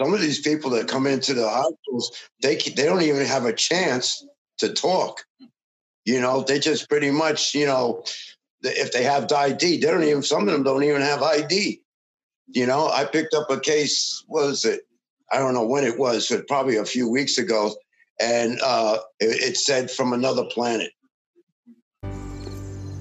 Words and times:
some 0.00 0.14
of 0.14 0.20
these 0.20 0.40
people 0.40 0.70
that 0.70 0.88
come 0.88 1.06
into 1.06 1.34
the 1.34 1.48
hospitals, 1.48 2.12
they 2.42 2.56
they 2.56 2.84
don't 2.84 3.02
even 3.02 3.26
have 3.26 3.44
a 3.44 3.52
chance 3.52 4.24
to 4.58 4.72
talk. 4.72 5.22
You 6.06 6.20
know, 6.20 6.42
they 6.42 6.58
just 6.58 6.88
pretty 6.88 7.10
much, 7.10 7.54
you 7.54 7.66
know, 7.66 8.02
if 8.62 8.92
they 8.92 9.02
have 9.04 9.30
ID, 9.30 9.78
they 9.78 9.86
don't 9.86 10.02
even. 10.02 10.22
Some 10.22 10.48
of 10.48 10.52
them 10.52 10.62
don't 10.62 10.84
even 10.84 11.02
have 11.02 11.22
ID. 11.22 11.82
You 12.48 12.66
know, 12.66 12.88
I 12.88 13.04
picked 13.04 13.34
up 13.34 13.50
a 13.50 13.60
case. 13.60 14.24
Was 14.28 14.64
it? 14.64 14.80
I 15.30 15.38
don't 15.38 15.54
know 15.54 15.66
when 15.66 15.84
it 15.84 15.98
was, 15.98 16.28
but 16.28 16.48
probably 16.48 16.76
a 16.76 16.84
few 16.84 17.08
weeks 17.08 17.36
ago, 17.36 17.74
and 18.20 18.58
uh, 18.64 18.98
it, 19.20 19.50
it 19.50 19.56
said 19.58 19.90
from 19.90 20.12
another 20.14 20.44
planet. 20.44 20.90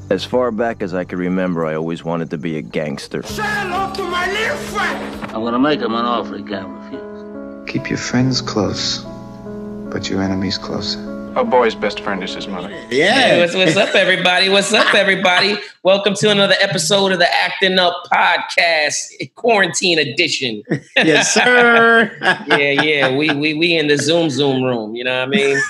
As 0.09 0.25
far 0.25 0.51
back 0.51 0.81
as 0.81 0.93
I 0.93 1.05
can 1.05 1.19
remember, 1.19 1.65
I 1.65 1.75
always 1.75 2.03
wanted 2.03 2.29
to 2.31 2.37
be 2.37 2.57
a 2.57 2.61
gangster. 2.61 3.23
Say 3.23 3.43
hello 3.45 3.93
to 3.93 4.03
my 4.03 4.31
little 4.31 4.57
friend. 4.57 5.18
I'm 5.31 5.43
gonna 5.43 5.59
make 5.59 5.79
him 5.79 5.93
an 5.93 6.05
offer 6.05 6.37
he 6.37 6.43
can't 6.43 6.67
refuse. 6.67 7.71
Keep 7.71 7.87
your 7.87 7.99
friends 7.99 8.41
close, 8.41 9.03
but 9.91 10.09
your 10.09 10.23
enemies 10.23 10.57
closer. 10.57 10.99
A 11.35 11.43
boy's 11.43 11.75
best 11.75 11.99
friend 11.99 12.23
is 12.23 12.33
his 12.33 12.47
mother. 12.47 12.71
Yeah. 12.89 13.13
Hey, 13.13 13.39
what's, 13.39 13.53
what's 13.53 13.77
up, 13.77 13.93
everybody? 13.93 14.49
What's 14.49 14.73
up, 14.73 14.91
everybody? 14.95 15.55
Welcome 15.83 16.15
to 16.15 16.31
another 16.31 16.55
episode 16.59 17.11
of 17.11 17.19
the 17.19 17.31
Acting 17.31 17.77
Up 17.77 17.93
Podcast, 18.11 19.05
Quarantine 19.35 19.99
Edition. 19.99 20.63
yes, 20.95 21.31
sir. 21.31 22.11
yeah, 22.47 22.81
yeah. 22.81 23.15
We 23.15 23.29
we 23.29 23.53
we 23.53 23.77
in 23.77 23.85
the 23.85 23.97
Zoom 23.99 24.31
Zoom 24.31 24.63
room. 24.63 24.95
You 24.95 25.03
know 25.03 25.27
what 25.27 25.27
I 25.27 25.37
mean? 25.37 25.61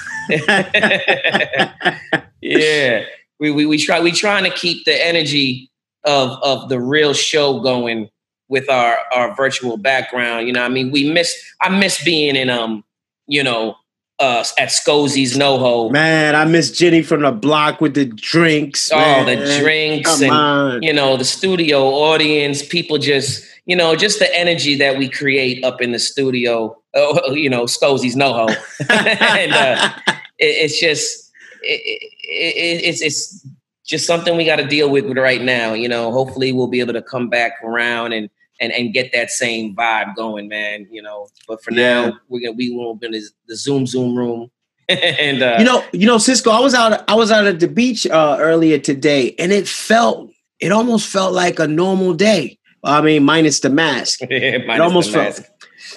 yeah. 2.41 3.03
We 3.41 3.51
we 3.51 3.65
we 3.65 3.77
try 3.77 3.99
we 3.99 4.13
trying 4.13 4.45
to 4.45 4.51
keep 4.51 4.85
the 4.85 5.05
energy 5.05 5.69
of 6.05 6.37
of 6.43 6.69
the 6.69 6.79
real 6.79 7.13
show 7.13 7.59
going 7.59 8.09
with 8.49 8.69
our 8.69 8.97
our 9.13 9.33
virtual 9.35 9.77
background. 9.77 10.47
You 10.47 10.53
know, 10.53 10.61
what 10.61 10.71
I 10.71 10.73
mean, 10.73 10.91
we 10.91 11.09
miss 11.09 11.33
I 11.61 11.69
miss 11.69 12.03
being 12.03 12.35
in 12.35 12.49
um, 12.49 12.83
you 13.27 13.43
know, 13.43 13.77
uh, 14.19 14.43
at 14.57 14.69
Scozzi's 14.69 15.37
NoHo. 15.37 15.91
Man, 15.91 16.35
I 16.35 16.43
miss 16.43 16.71
Jenny 16.71 17.01
from 17.01 17.21
the 17.21 17.31
block 17.31 17.79
with 17.79 17.93
the 17.93 18.05
drinks. 18.05 18.91
Oh, 18.91 18.97
man. 18.97 19.25
the 19.25 19.59
drinks 19.59 20.09
Come 20.09 20.23
and 20.23 20.31
on. 20.31 20.83
you 20.83 20.91
know 20.91 21.15
the 21.15 21.25
studio 21.25 21.85
audience, 21.85 22.61
people 22.65 22.97
just 22.97 23.45
you 23.65 23.75
know 23.75 23.95
just 23.95 24.19
the 24.19 24.35
energy 24.37 24.75
that 24.75 24.97
we 24.97 25.07
create 25.07 25.63
up 25.63 25.81
in 25.81 25.91
the 25.91 25.99
studio. 25.99 26.75
Oh, 26.95 27.33
you 27.33 27.49
know, 27.49 27.63
Scozzi's 27.63 28.15
NoHo, 28.15 28.49
and 28.89 29.53
uh, 29.53 29.93
it, 30.07 30.15
it's 30.39 30.79
just 30.79 31.31
it, 31.61 31.79
it, 32.23 32.83
it's 32.83 33.01
it's 33.01 33.47
just 33.85 34.05
something 34.05 34.35
we 34.35 34.45
got 34.45 34.57
to 34.57 34.67
deal 34.67 34.89
with 34.89 35.05
right 35.17 35.41
now. 35.41 35.73
You 35.73 35.87
know, 35.87 36.11
hopefully 36.11 36.51
we'll 36.51 36.67
be 36.67 36.79
able 36.79 36.93
to 36.93 37.01
come 37.01 37.29
back 37.29 37.53
around 37.63 38.13
and 38.13 38.29
and 38.59 38.71
and 38.73 38.93
get 38.93 39.11
that 39.13 39.29
same 39.31 39.75
vibe 39.75 40.15
going, 40.15 40.47
man. 40.47 40.87
You 40.91 41.01
know, 41.01 41.27
but 41.47 41.63
for 41.63 41.71
Yeah. 41.71 42.07
now 42.07 42.19
we're 42.27 42.41
gonna 42.41 42.53
we 42.53 42.75
won't 42.75 42.99
be 42.99 43.07
in 43.07 43.13
the, 43.13 43.55
Zoom 43.55 43.85
Zoom 43.87 44.15
room, 44.15 44.51
and 44.89 45.41
uh, 45.41 45.57
you 45.59 45.65
know, 45.65 45.83
you 45.93 46.07
know, 46.07 46.17
Cisco. 46.17 46.51
I 46.51 46.59
was 46.59 46.73
out. 46.73 47.03
I 47.09 47.15
was 47.15 47.31
out 47.31 47.45
at 47.47 47.59
the 47.59 47.67
beach 47.67 48.05
uh, 48.07 48.37
earlier 48.39 48.77
today, 48.79 49.35
and 49.39 49.51
it 49.51 49.67
felt. 49.67 50.31
It 50.59 50.73
almost 50.73 51.07
felt 51.07 51.31
like 51.33 51.57
a 51.59 51.67
normal 51.67 52.13
day. 52.13 52.57
I 52.83 53.01
mean, 53.01 53.23
minus 53.23 53.61
the 53.61 53.69
mask. 53.69 54.21
it 54.23 54.31
it 54.31 54.81
almost 54.81 55.11
felt. 55.11 55.39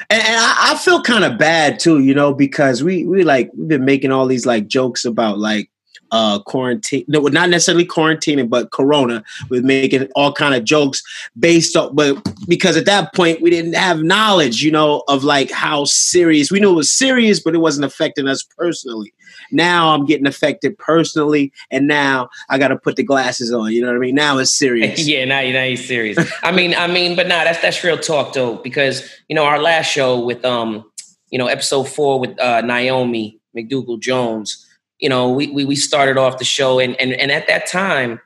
And, 0.09 0.23
and 0.23 0.37
I, 0.37 0.73
I 0.73 0.79
feel 0.79 1.03
kind 1.03 1.25
of 1.25 1.37
bad 1.37 1.79
too, 1.81 1.99
you 1.99 2.15
know, 2.15 2.33
because 2.33 2.83
we 2.83 3.05
we 3.05 3.25
like 3.25 3.51
we've 3.57 3.69
been 3.69 3.85
making 3.85 4.13
all 4.13 4.27
these 4.27 4.47
like 4.47 4.69
jokes 4.69 5.05
about 5.05 5.39
like 5.39 5.69
uh 6.13 6.39
quarantine 6.41 7.05
no 7.09 7.21
not 7.23 7.51
necessarily 7.51 7.85
quarantining 7.85 8.49
but 8.49 8.71
corona 8.71 9.23
with 9.51 9.65
making 9.65 10.09
all 10.15 10.33
kind 10.33 10.55
of 10.55 10.65
jokes 10.65 11.03
based 11.39 11.77
on 11.77 11.95
but 11.95 12.17
because 12.49 12.77
at 12.77 12.87
that 12.87 13.13
point 13.15 13.41
we 13.43 13.51
didn't 13.51 13.75
have 13.75 14.03
knowledge 14.03 14.63
you 14.63 14.71
know 14.71 15.03
of 15.09 15.25
like 15.25 15.51
how 15.51 15.85
serious 15.85 16.51
we 16.51 16.61
knew 16.61 16.71
it 16.71 16.75
was 16.75 16.93
serious 16.93 17.41
but 17.41 17.55
it 17.55 17.59
wasn't 17.59 17.85
affecting 17.85 18.29
us 18.29 18.43
personally 18.43 19.13
now 19.51 19.95
i'm 19.95 20.07
getting 20.07 20.27
affected 20.27 20.77
personally 20.79 21.53
and 21.71 21.87
now 21.87 22.29
i 22.49 22.59
got 22.59 22.69
to 22.69 22.77
put 22.77 22.97
the 22.97 23.03
glasses 23.03 23.53
on 23.53 23.73
you 23.73 23.81
know 23.81 23.89
what 23.89 23.97
i 23.97 23.99
mean 23.99 24.15
now 24.15 24.39
it's 24.39 24.51
serious 24.57 25.03
yeah, 25.07 25.25
now 25.25 25.41
you 25.41 25.53
now 25.53 25.65
you're 25.65 25.77
serious. 25.77 26.19
I 26.43 26.53
mean, 26.53 26.75
I 26.75 26.87
mean, 26.87 27.17
but 27.17 27.29
nah, 27.29 27.45
that's 27.45 27.61
that's 27.61 27.85
real 27.85 27.99
talk 27.99 28.33
though, 28.33 28.57
because 28.57 29.09
you 29.29 29.37
know 29.37 29.45
our 29.45 29.61
last 29.61 29.87
show 29.87 30.25
with 30.25 30.45
um, 30.45 30.85
you 31.31 31.39
know, 31.39 31.47
episode 31.47 31.85
four 31.85 32.21
with 32.21 32.39
uh, 32.41 32.61
Naomi 32.61 33.41
McDougall 33.57 34.01
Jones. 34.01 34.67
You 35.03 35.09
know, 35.11 35.29
we, 35.31 35.49
we 35.49 35.65
we 35.67 35.77
started 35.77 36.17
off 36.17 36.39
the 36.39 36.45
show, 36.45 36.79
and 36.79 36.99
and 37.01 37.13
and 37.13 37.31
at 37.31 37.47
that 37.49 37.67
time, 37.67 38.21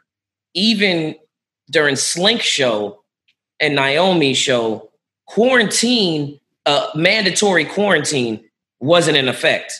even 0.54 1.16
during 1.70 1.96
Slink 1.96 2.42
show 2.42 3.02
and 3.58 3.74
Naomi 3.74 4.34
show, 4.34 4.90
quarantine, 5.26 6.38
uh, 6.66 6.88
mandatory 6.94 7.64
quarantine 7.64 8.44
wasn't 8.80 9.16
in 9.16 9.28
effect. 9.28 9.72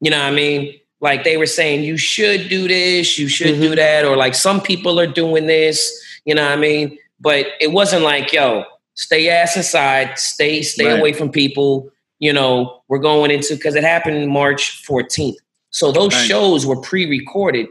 You 0.00 0.10
know 0.10 0.18
what 0.18 0.32
I 0.32 0.34
mean? 0.34 0.74
Like 1.02 1.24
they 1.24 1.36
were 1.36 1.46
saying, 1.46 1.84
you 1.84 1.96
should 1.96 2.48
do 2.48 2.68
this, 2.68 3.18
you 3.18 3.28
should 3.28 3.60
do 3.60 3.74
that, 3.76 4.04
or 4.04 4.16
like 4.16 4.34
some 4.34 4.60
people 4.60 4.98
are 4.98 5.06
doing 5.06 5.46
this. 5.46 5.92
You 6.24 6.34
know 6.34 6.42
what 6.44 6.52
I 6.52 6.56
mean? 6.56 6.98
But 7.20 7.46
it 7.60 7.72
wasn't 7.72 8.02
like, 8.02 8.32
yo, 8.32 8.64
stay 8.94 9.28
ass 9.28 9.56
inside, 9.56 10.18
stay 10.18 10.62
stay 10.62 10.86
Right. 10.90 10.98
away 10.98 11.12
from 11.12 11.30
people. 11.30 11.90
You 12.18 12.32
know, 12.32 12.82
we're 12.88 12.98
going 12.98 13.30
into 13.30 13.54
because 13.56 13.74
it 13.74 13.84
happened 13.84 14.28
March 14.28 14.82
14th. 14.86 15.36
So 15.70 15.92
those 15.92 16.12
Right. 16.14 16.26
shows 16.26 16.66
were 16.66 16.80
pre-recorded 16.80 17.66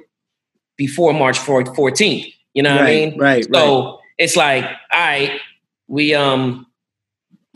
before 0.78 1.14
March 1.14 1.38
14th. 1.40 2.34
You 2.54 2.64
know 2.64 2.76
what 2.76 2.84
I 2.86 2.86
mean? 2.86 3.18
right, 3.20 3.46
So 3.54 4.00
it's 4.18 4.36
like, 4.36 4.64
all 4.66 4.72
right, 5.00 5.40
we 5.88 6.14
um 6.14 6.66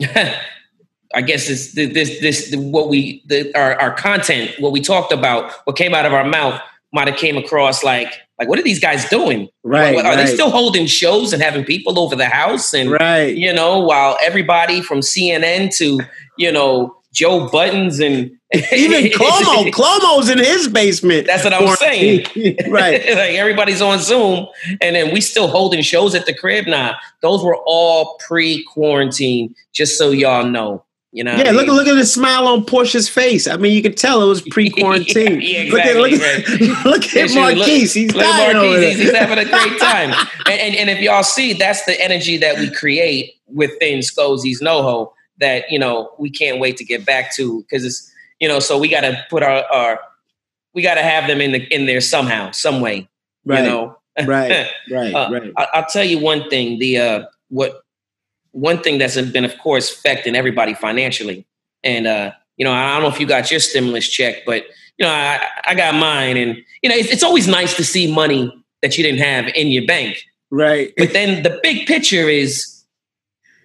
I 1.16 1.22
guess 1.22 1.48
it's 1.48 1.74
th- 1.74 1.94
this 1.94 2.20
this 2.20 2.54
what 2.56 2.88
we 2.88 3.22
the, 3.26 3.54
our 3.56 3.80
our 3.80 3.92
content, 3.94 4.50
what 4.58 4.72
we 4.72 4.80
talked 4.80 5.12
about, 5.12 5.52
what 5.64 5.76
came 5.76 5.94
out 5.94 6.06
of 6.06 6.12
our 6.12 6.24
mouth 6.24 6.60
might 6.92 7.06
have 7.08 7.16
came 7.16 7.36
across 7.36 7.84
like 7.84 8.12
like 8.38 8.48
what 8.48 8.58
are 8.58 8.62
these 8.62 8.80
guys 8.80 9.08
doing? 9.08 9.48
Right, 9.62 9.94
What- 9.94 10.06
are 10.06 10.16
right. 10.16 10.26
they 10.26 10.32
still 10.34 10.50
holding 10.50 10.86
shows 10.86 11.32
and 11.32 11.40
having 11.42 11.64
people 11.64 11.98
over 11.98 12.16
the 12.16 12.26
house 12.26 12.72
and 12.74 12.90
right 12.90 13.36
you 13.36 13.52
know 13.52 13.78
while 13.80 14.16
everybody 14.22 14.80
from 14.82 15.00
CNN 15.00 15.74
to 15.78 16.00
you 16.36 16.50
know 16.50 16.96
Joe 17.12 17.48
Budden 17.48 17.90
and 18.02 18.32
even 18.72 19.04
Cuomo, 19.12 19.70
Cuomo's 19.72 20.28
in 20.28 20.38
his 20.38 20.68
basement. 20.68 21.26
That's 21.26 21.44
what 21.44 21.52
I 21.52 21.60
was 21.62 21.78
saying. 21.78 22.24
right. 22.68 23.00
like 23.08 23.34
everybody's 23.34 23.82
on 23.82 23.98
Zoom, 23.98 24.46
and 24.80 24.96
then 24.96 25.12
we 25.12 25.20
still 25.20 25.48
holding 25.48 25.82
shows 25.82 26.14
at 26.14 26.26
the 26.26 26.34
crib. 26.34 26.66
Nah, 26.66 26.94
those 27.20 27.42
were 27.44 27.56
all 27.66 28.18
pre-quarantine. 28.26 29.54
Just 29.72 29.98
so 29.98 30.10
y'all 30.10 30.46
know, 30.46 30.84
you 31.12 31.24
know. 31.24 31.34
Yeah, 31.36 31.48
I 31.48 31.50
look 31.50 31.66
mean? 31.66 31.76
look 31.76 31.86
at 31.88 31.94
the 31.94 32.06
smile 32.06 32.46
on 32.46 32.64
Portia's 32.64 33.08
face. 33.08 33.46
I 33.48 33.56
mean, 33.56 33.72
you 33.72 33.82
could 33.82 33.96
tell 33.96 34.22
it 34.22 34.26
was 34.26 34.42
pre-quarantine. 34.42 35.40
Yeah, 35.40 35.70
Look 35.72 35.80
at 35.80 35.96
look 35.96 36.12
exactly, 36.12 36.68
at, 36.70 36.84
look 36.86 37.04
at 37.04 37.10
shoot, 37.10 37.34
look- 37.34 37.56
Marquise. 37.56 37.92
He's 37.94 38.14
look 38.14 38.24
at 38.24 38.36
dying 38.46 38.56
over 38.56 38.66
Marquise. 38.70 38.96
He's, 38.96 39.04
he's 39.06 39.16
having 39.16 39.38
a 39.38 39.44
great 39.48 39.80
time. 39.80 40.10
and, 40.46 40.60
and 40.60 40.74
and 40.76 40.90
if 40.90 41.00
y'all 41.00 41.22
see, 41.22 41.52
that's 41.54 41.84
the 41.84 42.00
energy 42.00 42.36
that 42.38 42.58
we 42.58 42.70
create 42.70 43.34
within 43.48 43.98
Scozzi's 44.00 44.60
NoHo 44.62 45.12
that 45.38 45.68
you 45.70 45.78
know 45.78 46.12
we 46.18 46.30
can't 46.30 46.60
wait 46.60 46.76
to 46.76 46.84
get 46.84 47.04
back 47.04 47.34
to 47.34 47.62
because 47.62 47.84
it's 47.84 48.10
you 48.44 48.48
know 48.48 48.60
so 48.60 48.78
we 48.78 48.88
got 48.88 49.00
to 49.00 49.24
put 49.30 49.42
our 49.42 49.64
our 49.72 49.98
we 50.74 50.82
got 50.82 50.96
to 50.96 51.02
have 51.02 51.26
them 51.26 51.40
in 51.40 51.52
the 51.52 51.62
in 51.74 51.86
there 51.86 52.02
somehow 52.02 52.50
some 52.50 52.82
way 52.82 53.08
Right, 53.46 53.64
you 53.64 53.70
know 53.70 53.96
right, 54.26 54.68
right, 54.90 55.14
Uh, 55.14 55.28
right. 55.32 55.52
I, 55.56 55.66
I'll 55.74 55.86
tell 55.86 56.04
you 56.04 56.18
one 56.18 56.48
thing. 56.48 56.78
The 56.78 56.98
uh, 56.98 57.26
what 57.48 57.82
one 58.52 58.82
thing 58.82 58.98
that's 58.98 59.20
been, 59.20 59.44
of 59.44 59.58
course, 59.58 59.92
affecting 59.92 60.36
everybody 60.36 60.74
financially, 60.74 61.46
and 61.82 62.06
uh, 62.06 62.32
you 62.56 62.64
know, 62.64 62.72
I 62.72 62.94
don't 62.94 63.02
know 63.02 63.14
if 63.14 63.20
you 63.20 63.26
got 63.26 63.50
your 63.50 63.60
stimulus 63.60 64.08
check, 64.08 64.44
but 64.46 64.64
you 64.98 65.06
know, 65.06 65.12
I, 65.12 65.40
I 65.64 65.74
got 65.74 65.94
mine, 65.94 66.36
and 66.36 66.56
you 66.82 66.88
know, 66.88 66.96
it's, 66.96 67.10
it's 67.10 67.22
always 67.22 67.48
nice 67.48 67.76
to 67.76 67.84
see 67.84 68.12
money 68.12 68.52
that 68.82 68.96
you 68.96 69.04
didn't 69.04 69.20
have 69.20 69.46
in 69.54 69.68
your 69.68 69.86
bank. 69.86 70.22
Right. 70.50 70.92
But 70.96 71.12
then 71.12 71.42
the 71.42 71.58
big 71.62 71.86
picture 71.86 72.28
is 72.28 72.84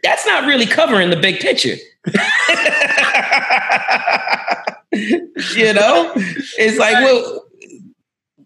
that's 0.03 0.25
not 0.25 0.47
really 0.47 0.65
covering 0.65 1.09
the 1.09 1.17
big 1.17 1.39
picture. 1.39 1.75
you 5.55 5.73
know, 5.73 6.11
it's 6.15 6.77
like 6.77 6.95
well, 7.03 7.45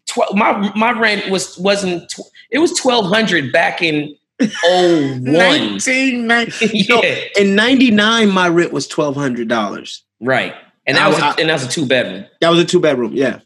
tw- 0.08 0.34
my 0.36 0.72
my 0.76 0.92
rent 0.92 1.30
was 1.30 1.58
wasn't 1.58 2.10
tw- 2.10 2.22
it 2.52 2.60
was 2.60 2.72
twelve 2.74 3.06
hundred 3.06 3.52
back 3.52 3.82
in 3.82 4.16
oh 4.66 5.12
one. 5.24 5.24
1990. 5.34 6.68
Yeah. 6.74 7.16
in 7.38 7.56
99, 7.56 8.30
my 8.30 8.50
rent 8.50 8.74
was 8.74 8.88
$1,200. 8.88 10.02
Right, 10.20 10.54
and 10.86 10.98
that 10.98 11.06
I- 11.06 11.10
was 11.10 11.20
a, 11.20 11.24
I- 11.26 11.36
and 11.40 11.50
that 11.50 11.54
was 11.54 11.64
a 11.66 11.70
two 11.70 11.86
bedroom. 11.86 12.26
That 12.42 12.50
was 12.50 12.60
a 12.60 12.66
two 12.66 12.80
bedroom. 12.80 13.14
Yeah. 13.14 13.40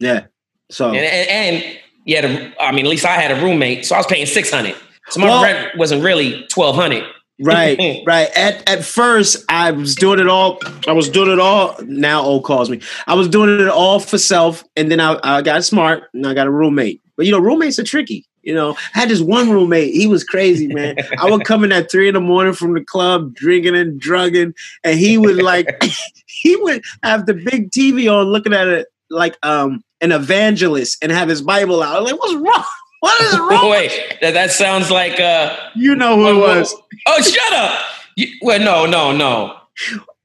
Yeah. 0.00 0.26
So, 0.70 0.88
And, 0.88 0.96
and, 0.98 1.28
and 1.62 1.78
you 2.04 2.16
had 2.16 2.24
a, 2.24 2.62
I 2.62 2.72
mean, 2.72 2.84
at 2.86 2.90
least 2.90 3.04
I 3.04 3.12
had 3.20 3.30
a 3.30 3.42
roommate, 3.42 3.84
so 3.86 3.94
I 3.94 3.98
was 3.98 4.06
paying 4.06 4.26
six 4.26 4.50
hundred. 4.50 4.76
So 5.10 5.20
my 5.20 5.26
Well- 5.26 5.42
rent 5.42 5.76
wasn't 5.78 6.02
really 6.02 6.46
twelve 6.50 6.76
hundred. 6.76 7.04
Right, 7.40 8.02
right. 8.06 8.28
At 8.36 8.68
at 8.68 8.84
first, 8.84 9.44
I 9.48 9.70
was 9.70 9.94
doing 9.94 10.20
it 10.20 10.28
all. 10.28 10.58
I 10.86 10.92
was 10.92 11.08
doing 11.08 11.30
it 11.30 11.40
all. 11.40 11.76
Now, 11.84 12.22
old 12.22 12.44
calls 12.44 12.70
me. 12.70 12.80
I 13.06 13.14
was 13.14 13.28
doing 13.28 13.60
it 13.60 13.68
all 13.68 14.00
for 14.00 14.18
self, 14.18 14.64
and 14.76 14.90
then 14.90 15.00
I, 15.00 15.18
I 15.22 15.42
got 15.42 15.64
smart, 15.64 16.04
and 16.14 16.26
I 16.26 16.34
got 16.34 16.46
a 16.46 16.50
roommate. 16.50 17.00
But 17.16 17.26
you 17.26 17.32
know, 17.32 17.38
roommates 17.38 17.78
are 17.78 17.84
tricky. 17.84 18.26
You 18.42 18.54
know, 18.54 18.76
I 18.94 19.00
had 19.00 19.08
this 19.08 19.20
one 19.20 19.50
roommate. 19.50 19.94
He 19.94 20.06
was 20.06 20.22
crazy, 20.22 20.68
man. 20.68 20.96
I 21.18 21.30
would 21.30 21.44
come 21.44 21.64
in 21.64 21.72
at 21.72 21.90
three 21.90 22.08
in 22.08 22.14
the 22.14 22.20
morning 22.20 22.52
from 22.52 22.74
the 22.74 22.84
club, 22.84 23.34
drinking 23.34 23.76
and 23.76 23.98
drugging, 23.98 24.54
and 24.82 24.98
he 24.98 25.18
would 25.18 25.42
like, 25.42 25.82
he 26.26 26.56
would 26.56 26.82
have 27.02 27.26
the 27.26 27.34
big 27.34 27.70
TV 27.70 28.12
on, 28.12 28.26
looking 28.26 28.52
at 28.52 28.68
it 28.68 28.88
like 29.10 29.36
um 29.42 29.82
an 30.00 30.12
evangelist, 30.12 30.98
and 31.02 31.10
have 31.10 31.28
his 31.28 31.42
Bible 31.42 31.82
out. 31.82 31.96
I'm 31.96 32.04
like, 32.04 32.20
what's 32.20 32.34
wrong? 32.34 32.64
What 33.04 33.20
is 33.20 33.38
wrong? 33.38 33.68
Wait, 33.68 34.16
that, 34.22 34.32
that 34.32 34.50
sounds 34.50 34.90
like 34.90 35.20
uh 35.20 35.54
you 35.76 35.94
know 35.94 36.16
who 36.16 36.38
it 36.38 36.40
was. 36.40 36.74
Oh, 37.06 37.20
shut 37.20 37.52
up! 37.52 37.78
You, 38.16 38.28
well, 38.40 38.58
no, 38.58 38.86
no, 38.86 39.12
no, 39.14 39.58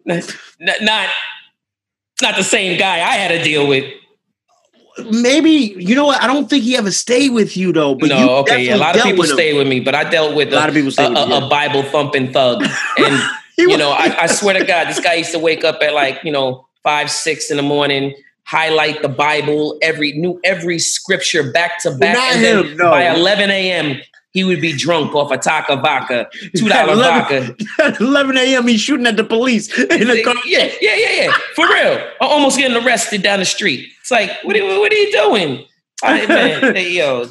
not, 0.05 0.33
not 0.79 1.09
not 2.21 2.37
the 2.37 2.43
same 2.43 2.79
guy 2.79 2.99
I 2.99 3.15
had 3.15 3.37
to 3.37 3.43
deal 3.43 3.67
with. 3.67 3.83
Maybe 5.11 5.75
you 5.77 5.93
know 5.93 6.05
what? 6.05 6.21
I 6.21 6.27
don't 6.27 6.49
think 6.49 6.63
he 6.63 6.77
ever 6.77 6.89
stayed 6.91 7.31
with 7.31 7.57
you 7.57 7.73
though. 7.73 7.95
But 7.95 8.11
you 8.11 8.15
no, 8.15 8.37
okay, 8.37 8.67
yeah, 8.67 8.75
a 8.75 8.77
lot 8.77 8.95
of 8.95 9.03
people 9.03 9.19
with 9.19 9.31
him. 9.31 9.35
stayed 9.35 9.57
with 9.57 9.67
me, 9.67 9.81
but 9.81 9.93
I 9.93 10.09
dealt 10.09 10.33
with 10.33 10.53
A 10.53 10.55
lot 10.55 10.69
of 10.69 10.75
people 10.75 10.91
stayed 10.91 11.07
a, 11.07 11.25
with 11.25 11.31
a, 11.31 11.45
a 11.47 11.49
Bible 11.49 11.83
thumping 11.83 12.31
thug, 12.31 12.63
and 12.97 13.21
you 13.57 13.75
know, 13.75 13.91
I, 13.91 14.23
I 14.23 14.27
swear 14.27 14.57
to 14.57 14.65
God, 14.65 14.87
this 14.87 15.01
guy 15.01 15.15
used 15.15 15.31
to 15.33 15.39
wake 15.39 15.65
up 15.65 15.81
at 15.81 15.93
like 15.93 16.23
you 16.23 16.31
know 16.31 16.65
five, 16.81 17.11
six 17.11 17.51
in 17.51 17.57
the 17.57 17.63
morning, 17.63 18.15
highlight 18.49 19.01
the 19.03 19.09
Bible, 19.09 19.77
every 19.81 20.13
new 20.13 20.39
every 20.43 20.79
scripture 20.79 21.51
back 21.51 21.81
to 21.83 21.91
back, 21.91 22.15
Not 22.15 22.35
and 22.35 22.67
him, 22.67 22.77
no. 22.77 22.89
by 22.89 23.07
eleven 23.13 23.51
a.m. 23.51 24.01
he 24.31 24.43
would 24.43 24.59
be 24.59 24.73
drunk 24.73 25.13
off 25.13 25.31
a 25.31 25.37
taka 25.37 25.75
vodka, 25.75 26.27
two 26.55 26.67
dollar 26.75 26.95
vodka. 26.95 27.55
11 27.99 28.37
a.m. 28.37 28.67
He's 28.67 28.81
shooting 28.81 29.05
at 29.05 29.17
the 29.17 29.23
police 29.23 29.67
in 29.77 30.07
the 30.07 30.23
car. 30.23 30.35
Yeah, 30.45 30.71
yeah, 30.81 30.95
yeah, 30.95 31.11
yeah. 31.23 31.37
For 31.55 31.67
real. 31.67 31.97
I'm 32.21 32.29
almost 32.29 32.57
getting 32.57 32.83
arrested 32.83 33.21
down 33.21 33.39
the 33.39 33.45
street. 33.45 33.87
It's 34.01 34.11
like, 34.11 34.31
what 34.43 34.55
are, 34.55 34.79
what 34.79 34.91
are 34.91 34.95
you 34.95 35.11
doing? 35.11 35.65
I, 36.03 36.25
man, 36.27 36.75
yo, 36.91 37.25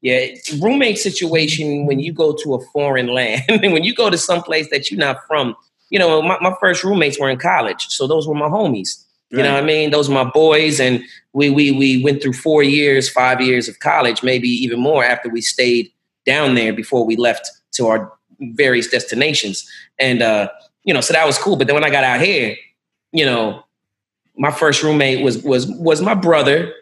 yeah, 0.00 0.26
roommate 0.60 0.98
situation 0.98 1.86
when 1.86 1.98
you 1.98 2.12
go 2.12 2.32
to 2.42 2.54
a 2.54 2.60
foreign 2.72 3.08
land, 3.08 3.42
when 3.48 3.82
you 3.82 3.94
go 3.94 4.08
to 4.10 4.18
some 4.18 4.42
place 4.42 4.70
that 4.70 4.90
you're 4.90 5.00
not 5.00 5.18
from. 5.26 5.56
You 5.90 5.98
know, 5.98 6.20
my, 6.20 6.38
my 6.40 6.54
first 6.60 6.84
roommates 6.84 7.18
were 7.18 7.30
in 7.30 7.38
college, 7.38 7.86
so 7.88 8.06
those 8.06 8.28
were 8.28 8.34
my 8.34 8.48
homies. 8.48 9.04
You 9.30 9.42
know 9.42 9.52
what 9.52 9.62
I 9.62 9.66
mean? 9.66 9.90
Those 9.90 10.08
are 10.08 10.12
my 10.12 10.24
boys, 10.24 10.80
and 10.80 11.04
we 11.34 11.50
we 11.50 11.70
we 11.70 12.02
went 12.02 12.22
through 12.22 12.32
four 12.32 12.62
years, 12.62 13.10
five 13.10 13.42
years 13.42 13.68
of 13.68 13.78
college, 13.80 14.22
maybe 14.22 14.48
even 14.48 14.80
more 14.80 15.04
after 15.04 15.28
we 15.28 15.42
stayed 15.42 15.92
down 16.24 16.54
there 16.54 16.72
before 16.72 17.04
we 17.04 17.16
left 17.16 17.50
to 17.72 17.88
our 17.88 18.12
various 18.40 18.88
destinations. 18.88 19.68
And 19.98 20.22
uh, 20.22 20.48
you 20.84 20.94
know, 20.94 21.02
so 21.02 21.12
that 21.12 21.26
was 21.26 21.36
cool. 21.36 21.56
But 21.56 21.66
then 21.66 21.74
when 21.74 21.84
I 21.84 21.90
got 21.90 22.04
out 22.04 22.20
here, 22.20 22.56
you 23.12 23.26
know, 23.26 23.64
my 24.36 24.50
first 24.50 24.82
roommate 24.82 25.22
was 25.22 25.42
was 25.42 25.66
was 25.66 26.00
my 26.00 26.14
brother, 26.14 26.72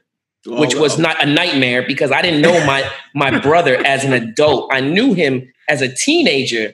which 0.47 0.77
Oh, 0.77 0.81
was 0.81 0.99
not 0.99 1.23
a 1.23 1.27
nightmare 1.27 1.85
because 1.85 2.13
I 2.13 2.23
didn't 2.23 2.43
know 2.43 2.65
my 2.65 2.89
my 3.15 3.39
brother 3.41 3.85
as 3.85 4.05
an 4.05 4.13
adult. 4.13 4.73
I 4.73 4.81
knew 4.81 5.15
him 5.15 5.53
as 5.69 5.83
a 5.83 5.93
teenager, 5.93 6.73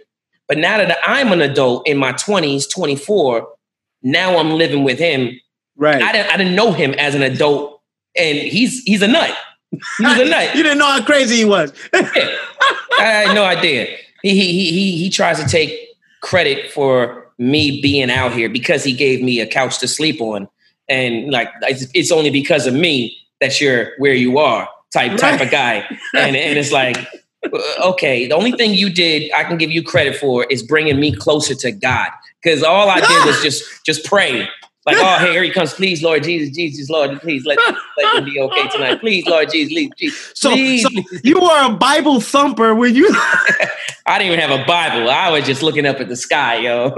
but 0.48 0.58
now 0.58 0.76
that 0.76 0.98
I'm 1.06 1.32
an 1.32 1.40
adult 1.40 1.88
in 1.88 1.96
my 1.96 2.12
20s, 2.12 2.70
24, 2.70 3.48
now 4.02 4.36
I'm 4.36 4.50
living 4.50 4.84
with 4.84 4.98
him. 4.98 5.38
Right. 5.76 6.02
I 6.02 6.12
didn't 6.12 6.32
I 6.32 6.36
didn't 6.36 6.54
know 6.54 6.72
him 6.72 6.94
as 6.94 7.14
an 7.14 7.22
adult, 7.22 7.80
and 8.16 8.38
he's 8.38 8.82
he's 8.84 9.02
a 9.02 9.08
nut. 9.08 9.36
He's 9.70 9.80
a 10.00 10.24
nut. 10.24 10.54
You 10.56 10.62
didn't 10.62 10.78
know 10.78 10.86
how 10.86 11.04
crazy 11.04 11.36
he 11.36 11.44
was. 11.44 11.72
I 11.94 12.38
had 12.98 13.34
no 13.34 13.44
idea. 13.44 13.96
He 14.22 14.30
he 14.30 14.52
he 14.52 14.70
he 14.70 14.98
he 14.98 15.10
tries 15.10 15.42
to 15.42 15.48
take 15.48 15.88
credit 16.20 16.70
for 16.70 17.26
me 17.38 17.80
being 17.80 18.10
out 18.10 18.32
here 18.32 18.48
because 18.48 18.84
he 18.84 18.92
gave 18.92 19.22
me 19.22 19.40
a 19.40 19.46
couch 19.46 19.78
to 19.80 19.88
sleep 19.88 20.20
on, 20.20 20.48
and 20.88 21.30
like 21.30 21.48
it's, 21.62 21.86
it's 21.94 22.12
only 22.12 22.30
because 22.30 22.66
of 22.66 22.74
me 22.74 23.16
that 23.40 23.60
you're 23.60 23.92
where 23.98 24.14
you 24.14 24.38
are, 24.38 24.68
type 24.92 25.18
type 25.18 25.40
of 25.40 25.50
guy. 25.50 25.84
And 26.14 26.36
and 26.36 26.58
it's 26.58 26.72
like, 26.72 26.96
uh, 27.44 27.88
okay, 27.90 28.26
the 28.26 28.34
only 28.34 28.52
thing 28.52 28.74
you 28.74 28.88
did 28.88 29.30
I 29.32 29.44
can 29.44 29.58
give 29.58 29.70
you 29.70 29.82
credit 29.82 30.16
for 30.16 30.44
is 30.44 30.62
bringing 30.62 31.00
me 31.00 31.14
closer 31.14 31.54
to 31.56 31.72
God, 31.72 32.10
because 32.42 32.62
all 32.62 32.88
I 32.88 33.00
did 33.00 33.26
was 33.26 33.42
just 33.42 33.84
just 33.84 34.04
pray. 34.04 34.48
Like, 34.84 34.96
oh, 34.98 35.18
hey, 35.18 35.32
here 35.32 35.42
he 35.44 35.50
comes. 35.50 35.74
Please, 35.74 36.02
Lord 36.02 36.24
Jesus, 36.24 36.54
Jesus, 36.54 36.90
Lord, 36.90 37.20
please 37.20 37.46
let, 37.46 37.58
let 37.96 38.14
him 38.14 38.24
be 38.24 38.40
okay 38.40 38.68
tonight. 38.68 39.00
Please, 39.00 39.26
Lord 39.26 39.48
Jesus, 39.50 39.72
please, 39.72 39.90
Jesus. 39.96 40.32
So, 40.34 40.50
please, 40.50 40.82
so 40.82 41.18
you 41.22 41.40
are 41.40 41.70
a 41.70 41.76
Bible 41.76 42.20
thumper 42.20 42.74
when 42.74 42.94
you. 42.94 43.08
I 44.06 44.18
didn't 44.18 44.32
even 44.32 44.40
have 44.40 44.58
a 44.58 44.64
Bible. 44.64 45.08
I 45.08 45.30
was 45.30 45.46
just 45.46 45.62
looking 45.62 45.86
up 45.86 46.00
at 46.00 46.08
the 46.08 46.16
sky, 46.16 46.56
yo. 46.56 46.94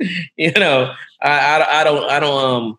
you 0.36 0.50
know, 0.52 0.92
I, 1.22 1.30
I, 1.30 1.80
I 1.80 1.84
don't, 1.84 2.10
I 2.10 2.18
don't, 2.18 2.44
um, 2.44 2.78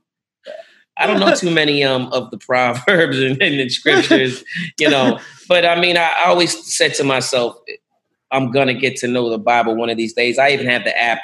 I 0.97 1.07
don't 1.07 1.19
know 1.19 1.33
too 1.33 1.49
many 1.49 1.83
um 1.83 2.11
of 2.13 2.29
the 2.29 2.37
proverbs 2.37 3.19
and, 3.19 3.41
and 3.41 3.59
the 3.59 3.69
scriptures, 3.69 4.43
you 4.79 4.89
know. 4.89 5.19
But 5.47 5.65
I 5.65 5.79
mean, 5.79 5.97
I, 5.97 6.11
I 6.25 6.27
always 6.27 6.73
said 6.73 6.93
to 6.95 7.03
myself, 7.03 7.57
I'm 8.31 8.51
gonna 8.51 8.73
get 8.73 8.97
to 8.97 9.07
know 9.07 9.29
the 9.29 9.39
Bible 9.39 9.75
one 9.75 9.89
of 9.89 9.97
these 9.97 10.13
days. 10.13 10.37
I 10.37 10.49
even 10.49 10.67
have 10.67 10.83
the 10.83 10.97
app, 10.97 11.21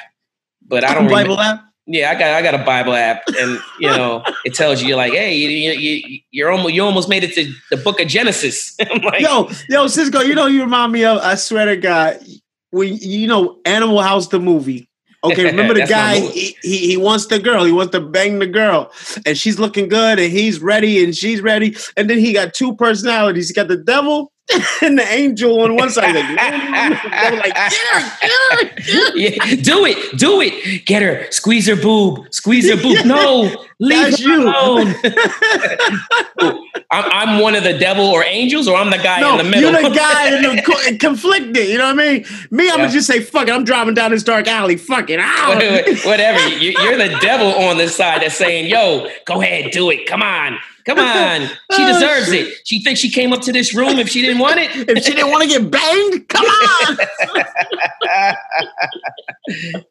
but 0.66 0.82
I 0.84 0.94
don't 0.94 1.08
Bible 1.08 1.38
app. 1.38 1.69
Yeah, 1.92 2.12
I 2.12 2.14
got 2.14 2.30
I 2.30 2.42
got 2.42 2.54
a 2.54 2.64
Bible 2.64 2.94
app, 2.94 3.24
and 3.26 3.58
you 3.80 3.88
know, 3.88 4.22
it 4.44 4.54
tells 4.54 4.80
you 4.80 4.94
like, 4.94 5.12
hey, 5.12 5.34
you, 5.34 5.48
you, 5.48 5.72
you 5.72 6.20
you're 6.30 6.48
almost 6.52 6.72
you 6.72 6.84
almost 6.84 7.08
made 7.08 7.24
it 7.24 7.34
to 7.34 7.52
the 7.68 7.76
Book 7.78 8.00
of 8.00 8.06
Genesis. 8.06 8.76
Like, 9.02 9.22
Yo, 9.22 9.50
yo, 9.68 9.86
Cisco, 9.86 10.20
you 10.20 10.34
know 10.34 10.46
you 10.46 10.62
remind 10.62 10.92
me 10.92 11.04
of. 11.04 11.18
I 11.18 11.34
swear 11.34 11.66
to 11.66 11.76
God, 11.76 12.18
when 12.70 12.96
you 12.96 13.26
know 13.26 13.58
Animal 13.64 14.02
House 14.02 14.28
the 14.28 14.38
movie. 14.38 14.88
Okay, 15.24 15.44
remember 15.50 15.74
the 15.74 15.86
guy? 15.86 16.20
He, 16.20 16.56
he 16.62 16.78
he 16.90 16.96
wants 16.96 17.26
the 17.26 17.40
girl. 17.40 17.64
He 17.64 17.72
wants 17.72 17.90
to 17.92 18.00
bang 18.00 18.38
the 18.38 18.46
girl, 18.46 18.92
and 19.26 19.36
she's 19.36 19.58
looking 19.58 19.88
good, 19.88 20.20
and 20.20 20.30
he's 20.30 20.60
ready, 20.60 21.02
and 21.02 21.14
she's 21.14 21.40
ready, 21.40 21.76
and 21.96 22.08
then 22.08 22.18
he 22.18 22.32
got 22.32 22.54
two 22.54 22.76
personalities. 22.76 23.48
He 23.48 23.54
got 23.54 23.66
the 23.66 23.76
devil 23.76 24.29
and 24.82 24.98
the 24.98 25.06
angel 25.12 25.60
on 25.60 25.76
one 25.76 25.90
side. 25.90 26.14
Like, 26.14 26.24
no, 26.28 26.34
no. 26.34 27.36
Like, 27.36 27.54
get 27.54 27.72
her, 27.72 28.00
get 28.20 28.30
her, 28.30 28.64
get 28.64 29.12
her. 29.12 29.16
yeah, 29.16 29.54
do 29.62 29.84
it, 29.86 30.18
do 30.18 30.40
it. 30.40 30.84
Get 30.86 31.02
her, 31.02 31.30
squeeze 31.30 31.68
her 31.68 31.76
boob, 31.76 32.26
squeeze 32.34 32.68
her 32.68 32.76
boob. 32.80 33.04
No, 33.06 33.64
leave 33.78 34.10
That's 34.10 34.22
her 34.24 34.28
you. 34.28 34.42
alone. 34.48 34.94
I'm, 36.92 37.04
I'm 37.36 37.38
one 37.40 37.54
of 37.54 37.62
the 37.62 37.78
devil 37.78 38.04
or 38.06 38.24
angels, 38.24 38.66
or 38.66 38.76
I'm 38.76 38.90
the 38.90 38.98
guy 38.98 39.20
No, 39.20 39.32
in 39.32 39.38
the 39.38 39.44
middle. 39.44 39.70
you're 39.70 39.82
the 39.88 39.96
guy 39.96 40.36
in 40.36 40.42
the 40.56 40.62
co- 40.62 40.96
conflicted. 40.98 41.68
You 41.68 41.78
know 41.78 41.94
what 41.94 42.00
I 42.04 42.12
mean? 42.14 42.24
Me, 42.50 42.64
I'm 42.64 42.70
Yeah. 42.70 42.76
gonna 42.78 42.88
just 42.90 43.06
say, 43.06 43.20
"Fuck 43.20 43.46
it." 43.46 43.52
I'm 43.52 43.64
driving 43.64 43.94
down 43.94 44.10
this 44.10 44.24
dark 44.24 44.48
alley. 44.48 44.76
Fuck 44.76 45.10
it. 45.10 45.20
Whatever. 46.04 46.48
You're 46.56 46.96
the 46.96 47.16
devil 47.20 47.52
on 47.64 47.76
this 47.78 47.94
side 47.94 48.22
that's 48.22 48.34
saying, 48.36 48.68
"Yo, 48.68 49.08
go 49.26 49.40
ahead, 49.40 49.70
do 49.70 49.90
it. 49.90 50.06
Come 50.06 50.22
on, 50.22 50.58
come 50.84 50.98
oh, 50.98 51.02
on." 51.02 51.40
She 51.46 51.82
Oh, 51.84 51.92
deserves 51.92 52.26
shit. 52.30 52.46
it. 52.48 52.54
She 52.64 52.82
thinks 52.82 53.00
she 53.00 53.10
came 53.10 53.32
up 53.32 53.40
to 53.42 53.52
this 53.52 53.74
room 53.74 53.98
if 53.98 54.08
she 54.08 54.22
didn't 54.22 54.38
want 54.38 54.58
it. 54.60 54.70
if 54.88 55.04
she 55.04 55.14
didn't 55.14 55.30
want 55.30 55.42
to 55.44 55.48
get 55.48 55.70
banged, 55.70 56.28
come 56.28 56.46
on. 56.46 56.96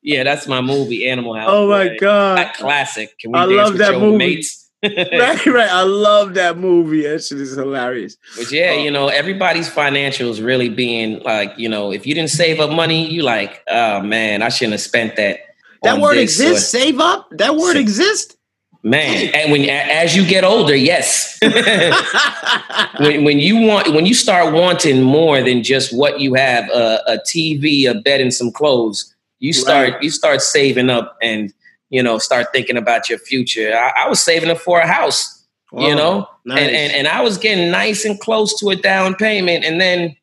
yeah, 0.01 0.23
that's 0.23 0.47
my 0.47 0.61
movie, 0.61 1.07
Animal 1.09 1.35
House. 1.35 1.49
oh 1.51 1.69
my 1.69 1.95
god. 1.97 2.37
That 2.37 2.53
classic. 2.55 3.17
Can 3.19 3.31
we 3.31 3.39
I 3.39 3.45
dance 3.45 3.55
love 3.57 3.69
with 3.73 3.77
that 3.79 3.91
your 3.91 3.99
movie. 4.01 4.17
mates? 4.17 4.65
right, 4.83 5.45
right. 5.45 5.69
I 5.69 5.83
love 5.83 6.35
that 6.35 6.57
movie. 6.57 7.03
That 7.03 7.21
shit 7.21 7.41
is 7.41 7.53
hilarious. 7.55 8.15
But 8.37 8.49
yeah, 8.51 8.75
Oh. 8.77 8.83
you 8.83 8.91
know, 8.91 9.09
everybody's 9.09 9.69
financials 9.69 10.43
really 10.43 10.69
being 10.69 11.19
like, 11.23 11.53
you 11.57 11.67
know, 11.67 11.91
if 11.91 12.07
you 12.07 12.15
didn't 12.15 12.29
save 12.29 12.59
up 12.61 12.71
money, 12.71 13.05
you 13.09 13.23
like, 13.23 13.61
oh 13.67 14.01
man, 14.01 14.41
I 14.41 14.47
shouldn't 14.49 14.73
have 14.73 14.81
spent 14.81 15.17
that. 15.17 15.39
That 15.83 15.99
word 15.99 16.15
this 16.15 16.39
exists. 16.39 16.73
or- 16.73 16.77
Save 16.79 16.99
up. 16.99 17.27
That 17.31 17.55
word 17.57 17.75
exists. 17.77 18.35
Man. 18.83 19.31
And 19.33 19.51
when 19.51 19.67
as 19.69 20.15
you 20.15 20.25
get 20.25 20.43
older, 20.43 20.75
yes. 20.75 21.37
when 22.99 23.23
when 23.23 23.39
you 23.39 23.57
want 23.57 23.93
when 23.93 24.05
you 24.05 24.13
start 24.13 24.53
wanting 24.53 25.01
more 25.01 25.41
than 25.41 25.63
just 25.63 25.95
what 25.95 26.19
you 26.19 26.33
have, 26.35 26.69
uh, 26.69 26.99
a 27.07 27.17
TV, 27.17 27.89
a 27.89 27.95
bed, 27.99 28.21
and 28.21 28.33
some 28.33 28.51
clothes, 28.51 29.13
you 29.39 29.53
start 29.53 29.93
Right. 29.93 30.03
you 30.03 30.09
start 30.09 30.41
saving 30.41 30.89
up 30.89 31.17
and 31.21 31.53
you 31.89 32.03
know 32.03 32.17
start 32.17 32.47
thinking 32.53 32.77
about 32.77 33.09
your 33.09 33.19
future. 33.19 33.73
I, 33.75 34.05
I 34.05 34.09
was 34.09 34.21
saving 34.21 34.49
up 34.49 34.57
for 34.59 34.79
a 34.79 34.87
house. 34.87 35.35
you 35.71 35.93
know 35.95 36.27
nice. 36.45 36.61
and, 36.63 36.71
and 36.75 36.91
and 36.93 37.07
i 37.07 37.21
was 37.21 37.37
getting 37.37 37.69
nice 37.69 38.03
and 38.03 38.19
close 38.19 38.59
to 38.59 38.69
a 38.71 38.75
down 38.75 39.13
payment 39.13 39.63
and 39.63 39.79
then 39.79 40.15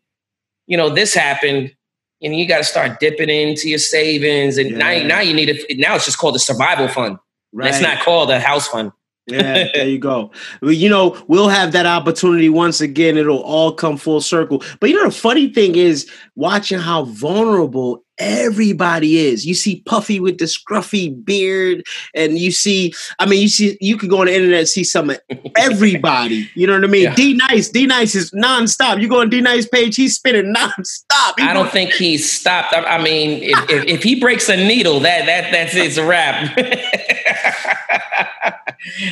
you 0.66 0.76
know 0.76 0.88
this 0.90 1.14
happened 1.14 1.72
and 2.20 2.34
you 2.34 2.48
got 2.48 2.58
to 2.58 2.64
start 2.64 2.98
dipping 2.98 3.30
into 3.30 3.68
your 3.68 3.78
savings 3.78 4.58
and 4.58 4.76
now, 4.76 4.90
Yeah. 4.90 5.06
now 5.06 5.20
you 5.20 5.32
need 5.32 5.48
it 5.48 5.78
now 5.78 5.94
it's 5.94 6.04
just 6.04 6.18
called 6.18 6.34
a 6.34 6.40
survival 6.40 6.88
fund 6.88 7.18
right. 7.52 7.68
it's 7.68 7.80
not 7.80 8.00
called 8.00 8.30
a 8.30 8.40
house 8.40 8.68
fund 8.68 8.92
yeah, 9.26 9.68
there 9.74 9.88
you 9.88 9.98
go. 9.98 10.30
Well, 10.62 10.72
you 10.72 10.88
know, 10.88 11.22
we'll 11.28 11.48
have 11.48 11.72
that 11.72 11.86
opportunity 11.86 12.48
once 12.48 12.80
again. 12.80 13.16
It'll 13.16 13.42
all 13.42 13.72
come 13.72 13.96
full 13.96 14.20
circle. 14.20 14.62
But 14.80 14.90
you 14.90 14.96
know, 14.96 15.04
the 15.04 15.14
funny 15.14 15.52
thing 15.52 15.76
is 15.76 16.10
watching 16.34 16.78
how 16.78 17.04
vulnerable 17.04 18.04
everybody 18.18 19.18
is. 19.18 19.44
You 19.44 19.54
see 19.54 19.82
Puffy 19.86 20.18
with 20.18 20.38
the 20.38 20.46
scruffy 20.46 21.24
beard, 21.24 21.84
and 22.14 22.38
you 22.38 22.50
see, 22.50 22.94
I 23.18 23.26
mean, 23.26 23.42
you 23.42 23.48
see, 23.48 23.76
you 23.80 23.98
could 23.98 24.08
go 24.08 24.20
on 24.20 24.26
the 24.26 24.34
internet 24.34 24.60
and 24.60 24.68
see 24.68 24.84
some 24.84 25.10
of 25.10 25.20
everybody. 25.56 26.50
You 26.54 26.66
know 26.66 26.74
what 26.74 26.84
I 26.84 26.88
mean? 26.88 27.04
Yeah. 27.04 27.14
D 27.14 27.34
Nice, 27.34 27.68
D 27.68 27.86
Nice 27.86 28.14
is 28.14 28.30
nonstop. 28.30 29.00
You 29.00 29.08
go 29.08 29.20
on 29.20 29.28
D 29.28 29.40
Nice 29.40 29.68
page, 29.68 29.96
he's 29.96 30.16
spinning 30.16 30.54
nonstop. 30.54 31.38
He 31.38 31.44
i 31.44 31.52
don't 31.52 31.70
think 31.70 31.92
he's 31.92 32.30
stopped 32.30 32.72
i, 32.72 32.82
I 32.82 33.02
mean 33.02 33.42
if, 33.42 33.70
if, 33.70 33.84
if 33.84 34.02
he 34.02 34.20
breaks 34.20 34.48
a 34.48 34.56
needle 34.56 35.00
that 35.00 35.26
that 35.26 35.50
that's 35.50 35.74
it's 35.74 35.96
a 35.96 36.06
wrap 36.06 36.56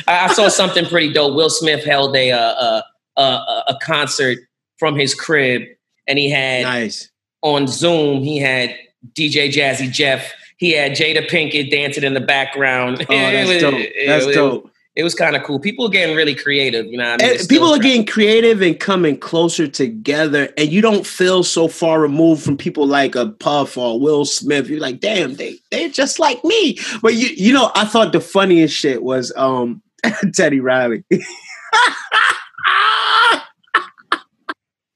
I, 0.07 0.25
I 0.25 0.33
saw 0.33 0.47
something 0.47 0.85
pretty 0.85 1.11
dope 1.13 1.35
will 1.35 1.49
smith 1.49 1.83
held 1.83 2.15
a 2.15 2.31
uh, 2.31 2.81
a, 3.17 3.21
a, 3.21 3.63
a 3.69 3.77
concert 3.81 4.39
from 4.77 4.95
his 4.95 5.13
crib, 5.13 5.63
and 6.07 6.17
he 6.19 6.29
had 6.29 6.63
Nice. 6.63 7.09
on 7.41 7.67
Zoom 7.67 8.23
he 8.23 8.37
had 8.37 8.75
DJ 9.13 9.49
Jazzy 9.51 9.91
Jeff. 9.91 10.33
He 10.57 10.71
had 10.71 10.93
Jada 10.93 11.27
Pinkett 11.29 11.69
dancing 11.69 12.03
in 12.03 12.13
the 12.13 12.21
background. 12.21 12.99
Oh, 13.09 13.13
that's 13.13 13.61
dope. 13.61 13.87
That's 14.05 14.25
dope. 14.27 14.71
It 14.95 15.03
was 15.03 15.13
kind 15.13 15.35
of 15.35 15.43
cool. 15.43 15.59
People 15.59 15.87
are 15.87 15.89
getting 15.89 16.15
really 16.15 16.35
creative. 16.35 16.85
You 16.85 16.97
know, 16.97 17.11
what 17.11 17.23
I 17.23 17.27
mean, 17.27 17.47
people 17.47 17.73
are 17.73 17.79
getting 17.79 18.05
creative 18.05 18.61
and 18.61 18.79
coming 18.79 19.17
closer 19.17 19.67
together, 19.67 20.53
and 20.57 20.71
you 20.71 20.81
don't 20.81 21.05
feel 21.05 21.43
so 21.43 21.67
far 21.67 21.99
removed 21.99 22.43
from 22.43 22.55
people 22.55 22.87
like 22.87 23.15
a 23.15 23.27
Puff 23.27 23.77
or 23.77 23.99
Will 23.99 24.23
Smith. 24.23 24.69
You're 24.69 24.79
like, 24.79 25.01
damn, 25.01 25.35
they 25.35 25.59
they're 25.69 25.89
just 25.89 26.17
like 26.17 26.41
me. 26.45 26.77
But 27.01 27.15
you 27.15 27.27
you 27.35 27.53
know, 27.53 27.71
I 27.75 27.85
thought 27.85 28.13
the 28.13 28.21
funniest 28.21 28.75
shit 28.75 29.03
was 29.03 29.33
um 29.35 29.81
Teddy 30.33 30.61
Riley. 30.61 31.03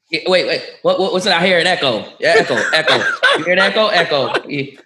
Yeah, 0.09 0.21
wait, 0.27 0.47
wait. 0.47 0.63
What, 0.81 0.99
what, 0.99 1.13
what's 1.13 1.27
it? 1.27 1.31
I 1.31 1.45
hear 1.45 1.59
an 1.59 1.67
echo. 1.67 1.99
Yeah, 2.19 2.35
echo, 2.37 2.55
echo. 2.73 2.97
You 3.37 3.43
hear 3.43 3.53
an 3.53 3.59
echo? 3.59 3.87
Echo. 3.89 4.33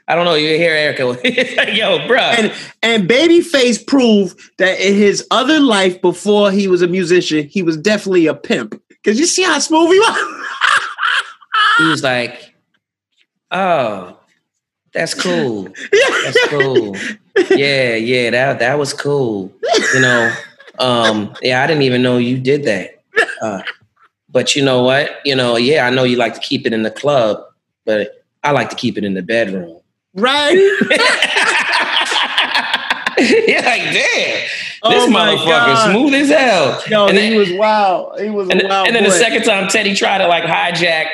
I 0.09 0.15
don't 0.15 0.25
know. 0.25 0.35
You 0.35 0.57
hear 0.57 0.75
echo. 0.75 1.13
Yo, 1.71 2.05
bro. 2.07 2.19
and 2.19 2.53
and 2.81 3.07
Babyface 3.09 3.85
proved 3.87 4.37
that 4.57 4.81
in 4.81 4.95
his 4.95 5.25
other 5.31 5.61
life 5.61 6.01
before 6.01 6.51
he 6.51 6.67
was 6.67 6.81
a 6.81 6.87
musician, 6.87 7.47
he 7.47 7.63
was 7.63 7.77
definitely 7.77 8.27
a 8.27 8.33
pimp. 8.33 8.81
Cause 9.05 9.17
you 9.19 9.25
see 9.25 9.43
how 9.43 9.59
smooth 9.59 9.91
he 9.91 9.99
was. 9.99 10.43
he 11.79 11.85
was 11.85 12.03
like, 12.03 12.53
"Oh, 13.51 14.17
that's 14.93 15.13
cool. 15.13 15.69
That's 16.23 16.47
cool. 16.47 16.95
Yeah, 17.49 17.95
yeah. 17.95 18.29
That 18.29 18.59
that 18.59 18.77
was 18.77 18.93
cool. 18.93 19.53
You 19.93 20.01
know. 20.01 20.35
Um. 20.79 21.33
Yeah, 21.41 21.63
I 21.63 21.67
didn't 21.67 21.83
even 21.83 22.01
know 22.01 22.17
you 22.17 22.37
did 22.37 22.63
that. 22.63 23.01
Uh, 23.41 23.61
but 24.33 24.55
you 24.55 24.63
know 24.65 24.83
what? 24.83 25.09
You 25.23 25.35
know, 25.35 25.55
yeah, 25.55 25.87
I 25.87 25.89
know 25.91 26.03
you 26.03 26.17
like 26.17 26.33
to 26.33 26.41
keep 26.41 26.65
it 26.67 26.73
in 26.73 26.83
the 26.83 26.91
club, 26.91 27.41
but 27.85 28.25
I 28.43 28.51
like 28.51 28.69
to 28.71 28.75
keep 28.75 28.97
it 28.97 29.05
in 29.05 29.13
the 29.13 29.21
bedroom. 29.21 29.79
right? 30.15 30.53
You're 33.17 33.61
like, 33.61 33.81
damn, 33.93 34.47
oh 34.83 34.89
this 34.89 35.03
Oh 35.03 35.07
my 35.09 35.35
motherfucker 35.35 35.45
God. 35.45 35.91
smooth 35.91 36.13
as 36.15 36.29
hell. 36.29 36.81
Yo, 36.89 37.07
And 37.07 37.17
he 37.17 37.29
then- 37.29 37.37
was 37.37 37.51
wild. 37.53 38.19
He 38.19 38.29
was 38.29 38.49
and, 38.49 38.63
wild. 38.67 38.87
and 38.87 38.95
then 38.95 39.03
boy. 39.03 39.09
the 39.09 39.15
second 39.15 39.43
time 39.43 39.67
Teddy 39.69 39.93
tried 39.95 40.17
to 40.17 40.27
like 40.27 40.43
hijack 40.43 41.07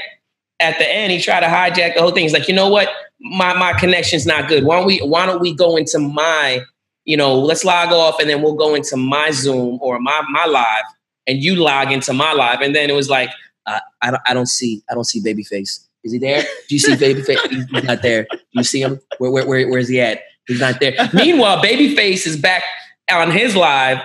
at 0.62 0.78
the 0.80 0.90
end, 0.90 1.12
he 1.12 1.20
tried 1.22 1.42
to 1.42 1.48
hijack 1.48 1.96
the 1.96 2.02
whole 2.02 2.12
thing. 2.12 2.24
He's 2.24 2.34
like, 2.34 2.48
you 2.48 2.54
know 2.54 2.70
what? 2.70 2.90
My 3.20 3.54
my 3.54 3.74
connection's 3.74 4.26
not 4.26 4.48
good. 4.48 4.64
Why 4.64 4.78
don't 4.78 4.86
we 4.88 5.00
why 5.00 5.26
don't 5.26 5.42
we 5.42 5.54
go 5.54 5.76
into 5.76 6.00
my, 6.00 6.62
you 7.06 7.18
know, 7.18 7.38
let's 7.38 7.66
log 7.66 7.92
off 7.92 8.20
and 8.20 8.30
then 8.30 8.42
we'll 8.42 8.56
go 8.56 8.76
into 8.76 8.96
my 8.96 9.32
Zoom 9.32 9.78
or 9.82 10.00
my 10.00 10.24
my 10.32 10.46
live 10.46 10.86
and 11.29 11.43
you 11.43 11.55
log 11.55 11.91
into 11.91 12.12
my 12.13 12.33
live. 12.33 12.62
And 12.62 12.75
then 12.75 12.89
it 12.89 12.93
was 12.93 13.09
like, 13.09 13.29
uh, 13.65 13.79
I 14.01 14.09
don't 14.12 14.21
I 14.25 14.33
don't 14.33 14.48
see 14.48 14.81
I 14.89 14.93
don't 14.95 15.03
see 15.05 15.21
Babyface. 15.21 15.86
Is 16.03 16.12
he 16.13 16.17
there? 16.17 16.41
Do 16.41 16.75
you 16.75 16.79
see 16.79 16.93
Babyface? 17.05 17.50
He's 17.50 17.65
he's 17.69 17.83
not 17.83 18.01
there. 18.01 18.24
Do 18.31 18.39
you 18.53 18.63
see 18.63 18.81
him? 18.81 19.00
Where 19.19 19.31
where 19.31 19.45
where 19.48 19.69
where's 19.69 19.88
he 19.88 20.01
at? 20.01 20.21
He's 20.48 20.59
not 20.59 20.79
there. 20.79 20.93
Meanwhile, 21.13 21.62
Babyface 21.62 22.25
is 22.25 22.36
back 22.38 22.63
on 23.12 23.31
his 23.31 23.55
live 23.55 24.00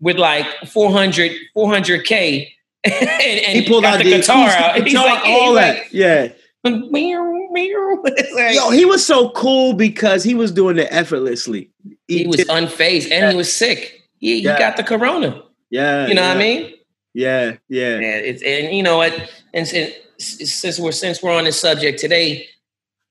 with 0.00 0.16
like 0.18 0.46
400 0.66 1.32
400k 1.56 2.48
and, 2.84 2.94
and 2.94 3.58
he 3.58 3.68
pulled 3.68 3.84
out 3.84 3.98
the 3.98 4.04
the 4.04 4.10
guitar 4.18 4.48
out. 4.48 4.76
He's 4.86 4.94
like, 4.94 5.22
all 5.26 5.48
he's 5.48 5.54
that. 5.56 5.76
like, 5.76 5.88
yeah. 5.92 6.28
Like- 6.64 8.54
Yo, 8.54 8.70
he 8.70 8.84
was 8.84 9.04
so 9.04 9.30
cool 9.30 9.74
because 9.74 10.22
he 10.24 10.34
was 10.34 10.52
doing 10.52 10.78
it 10.78 10.88
effortlessly. 10.90 11.70
he 12.08 12.26
was 12.26 12.36
did- 12.36 12.48
unfazed 12.48 13.10
and 13.10 13.30
he 13.30 13.36
was 13.36 13.52
sick. 13.52 14.02
He, 14.18 14.36
he 14.36 14.40
Yeah. 14.44 14.58
got 14.58 14.76
the 14.76 14.82
corona. 14.82 15.42
Yeah. 15.70 16.06
You 16.06 16.14
know 16.14 16.22
yeah, 16.22 16.28
what 16.28 16.36
I 16.36 16.40
mean? 16.40 16.74
Yeah, 17.14 17.56
yeah. 17.68 17.98
Yeah, 17.98 18.16
it's 18.16 18.42
and 18.42 18.74
you 18.74 18.82
know 18.82 18.98
what? 18.98 19.30
And 19.52 19.66
since, 19.66 19.94
since 20.18 20.78
we're 20.78 20.92
since 20.92 21.22
we're 21.22 21.32
on 21.32 21.44
this 21.44 21.60
subject 21.60 21.98
today, 21.98 22.46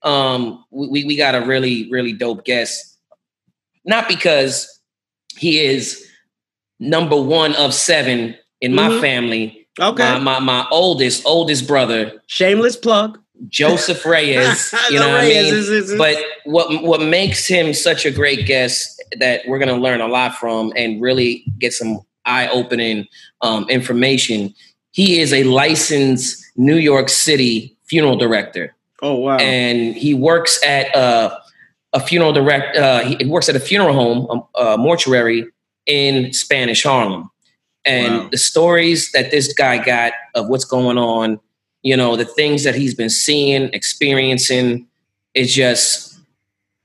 um, 0.02 0.64
we 0.70 1.04
we 1.04 1.16
got 1.16 1.34
a 1.34 1.40
really 1.40 1.90
really 1.90 2.12
dope 2.12 2.44
guest. 2.44 2.98
Not 3.84 4.08
because 4.08 4.80
he 5.36 5.60
is 5.60 6.06
number 6.78 7.20
one 7.20 7.54
of 7.56 7.74
seven 7.74 8.36
in 8.60 8.74
my 8.74 8.88
Mhm. 8.88 9.00
family. 9.00 9.66
Okay. 9.78 10.02
My, 10.02 10.18
my 10.18 10.38
my 10.40 10.66
oldest 10.70 11.24
oldest 11.26 11.66
brother 11.66 12.20
Shameless 12.26 12.76
plug. 12.76 13.18
Joseph 13.48 14.04
Reyes. 14.04 14.74
you 14.90 14.98
know 14.98 15.08
what 15.08 15.22
I 15.22 15.28
mean? 15.28 15.96
But 15.96 16.16
what 16.44 16.82
what 16.82 17.00
makes 17.00 17.46
him 17.46 17.72
such 17.72 18.04
a 18.04 18.10
great 18.10 18.46
guest 18.46 19.02
that 19.18 19.42
we're 19.46 19.58
going 19.58 19.74
to 19.74 19.80
learn 19.80 20.00
a 20.00 20.08
lot 20.08 20.34
from 20.36 20.72
and 20.76 21.00
really 21.00 21.44
get 21.58 21.72
some 21.72 22.00
eye 22.24 22.48
opening 22.48 23.06
um, 23.42 23.68
information. 23.68 24.54
He 24.92 25.20
is 25.20 25.32
a 25.32 25.44
licensed 25.44 26.44
New 26.56 26.76
York 26.76 27.08
City 27.08 27.76
funeral 27.84 28.16
director, 28.16 28.74
oh 29.02 29.14
wow. 29.14 29.36
and 29.38 29.94
he 29.94 30.14
works 30.14 30.60
at 30.64 30.94
uh, 30.94 31.36
a 31.92 32.00
funeral 32.00 32.32
direct. 32.32 32.76
Uh, 32.76 33.00
he 33.04 33.24
works 33.26 33.48
at 33.48 33.56
a 33.56 33.60
funeral 33.60 33.94
home, 33.94 34.26
um, 34.30 34.44
uh, 34.54 34.76
mortuary 34.76 35.46
in 35.86 36.32
Spanish 36.32 36.82
Harlem. 36.82 37.30
And 37.84 38.14
Wow. 38.14 38.28
the 38.30 38.38
stories 38.38 39.10
that 39.12 39.30
this 39.30 39.52
guy 39.54 39.82
got 39.82 40.12
of 40.34 40.48
what's 40.48 40.66
going 40.66 40.98
on, 40.98 41.40
you 41.82 41.96
know, 41.96 42.14
the 42.14 42.26
things 42.26 42.62
that 42.64 42.74
he's 42.74 42.94
been 42.94 43.08
seeing, 43.10 43.70
experiencing, 43.72 44.86
it's 45.34 45.52
just 45.52 46.18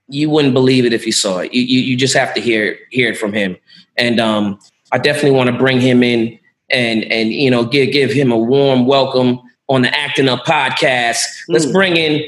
you 0.08 0.30
wouldn't 0.30 0.54
believe 0.54 0.86
it 0.86 0.94
if 0.94 1.06
you 1.06 1.12
saw 1.12 1.40
it. 1.40 1.54
You 1.54 1.64
you, 1.64 1.82
you 1.82 1.98
just 1.98 2.16
have 2.16 2.34
to 2.36 2.42
hear 2.42 2.78
hear 2.92 3.10
it 3.10 3.18
from 3.18 3.34
him. 3.34 3.58
And 3.98 4.20
um, 4.20 4.60
I 4.96 4.98
definitely 4.98 5.32
want 5.32 5.50
to 5.50 5.58
bring 5.58 5.82
him 5.82 6.02
in 6.04 6.40
and 6.70 7.04
and 7.12 7.34
you 7.34 7.52
know 7.52 7.66
give 7.66 7.92
give 7.92 8.14
him 8.14 8.32
a 8.32 8.38
warm 8.38 8.86
welcome 8.86 9.42
on 9.68 9.82
the 9.82 9.94
Acting 9.94 10.30
Up 10.30 10.46
podcast. 10.46 11.20
Let's 11.50 11.66
Mm. 11.66 11.74
bring 11.74 11.98
in 11.98 12.24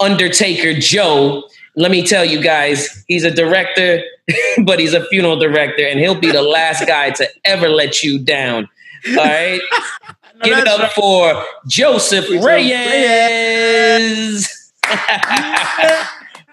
Undertaker 0.00 0.74
Joe. 0.78 1.44
Let 1.76 1.90
me 1.90 2.06
tell 2.06 2.26
you 2.26 2.42
guys, 2.42 3.02
he's 3.08 3.24
a 3.24 3.30
director, 3.30 4.02
but 4.64 4.80
he's 4.80 4.92
a 4.92 5.02
funeral 5.06 5.38
director, 5.38 5.82
and 5.86 5.98
he'll 5.98 6.20
be 6.20 6.30
the 6.30 6.42
last 6.42 6.86
guy 6.94 7.08
to 7.12 7.26
ever 7.46 7.70
let 7.70 8.02
you 8.02 8.18
down. 8.18 8.68
All 9.08 9.14
right. 9.24 9.62
Give 10.42 10.58
it 10.58 10.68
up 10.68 10.92
for 10.92 11.42
Joseph 11.66 12.26
Joseph 12.26 12.44
Reyes. 12.44 14.46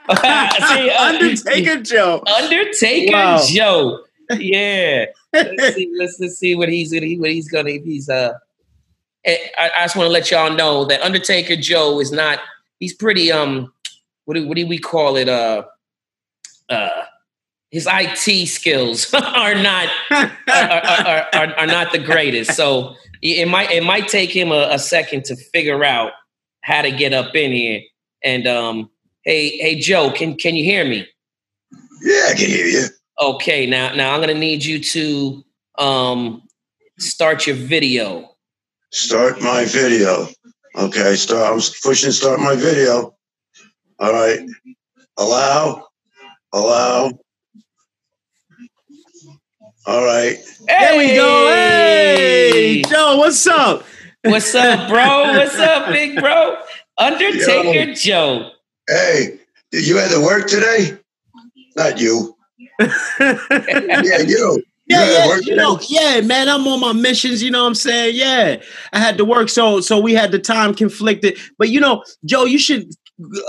See, 0.08 0.90
uh, 0.90 1.04
Undertaker 1.04 1.82
Joe. 1.82 2.24
Undertaker 2.42 3.12
Wow. 3.12 3.44
Joe. 3.50 4.00
Yeah. 4.40 5.06
Let's 5.34 5.76
see, 5.76 5.92
let's, 5.98 6.20
let's 6.20 6.38
see 6.38 6.56
what 6.56 6.70
he's 6.70 6.94
gonna 6.94 7.14
what 7.16 7.32
he's 7.32 7.50
gonna 7.50 7.70
if 7.70 7.84
he's 7.84 8.10
uh 8.10 8.34
eh, 9.26 9.38
I, 9.58 9.72
I 9.78 9.84
just 9.84 9.96
want 9.96 10.08
to 10.08 10.12
let 10.12 10.32
y'all 10.32 10.56
know 10.56 10.86
that 10.86 11.02
Undertaker 11.02 11.56
Joe 11.56 12.00
is 12.00 12.12
not 12.12 12.40
he's 12.80 12.94
pretty 12.94 13.32
um 13.32 13.74
what 14.26 14.36
do, 14.36 14.48
what 14.48 14.58
do 14.58 14.68
we 14.68 14.78
call 14.78 15.16
it 15.18 15.30
uh 15.30 15.64
uh 16.70 17.04
his 17.72 17.88
IT 17.90 18.48
skills 18.48 19.14
are 19.14 19.56
not 19.56 19.90
are, 20.12 20.32
are, 20.50 20.86
are, 20.86 21.28
are, 21.34 21.54
are 21.60 21.68
not 21.68 21.92
the 21.92 22.00
greatest. 22.00 22.54
So 22.54 22.96
it 23.22 23.48
might 23.48 23.72
it 23.72 23.84
might 23.84 24.08
take 24.08 24.36
him 24.36 24.52
a, 24.52 24.68
a 24.72 24.80
second 24.80 25.26
to 25.26 25.36
figure 25.36 25.84
out 25.84 26.12
how 26.62 26.82
to 26.82 26.92
get 26.92 27.14
up 27.14 27.36
in 27.36 27.52
here. 27.52 27.82
And 28.24 28.46
um, 28.46 28.90
hey 29.24 29.58
hey 29.58 29.80
Joe, 29.80 30.12
can 30.12 30.36
can 30.36 30.56
you 30.56 30.64
hear 30.64 30.86
me? 30.86 31.08
Yeah, 32.02 32.28
I 32.30 32.34
can 32.36 32.48
hear 32.48 32.66
you. 32.66 32.86
Okay, 33.22 33.68
now 33.68 33.94
now 33.94 34.16
I'm 34.16 34.20
gonna 34.20 34.34
need 34.34 34.66
you 34.66 34.80
to 34.80 35.44
um 35.78 36.42
start 36.98 37.46
your 37.46 37.56
video. 37.56 38.36
Start 38.92 39.42
my 39.42 39.64
video. 39.66 40.28
Okay, 40.76 41.16
start. 41.16 41.54
I'm 41.54 41.62
pushing 41.84 42.12
start 42.12 42.40
my 42.40 42.56
video. 42.56 43.16
All 44.00 44.12
right. 44.12 44.40
Allow. 45.18 45.88
Allow. 46.52 47.12
All 49.86 50.04
right. 50.04 50.38
There 50.68 50.98
we 50.98 51.14
go. 51.14 51.48
Hey, 51.48 52.82
Joe, 52.82 53.18
what's 53.18 53.46
up? 53.46 53.84
What's 54.24 54.56
up, 54.56 54.90
bro? 54.90 55.34
What's 55.38 55.60
up, 55.60 55.90
big 55.90 56.20
bro? 56.20 56.58
Undertaker 56.98 57.94
Joe. 57.94 58.50
Hey, 58.90 59.40
you 59.72 59.98
had 59.98 60.10
to 60.10 60.22
work 60.22 60.48
today? 60.48 60.98
Not 61.76 62.00
you. 62.00 62.36
Yeah, 63.20 64.20
you. 64.20 64.64
You 64.88 64.98
Yeah, 64.98 65.26
yeah, 65.28 65.38
you 65.44 65.56
know, 65.56 65.80
yeah, 65.88 66.22
man. 66.22 66.50
I'm 66.50 66.68
on 66.68 66.80
my 66.82 66.92
missions. 66.94 67.42
You 67.42 67.52
know 67.52 67.62
what 67.62 67.68
I'm 67.70 67.76
saying? 67.76 68.16
Yeah, 68.16 68.62
I 68.92 69.00
had 69.00 69.18
to 69.20 69.26
work, 69.26 69.48
so 69.50 69.80
so 69.80 70.00
we 70.00 70.14
had 70.14 70.32
the 70.32 70.40
time 70.40 70.74
conflicted. 70.74 71.38
But 71.58 71.70
you 71.70 71.80
know, 71.80 72.04
Joe, 72.26 72.44
you 72.46 72.58
should 72.60 72.90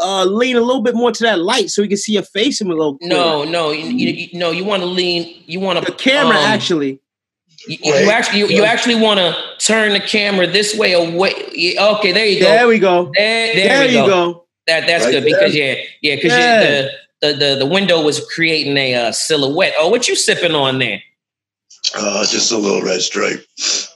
uh, 0.00 0.25
lean 0.25 0.57
a 0.57 0.61
little 0.61 0.83
bit 0.83 0.95
more 0.95 1.11
to 1.11 1.23
that 1.25 1.41
light 1.41 1.71
so 1.71 1.83
we 1.83 1.88
can 1.88 1.97
see 1.97 2.12
your 2.12 2.23
face 2.23 2.61
in 2.61 2.69
a 2.69 2.75
little. 2.75 2.99
clearer. 2.99 3.14
No, 3.14 3.45
no, 3.45 3.71
you, 3.73 3.87
you, 3.87 4.09
you 4.11 4.38
no. 4.38 4.50
You 4.52 4.64
want 4.64 4.83
to 4.83 4.87
lean. 4.87 5.43
You 5.47 5.59
want 5.61 5.79
to 5.85 5.85
the 5.91 5.97
camera 5.97 6.37
actually. 6.38 7.00
You, 7.67 7.79
you 7.83 8.11
actually 8.11 8.38
you, 8.41 8.47
you 8.49 8.64
actually 8.64 8.97
want 8.97 9.19
to 9.19 9.35
turn 9.59 9.93
the 9.93 10.00
camera 10.00 10.47
this 10.47 10.76
way 10.76 10.93
away. 10.93 11.33
Okay, 11.79 12.12
there 12.12 12.26
you 12.26 12.41
go. 12.41 12.47
There 12.47 12.69
we 12.69 12.79
go. 12.79 13.11
There, 13.17 13.55
there, 13.55 13.69
There 13.69 13.88
we 13.88 13.95
you 13.97 14.00
go. 14.07 14.33
go. 14.33 14.47
That 14.67 14.87
that's 14.87 15.05
Right 15.07 15.12
good 15.12 15.23
there. 15.25 15.31
because 15.31 15.55
yeah, 15.57 15.75
yeah, 16.02 16.17
because 16.17 16.33
Yeah. 16.33 16.61
the, 16.61 16.91
the 17.23 17.33
the 17.33 17.57
the 17.61 17.67
window 17.67 18.02
was 18.02 18.21
creating 18.35 18.76
a 18.76 18.95
uh, 18.95 19.12
silhouette. 19.12 19.73
Oh, 19.79 19.88
what 19.88 20.09
you 20.09 20.17
sipping 20.17 20.52
on 20.52 20.79
there? 20.79 21.00
Uh, 21.97 22.25
just 22.26 22.52
a 22.52 22.57
little 22.59 22.83
red 22.83 23.00
stripe. 23.00 23.45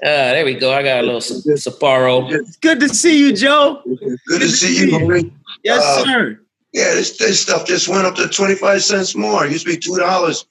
Uh, 0.02 0.32
there 0.32 0.44
we 0.44 0.54
go. 0.54 0.72
I 0.72 0.82
got 0.82 1.00
a 1.00 1.02
little 1.06 1.20
Sa- 1.20 1.34
Sapporo. 1.70 2.30
It's 2.32 2.56
good 2.56 2.80
to 2.80 2.88
see 2.88 3.18
you, 3.18 3.32
Joe. 3.34 3.82
Good 4.28 4.40
to 4.40 4.48
see 4.48 4.78
you. 4.86 4.98
homie. 4.98 5.30
Yes, 5.62 5.82
Uh, 5.82 6.04
sir. 6.04 6.40
Yeah, 6.72 6.94
this, 6.94 7.16
this 7.16 7.40
stuff 7.40 7.66
just 7.66 7.88
went 7.88 8.06
up 8.06 8.16
to 8.16 8.28
25 8.28 8.82
cents 8.82 9.14
more. 9.14 9.46
It 9.46 9.52
used 9.52 9.66
to 9.66 9.72
be 9.72 9.78
$2. 9.78 10.44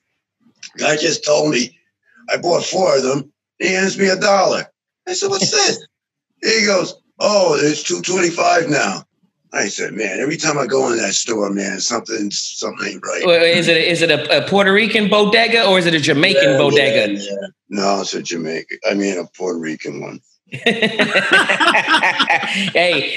Guy 0.78 0.96
just 0.98 1.24
told 1.26 1.52
me 1.52 1.78
I 2.30 2.38
bought 2.38 2.64
four 2.64 2.98
of 2.98 3.04
them. 3.04 3.32
He 3.60 3.68
hands 3.74 3.98
me 3.98 4.08
a 4.08 4.16
dollar. 4.16 4.66
I 5.08 5.14
said, 5.14 5.30
What's 5.30 5.52
this? 5.52 5.86
he 6.42 6.66
goes, 6.66 6.96
Oh, 7.20 7.56
it's 7.62 7.84
225 7.84 8.70
now. 8.70 9.05
I 9.56 9.68
said, 9.70 9.94
Man, 9.94 10.20
every 10.20 10.38
time 10.38 10.58
I 10.58 10.68
go 10.68 10.92
in 10.92 10.98
that 10.98 11.14
store, 11.14 11.50
man, 11.50 11.80
something 11.80 12.30
something 12.32 12.88
ain't 12.88 13.06
right. 13.06 13.24
Well, 13.26 13.42
Is 13.42 13.68
it 13.68 13.78
is 13.78 14.02
it 14.02 14.12
a, 14.12 14.44
a 14.46 14.50
Puerto 14.50 14.74
Rican 14.74 15.10
bodega 15.10 15.66
or 15.68 15.80
is 15.80 15.86
it 15.86 15.94
a 15.94 16.00
Jamaican 16.00 16.52
Yeah, 16.52 16.58
bodega? 16.58 17.14
yeah, 17.14 17.20
yeah. 17.20 17.48
No, 17.70 18.02
it's 18.02 18.14
a 18.14 18.22
Jamaican. 18.22 18.78
I 18.90 18.94
mean, 18.94 19.18
a 19.18 19.26
Puerto 19.26 19.58
Rican 19.58 20.02
one. 20.02 20.20
hey, 20.52 20.64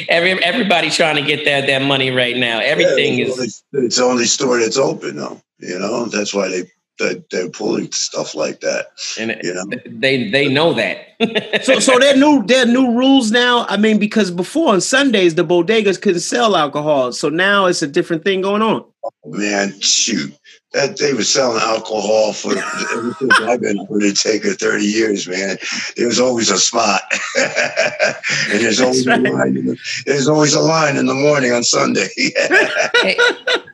every 0.08 0.42
everybody 0.42 0.88
trying 0.90 1.16
to 1.16 1.22
get 1.22 1.44
that 1.44 1.66
that 1.66 1.82
money 1.82 2.10
right 2.10 2.36
now. 2.36 2.60
Everything 2.60 3.18
Yeah, 3.18 3.26
is 3.26 3.38
it's, 3.38 3.64
only, 3.74 3.86
it's 3.86 3.96
the 3.96 4.04
only 4.04 4.24
store 4.24 4.58
that's 4.58 4.78
open, 4.78 5.16
though. 5.16 5.40
You 5.58 5.78
know, 5.78 6.06
that's 6.06 6.32
why 6.32 6.48
they, 6.48 6.62
they 6.98 7.22
they're 7.30 7.50
pulling 7.50 7.90
stuff 7.92 8.34
like 8.34 8.60
that. 8.60 8.86
and 9.18 9.36
You 9.42 9.54
know, 9.54 9.64
they 9.86 10.30
they 10.30 10.48
know 10.48 10.72
that. 10.74 11.04
So, 11.64 11.80
so 11.80 11.98
there 11.98 12.14
are 12.14 12.16
new 12.16 12.46
there 12.46 12.62
are 12.62 12.68
new 12.68 12.92
rules 12.92 13.32
now. 13.32 13.66
I 13.68 13.76
mean, 13.76 13.98
because 13.98 14.30
before 14.30 14.72
on 14.72 14.80
Sundays 14.80 15.34
the 15.34 15.44
bodegas 15.44 16.00
couldn't 16.00 16.20
sell 16.20 16.54
alcohol, 16.54 17.12
so 17.12 17.28
now 17.28 17.66
it's 17.66 17.82
a 17.82 17.88
different 17.88 18.22
thing 18.24 18.40
going 18.40 18.62
on. 18.62 18.84
Oh, 19.04 19.10
man, 19.24 19.80
shoot, 19.80 20.37
that 20.72 20.98
they 20.98 21.14
were 21.14 21.22
selling 21.22 21.62
alcohol 21.62 22.32
for 22.32 22.52
ever 22.52 23.14
since 23.18 23.40
I've 23.40 23.60
been 23.60 23.76
the 23.76 24.12
taker 24.12 24.52
thirty 24.52 24.84
years, 24.84 25.26
man. 25.26 25.56
There 25.96 26.06
was 26.06 26.20
always 26.20 26.50
a 26.50 26.58
spot, 26.58 27.02
and 27.38 28.60
there's 28.60 28.80
always 28.80 29.04
That's 29.04 29.18
a 29.24 29.30
line. 29.32 29.56
In 29.56 29.66
the, 29.66 29.78
there's 30.06 30.28
always 30.28 30.54
a 30.54 30.60
line 30.60 30.96
in 30.96 31.06
the 31.06 31.14
morning 31.14 31.52
on 31.52 31.64
Sunday. 31.64 32.08
hey, 32.16 33.16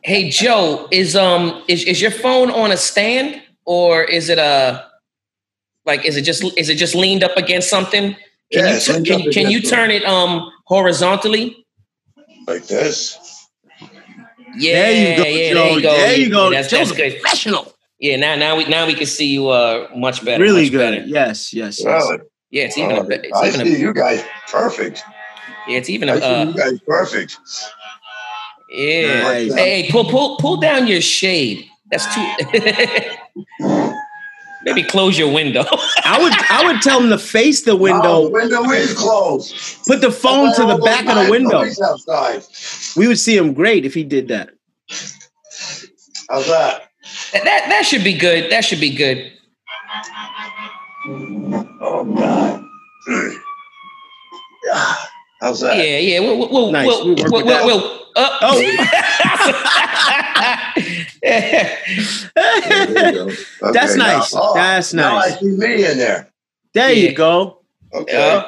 hey, 0.04 0.30
Joe, 0.30 0.88
is 0.90 1.16
um 1.16 1.62
is, 1.68 1.84
is 1.84 2.00
your 2.00 2.12
phone 2.12 2.50
on 2.50 2.70
a 2.70 2.76
stand 2.76 3.42
or 3.64 4.04
is 4.04 4.28
it 4.28 4.38
a 4.38 4.86
like 5.86 6.04
is 6.04 6.16
it 6.16 6.22
just 6.22 6.44
is 6.56 6.68
it 6.68 6.76
just 6.76 6.94
leaned 6.94 7.24
up 7.24 7.36
against 7.36 7.68
something? 7.68 8.16
Can 8.52 8.66
Yeah, 8.66 8.78
you 8.78 8.92
leaned 8.94 9.06
can, 9.06 9.32
can 9.32 9.50
you 9.50 9.60
turn 9.60 9.90
it 9.90 10.04
um 10.04 10.50
horizontally? 10.66 11.66
like 12.46 12.66
this. 12.66 13.18
Yeah, 14.56 14.72
there 14.74 14.92
you 14.92 15.16
go, 15.16 15.24
yeah, 15.24 15.52
Joe. 15.52 15.54
there 15.54 15.72
you 15.76 15.82
go. 15.82 15.96
There 15.96 16.16
you 16.18 16.30
go. 16.30 16.50
That's, 16.50 16.68
Joe's 16.68 16.88
that's 16.88 16.92
good. 16.98 17.20
professional. 17.20 17.72
Yeah, 18.00 18.16
now 18.16 18.34
now 18.36 18.56
we 18.56 18.64
now 18.66 18.86
we 18.86 18.94
can 18.94 19.06
see 19.06 19.26
you 19.26 19.48
uh 19.48 19.88
much 19.96 20.24
better. 20.24 20.42
Really 20.42 20.62
much 20.64 20.72
good. 20.72 20.78
better. 20.78 21.06
Yes, 21.06 21.52
yes. 21.52 21.82
yes. 21.82 22.08
Yeah, 22.50 22.64
it's 22.64 22.78
even 22.78 22.96
a 22.96 23.00
Oh, 23.00 23.02
bit. 23.04 23.24
It's 23.24 23.36
I 23.36 23.48
even 23.48 23.60
a, 23.60 23.64
see 23.64 23.80
you 23.80 23.92
guys 23.94 24.22
perfect. 24.50 25.02
yeah, 25.66 25.78
it's 25.78 25.88
even 25.90 26.08
I 26.08 26.14
a 26.16 26.20
uh, 26.20 26.44
you 26.44 26.54
guys 26.54 26.80
perfect. 26.86 27.38
yeah. 28.70 29.22
Nice. 29.22 29.54
Hey, 29.54 29.82
hey, 29.82 29.90
pull 29.90 30.04
pull 30.10 30.36
pull 30.38 30.56
down 30.58 30.86
your 30.86 31.00
shade. 31.00 31.66
That's 31.90 32.06
too. 32.14 32.34
Maybe 34.64 34.82
close 34.82 35.18
your 35.18 35.32
window. 35.32 35.64
I 36.04 36.18
would 36.22 36.32
I 36.50 36.64
would 36.72 36.82
tell 36.82 37.00
him 37.02 37.10
to 37.10 37.18
face 37.18 37.62
the 37.62 37.72
Oh, 37.72 37.76
window, 37.76 38.24
the 38.24 38.30
window 38.30 38.62
is 38.70 38.94
closed. 38.94 39.54
put 39.86 40.00
the 40.00 40.10
phone 40.10 40.54
to 40.54 40.62
the 40.66 40.78
back 40.78 41.06
of 41.06 41.24
the 41.24 41.30
window. 41.30 41.64
We 42.96 43.06
would 43.08 43.18
see 43.18 43.36
him 43.36 43.52
great 43.54 43.84
if 43.84 43.94
he 43.94 44.04
did 44.04 44.28
that. 44.28 44.50
How's 46.30 46.46
that? 46.46 46.88
that, 47.32 47.44
that 47.44 47.66
that 47.68 47.84
should 47.86 48.02
be 48.04 48.14
good. 48.16 48.50
That 48.50 48.64
should 48.64 48.80
be 48.80 48.94
good. 48.94 49.30
Oh 51.80 52.04
God. 52.16 52.62
How's 55.40 55.60
that? 55.60 55.76
Yeah, 55.76 55.98
yeah. 55.98 56.20
We'll, 56.20 56.38
we'll, 56.38 56.50
we'll, 56.50 56.72
Nice. 56.72 56.86
we'll, 56.86 57.04
We 57.04 57.14
work 57.22 57.30
we'll, 57.30 57.40
with 57.44 57.46
that. 57.48 57.64
we'll, 57.66 57.80
we'll- 57.80 58.00
uh, 58.16 58.54
There 58.54 58.62
you 58.62 58.76
go. 58.78 58.84
That's 61.24 62.26
Okay, 63.62 63.96
now- 63.96 64.18
nice. 64.18 64.32
oh, 64.36 64.54
That's 64.54 64.92
Now 64.94 65.16
I 65.16 65.28
nice. 65.30 65.40
see 65.40 65.46
me 65.46 65.84
in 65.86 65.98
there. 65.98 66.28
There 66.74 66.92
Yeah. 66.92 67.08
you 67.10 67.14
go. 67.14 67.60
Okay. 67.92 68.12
yeah, 68.12 68.42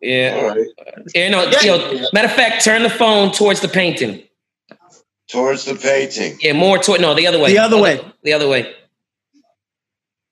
yeah. 0.00 0.36
All 0.36 0.48
right. 0.48 0.66
Yeah, 1.14 1.28
no, 1.30 1.42
Yeah. 1.50 1.62
yo, 1.62 2.08
matter 2.12 2.28
of 2.28 2.32
fact, 2.34 2.64
turn 2.64 2.82
the 2.82 2.90
phone 2.90 3.32
towards 3.32 3.60
the 3.60 3.68
painting. 3.68 4.22
Towards 5.28 5.64
the 5.64 5.74
painting. 5.74 6.38
Yeah, 6.40 6.52
more 6.52 6.78
toward 6.78 7.00
no, 7.00 7.14
the 7.14 7.26
other 7.26 7.38
way. 7.40 7.52
The 7.52 7.58
other 7.58 7.78
way. 7.80 8.00
The 8.22 8.32
other 8.32 8.48
way. 8.48 8.72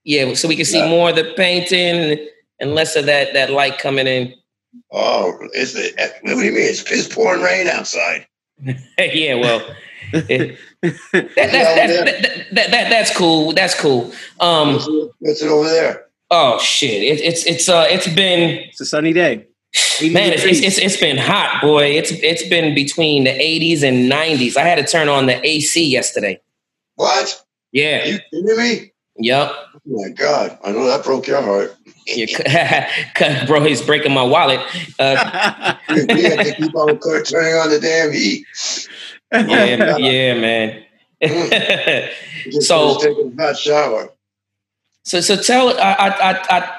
Yeah, 0.04 0.34
so 0.34 0.48
we 0.48 0.56
can 0.56 0.64
see 0.64 0.78
Yeah. 0.78 0.88
more 0.88 1.10
of 1.10 1.16
the 1.16 1.32
painting 1.36 2.26
and 2.60 2.74
less 2.74 2.96
of 2.96 3.06
that 3.06 3.32
that 3.34 3.50
light 3.50 3.78
coming 3.78 4.06
in. 4.06 4.34
Oh, 4.92 5.36
is 5.54 5.74
it? 5.74 5.94
What 6.22 6.34
do 6.36 6.42
you 6.44 6.52
mean? 6.52 6.62
It's 6.68 6.82
piss 6.82 7.08
pouring 7.08 7.42
rain 7.42 7.66
outside. 7.66 8.26
yeah, 8.98 9.34
well, 9.34 9.62
it- 10.12 10.56
that, 10.82 10.92
that, 11.12 11.34
that, 11.34 12.04
that, 12.04 12.46
that, 12.52 12.70
that- 12.70 12.90
that's 12.90 13.16
cool. 13.16 13.52
That's 13.52 13.78
cool. 13.78 14.12
Um, 14.40 14.74
What's 14.74 14.86
it, 14.88 15.10
what's 15.18 15.42
it 15.42 15.48
over 15.50 15.68
there? 15.68 16.06
oh 16.30 16.58
shit, 16.60 17.02
it, 17.02 17.20
it's 17.20 17.44
it's 17.44 17.68
uh 17.68 17.86
it's 17.88 18.06
been 18.14 18.60
It's 18.68 18.80
a 18.80 18.86
sunny 18.86 19.12
day. 19.12 19.46
man, 20.02 20.32
it's, 20.32 20.44
it's 20.44 20.60
it's 20.60 20.78
it's 20.78 20.96
been 20.96 21.16
hot, 21.16 21.60
boy. 21.60 21.84
It's 21.86 22.10
it's 22.12 22.46
been 22.48 22.74
between 22.74 23.24
the 23.24 23.30
80s 23.30 23.82
and 23.82 24.10
90s. 24.10 24.56
I 24.56 24.62
had 24.62 24.76
to 24.76 24.84
turn 24.90 25.08
on 25.08 25.26
the 25.26 25.44
AC 25.46 25.84
yesterday. 25.84 26.40
What? 26.96 27.28
Are 27.28 27.44
Yeah. 27.72 28.04
you 28.06 28.18
kidding 28.30 28.56
me? 28.56 28.92
Yep. 29.16 29.52
Oh 29.52 29.78
my 29.86 30.08
God! 30.10 30.58
I 30.64 30.72
know 30.72 30.86
that 30.86 31.04
broke 31.04 31.26
your 31.26 31.42
heart. 31.42 31.76
Bro, 33.46 33.64
he's 33.64 33.82
breaking 33.82 34.12
my 34.12 34.22
wallet. 34.22 34.60
Uh, 34.98 35.74
you 35.90 35.96
had 36.30 36.46
to 36.46 36.54
keep 36.56 36.74
on 36.74 36.98
turning 37.24 37.54
on 37.54 37.70
the 37.70 37.78
damn 37.80 38.12
heat. 38.12 38.46
Yeah, 39.32 39.96
yeah, 39.98 40.34
man. 40.34 40.84
So- 42.60 42.98
taking 42.98 43.34
a 43.38 43.42
hot 43.42 43.58
shower. 43.58 44.10
So, 45.02 45.20
so 45.20 45.34
tell 45.36 45.70
I 45.80 45.92
I 45.92 46.30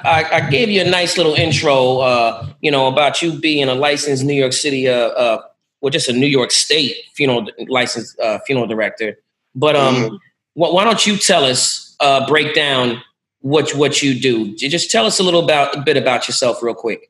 I 0.05 0.29
I, 0.37 0.49
gave 0.49 0.69
you 0.69 0.81
a 0.81 0.89
nice 0.89 1.17
little 1.17 1.33
intro, 1.33 1.97
uh, 1.99 2.47
you 2.61 2.69
know, 2.69 2.85
about 2.87 3.21
you 3.21 3.33
being 3.33 3.67
a 3.67 3.73
licensed 3.73 4.23
New 4.23 4.35
York 4.35 4.53
City, 4.53 4.87
uh, 4.87 4.93
uh, 4.93 5.41
well, 5.81 5.89
just 5.89 6.07
a 6.07 6.13
New 6.13 6.27
York 6.27 6.51
State 6.51 6.95
funeral 7.15 7.47
licensed 7.67 8.17
uh, 8.19 8.37
funeral 8.45 8.67
director. 8.67 9.17
But 9.55 9.75
um, 9.75 9.95
Mhm. 9.95 10.17
wh- 10.53 10.71
why 10.73 10.83
don't 10.83 11.05
you 11.05 11.17
tell 11.17 11.43
us, 11.43 11.95
uh, 11.99 12.27
break 12.27 12.53
down 12.53 13.01
what 13.41 13.71
what 13.75 14.03
you 14.03 14.13
do? 14.19 14.55
Just 14.55 14.91
tell 14.91 15.07
us 15.07 15.19
a 15.19 15.23
little 15.23 15.43
about 15.43 15.75
a 15.75 15.81
bit 15.81 15.97
about 15.97 16.27
yourself, 16.27 16.61
real 16.61 16.75
quick. 16.75 17.09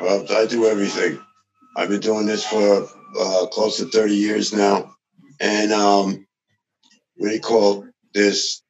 Well, 0.00 0.26
I 0.32 0.46
do 0.46 0.66
everything. 0.66 1.20
I've 1.76 1.88
been 1.88 2.00
doing 2.00 2.26
this 2.26 2.44
for 2.44 2.88
uh, 3.18 3.46
close 3.46 3.78
to 3.78 3.86
30 3.86 4.14
years 4.14 4.52
now. 4.52 4.94
And 5.40 5.72
um, 5.72 6.26
what 7.16 7.28
do 7.28 7.34
you 7.34 7.40
call 7.40 7.86
this? 8.14 8.62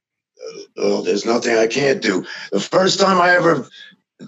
Uh, 0.76 1.02
there's 1.02 1.26
nothing 1.26 1.56
I 1.56 1.66
can't 1.66 2.00
do. 2.00 2.24
The 2.52 2.60
first 2.60 2.98
time 2.98 3.20
I 3.20 3.30
ever 3.30 3.66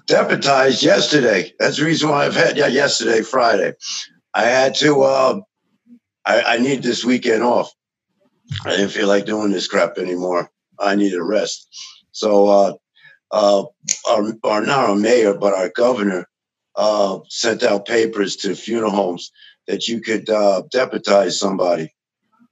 deputized 0.06 0.82
yesterday, 0.82 1.52
that's 1.58 1.78
the 1.78 1.84
reason 1.84 2.10
why 2.10 2.26
I've 2.26 2.36
had, 2.36 2.56
yeah, 2.56 2.66
yesterday, 2.66 3.22
Friday. 3.22 3.74
I 4.34 4.44
had 4.44 4.74
to, 4.76 5.02
uh, 5.02 5.40
I, 6.24 6.42
I 6.42 6.58
need 6.58 6.82
this 6.82 7.04
weekend 7.04 7.42
off. 7.42 7.70
I 8.64 8.70
didn't 8.70 8.90
feel 8.90 9.08
like 9.08 9.24
doing 9.24 9.50
this 9.50 9.68
crap 9.68 9.98
anymore. 9.98 10.50
I 10.78 10.94
needed 10.94 11.18
a 11.18 11.24
rest. 11.24 11.68
So, 12.12 12.48
uh, 12.48 12.72
uh, 13.30 13.64
our, 14.10 14.24
our, 14.44 14.60
not 14.60 14.90
our 14.90 14.96
mayor, 14.96 15.34
but 15.34 15.54
our 15.54 15.70
governor 15.70 16.28
uh, 16.76 17.18
sent 17.28 17.62
out 17.62 17.86
papers 17.86 18.36
to 18.36 18.54
funeral 18.54 18.90
homes 18.90 19.32
that 19.68 19.88
you 19.88 20.00
could 20.00 20.28
uh, 20.28 20.62
deputize 20.70 21.38
somebody. 21.38 21.92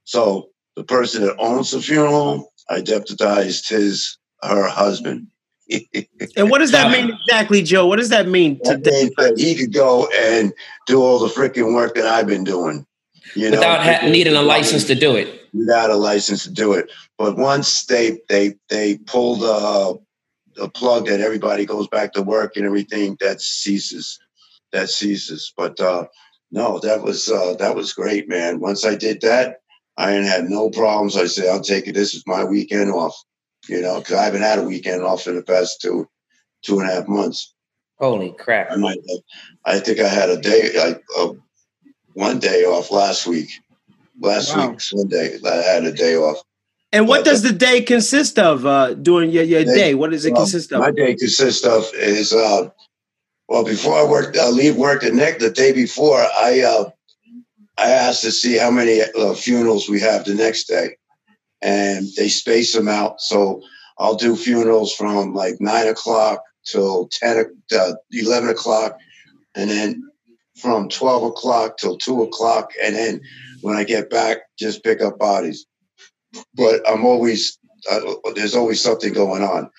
So 0.05 0.49
the 0.75 0.83
person 0.83 1.23
that 1.23 1.37
owns 1.37 1.71
the 1.71 1.81
funeral 1.81 2.11
home, 2.11 2.45
I 2.69 2.81
deputized 2.81 3.69
his 3.69 4.17
her 4.43 4.67
husband. 4.67 5.27
and 6.35 6.49
what 6.49 6.59
does 6.59 6.71
that 6.71 6.91
mean 6.91 7.11
exactly, 7.27 7.61
Joe? 7.61 7.87
What 7.87 7.97
does 7.97 8.09
that 8.09 8.27
mean? 8.27 8.59
To 8.65 8.77
That 8.77 8.85
means 8.85 9.11
that 9.17 9.37
he 9.37 9.55
could 9.55 9.73
go 9.73 10.07
and 10.07 10.53
do 10.87 11.01
all 11.01 11.19
the 11.19 11.27
freaking 11.27 11.73
work 11.73 11.95
that 11.95 12.05
I've 12.05 12.27
been 12.27 12.43
doing. 12.43 12.85
You 13.35 13.51
know, 13.51 13.57
Without 13.57 13.83
ha- 13.83 14.07
needing 14.07 14.35
a 14.35 14.41
license 14.41 14.83
to 14.85 14.95
do 14.95 15.15
it. 15.15 15.49
without 15.53 15.89
a 15.89 15.95
license 15.95 16.43
to 16.43 16.51
do 16.51 16.73
it. 16.73 16.91
But 17.17 17.37
once 17.37 17.85
they 17.85 18.19
they 18.27 18.55
they 18.69 18.97
pulled 18.97 19.43
uh, 19.43 19.93
the 20.55 20.67
plug 20.69 21.05
that 21.05 21.21
everybody 21.21 21.65
goes 21.65 21.87
back 21.87 22.13
to 22.13 22.21
work 22.21 22.57
and 22.57 22.65
everything, 22.65 23.17
that 23.21 23.39
ceases. 23.41 24.19
That 24.73 24.89
ceases. 24.89 25.53
But 25.55 25.79
uh, 25.79 26.07
no, 26.51 26.79
that 26.79 27.01
was 27.01 27.29
uh, 27.29 27.55
that 27.59 27.75
was 27.75 27.93
great, 27.93 28.27
man. 28.29 28.59
Once 28.59 28.85
I 28.85 28.95
did 28.95 29.21
that, 29.21 29.57
I 29.97 30.13
ain't 30.13 30.25
had 30.25 30.49
no 30.49 30.69
problems. 30.69 31.15
I 31.17 31.25
said, 31.27 31.47
I'll 31.49 31.61
take 31.61 31.87
it. 31.87 31.93
This 31.95 32.13
is 32.13 32.23
my 32.27 32.43
weekend 32.43 32.91
off. 32.91 33.15
You 33.67 33.81
know, 33.81 33.99
because 33.99 34.15
I 34.15 34.23
haven't 34.25 34.41
had 34.41 34.59
a 34.59 34.63
weekend 34.63 35.03
off 35.03 35.27
in 35.27 35.35
the 35.35 35.43
past 35.43 35.81
two 35.81 36.07
two 36.63 36.79
and 36.79 36.89
a 36.89 36.93
half 36.93 37.07
months. 37.07 37.53
Holy 37.99 38.31
crap! 38.37 38.71
I 38.71 38.75
might. 38.77 38.97
I 39.65 39.79
think 39.79 39.99
I 39.99 40.07
had 40.07 40.29
a 40.29 40.37
day, 40.41 40.71
like 40.77 41.03
uh, 41.17 41.33
one 42.13 42.39
day 42.39 42.63
off 42.65 42.91
last 42.91 43.27
week. 43.27 43.49
Last 44.19 44.55
Wow. 44.55 44.71
week, 44.71 44.81
Sunday, 44.81 45.37
I 45.45 45.55
had 45.55 45.83
a 45.85 45.91
day 45.91 46.15
off. 46.15 46.37
And 46.91 47.07
what 47.07 47.19
But 47.23 47.31
does 47.31 47.41
the 47.43 47.53
day 47.53 47.81
consist 47.81 48.37
of 48.37 48.65
uh, 48.65 48.93
during 48.95 49.31
your, 49.31 49.43
your 49.43 49.63
Day- 49.63 49.75
day? 49.75 49.93
What 49.95 50.11
does 50.11 50.25
it 50.25 50.33
Well, 50.33 50.41
consist 50.41 50.71
of? 50.73 50.79
My 50.79 50.91
day 50.91 51.15
consists 51.15 51.65
of 51.65 51.89
is 51.95 52.33
uh, 52.33 52.69
well 53.51 53.65
before 53.65 53.97
I 53.99 54.05
work 54.05 54.37
uh, 54.37 54.49
leave 54.49 54.77
work 54.77 55.01
the 55.01 55.11
next 55.11 55.43
the 55.43 55.51
day 55.51 55.73
before 55.73 56.21
I 56.21 56.61
uh, 56.61 56.89
I 57.77 57.89
ask 57.89 58.21
to 58.21 58.31
see 58.31 58.57
how 58.57 58.71
many 58.71 59.01
uh, 59.01 59.33
funerals 59.33 59.89
we 59.89 59.99
have 59.99 60.23
the 60.23 60.33
next 60.33 60.69
day, 60.69 60.95
and 61.61 62.07
they 62.15 62.29
space 62.29 62.73
them 62.73 62.87
out. 62.87 63.19
So 63.19 63.61
I'll 63.97 64.15
do 64.15 64.37
funerals 64.37 64.95
from 64.95 65.33
like 65.33 65.59
nine 65.59 65.87
o'clock 65.87 66.41
till 66.65 67.09
ten 67.11 67.45
uh, 67.77 67.93
eleven 68.11 68.49
o'clock, 68.49 68.97
and 69.53 69.69
then 69.69 70.01
from 70.55 70.87
twelve 70.87 71.23
o'clock 71.23 71.77
till 71.77 71.97
two 71.97 72.23
o'clock, 72.23 72.71
and 72.81 72.95
then 72.95 73.19
when 73.63 73.75
I 73.75 73.83
get 73.83 74.09
back, 74.09 74.37
just 74.57 74.81
pick 74.81 75.01
up 75.01 75.19
bodies. 75.19 75.65
But 76.53 76.89
I'm 76.89 77.05
always 77.05 77.59
uh, 77.91 77.99
there's 78.33 78.55
always 78.55 78.79
something 78.79 79.11
going 79.11 79.43
on, 79.43 79.69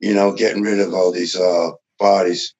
you 0.00 0.12
know, 0.12 0.34
getting 0.34 0.62
rid 0.62 0.80
of 0.80 0.92
all 0.92 1.12
these 1.12 1.34
uh, 1.34 1.70
bodies. 1.98 2.54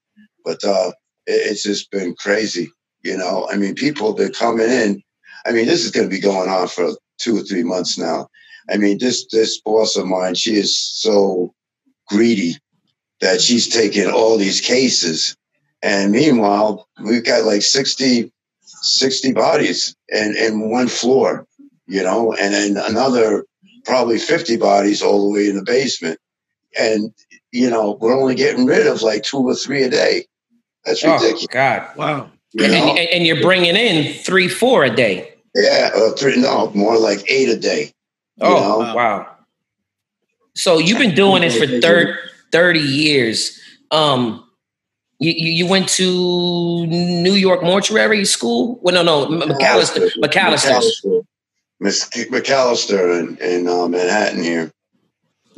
But 0.44 0.62
uh, 0.64 0.92
it, 1.26 1.50
it's 1.50 1.62
just 1.62 1.90
been 1.90 2.14
crazy, 2.14 2.68
you 3.02 3.16
know. 3.16 3.48
I 3.50 3.56
mean, 3.56 3.74
people 3.74 4.12
been 4.14 4.32
coming 4.32 4.70
in. 4.70 5.02
I 5.46 5.52
mean, 5.52 5.66
this 5.66 5.84
is 5.84 5.90
going 5.90 6.08
to 6.08 6.14
be 6.14 6.20
going 6.20 6.48
on 6.48 6.68
for 6.68 6.90
two 7.18 7.36
or 7.38 7.42
three 7.42 7.62
months 7.62 7.98
now. 7.98 8.28
I 8.70 8.76
mean, 8.76 8.98
this 8.98 9.26
this 9.32 9.60
boss 9.60 9.96
of 9.96 10.06
mine, 10.06 10.34
she 10.34 10.54
is 10.54 10.78
so 10.78 11.54
greedy 12.08 12.56
that 13.20 13.40
she's 13.40 13.68
taking 13.68 14.08
all 14.08 14.36
these 14.36 14.60
cases, 14.60 15.36
and 15.82 16.12
meanwhile, 16.12 16.88
we've 17.02 17.24
got 17.24 17.44
like 17.44 17.62
60, 17.62 18.32
60 18.60 19.32
bodies 19.32 19.96
in 20.08 20.36
in 20.36 20.70
one 20.70 20.88
floor, 20.88 21.46
you 21.86 22.02
know, 22.02 22.32
and 22.34 22.54
then 22.54 22.76
another 22.76 23.44
probably 23.84 24.18
50 24.18 24.56
bodies 24.56 25.02
all 25.02 25.28
the 25.28 25.34
way 25.34 25.48
in 25.48 25.56
the 25.56 25.62
basement. 25.62 26.18
And, 26.78 27.12
you 27.50 27.68
know, 27.68 27.98
we're 28.00 28.18
only 28.18 28.34
getting 28.34 28.66
rid 28.66 28.86
of 28.86 29.02
like 29.02 29.22
two 29.22 29.38
or 29.38 29.54
three 29.54 29.82
a 29.82 29.90
day. 29.90 30.26
That's 30.84 31.04
Oh 31.04 31.12
ridiculous. 31.14 31.46
God! 31.46 31.96
wow. 31.96 32.30
you 32.52 32.64
And, 32.64 32.74
and, 32.74 32.98
and 32.98 33.26
you're 33.26 33.40
bringing 33.40 33.76
in 33.76 34.12
three, 34.14 34.48
four 34.48 34.84
a 34.84 34.90
day. 34.94 35.32
yeah, 35.54 35.90
uh, 35.94 36.10
three, 36.12 36.36
no, 36.40 36.70
more 36.74 36.98
like 36.98 37.28
eight 37.30 37.48
a 37.48 37.56
day. 37.58 37.92
Oh 38.40 38.80
know? 38.82 38.94
wow! 38.94 39.28
So 40.54 40.78
you've 40.78 40.98
been 40.98 41.14
doing 41.14 41.42
it 41.42 41.52
for 41.52 41.66
thir- 41.80 42.18
thirty 42.50 42.80
years. 42.80 43.58
Um, 43.90 44.44
you, 45.18 45.32
you 45.32 45.52
you 45.52 45.66
went 45.66 45.88
to 45.90 46.86
New 46.86 47.34
York 47.34 47.62
mortuary 47.62 48.24
school? 48.24 48.78
Well, 48.82 48.94
no, 48.94 49.02
no, 49.02 49.24
M- 49.42 49.48
McAllister, 49.48 50.10
McAllister's. 50.16 51.00
McAllister. 51.04 51.24
Miss 51.80 52.08
McAllister 52.10 53.18
in, 53.20 53.36
in 53.38 53.68
uh, 53.68 53.88
Manhattan 53.88 54.42
here. 54.42 54.70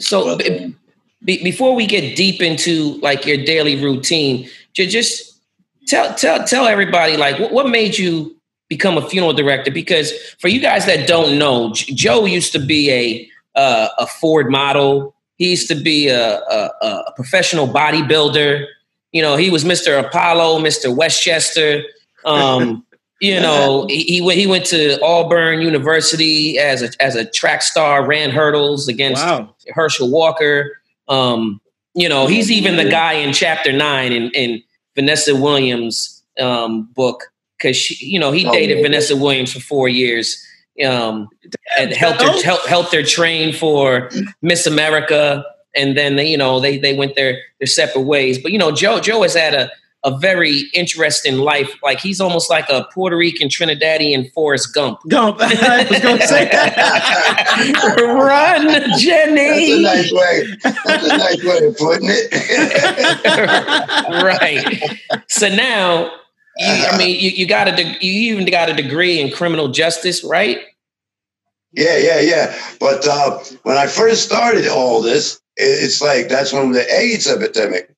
So 0.01 0.37
But, 0.37 0.39
b- 0.47 0.65
um, 0.65 0.77
before 1.25 1.75
we 1.75 1.87
get 1.87 2.17
deep 2.17 2.41
into 2.43 2.99
like 3.01 3.27
your 3.27 3.37
daily 3.45 3.83
routine, 3.83 4.45
ju- 4.45 4.51
just 4.75 5.41
tell 5.87 6.15
tell 6.15 6.45
tell 6.45 6.67
everybody 6.67 7.17
like 7.17 7.39
what, 7.39 7.53
what 7.53 7.69
made 7.69 7.97
you 7.99 8.37
become 8.69 8.97
a 8.97 9.09
funeral 9.09 9.33
director? 9.33 9.71
Because 9.71 10.13
for 10.41 10.49
you 10.49 10.61
guys 10.61 10.87
that 10.87 11.07
don't 11.07 11.39
know, 11.39 11.73
Joe 11.75 12.25
used 12.25 12.53
to 12.53 12.59
be 12.59 12.91
a 12.91 13.31
uh, 13.59 13.89
a 13.99 14.07
Ford 14.07 14.51
model. 14.51 15.15
He 15.37 15.51
used 15.51 15.69
to 15.69 15.75
be 15.75 16.09
a, 16.09 16.39
a, 16.39 16.71
a 16.83 17.13
professional 17.17 17.67
bodybuilder. 17.67 18.67
You 19.13 19.23
know, 19.23 19.37
he 19.37 19.51
was 19.51 19.65
Mr. 19.65 20.05
Apollo, 20.05 20.61
Mr. 20.61 20.95
Westchester. 20.95 21.83
Um, 22.25 22.85
you 23.21 23.41
know, 23.41 23.87
he, 23.89 24.03
he 24.05 24.21
went 24.21 24.39
he 24.39 24.47
went 24.47 24.67
to 24.67 25.01
Auburn 25.03 25.61
University 25.61 26.59
as 26.59 26.83
a 26.83 26.91
as 27.01 27.15
a 27.15 27.25
track 27.25 27.63
star, 27.63 28.05
ran 28.07 28.31
hurdles 28.31 28.89
against 28.89 29.23
Wow. 29.25 29.55
Herschel 29.69 30.11
Walker. 30.11 30.79
Um, 31.09 31.61
you 31.95 32.09
know, 32.09 32.27
he's 32.27 32.51
even 32.51 32.77
the 32.77 32.89
guy 32.89 33.15
in 33.15 33.33
chapter 33.33 33.73
nine 33.73 34.13
in, 34.13 34.31
in 34.35 34.63
Vanessa 34.95 35.35
Williams' 35.35 36.23
um, 36.41 36.89
book 36.95 37.25
because 37.57 37.77
she, 37.77 38.05
you 38.07 38.19
know, 38.19 38.33
he 38.33 38.47
Oh, 38.47 38.53
dated 38.53 38.79
yeah. 38.79 38.83
Vanessa 38.83 39.17
Williams 39.17 39.53
for 39.53 39.61
four 39.61 39.89
years. 39.89 40.45
Um, 40.85 41.29
and 41.79 41.93
helped 41.93 42.21
her 42.21 42.43
help, 42.43 42.67
helped 42.67 42.93
her 42.93 43.05
train 43.05 43.53
for 43.55 44.11
Miss 44.43 44.67
America, 44.67 45.45
and 45.77 45.97
then 45.97 46.17
they, 46.17 46.27
you 46.27 46.37
know 46.37 46.59
they 46.59 46.79
they 46.79 46.95
went 46.95 47.15
their 47.15 47.41
their 47.61 47.69
separate 47.69 48.03
ways. 48.03 48.39
But 48.43 48.51
you 48.51 48.59
know, 48.59 48.73
Joe 48.73 48.99
Joe 48.99 49.23
has 49.23 49.35
had 49.35 49.55
a 49.55 49.71
a 50.05 50.17
very 50.19 50.69
interesting 50.75 51.39
life. 51.39 51.71
Like 51.83 51.99
he's 51.99 52.21
almost 52.21 52.51
like 52.51 52.69
a 52.69 52.87
Puerto 52.93 53.17
Rican 53.17 53.49
Trinidadian 53.49 54.31
Forrest 54.33 54.75
Gump. 54.75 54.99
Gump. 55.09 55.39
I 55.41 55.87
was 55.91 56.01
going 56.01 56.19
to 56.19 56.29
say 56.29 56.45
that. 56.51 57.97
Run, 57.99 58.67
that's 58.67 58.87
a 59.03 59.05
Jenny. 59.05 59.83
nice 59.83 60.13
way. 60.13 60.45
That's 60.63 60.87
a 60.87 61.17
nice 61.17 61.43
way 61.45 61.67
of 61.67 61.77
putting 61.79 62.09
it. 62.11 62.31
right. 64.23 64.99
So 65.29 65.49
now, 65.49 66.11
you, 66.59 66.67
I 66.69 66.97
mean, 66.99 67.19
you, 67.19 67.31
you 67.31 67.47
got 67.47 67.69
a 67.69 67.73
de- 67.75 67.99
you 68.01 68.35
even 68.35 68.47
got 68.47 68.69
a 68.69 68.75
degree 68.75 69.21
in 69.21 69.31
criminal 69.33 69.69
justice, 69.69 70.23
right? 70.23 70.61
Yeah, 71.73 71.97
yeah, 71.99 72.21
yeah. 72.21 72.55
But 72.79 73.07
uh, 73.09 73.39
when 73.65 73.77
I 73.77 73.87
first 73.87 74.23
started 74.25 74.69
all 74.69 75.03
this, 75.03 75.41
it's 75.57 76.01
like 76.03 76.29
that's 76.29 76.53
when 76.53 76.73
the 76.73 76.85
AIDS 76.93 77.27
epidemic 77.27 77.91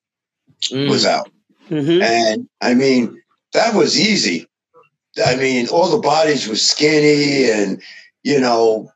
Mm. 0.73 0.89
was 0.89 1.05
out. 1.05 1.29
Mhm. 1.71 2.03
And 2.03 2.49
I 2.61 2.75
mean, 2.75 3.23
that 3.53 3.75
was 3.75 3.99
easy. 3.99 4.49
I 5.25 5.37
mean, 5.37 5.69
all 5.69 5.91
the 5.91 5.99
bodies 5.99 6.49
were 6.49 6.57
skinny 6.57 7.51
and, 7.51 7.83
you 8.23 8.41
know, 8.41 8.91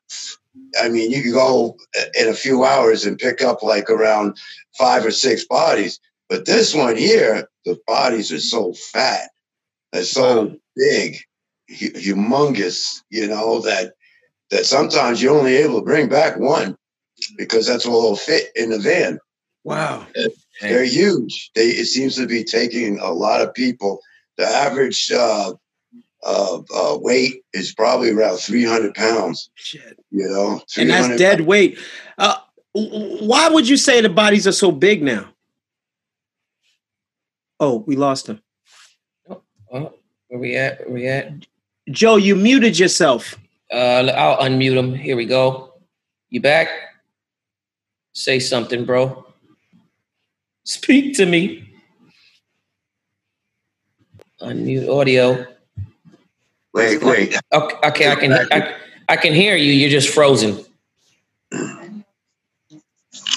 I 0.80 0.88
mean, 0.88 1.10
you 1.10 1.22
could 1.22 1.32
go 1.32 1.76
in 2.18 2.28
a 2.28 2.34
few 2.34 2.64
hours 2.64 3.04
and 3.06 3.18
pick 3.18 3.42
up 3.42 3.62
like 3.62 3.90
around 3.90 4.36
five 4.78 5.04
or 5.04 5.10
six 5.10 5.44
bodies. 5.46 5.98
But 6.28 6.46
this 6.46 6.74
one 6.74 6.96
here, 6.96 7.48
the 7.64 7.78
bodies 7.86 8.32
are 8.32 8.40
so 8.40 8.72
fat, 8.74 9.30
they're 9.92 10.04
so 10.04 10.56
big, 10.76 11.18
hu- 11.68 11.92
humongous, 11.92 13.02
you 13.10 13.26
know, 13.28 13.60
that 13.62 13.94
that 14.50 14.66
sometimes 14.66 15.22
you're 15.22 15.36
only 15.38 15.56
able 15.56 15.80
to 15.80 15.84
bring 15.84 16.08
back 16.08 16.38
one 16.38 16.76
because 17.38 17.66
that's 17.66 17.86
all 17.86 18.16
fit 18.16 18.50
in 18.56 18.70
the 18.70 18.78
van. 18.78 19.18
Wow. 19.64 20.06
They're 20.60 20.84
huge. 20.84 21.50
They 21.54 21.68
it 21.68 21.86
seems 21.86 22.16
to 22.16 22.26
be 22.26 22.44
taking 22.44 22.98
a 23.00 23.10
lot 23.10 23.40
of 23.40 23.54
people. 23.54 24.00
The 24.36 24.46
average 24.46 25.10
uh, 25.12 25.52
uh, 26.22 26.58
uh, 26.74 26.98
weight 26.98 27.42
is 27.52 27.74
probably 27.74 28.10
around 28.10 28.38
300 28.38 28.94
pounds. 28.94 29.50
Shit. 29.54 29.98
You 30.10 30.28
know, 30.28 30.62
And 30.76 30.90
that's 30.90 31.06
300 31.06 31.18
dead 31.18 31.40
weight. 31.42 31.78
Uh, 32.18 32.36
w- 32.74 32.92
w- 32.92 33.26
why 33.28 33.48
would 33.48 33.68
you 33.68 33.76
say 33.76 34.00
the 34.00 34.08
bodies 34.08 34.46
are 34.46 34.52
so 34.52 34.70
big 34.72 35.02
now? 35.02 35.28
Oh, 37.58 37.84
we 37.86 37.96
lost 37.96 38.28
him. 38.28 38.40
Oh, 39.28 39.94
where 40.28 40.40
we 40.40 40.56
at? 40.56 40.80
Where 40.80 40.94
we 40.94 41.06
at? 41.06 41.32
Joe, 41.90 42.16
you 42.16 42.36
muted 42.36 42.78
yourself. 42.78 43.36
Uh, 43.72 44.10
I'll 44.16 44.38
unmute 44.48 44.76
him. 44.76 44.94
Here 44.94 45.16
we 45.16 45.26
go. 45.26 45.74
You 46.30 46.40
back? 46.40 46.68
Say 48.12 48.38
something, 48.38 48.84
bro. 48.84 49.26
Speak 50.74 51.16
to 51.16 51.26
me. 51.26 51.68
Unmute 54.40 54.88
audio. 54.88 55.44
Wait, 56.72 57.02
wait. 57.02 57.36
Okay, 57.52 57.76
okay 57.88 58.08
I 58.12 58.14
can 58.14 58.32
I, 58.52 58.74
I 59.08 59.16
can 59.16 59.34
hear 59.34 59.56
you. 59.56 59.72
You're 59.72 59.90
just 59.90 60.10
frozen. 60.10 60.64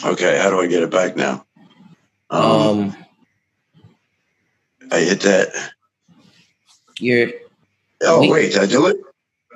Okay, 0.05 0.37
how 0.37 0.51
do 0.51 0.59
I 0.59 0.67
get 0.67 0.83
it 0.83 0.91
back 0.91 1.15
now? 1.15 1.43
Um, 2.29 2.43
Um, 2.43 2.95
I 4.91 4.99
hit 4.99 5.21
that. 5.21 5.71
you're 6.99 7.31
Oh, 8.03 8.19
we- 8.21 8.29
wait, 8.29 8.51
did 8.51 8.61
I 8.61 8.65
do 8.67 8.85
it? 8.85 8.97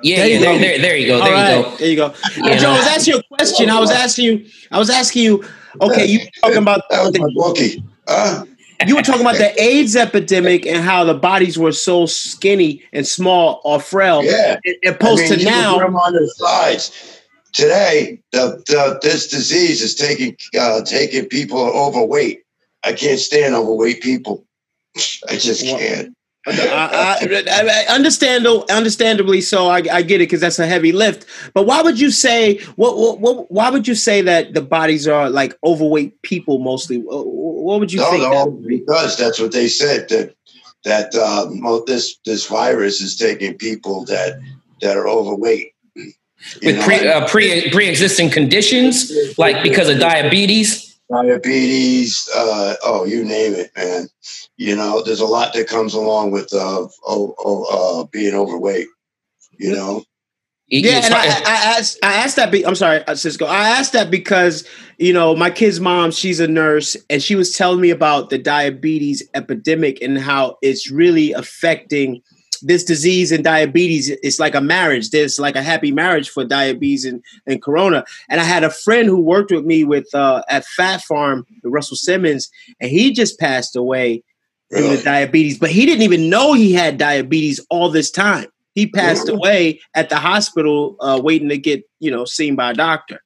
yeah, 0.02 0.16
There 0.16 0.26
you 0.26 0.34
yeah. 0.34 0.40
There, 0.40 0.52
go. 0.54 0.58
there, 0.58 0.78
there 0.80 0.96
you 0.96 1.06
go. 1.06 1.14
All 1.20 1.24
There 1.24 1.28
you 1.28 1.34
right, 1.36 1.64
go. 1.64 1.76
there 1.76 1.88
you 1.88 1.96
go. 1.96 2.14
Yeah. 2.38 2.56
Joe, 2.58 2.70
I 2.70 2.78
was 2.78 2.86
asking 2.88 3.14
you 3.14 3.20
a 3.20 3.36
question. 3.36 3.70
I 3.70 3.78
was 3.78 3.90
asking 3.92 4.24
you. 4.24 4.46
I 4.72 4.78
was 4.80 4.90
asking 4.90 5.22
you. 5.22 5.44
Okay, 5.80 6.06
you 6.06 6.20
were 6.20 6.30
talking 6.40 6.62
about 6.62 6.82
That 6.90 7.02
was 7.02 7.12
the, 7.12 7.18
my 7.20 7.28
bookie. 7.34 7.82
Huh? 8.06 8.44
you 8.86 8.94
were 8.96 9.02
talking 9.02 9.22
about 9.22 9.36
the 9.38 9.60
AIDS 9.60 9.96
epidemic 9.96 10.64
and 10.66 10.82
how 10.84 11.04
the 11.04 11.14
bodies 11.14 11.58
were 11.58 11.72
so 11.72 12.06
skinny 12.06 12.82
and 12.92 13.06
small 13.06 13.60
or 13.64 13.80
frail, 13.80 14.22
Yeah. 14.24 14.58
opposed 14.86 15.24
I 15.24 15.30
mean, 15.30 15.38
to 15.40 15.44
now. 15.44 15.74
put 15.78 15.84
'em 15.86 15.96
on 15.96 16.12
the 16.12 16.28
sides. 16.36 16.92
Today, 17.52 18.20
the, 18.32 18.62
the 18.68 18.98
this 19.02 19.26
disease 19.28 19.82
is 19.82 19.94
taking 19.94 20.36
uh, 20.58 20.82
taking 20.82 21.24
people 21.26 21.58
overweight. 21.58 22.42
I 22.84 22.92
can't 22.92 23.18
stand 23.18 23.54
overweight 23.54 24.00
people. 24.02 24.44
I 25.28 25.36
just 25.36 25.64
can't. 25.64 26.14
I, 26.48 27.18
I, 27.20 27.84
I 27.88 27.94
understandable, 27.94 28.64
understandably 28.70 29.40
so. 29.40 29.68
I, 29.68 29.82
I 29.90 30.02
get 30.02 30.16
it 30.20 30.24
because 30.24 30.40
that's 30.40 30.58
a 30.58 30.66
heavy 30.66 30.92
lift. 30.92 31.26
But 31.54 31.66
why 31.66 31.82
would 31.82 32.00
you 32.00 32.10
say 32.10 32.58
what, 32.76 32.96
what, 32.96 33.20
what? 33.20 33.50
Why 33.50 33.70
would 33.70 33.86
you 33.86 33.94
say 33.94 34.22
that 34.22 34.54
the 34.54 34.62
bodies 34.62 35.06
are 35.06 35.28
like 35.30 35.56
overweight 35.64 36.20
people 36.22 36.58
mostly? 36.58 36.98
What 36.98 37.26
what 37.26 37.80
would 37.80 37.92
you 37.92 38.00
no, 38.00 38.10
think? 38.10 38.22
that 38.22 38.30
no, 38.30 38.46
would 38.46 38.66
be? 38.66 38.78
because 38.78 39.16
that's 39.16 39.38
what 39.38 39.52
they 39.52 39.68
said 39.68 40.08
that 40.08 40.34
that 40.84 41.14
uh, 41.14 41.46
mo- 41.50 41.84
this 41.84 42.18
this 42.24 42.46
virus 42.46 43.00
is 43.00 43.16
taking 43.16 43.54
people 43.54 44.04
that 44.06 44.40
that 44.80 44.96
are 44.96 45.08
overweight. 45.08 45.74
You 45.96 46.12
with 46.62 46.76
know, 46.76 46.84
pre 46.84 47.08
uh, 47.08 47.28
pre 47.28 47.70
pre 47.70 47.88
existing 47.88 48.30
conditions, 48.30 49.12
like 49.38 49.62
because 49.62 49.88
of 49.88 49.98
diabetes. 49.98 50.87
Diabetes, 51.10 52.28
uh, 52.34 52.74
oh, 52.84 53.04
you 53.04 53.24
name 53.24 53.54
it, 53.54 53.70
man. 53.76 54.08
You 54.56 54.76
know, 54.76 55.02
there's 55.02 55.20
a 55.20 55.26
lot 55.26 55.54
that 55.54 55.68
comes 55.68 55.94
along 55.94 56.32
with 56.32 56.52
uh, 56.52 56.86
oh, 57.06 57.34
oh, 57.38 58.02
uh, 58.02 58.04
being 58.12 58.34
overweight. 58.34 58.88
You 59.58 59.74
know, 59.74 60.04
Yeah, 60.68 61.00
and 61.04 61.14
I, 61.14 61.24
I 61.24 61.78
asked, 61.78 61.98
I 62.02 62.14
asked 62.14 62.36
that. 62.36 62.52
Be, 62.52 62.64
I'm 62.66 62.74
sorry, 62.74 63.02
uh, 63.06 63.14
Cisco. 63.14 63.46
I 63.46 63.68
asked 63.70 63.94
that 63.94 64.10
because 64.10 64.68
you 64.98 65.14
know 65.14 65.34
my 65.34 65.50
kid's 65.50 65.80
mom, 65.80 66.10
she's 66.10 66.40
a 66.40 66.48
nurse, 66.48 66.96
and 67.08 67.22
she 67.22 67.34
was 67.34 67.54
telling 67.54 67.80
me 67.80 67.90
about 67.90 68.28
the 68.30 68.38
diabetes 68.38 69.26
epidemic 69.34 70.02
and 70.02 70.18
how 70.18 70.58
it's 70.60 70.90
really 70.90 71.32
affecting 71.32 72.22
this 72.60 72.84
disease 72.84 73.32
and 73.32 73.44
diabetes. 73.44 74.10
It's 74.22 74.38
like 74.38 74.54
a 74.54 74.60
marriage. 74.60 75.10
There's 75.10 75.38
like 75.38 75.56
a 75.56 75.62
happy 75.62 75.92
marriage 75.92 76.28
for 76.30 76.44
diabetes 76.44 77.04
and, 77.04 77.22
and 77.46 77.62
corona. 77.62 78.04
And 78.28 78.40
I 78.40 78.44
had 78.44 78.64
a 78.64 78.70
friend 78.70 79.08
who 79.08 79.20
worked 79.20 79.50
with 79.50 79.64
me 79.64 79.84
with 79.84 80.12
uh, 80.14 80.42
at 80.48 80.64
Phat 80.64 81.02
Farm, 81.02 81.46
Russell 81.64 81.96
Simmons, 81.96 82.50
and 82.80 82.90
he 82.90 83.12
just 83.12 83.38
passed 83.38 83.76
away 83.76 84.22
really. 84.70 85.02
diabetes, 85.02 85.58
but 85.58 85.70
he 85.70 85.86
didn't 85.86 86.02
even 86.02 86.28
know 86.28 86.52
he 86.52 86.72
had 86.72 86.98
diabetes 86.98 87.60
all 87.70 87.90
this 87.90 88.10
time. 88.10 88.46
He 88.74 88.86
passed 88.86 89.26
Really? 89.26 89.38
away 89.38 89.80
at 89.94 90.08
the 90.08 90.16
hospital, 90.16 90.96
uh, 91.00 91.20
waiting 91.22 91.48
to 91.48 91.58
get 91.58 91.82
you 91.98 92.10
know 92.10 92.24
seen 92.24 92.54
by 92.54 92.70
a 92.70 92.74
doctor. 92.74 93.20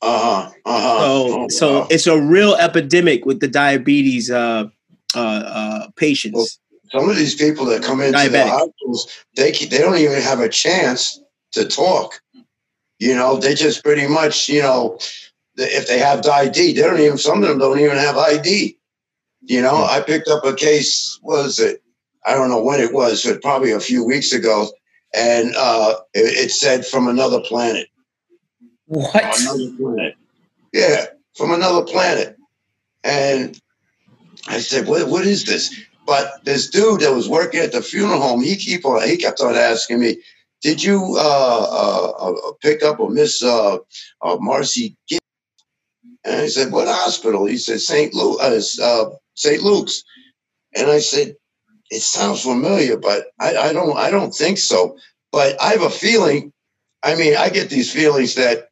Uh 0.00 0.18
huh. 0.46 0.50
Uh 0.64 0.80
huh. 0.80 1.48
So, 1.48 1.48
so 1.48 1.86
it's 1.90 2.06
a 2.06 2.20
real 2.20 2.54
epidemic 2.54 3.24
with 3.24 3.40
the 3.40 3.48
diabetes 3.48 4.30
uh, 4.30 4.66
uh, 5.14 5.18
uh, 5.18 5.88
patients. 5.96 6.58
Some 6.92 7.08
of 7.08 7.16
these 7.16 7.34
people 7.34 7.64
that 7.66 7.82
come 7.82 8.00
into 8.00 8.28
the 8.28 8.46
hospitals, 8.46 9.24
they 9.34 9.50
they 9.50 9.78
don't 9.78 9.96
even 9.96 10.20
have 10.20 10.40
a 10.40 10.48
chance 10.48 11.20
to 11.52 11.66
talk. 11.66 12.20
You 12.98 13.14
know, 13.14 13.36
they 13.36 13.54
just 13.54 13.82
pretty 13.82 14.06
much, 14.06 14.48
you 14.48 14.62
know, 14.62 14.98
if 15.56 15.88
they 15.88 15.98
have 15.98 16.26
ID, 16.26 16.74
they 16.74 16.82
don't 16.82 17.00
even. 17.00 17.18
Some 17.18 17.42
of 17.42 17.48
them 17.48 17.58
don't 17.58 17.80
even 17.80 17.96
have 17.96 18.16
ID. 18.16 18.78
You 19.42 19.62
know, 19.62 19.84
I 19.84 20.00
picked 20.00 20.28
up 20.28 20.44
a 20.44 20.54
case. 20.54 21.18
Was 21.22 21.58
it? 21.58 21.82
I 22.24 22.34
don't 22.34 22.48
know 22.48 22.62
when 22.62 22.80
it 22.80 22.92
was, 22.92 23.24
but 23.24 23.42
probably 23.42 23.72
a 23.72 23.80
few 23.80 24.04
weeks 24.04 24.32
ago, 24.32 24.68
and 25.14 25.54
uh, 25.56 25.94
it, 26.14 26.46
it 26.46 26.50
said 26.50 26.86
from 26.86 27.08
another 27.08 27.40
planet. 27.40 27.88
what? 28.86 29.40
Another 29.40 29.72
planet. 29.76 30.14
Yeah, 30.72 31.06
from 31.36 31.52
another 31.52 31.84
planet. 31.84 32.36
And 33.02 33.60
I 34.46 34.60
said, 34.60 34.86
"What? 34.86 35.08
What 35.08 35.26
is 35.26 35.44
this?" 35.44 35.74
But 36.06 36.44
this 36.44 36.68
dude 36.68 37.00
that 37.00 37.14
was 37.14 37.28
working 37.28 37.60
at 37.60 37.72
the 37.72 37.82
funeral 37.82 38.20
home, 38.20 38.42
he 38.42 38.56
keep 38.56 38.84
on, 38.84 39.06
he 39.06 39.16
kept 39.16 39.40
on 39.40 39.54
asking 39.54 40.00
me, 40.00 40.18
"Did 40.62 40.82
you 40.82 41.16
uh, 41.18 41.66
uh, 41.70 42.30
uh, 42.30 42.52
pick 42.60 42.82
up 42.82 43.00
a 43.00 43.08
Miss 43.08 43.42
uh, 43.42 43.78
uh, 44.22 44.36
Marcy?" 44.40 44.96
Gibb?" 45.08 45.20
And 46.24 46.42
I 46.42 46.48
said, 46.48 46.72
"What 46.72 46.88
hospital?" 46.88 47.46
He 47.46 47.58
said, 47.58 47.80
"St. 47.80 48.14
Uh, 48.14 48.60
uh, 48.82 49.10
St. 49.34 49.62
Luke's." 49.62 50.02
And 50.74 50.90
I 50.90 50.98
said, 50.98 51.36
"It 51.90 52.02
sounds 52.02 52.42
familiar, 52.42 52.96
but 52.96 53.26
I, 53.38 53.56
I 53.56 53.72
don't, 53.72 53.96
I 53.96 54.10
don't 54.10 54.34
think 54.34 54.58
so." 54.58 54.96
But 55.30 55.60
I 55.62 55.70
have 55.70 55.82
a 55.82 55.90
feeling. 55.90 56.52
I 57.02 57.16
mean, 57.16 57.36
I 57.36 57.48
get 57.48 57.70
these 57.70 57.92
feelings 57.92 58.34
that 58.36 58.68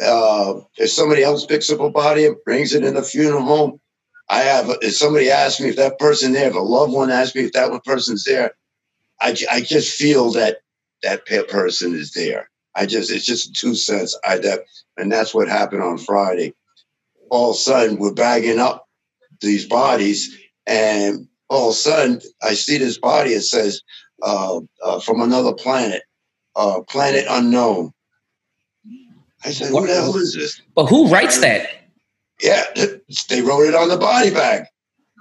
uh, 0.00 0.60
if 0.76 0.90
somebody 0.90 1.22
else 1.22 1.46
picks 1.46 1.70
up 1.70 1.80
a 1.80 1.90
body 1.90 2.26
and 2.26 2.36
brings 2.44 2.74
it 2.74 2.84
in 2.84 2.94
the 2.94 3.02
funeral 3.02 3.42
home, 3.42 3.80
I 4.28 4.40
have. 4.40 4.70
If 4.80 4.94
somebody 4.96 5.30
asks 5.30 5.60
me 5.60 5.68
if 5.68 5.76
that 5.76 5.98
person 5.98 6.32
there, 6.32 6.48
if 6.48 6.54
a 6.54 6.60
loved 6.60 6.92
one 6.92 7.10
asks 7.10 7.34
me 7.34 7.42
if 7.42 7.52
that 7.52 7.70
one 7.70 7.80
person's 7.80 8.24
there, 8.24 8.52
I, 9.20 9.36
I 9.50 9.60
just 9.60 9.96
feel 9.96 10.32
that 10.32 10.58
that 11.02 11.26
person 11.26 11.94
is 11.94 12.12
there. 12.12 12.48
I 12.74 12.86
just 12.86 13.10
it's 13.10 13.26
just 13.26 13.54
two 13.54 13.74
cents. 13.74 14.18
I 14.26 14.38
that 14.38 14.60
and 14.96 15.12
that's 15.12 15.34
what 15.34 15.48
happened 15.48 15.82
on 15.82 15.98
Friday. 15.98 16.54
All 17.30 17.50
of 17.50 17.56
a 17.56 17.58
sudden, 17.58 17.98
we're 17.98 18.12
bagging 18.12 18.58
up 18.58 18.86
these 19.40 19.66
bodies, 19.66 20.36
and 20.66 21.28
all 21.48 21.68
of 21.68 21.74
a 21.74 21.76
sudden, 21.76 22.20
I 22.42 22.54
see 22.54 22.78
this 22.78 22.98
body. 22.98 23.30
It 23.30 23.42
says 23.42 23.82
uh, 24.22 24.60
uh, 24.82 25.00
from 25.00 25.20
another 25.20 25.52
planet, 25.52 26.02
uh, 26.56 26.80
planet 26.88 27.26
unknown. 27.28 27.92
I 29.44 29.50
said, 29.50 29.70
"Who 29.70 29.86
the 29.86 29.94
hell 29.94 30.16
is 30.16 30.34
this?" 30.34 30.60
But 30.74 30.86
who 30.86 31.08
writes 31.08 31.38
that? 31.40 31.68
Yeah, 32.42 32.64
they 33.28 33.42
wrote 33.42 33.62
it 33.68 33.74
on 33.74 33.88
the 33.88 33.96
body 33.96 34.30
bag. 34.30 34.64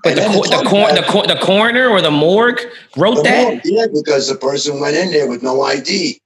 But 0.03 0.15
the 0.15 0.21
the, 0.21 0.65
cor- 0.69 0.87
bag. 0.87 0.97
the, 0.97 1.11
cor- 1.11 1.27
the 1.27 1.39
coroner 1.41 1.87
or 1.87 2.01
the 2.01 2.11
morgue 2.11 2.59
wrote 2.97 3.15
The 3.15 3.23
that. 3.23 3.43
morgue, 3.47 3.61
Yeah, 3.63 3.85
because 3.93 4.27
the 4.27 4.35
person 4.35 4.79
went 4.79 4.97
in 4.97 5.11
there 5.11 5.27
with 5.29 5.41
no 5.43 5.61
ID, 5.61 6.21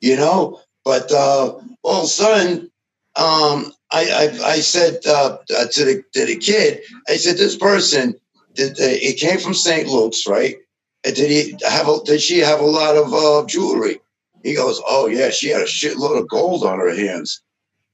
you 0.00 0.16
know. 0.16 0.60
But 0.84 1.10
uh, 1.12 1.54
all 1.82 1.98
of 2.00 2.04
a 2.04 2.08
sudden, 2.08 2.70
um, 3.16 3.72
I, 3.92 4.10
I 4.42 4.48
I 4.54 4.60
said 4.60 4.98
uh, 5.06 5.38
uh, 5.56 5.66
to 5.66 5.84
the 5.84 6.04
to 6.14 6.26
the 6.26 6.36
kid, 6.36 6.80
I 7.08 7.16
said, 7.16 7.36
"This 7.36 7.56
person, 7.56 8.14
did 8.54 8.76
they, 8.76 8.96
it 8.96 9.18
came 9.20 9.38
from 9.38 9.54
St. 9.54 9.86
Luke's, 9.88 10.26
right? 10.26 10.56
And 11.04 11.14
did 11.14 11.30
he 11.30 11.56
have? 11.66 11.88
A, 11.88 11.98
did 12.04 12.20
she 12.20 12.40
have 12.40 12.60
a 12.60 12.64
lot 12.66 12.96
of 12.96 13.14
uh, 13.14 13.46
jewelry?" 13.46 14.00
He 14.42 14.54
goes, 14.54 14.82
"Oh 14.88 15.06
yeah, 15.06 15.30
she 15.30 15.48
had 15.50 15.62
a 15.62 15.66
shitload 15.66 16.18
of 16.18 16.28
gold 16.28 16.64
on 16.64 16.78
her 16.80 16.94
hands." 16.94 17.40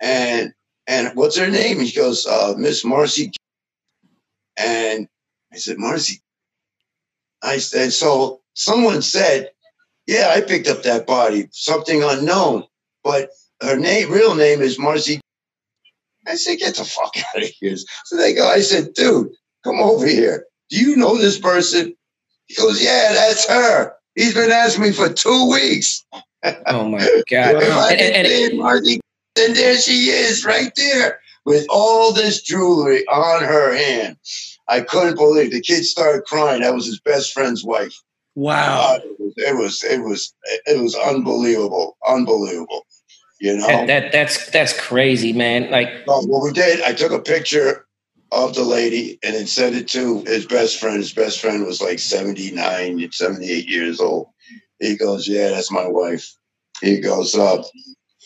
And 0.00 0.54
and 0.90 1.16
what's 1.16 1.38
her 1.38 1.50
name? 1.50 1.80
He 1.80 1.92
goes, 1.92 2.26
uh, 2.26 2.54
"Miss 2.58 2.84
Marcy." 2.84 3.32
And 4.58 5.08
I 5.54 5.58
said, 5.58 5.78
"Marcy." 5.78 6.14
I 7.42 7.58
said, 7.58 7.92
so 7.92 8.40
someone 8.54 9.02
said, 9.02 9.50
yeah, 10.06 10.32
I 10.34 10.40
picked 10.40 10.68
up 10.68 10.82
that 10.82 11.06
body, 11.06 11.48
something 11.52 12.02
unknown, 12.02 12.64
but 13.04 13.30
her 13.62 13.78
name, 13.78 14.10
real 14.10 14.34
name 14.34 14.60
is 14.60 14.78
Marcy. 14.78 15.20
I 16.26 16.34
said, 16.36 16.58
get 16.58 16.76
the 16.76 16.84
fuck 16.84 17.12
out 17.36 17.42
of 17.42 17.48
here. 17.60 17.76
So 18.06 18.16
they 18.16 18.34
go, 18.34 18.48
I 18.48 18.60
said, 18.60 18.94
dude, 18.94 19.30
come 19.64 19.80
over 19.80 20.06
here. 20.06 20.46
Do 20.70 20.78
you 20.78 20.96
know 20.96 21.16
this 21.16 21.38
person? 21.38 21.94
He 22.46 22.54
goes, 22.56 22.82
yeah, 22.82 23.12
that's 23.14 23.48
her. 23.48 23.94
He's 24.16 24.34
been 24.34 24.50
asking 24.52 24.82
me 24.84 24.92
for 24.92 25.08
two 25.10 25.50
weeks. 25.50 26.04
Oh 26.66 26.88
my 26.88 26.98
god! 27.30 27.56
And- 27.56 28.00
and- 28.00 28.26
and- 28.26 28.58
Marcy, 28.58 29.00
and 29.40 29.56
there 29.56 29.76
she 29.76 30.10
is 30.10 30.44
right 30.44 30.72
there 30.76 31.20
with 31.44 31.66
all 31.70 32.12
this 32.12 32.42
jewelry 32.42 33.06
on 33.08 33.42
her 33.42 33.74
hand. 33.74 34.16
I 34.68 34.80
couldn't 34.82 35.16
believe 35.16 35.50
the 35.50 35.60
kid 35.60 35.84
started 35.84 36.24
crying. 36.24 36.62
That 36.62 36.74
was 36.74 36.86
his 36.86 37.00
best 37.00 37.32
friend's 37.32 37.64
wife. 37.64 37.94
Wow. 38.36 38.96
Uh, 38.96 39.00
it 39.36 39.56
was 39.56 39.82
it 39.82 40.02
was 40.02 40.32
it 40.66 40.80
was 40.80 40.94
unbelievable, 40.94 41.96
unbelievable. 42.06 42.86
You 43.40 43.56
know, 43.56 43.66
That, 43.66 43.86
that 43.86 44.12
that's 44.12 44.50
that's 44.50 44.78
crazy, 44.78 45.32
man. 45.32 45.70
Like 45.70 45.88
So 46.06 46.20
what 46.26 46.44
we 46.44 46.52
did, 46.52 46.82
I 46.82 46.92
took 46.92 47.12
a 47.12 47.20
picture 47.20 47.86
of 48.32 48.54
the 48.54 48.62
lady 48.62 49.18
and 49.24 49.34
then 49.34 49.46
sent 49.46 49.74
it 49.74 49.88
to 49.88 50.22
his 50.24 50.46
best 50.46 50.78
friend. 50.78 50.98
His 50.98 51.12
best 51.12 51.40
friend 51.40 51.66
was 51.66 51.80
like 51.80 51.98
79, 51.98 53.10
78 53.10 53.68
years 53.68 54.00
old. 54.00 54.28
He 54.78 54.96
goes, 54.96 55.26
"Yeah, 55.26 55.48
that's 55.48 55.72
my 55.72 55.86
wife." 55.86 56.32
He 56.80 57.00
goes, 57.00 57.34
"Uh, 57.34 57.62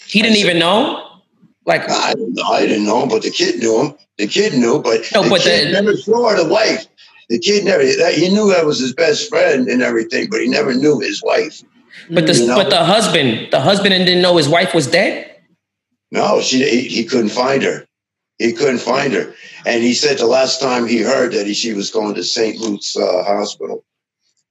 he 0.06 0.20
didn't 0.20 0.36
even 0.36 0.58
know. 0.58 1.03
Like 1.66 1.88
I 1.88 2.12
didn't 2.14 2.34
know, 2.34 2.42
I 2.42 2.66
didn't 2.66 2.84
know 2.84 3.06
but 3.06 3.22
the 3.22 3.30
kid 3.30 3.58
knew 3.60 3.80
him. 3.82 3.94
The 4.18 4.26
kid 4.26 4.52
knew, 4.54 4.80
but 4.82 5.00
No, 5.14 5.22
the 5.22 5.30
but 5.30 5.40
kid 5.40 5.68
the- 5.68 5.72
never 5.72 5.96
saw 5.96 6.34
the 6.34 6.46
wife. 6.48 6.86
The 7.30 7.38
kid 7.38 7.64
never. 7.64 7.82
That, 7.84 8.14
he 8.14 8.28
knew 8.28 8.50
that 8.50 8.66
was 8.66 8.78
his 8.78 8.92
best 8.92 9.28
friend 9.30 9.66
and 9.68 9.82
everything, 9.82 10.28
but 10.30 10.40
he 10.42 10.46
never 10.48 10.74
knew 10.74 11.00
his 11.00 11.22
wife. 11.22 11.62
But 12.10 12.26
the 12.26 12.34
You 12.34 12.46
know? 12.48 12.56
but 12.56 12.68
the 12.70 12.84
husband, 12.84 13.48
the 13.50 13.60
husband 13.60 13.94
didn't 13.94 14.20
know 14.20 14.36
his 14.36 14.48
wife 14.48 14.74
was 14.74 14.86
dead. 14.86 15.30
No, 16.10 16.40
she 16.42 16.68
he, 16.68 16.80
he 16.82 17.04
couldn't 17.04 17.30
find 17.30 17.62
her. 17.62 17.86
He 18.38 18.52
couldn't 18.52 18.78
find 18.80 19.12
her, 19.14 19.32
and 19.64 19.82
he 19.82 19.94
said 19.94 20.18
the 20.18 20.26
last 20.26 20.60
time 20.60 20.86
he 20.86 20.98
heard 20.98 21.32
that 21.32 21.46
he, 21.46 21.54
she 21.54 21.72
was 21.72 21.90
going 21.90 22.14
to 22.16 22.22
St. 22.24 22.58
Luke's 22.58 22.96
uh, 22.96 23.22
hospital, 23.24 23.84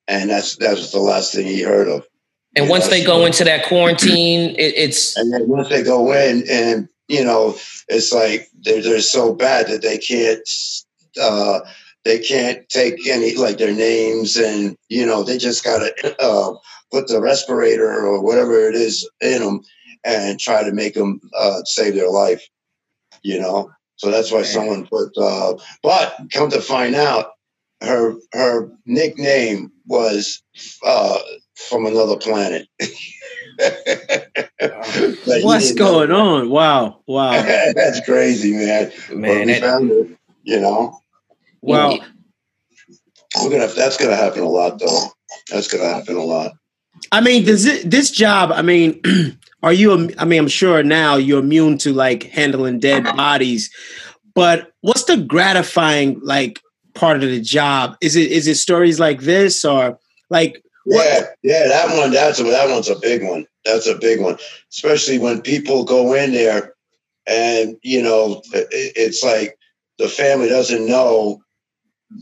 and 0.08 0.30
that's 0.30 0.56
that 0.58 0.72
was 0.72 0.92
the 0.92 1.00
last 1.00 1.34
thing 1.34 1.46
he 1.46 1.62
heard 1.62 1.88
of. 1.90 2.08
And 2.56 2.70
once 2.70 2.88
they 2.88 3.04
go 3.04 3.26
into 3.26 3.44
that 3.44 3.66
quarantine, 3.66 4.52
it, 4.52 4.74
it's 4.78 5.16
And 5.18 5.32
then 5.34 5.48
once 5.48 5.70
they 5.70 5.84
go 5.84 6.12
in, 6.14 6.44
and 6.50 6.88
you 7.08 7.24
know, 7.24 7.56
it's 7.88 8.14
like 8.14 8.48
they're 8.62 8.82
they're 8.82 9.02
so 9.02 9.34
bad 9.34 9.68
that 9.68 9.82
they 9.82 9.98
can't 9.98 10.48
uh, 11.22 11.60
they 12.06 12.20
can't 12.20 12.68
take 12.70 13.08
any 13.08 13.36
like 13.36 13.58
their 13.58 13.74
names, 13.74 14.38
and 14.38 14.78
you 14.90 15.06
know, 15.06 15.24
they 15.24 15.38
just 15.38 15.64
gotta 15.64 15.94
uh, 16.22 16.54
put 16.92 17.08
the 17.08 17.22
respirator 17.22 17.92
or 18.06 18.22
whatever 18.24 18.68
it 18.70 18.76
is 18.76 19.10
in 19.22 19.42
them 19.42 19.62
and 20.06 20.40
try 20.40 20.64
to 20.64 20.72
make 20.72 20.94
them 20.94 21.20
uh, 21.38 21.62
save 21.66 21.96
their 21.96 22.10
life. 22.10 22.48
You 23.24 23.40
know, 23.40 23.72
so 23.96 24.12
that's 24.12 24.32
why 24.32 24.44
someone 24.44 24.88
put. 24.88 25.18
Uh, 25.18 25.56
but 25.82 26.16
come 26.34 26.50
to 26.50 26.62
find 26.62 26.96
out, 26.96 27.32
her 27.82 28.16
her 28.34 28.72
nickname 28.86 29.72
was 29.86 30.42
uh, 30.86 31.20
from 31.74 31.86
another 31.88 32.16
planet. 32.18 32.68
What's 35.44 35.68
didn't 35.68 35.80
know 35.80 35.92
going 35.92 36.12
on? 36.12 36.50
Wow. 36.50 37.02
Wow. 37.08 37.32
That's 37.76 38.00
crazy, 38.06 38.54
man. 38.54 38.92
Man. 39.12 39.48
we 39.48 39.54
That, 39.54 39.62
found 39.62 39.92
it, 39.92 40.18
you 40.44 40.60
know. 40.62 41.00
Wow. 41.62 41.98
We're 43.42 43.50
gonna. 43.50 43.68
That's 43.74 43.98
gonna 43.98 44.16
happen 44.16 44.44
a 44.44 44.50
lot, 44.50 44.80
though. 44.80 45.08
That's 45.50 45.68
gonna 45.68 45.92
happen 45.92 46.16
a 46.16 46.24
lot. 46.24 46.52
I 47.12 47.22
mean, 47.22 47.44
does 47.44 47.66
it 47.66 47.90
this 47.90 48.12
job? 48.12 48.52
I 48.52 48.62
mean, 48.62 49.02
are 49.64 49.74
you? 49.74 50.12
I 50.20 50.26
mean, 50.26 50.40
I'm 50.40 50.48
sure 50.48 50.84
now 50.84 51.16
you're 51.16 51.40
immune 51.40 51.80
to 51.80 51.94
like 51.94 52.24
handling 52.24 52.80
dead 52.80 53.04
bodies, 53.04 53.72
but 54.36 54.72
what's 54.82 55.06
the 55.06 55.18
gratifying 55.18 56.20
like 56.22 56.62
part 56.94 57.24
of 57.24 57.30
the 57.30 57.42
job? 57.42 57.98
Is 58.02 58.16
it 58.16 58.32
is 58.32 58.48
it 58.48 58.56
stories 58.56 59.00
like 59.00 59.22
this 59.22 59.66
or 59.66 59.98
like? 60.30 60.63
Yeah, 60.86 60.98
what? 61.22 61.36
yeah, 61.44 61.68
that 61.68 61.98
one. 61.98 62.12
That's 62.12 62.40
a, 62.40 62.44
that 62.44 62.70
one's 62.70 62.90
a 62.90 63.00
big 63.00 63.24
one. 63.24 63.48
That's 63.66 63.88
a 63.88 63.96
big 63.98 64.20
one, 64.22 64.38
especially 64.72 65.20
when 65.20 65.42
people 65.42 65.86
go 65.86 66.14
in 66.14 66.34
there, 66.34 66.76
and 67.28 67.78
you 67.84 68.02
know, 68.02 68.42
it, 68.54 68.68
it's 68.72 69.24
like 69.24 69.58
the 69.98 70.10
family 70.10 70.50
doesn't 70.50 70.86
know 70.88 71.42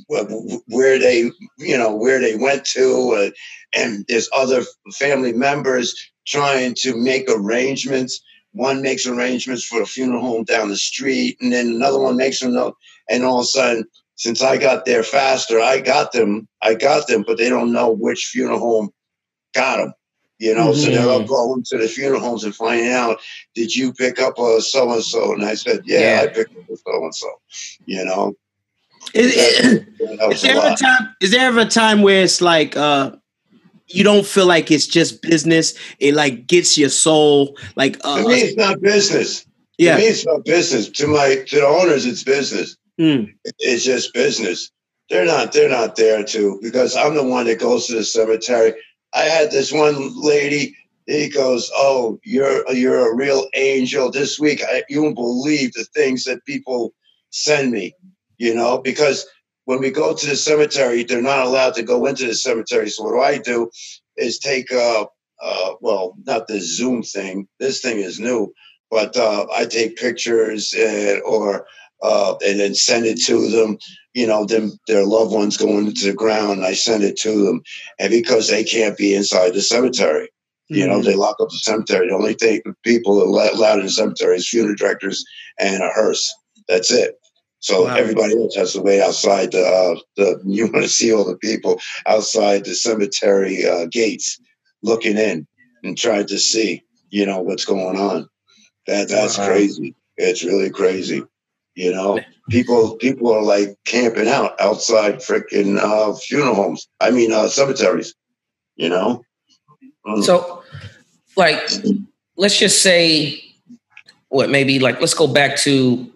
where 0.08 1.00
they 1.00 1.32
you 1.58 1.78
know 1.78 1.95
where 1.95 2.19
they 2.19 2.36
went 2.36 2.65
to 2.65 3.13
uh, 3.17 3.32
and 3.78 4.06
there's 4.08 4.30
other 4.36 4.63
family 4.93 5.34
members 5.34 5.95
trying 6.28 6.74
to 6.76 6.95
make 6.95 7.30
arrangements 7.30 8.21
one 8.54 8.82
makes 8.82 9.08
arrangements 9.08 9.63
for 9.65 9.82
a 9.82 9.86
funeral 9.86 10.21
home 10.21 10.43
down 10.43 10.69
the 10.69 10.78
street 10.78 11.38
and 11.41 11.52
then 11.52 11.67
another 11.67 12.00
one 12.00 12.17
makes 12.17 12.39
them 12.39 12.54
know 12.54 12.76
and 13.10 13.24
all 13.24 13.39
of 13.39 13.43
a 13.43 13.47
sudden 13.47 13.86
since 14.22 14.44
i 14.44 14.56
got 14.56 14.86
there 14.86 15.02
faster 15.02 15.60
i 15.60 15.80
got 15.80 16.12
them 16.12 16.48
i 16.62 16.76
got 16.76 17.08
them 17.08 17.24
but 17.26 17.38
they 17.38 17.50
don't 17.50 17.74
know 17.74 17.90
which 17.90 18.28
funeral 18.28 18.60
home 18.60 18.90
got 19.56 19.78
them 19.78 19.94
you 20.38 20.54
know 20.54 20.70
mm-hmm. 20.70 20.80
so 20.80 20.92
they're 20.92 21.10
all 21.10 21.24
going 21.24 21.64
to 21.64 21.78
the 21.80 21.88
funeral 21.88 22.22
homes 22.22 22.44
and 22.44 22.56
finding 22.56 22.92
out 22.92 23.20
did 23.56 23.76
you 23.76 23.92
pick 23.92 24.20
up 24.20 24.38
a 24.38 24.62
so 24.62 24.92
and 24.92 25.04
so 25.04 25.34
and 25.34 25.44
i 25.44 25.56
said 25.56 25.82
yeah, 25.86 26.00
yeah. 26.00 26.22
i 26.22 26.28
picked 26.28 26.56
up 26.56 26.70
a 26.70 26.78
so 26.78 27.04
and 27.04 27.16
so 27.16 27.32
you 27.86 28.06
know 28.06 28.36
is, 29.16 29.36
is, 29.36 30.42
there 30.44 30.56
ever 30.56 30.76
time? 30.76 31.16
Is 31.20 31.32
there 31.32 31.48
ever 31.48 31.62
a 31.62 31.66
time 31.66 32.04
where 32.04 32.24
it's 32.24 32.40
like 32.40 32.78
uh, 32.78 33.14
you 33.88 34.04
don't 34.04 34.26
feel 34.26 34.46
like 34.46 34.70
it's 34.70 34.86
just 34.86 35.24
business? 35.24 35.74
It 36.00 36.14
like 36.14 36.46
gets 36.46 36.78
your 36.78 36.90
soul. 36.90 37.58
Like 37.76 37.98
uh, 38.04 38.22
to 38.22 38.28
me, 38.28 38.36
it's 38.36 38.58
not 38.58 38.80
business. 38.80 39.46
Yeah, 39.80 39.96
to 39.96 40.02
me, 40.02 40.08
it's 40.08 40.26
not 40.26 40.46
business. 40.46 40.88
To 40.90 41.08
my 41.08 41.44
to 41.48 41.56
the 41.56 41.66
owners, 41.66 42.06
it's 42.06 42.24
business. 42.24 42.78
Mm. 42.99 43.34
It's 43.60 43.84
just 43.84 44.13
business. 44.13 44.71
They're 45.10 45.25
not. 45.25 45.51
They're 45.51 45.69
not 45.69 45.95
there 45.95 46.23
to 46.23 46.60
because 46.62 46.95
I'm 46.95 47.15
the 47.15 47.23
one 47.23 47.45
that 47.45 47.60
goes 47.60 47.88
to 47.88 47.95
the 47.95 48.04
cemetery. 48.04 48.73
I 49.13 49.23
had 49.23 49.51
this 49.51 49.71
one 49.71 50.21
lady. 50.21 50.75
He 51.08 51.30
goes, 51.30 51.69
"Oh, 51.73 52.19
you're 52.23 52.69
you're 52.73 53.12
a 53.12 53.15
real 53.15 53.47
angel." 53.56 54.12
This 54.12 54.39
week, 54.39 54.62
I, 54.63 54.84
you 54.89 55.04
won't 55.04 55.15
believe 55.15 55.73
the 55.73 55.86
things 55.93 56.23
that 56.25 56.45
people 56.45 56.93
send 57.32 57.71
me 57.71 57.95
you 58.41 58.56
know, 58.56 58.80
because 58.80 59.27
when 59.65 59.80
we 59.80 59.91
go 59.91 60.15
to 60.15 60.25
the 60.25 60.36
cemetery, 60.36 61.04
they're 61.04 61.21
not 61.21 61.45
allowed 61.45 61.75
to 61.75 61.84
go 61.84 62.08
into 62.08 62.25
the 62.25 62.34
cemetery. 62.34 62.89
So 62.89 63.04
what 63.04 63.12
do 63.12 63.21
I 63.21 63.38
do 63.38 63.69
is 64.17 64.39
take, 64.39 64.71
uh, 64.71 65.06
uh, 65.39 65.73
well, 65.80 66.15
not 66.25 66.47
the 66.47 66.60
Zoom 66.60 67.04
thing. 67.04 67.47
This 67.60 67.82
thing 67.82 67.99
is 67.99 68.19
new, 68.19 68.51
but 68.89 69.15
uh, 69.15 69.45
I 69.56 69.65
take 69.65 69.95
pictures 69.95 70.73
and, 70.73 71.21
or 71.21 71.67
uh, 72.02 72.36
and 72.46 72.60
then 72.60 72.76
send 72.76 73.06
it 73.06 73.22
to 73.24 73.50
them. 73.50 73.78
You 74.14 74.28
know, 74.28 74.46
them 74.46 74.74
their 74.88 75.06
loved 75.06 75.34
ones 75.34 75.56
going 75.56 75.88
into 75.88 76.06
the 76.06 76.14
ground. 76.14 76.58
And 76.58 76.66
I 76.66 76.74
send 76.74 77.04
it 77.04 77.18
to 77.18 77.46
them, 77.46 77.62
and 78.00 78.10
because 78.10 78.50
they 78.50 78.64
can't 78.64 78.98
be 78.98 79.16
inside 79.16 79.54
the 79.54 79.62
cemetery, 79.62 80.30
you 80.68 80.88
know, 80.88 81.00
mm-hmm. 81.00 81.06
they 81.06 81.16
lock 81.16 81.38
up 81.40 81.50
the 81.50 81.58
cemetery. 81.58 82.08
The 82.08 82.16
only 82.16 82.34
thing 82.34 82.62
people 82.84 83.22
allowed 83.24 83.80
in 83.80 83.86
the 83.86 83.92
cemetery 83.92 84.38
is 84.38 84.48
funeral 84.48 84.76
directors 84.76 85.24
and 85.60 85.84
a 85.84 85.90
hearse. 85.90 86.34
That's 86.68 86.92
it. 86.92 87.18
So 87.60 87.86
wow. 87.86 87.96
everybody 87.96 88.34
else 88.34 88.56
has 88.56 88.74
to 88.74 88.82
wait 88.82 89.02
outside 89.02 89.52
the, 89.52 89.64
uh, 89.64 90.00
the 90.18 90.42
you 90.46 90.64
want 90.64 90.84
to 90.84 90.90
see 90.90 91.14
all 91.14 91.26
the 91.26 91.38
people 91.38 91.80
outside 92.08 92.66
the 92.66 92.74
cemetery 92.74 93.66
uh, 93.66 93.86
gates 93.92 94.40
looking 94.82 95.18
in 95.18 95.46
and 95.84 95.98
trying 95.98 96.26
to 96.28 96.40
see, 96.40 96.84
you 97.10 97.26
know, 97.26 97.40
what's 97.42 97.66
going 97.66 98.00
on. 98.00 98.28
That 98.88 99.10
that's 99.10 99.38
wow. 99.38 99.48
crazy. 99.48 99.96
It's 100.18 100.44
really 100.44 100.72
crazy. 100.72 101.24
You 101.76 101.94
know, 101.94 102.20
people 102.50 102.96
people 102.98 103.32
are 103.32 103.42
like 103.42 103.78
camping 103.86 104.28
out 104.28 104.60
outside 104.60 105.16
freaking 105.16 105.78
uh, 105.78 106.14
funeral 106.16 106.56
homes. 106.56 106.88
I 107.00 107.12
mean, 107.12 107.32
uh, 107.32 107.48
cemeteries. 107.48 108.14
You 108.76 108.90
know. 108.90 109.24
Mm. 110.06 110.24
So, 110.24 110.64
like, 111.38 111.62
let's 112.36 112.58
just 112.58 112.82
say, 112.82 113.42
what 114.30 114.50
maybe 114.50 114.80
like 114.80 115.00
let's 115.00 115.14
go 115.14 115.28
back 115.28 115.56
to 115.58 116.12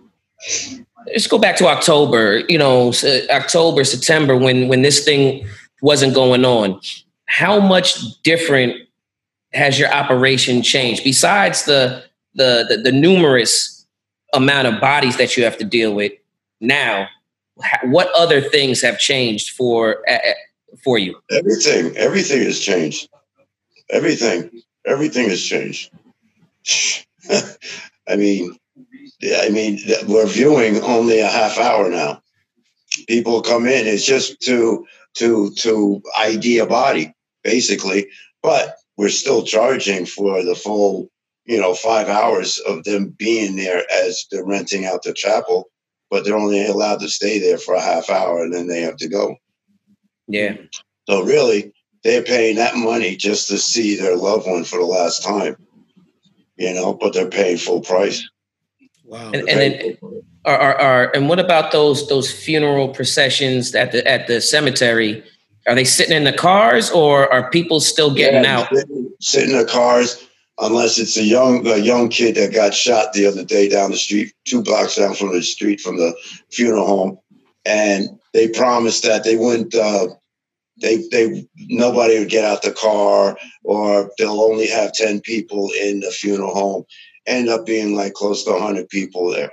let's 1.08 1.28
go 1.28 1.38
back 1.38 1.56
to 1.58 1.68
October, 1.68 2.44
you 2.50 2.58
know, 2.58 2.92
October, 3.30 3.84
September, 3.84 4.36
when 4.36 4.68
when 4.68 4.82
this 4.82 5.04
thing 5.04 5.48
wasn't 5.82 6.14
going 6.14 6.46
on. 6.46 6.80
How 7.28 7.60
much 7.60 8.22
different 8.24 8.76
has 9.54 9.80
your 9.80 9.92
operation 9.92 10.62
changed 10.62 11.04
besides 11.04 11.66
the 11.66 12.04
the 12.34 12.66
the, 12.68 12.78
the 12.78 12.92
numerous 12.92 13.75
amount 14.36 14.68
of 14.68 14.82
bodies 14.82 15.18
that 15.18 15.38
you 15.38 15.44
have 15.44 15.58
to 15.58 15.66
deal 15.66 15.94
with 15.94 16.12
now? 16.60 17.08
What 17.84 18.10
other 18.18 18.42
things 18.42 18.82
have 18.82 19.00
changed 19.00 19.52
for 19.52 20.04
for 20.84 20.98
you? 20.98 21.20
Everything, 21.32 21.96
everything 21.96 22.44
has 22.44 22.60
changed. 22.60 23.10
Everything, 23.90 24.62
everything 24.86 25.30
has 25.30 25.42
changed. 25.42 25.92
I 28.08 28.16
mean, 28.16 28.58
I 29.24 29.50
mean, 29.50 29.80
we're 30.08 30.28
viewing 30.28 30.82
only 30.82 31.20
a 31.20 31.28
half 31.28 31.58
hour 31.58 31.90
now. 31.90 32.22
People 33.08 33.42
come 33.42 33.66
in, 33.66 33.88
it's 33.88 34.06
just 34.06 34.40
to 34.42 34.86
to 35.16 35.52
to 35.56 36.02
ID 36.18 36.60
a 36.60 36.66
body, 36.66 37.14
basically. 37.44 38.08
But 38.42 38.78
we're 38.98 39.10
still 39.10 39.44
charging 39.44 40.06
for 40.06 40.44
the 40.44 40.56
full, 40.56 41.10
you 41.46 41.60
know, 41.60 41.74
five 41.74 42.08
hours 42.08 42.58
of 42.68 42.84
them 42.84 43.10
being 43.18 43.56
there 43.56 43.84
as 43.92 44.26
they're 44.32 44.46
renting 44.46 44.86
out 44.86 45.04
the 45.04 45.14
chapel, 45.14 45.70
but 46.10 46.24
they're 46.24 46.36
only 46.36 46.66
allowed 46.66 47.00
to 47.00 47.10
stay 47.10 47.40
there 47.40 47.58
for 47.58 47.76
a 47.76 47.82
half 47.82 48.10
hour 48.10 48.44
and 48.44 48.54
then 48.54 48.68
they 48.68 48.82
have 48.82 48.98
to 48.98 49.08
go. 49.08 49.36
Yeah. 50.28 50.56
So 51.08 51.24
really, 51.24 51.72
they're 52.04 52.24
paying 52.24 52.56
that 52.56 52.76
money 52.76 53.16
just 53.16 53.48
to 53.50 53.58
see 53.58 53.96
their 53.96 54.16
loved 54.16 54.48
one 54.48 54.64
for 54.64 54.80
the 54.80 54.86
last 54.86 55.24
time. 55.24 55.56
You 56.58 56.74
know, 56.74 56.94
but 56.94 57.14
they're 57.14 57.30
paying 57.30 57.58
full 57.58 57.82
price. 57.82 58.28
Wow. 59.04 59.32
And, 59.34 59.48
and 59.50 59.60
then 59.60 59.98
are, 60.46 60.58
are, 60.58 60.76
are, 60.76 61.12
and 61.14 61.28
what 61.28 61.40
about 61.40 61.72
those 61.72 62.08
those 62.08 62.32
funeral 62.32 62.90
processions 62.90 63.76
at 63.76 63.92
the 63.92 64.08
at 64.08 64.28
the 64.28 64.40
cemetery? 64.40 65.24
Are 65.68 65.76
they 65.76 65.84
sitting 65.84 66.16
in 66.16 66.24
the 66.24 66.34
cars 66.34 66.92
or 66.92 67.32
are 67.34 67.50
people 67.50 67.80
still 67.80 68.14
getting 68.14 68.44
yeah, 68.44 68.60
out? 68.60 68.70
Sitting, 68.74 69.14
sitting 69.20 69.52
in 69.52 69.58
the 69.58 69.66
cars, 69.66 70.26
unless 70.60 70.98
it's 70.98 71.18
a 71.18 71.24
young 71.24 71.66
a 71.68 71.78
young 71.78 72.10
kid 72.10 72.36
that 72.36 72.54
got 72.54 72.74
shot 72.74 73.14
the 73.14 73.26
other 73.26 73.44
day 73.44 73.70
down 73.70 73.92
the 73.92 73.98
street, 73.98 74.34
two 74.46 74.62
blocks 74.62 74.96
down 74.96 75.14
from 75.14 75.32
the 75.32 75.42
street 75.42 75.82
from 75.82 75.98
the 75.98 76.16
funeral 76.52 76.88
home, 76.88 77.20
and 77.66 78.20
they 78.34 78.48
promised 78.48 79.04
that 79.04 79.24
they 79.24 79.36
wouldn't. 79.36 79.74
Uh, 79.74 80.08
they 80.82 81.08
they 81.10 81.48
nobody 81.56 82.20
would 82.20 82.30
get 82.30 82.44
out 82.44 82.62
the 82.62 82.72
car, 82.72 83.38
or 83.64 84.12
they'll 84.18 84.42
only 84.42 84.68
have 84.68 84.94
ten 84.94 85.22
people 85.22 85.72
in 85.82 86.02
the 86.02 86.12
funeral 86.12 86.54
home 86.54 86.86
end 87.28 87.50
up 87.50 87.66
being 87.66 87.96
like 87.96 88.14
close 88.14 88.44
to 88.44 88.52
100 88.52 88.90
people 88.90 89.32
there. 89.32 89.52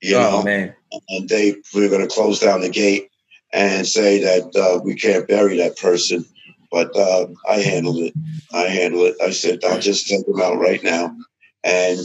You 0.00 0.16
oh, 0.16 0.30
know, 0.30 0.42
man. 0.42 0.74
and 1.08 1.28
they 1.28 1.56
we're 1.74 1.88
going 1.88 2.06
to 2.06 2.14
close 2.14 2.38
down 2.38 2.60
the 2.60 2.68
gate 2.68 3.10
and 3.52 3.86
say 3.86 4.22
that 4.22 4.54
uh, 4.56 4.80
we 4.84 4.94
can't 4.94 5.26
bury 5.26 5.56
that 5.58 5.76
person. 5.76 6.24
But 6.70 6.94
uh, 6.96 7.26
I 7.48 7.56
handled 7.56 7.98
it. 7.98 8.14
I 8.52 8.64
handled 8.64 9.08
it. 9.08 9.16
I 9.22 9.30
said 9.30 9.64
I'll 9.64 9.80
just 9.80 10.08
take 10.08 10.26
them 10.26 10.40
out 10.40 10.58
right 10.58 10.82
now, 10.82 11.16
and 11.64 12.00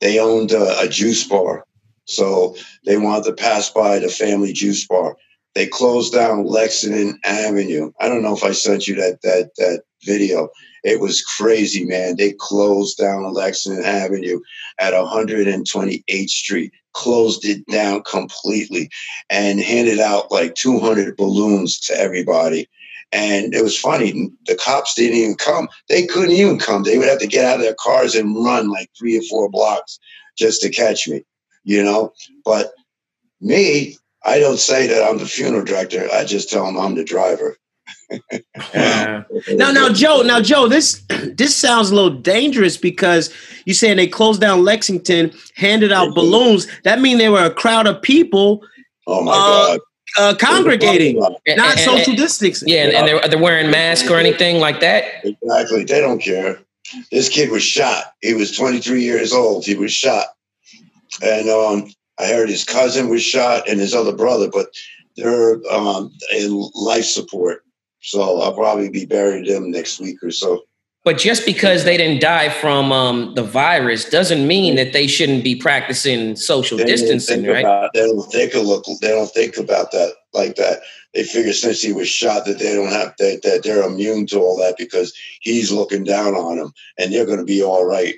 they 0.00 0.18
owned 0.18 0.52
a, 0.52 0.80
a 0.80 0.88
juice 0.88 1.26
bar, 1.26 1.64
so 2.04 2.56
they 2.84 2.96
wanted 2.96 3.24
to 3.24 3.32
pass 3.32 3.70
by 3.70 3.98
the 3.98 4.08
family 4.08 4.52
juice 4.52 4.86
bar. 4.86 5.16
They 5.54 5.66
closed 5.66 6.12
down 6.12 6.46
Lexington 6.46 7.18
Avenue. 7.24 7.92
I 8.00 8.08
don't 8.08 8.22
know 8.22 8.36
if 8.36 8.44
I 8.44 8.52
sent 8.52 8.86
you 8.86 8.96
that 8.96 9.22
that 9.22 9.50
that 9.56 9.82
video. 10.04 10.48
It 10.84 11.00
was 11.00 11.22
crazy, 11.22 11.84
man. 11.84 12.16
They 12.16 12.34
closed 12.38 12.98
down 12.98 13.32
Lexington 13.32 13.84
Avenue 13.84 14.40
at 14.78 14.92
128th 14.92 16.28
Street, 16.28 16.72
closed 16.92 17.44
it 17.46 17.66
down 17.68 18.02
completely, 18.02 18.90
and 19.30 19.60
handed 19.60 19.98
out 19.98 20.30
like 20.30 20.54
200 20.56 21.16
balloons 21.16 21.80
to 21.80 21.98
everybody. 21.98 22.68
And 23.12 23.54
it 23.54 23.62
was 23.62 23.78
funny. 23.78 24.30
The 24.46 24.56
cops 24.56 24.94
didn't 24.94 25.18
even 25.18 25.36
come. 25.36 25.68
They 25.88 26.06
couldn't 26.06 26.32
even 26.32 26.58
come. 26.58 26.82
They 26.82 26.98
would 26.98 27.08
have 27.08 27.20
to 27.20 27.26
get 27.26 27.44
out 27.44 27.56
of 27.56 27.62
their 27.62 27.76
cars 27.78 28.14
and 28.14 28.34
run 28.34 28.70
like 28.70 28.90
three 28.98 29.18
or 29.18 29.22
four 29.22 29.48
blocks 29.48 29.98
just 30.36 30.60
to 30.62 30.70
catch 30.70 31.06
me, 31.08 31.24
you 31.62 31.82
know? 31.82 32.12
But 32.44 32.72
me, 33.40 33.96
I 34.24 34.38
don't 34.38 34.58
say 34.58 34.86
that 34.86 35.08
I'm 35.08 35.18
the 35.18 35.26
funeral 35.26 35.64
director. 35.64 36.08
I 36.12 36.24
just 36.24 36.50
tell 36.50 36.64
them 36.66 36.78
I'm 36.78 36.94
the 36.94 37.04
driver. 37.04 37.56
now, 38.74 39.24
now, 39.48 39.92
Joe, 39.92 40.22
now, 40.22 40.40
Joe, 40.40 40.68
this 40.68 41.02
this 41.08 41.54
sounds 41.54 41.90
a 41.90 41.94
little 41.94 42.18
dangerous 42.18 42.76
because 42.76 43.32
you 43.64 43.74
saying 43.74 43.96
they 43.96 44.06
closed 44.06 44.40
down 44.40 44.64
Lexington, 44.64 45.32
handed 45.54 45.92
out 45.92 46.14
balloons. 46.14 46.66
That 46.84 47.00
mean 47.00 47.18
there 47.18 47.32
were 47.32 47.44
a 47.44 47.50
crowd 47.50 47.86
of 47.86 48.02
people. 48.02 48.62
Oh 49.06 49.22
my 49.22 49.32
uh, 49.32 49.36
god. 49.36 49.80
Uh, 50.16 50.34
congregating, 50.34 51.18
not 51.18 51.40
and, 51.46 51.78
social 51.80 52.10
and, 52.10 52.16
distancing. 52.16 52.68
Yeah, 52.68 52.84
and, 52.84 52.92
and 52.92 53.08
they're, 53.08 53.28
they're 53.28 53.42
wearing 53.42 53.70
masks 53.70 54.08
or 54.08 54.18
anything 54.18 54.60
like 54.60 54.80
that. 54.80 55.04
Exactly, 55.24 55.84
they 55.84 56.00
don't 56.00 56.20
care. 56.20 56.60
this 57.10 57.28
kid 57.28 57.50
was 57.50 57.62
shot. 57.62 58.14
He 58.22 58.34
was 58.34 58.56
23 58.56 59.02
years 59.02 59.32
old. 59.32 59.64
He 59.64 59.74
was 59.74 59.92
shot, 59.92 60.26
and 61.22 61.48
um, 61.48 61.90
I 62.18 62.26
heard 62.26 62.48
his 62.48 62.64
cousin 62.64 63.08
was 63.08 63.22
shot 63.22 63.68
and 63.68 63.80
his 63.80 63.94
other 63.94 64.14
brother, 64.14 64.48
but 64.52 64.68
they're 65.16 65.60
um, 65.70 66.12
in 66.32 66.70
life 66.74 67.04
support. 67.04 67.62
So 68.00 68.40
I'll 68.40 68.54
probably 68.54 68.90
be 68.90 69.06
burying 69.06 69.46
them 69.46 69.70
next 69.70 70.00
week 70.00 70.22
or 70.22 70.30
so. 70.30 70.62
But 71.04 71.18
just 71.18 71.44
because 71.44 71.84
they 71.84 71.98
didn't 71.98 72.20
die 72.22 72.48
from 72.48 72.90
um, 72.90 73.34
the 73.34 73.42
virus 73.42 74.08
doesn't 74.08 74.46
mean 74.46 74.76
that 74.76 74.94
they 74.94 75.06
shouldn't 75.06 75.44
be 75.44 75.54
practicing 75.54 76.34
social 76.34 76.78
They 76.78 76.84
distancing, 76.84 77.42
think 77.42 77.52
right? 77.52 77.64
about- 77.64 77.92
they 77.92 78.00
don't 78.00 78.32
think 78.32 78.54
look. 78.54 78.84
They 79.02 79.08
don't 79.08 79.30
think 79.30 79.58
about 79.58 79.92
that 79.92 80.14
like 80.32 80.56
that. 80.56 80.80
They 81.12 81.22
figure 81.22 81.52
since 81.52 81.80
he 81.82 81.92
was 81.92 82.08
shot 82.08 82.46
that 82.46 82.58
they 82.58 82.74
don't 82.74 82.90
have 82.90 83.14
that 83.18 83.42
that 83.42 83.62
they're 83.62 83.82
immune 83.82 84.26
to 84.28 84.38
all 84.40 84.56
that 84.58 84.76
because 84.78 85.12
he's 85.40 85.70
looking 85.70 86.04
down 86.04 86.34
on 86.34 86.56
them 86.56 86.72
and 86.98 87.12
they're 87.12 87.26
going 87.26 87.38
to 87.38 87.44
be 87.44 87.62
all 87.62 87.84
right. 87.84 88.14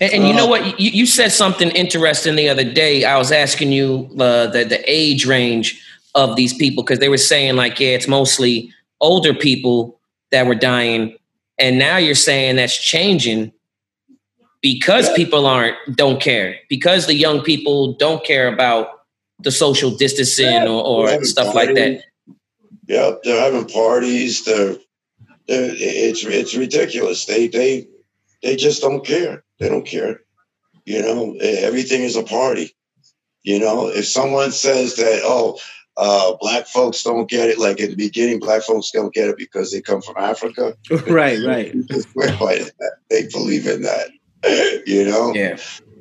And, 0.00 0.12
and 0.12 0.28
you 0.28 0.32
know 0.32 0.46
what? 0.46 0.78
You, 0.78 0.90
you 0.90 1.06
said 1.06 1.32
something 1.32 1.70
interesting 1.70 2.36
the 2.36 2.48
other 2.48 2.64
day. 2.64 3.04
I 3.04 3.18
was 3.18 3.32
asking 3.32 3.72
you 3.72 4.08
uh, 4.18 4.46
the 4.46 4.64
the 4.64 4.80
age 4.86 5.26
range 5.26 5.82
of 6.14 6.36
these 6.36 6.54
people 6.54 6.84
because 6.84 7.00
they 7.00 7.08
were 7.08 7.16
saying 7.18 7.56
like, 7.56 7.80
yeah, 7.80 7.88
it's 7.90 8.08
mostly 8.08 8.72
older 9.00 9.34
people 9.34 9.98
that 10.30 10.46
were 10.46 10.54
dying, 10.54 11.16
and 11.60 11.78
now 11.78 11.96
you're 11.96 12.14
saying 12.14 12.56
that's 12.56 12.76
changing 12.76 13.52
because 14.62 15.08
Yeah. 15.08 15.16
people 15.16 15.46
aren't 15.46 15.76
don't 15.96 16.20
care 16.20 16.56
because 16.68 17.06
the 17.06 17.14
young 17.14 17.42
people 17.42 17.94
don't 17.94 18.24
care 18.24 18.48
about 18.48 18.88
the 19.42 19.50
social 19.50 19.90
distancing 19.90 20.46
Yeah. 20.50 20.68
or, 20.68 21.08
or 21.10 21.24
stuff 21.24 21.54
like 21.54 21.74
that. 21.74 22.02
Yep, 22.88 23.22
they're 23.22 23.40
having 23.40 23.66
parties. 23.68 24.44
They're, 24.44 24.74
they're 25.46 25.70
it's 25.74 26.24
it's 26.24 26.54
ridiculous. 26.54 27.24
They 27.26 27.46
they 27.48 27.86
they 28.42 28.56
just 28.56 28.82
don't 28.82 29.04
care. 29.04 29.44
They 29.58 29.68
don't 29.68 29.86
care. 29.86 30.22
You 30.86 31.02
know, 31.02 31.36
everything 31.40 32.02
is 32.02 32.16
a 32.16 32.22
party. 32.22 32.74
You 33.42 33.58
know, 33.60 33.88
if 33.88 34.06
someone 34.06 34.50
says 34.52 34.96
that, 34.96 35.20
oh, 35.24 35.58
uh, 36.00 36.34
black 36.40 36.66
folks 36.66 37.02
don't 37.02 37.28
get 37.28 37.48
it, 37.50 37.58
like 37.58 37.78
at 37.80 37.90
the 37.90 37.94
beginning, 37.96 38.38
black 38.40 38.62
folks 38.62 38.90
don't 38.90 39.12
get 39.12 39.28
it 39.28 39.36
because 39.36 39.70
they 39.70 39.80
come 39.82 40.00
from 40.00 40.16
Africa. 40.16 40.74
right, 41.08 41.38
right. 41.46 41.72
People 41.72 42.00
swear 42.00 42.28
by 42.38 42.56
that. 42.56 42.92
They 43.10 43.26
believe 43.28 43.66
in 43.66 43.82
that. 43.82 44.08
you 44.86 45.04
know, 45.04 45.34
Yeah, 45.34 45.58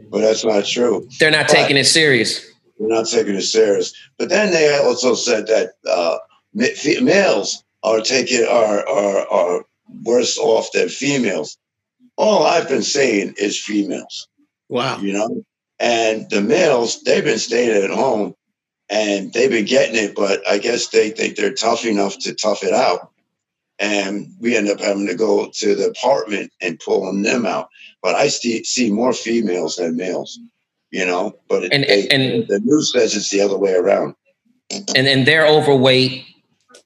but 0.10 0.22
that's 0.22 0.46
not 0.46 0.64
true. 0.66 1.08
they're 1.20 1.30
not 1.32 1.48
But- 1.48 1.56
taking 1.56 1.78
it 1.78 1.86
serious. 1.86 2.46
They're 2.80 2.88
not 2.88 3.08
taking 3.08 3.36
it 3.36 3.42
serious. 3.42 3.94
But 4.18 4.30
then 4.30 4.52
they 4.54 4.74
also 4.78 5.14
said 5.14 5.48
that 5.48 5.74
uh, 5.86 6.18
males 6.54 7.64
are 7.84 8.00
taking 8.02 8.46
are, 8.46 8.88
are 8.88 9.28
are 9.28 9.66
worse 10.04 10.38
off 10.38 10.72
than 10.72 10.88
females. 10.90 11.58
All 12.16 12.46
I've 12.46 12.68
been 12.70 12.84
saying 12.84 13.34
is 13.38 13.62
females, 13.62 14.28
Wow. 14.70 15.00
you 15.00 15.14
know, 15.14 15.44
and 15.80 16.30
the 16.30 16.42
males 16.42 17.02
they've 17.04 17.24
been 17.24 17.40
staying 17.40 17.84
at 17.84 17.90
home 17.90 18.34
and 18.90 19.32
they've 19.34 19.50
been 19.52 19.66
getting 19.66 19.96
it, 19.96 20.16
but 20.16 20.46
I 20.48 20.58
guess 20.58 20.88
they 20.88 21.10
think 21.12 21.36
they're 21.36 21.54
tough 21.54 21.86
enough 21.86 22.18
to 22.20 22.34
tough 22.34 22.64
it 22.64 22.74
out. 22.74 23.12
And 23.80 24.34
we 24.42 24.58
end 24.58 24.70
up 24.70 24.80
having 24.80 25.08
to 25.08 25.16
go 25.16 25.50
to 25.54 25.76
the 25.76 25.88
apartment 25.88 26.52
and 26.62 26.80
pulling 26.80 27.22
them 27.22 27.46
out. 27.46 27.70
But 28.02 28.16
I 28.16 28.28
see, 28.28 28.64
see 28.64 28.92
more 28.92 29.14
females 29.14 29.78
than 29.78 29.96
males, 29.96 30.38
you 30.92 31.06
know. 31.06 31.34
But 31.48 31.66
it, 31.66 31.72
And- 31.74 31.84
they- 31.86 32.08
and- 32.10 32.48
the 32.48 32.60
news 32.60 32.92
says 32.92 33.16
it's 33.16 33.30
the 33.30 33.42
other 33.42 33.58
way 33.58 33.74
around. 33.74 34.16
and 34.96 35.08
and 35.08 35.26
they're 35.26 35.48
overweight, 35.48 36.24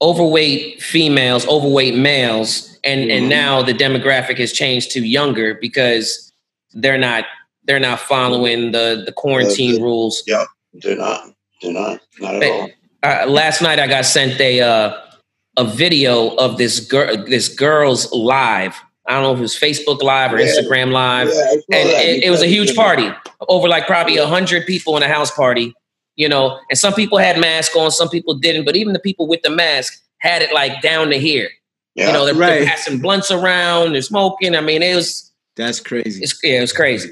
overweight 0.02 0.82
females, 0.82 1.46
overweight 1.48 1.96
males, 1.96 2.78
and 2.84 3.10
and 3.12 3.26
Mhm. 3.26 3.30
now 3.30 3.62
the 3.62 3.74
demographic 3.74 4.38
has 4.38 4.52
changed 4.54 4.92
to 4.92 5.02
younger 5.06 5.56
because 5.56 6.32
they're 6.74 6.98
not 6.98 7.26
they're 7.66 7.80
not 7.80 8.00
following 8.00 8.72
the 8.72 9.04
the 9.06 9.12
quarantine 9.12 9.72
The- 9.74 9.78
the- 9.80 9.84
rules. 9.84 10.24
Yeah, 10.28 10.46
they're 10.74 10.96
not. 10.98 11.34
They're 11.64 11.74
not. 11.74 12.00
Not 12.20 12.36
at 12.36 12.40
But- 12.42 12.50
all. 12.52 12.70
Uh, 13.04 13.26
last 13.28 13.62
night 13.62 13.80
I 13.80 13.88
got 13.88 14.06
sent 14.06 14.40
a 14.40 14.62
uh, 14.62 14.94
a 15.58 15.66
video 15.66 16.36
of 16.36 16.58
this 16.58 16.80
girl 16.80 17.18
this 17.26 17.50
girl's 17.50 18.12
live. 18.14 18.76
I 19.08 19.14
don't 19.16 19.24
know 19.24 19.34
if 19.34 19.40
it 19.40 19.42
was 19.42 19.56
Facebook 19.58 20.02
Live 20.02 20.32
or 20.34 20.40
Yeah. 20.40 20.46
Instagram 20.48 20.92
Live. 20.92 21.28
Yeah, 21.28 21.78
and 21.80 21.90
it, 21.90 22.24
it 22.24 22.30
was 22.30 22.42
a 22.42 22.48
huge 22.48 22.74
party 22.76 23.10
over 23.50 23.68
like 23.68 23.86
probably 23.88 24.16
a 24.18 24.26
hundred 24.26 24.66
people 24.66 24.96
in 24.96 25.04
a 25.04 25.08
house 25.10 25.32
party 25.32 25.74
you 26.16 26.30
know 26.30 26.60
and 26.70 26.78
some 26.80 26.94
people 26.94 27.18
had 27.18 27.40
masks 27.40 27.76
on 27.76 27.90
some 27.92 28.08
people 28.08 28.36
didn't 28.36 28.64
but 28.66 28.76
even 28.78 28.94
the 28.94 29.00
people 29.00 29.28
with 29.28 29.42
the 29.42 29.50
mask 29.50 30.00
had 30.20 30.42
it 30.44 30.54
like 30.54 30.80
down 30.82 31.10
to 31.10 31.18
here 31.20 31.50
Yeah. 31.96 32.08
you 32.08 32.14
know 32.14 32.24
they're, 32.26 32.36
Right. 32.36 32.60
they're 32.60 32.66
passing 32.68 33.00
blunts 33.00 33.32
around 33.32 33.94
they're 33.94 34.02
smoking 34.04 34.56
i 34.56 34.62
mean 34.62 34.82
it 34.84 34.96
was 34.96 35.34
That's 35.58 35.80
crazy. 35.82 36.22
it's, 36.24 36.40
yeah, 36.44 36.60
it 36.60 36.62
was 36.62 36.72
crazy 36.72 37.10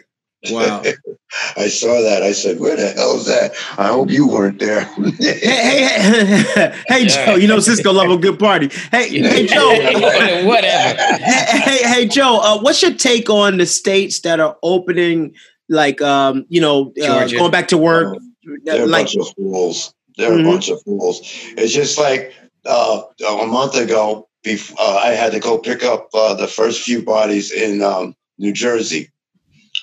Wow. 0.49 0.81
I 1.57 1.67
saw 1.67 2.01
that. 2.01 2.23
I 2.23 2.31
said, 2.31 2.59
"Where 2.59 2.75
the 2.75 2.89
hell 2.89 3.15
is 3.15 3.25
that?" 3.27 3.53
I 3.77 3.87
hope 3.87 4.09
you 4.09 4.27
weren't 4.27 4.59
there. 4.59 4.83
hey, 5.19 5.39
hey, 5.39 6.43
hey, 6.55 6.73
hey, 6.87 7.05
Joe. 7.05 7.35
You 7.35 7.47
know 7.47 7.59
Cisco 7.59 7.91
love 7.93 8.09
a 8.09 8.17
good 8.17 8.39
party. 8.39 8.69
Hey, 8.91 9.09
hey, 9.09 9.45
Joe. 9.45 9.69
whatever 10.47 10.99
hey, 10.99 11.45
hey, 11.59 11.83
hey, 11.83 12.07
Joe. 12.07 12.39
Uh, 12.41 12.59
what's 12.61 12.81
your 12.81 12.93
take 12.93 13.29
on 13.29 13.57
the 13.57 13.65
states 13.65 14.21
that 14.21 14.39
are 14.39 14.57
opening, 14.63 15.35
like, 15.69 16.01
um, 16.01 16.45
you 16.49 16.59
know, 16.59 16.91
uh, 17.01 17.27
going 17.27 17.51
back 17.51 17.67
to 17.69 17.77
work? 17.77 18.17
They're 18.63 18.83
a 18.83 18.87
like, 18.87 19.05
bunch 19.05 19.15
of 19.17 19.33
fools. 19.35 19.93
They're 20.17 20.31
Mhm. 20.31 20.41
a 20.41 20.51
bunch 20.51 20.69
of 20.69 20.81
fools. 20.83 21.21
It's 21.57 21.73
just 21.73 21.97
like 21.97 22.33
uh, 22.65 23.01
a 23.27 23.45
month 23.47 23.75
ago, 23.75 24.27
bef- 24.45 24.73
uh, 24.77 24.97
I 24.97 25.11
had 25.11 25.31
to 25.33 25.39
go 25.39 25.57
pick 25.57 25.83
up 25.83 26.09
uh, 26.13 26.33
the 26.33 26.47
first 26.47 26.81
few 26.81 27.03
bodies 27.03 27.51
in 27.51 27.81
um, 27.81 28.15
New 28.37 28.51
Jersey. 28.53 29.09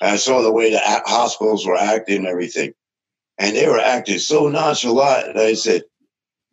I 0.01 0.17
saw 0.17 0.41
the 0.43 0.53
way 0.53 0.71
the 0.71 0.79
hospitals 1.05 1.65
were 1.67 1.77
acting 1.77 2.19
and 2.19 2.27
everything. 2.27 2.73
And 3.39 3.55
they 3.55 3.67
were 3.67 3.79
acting 3.79 4.19
so 4.19 4.49
nonchalant. 4.49 5.29
And 5.29 5.39
I 5.39 5.55
said, 5.55 5.83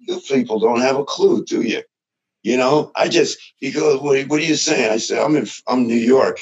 You 0.00 0.20
people 0.20 0.60
don't 0.60 0.80
have 0.82 0.96
a 0.96 1.04
clue, 1.04 1.44
do 1.44 1.62
you? 1.62 1.82
You 2.44 2.56
know, 2.58 2.92
I 2.96 3.08
just, 3.08 3.38
he 3.58 3.72
goes, 3.72 4.00
What, 4.02 4.28
what 4.28 4.40
are 4.40 4.44
you 4.44 4.56
saying? 4.56 4.92
I 4.92 4.98
said, 4.98 5.20
I'm 5.20 5.36
in 5.36 5.48
I'm 5.68 5.86
New 5.88 5.94
York 5.96 6.40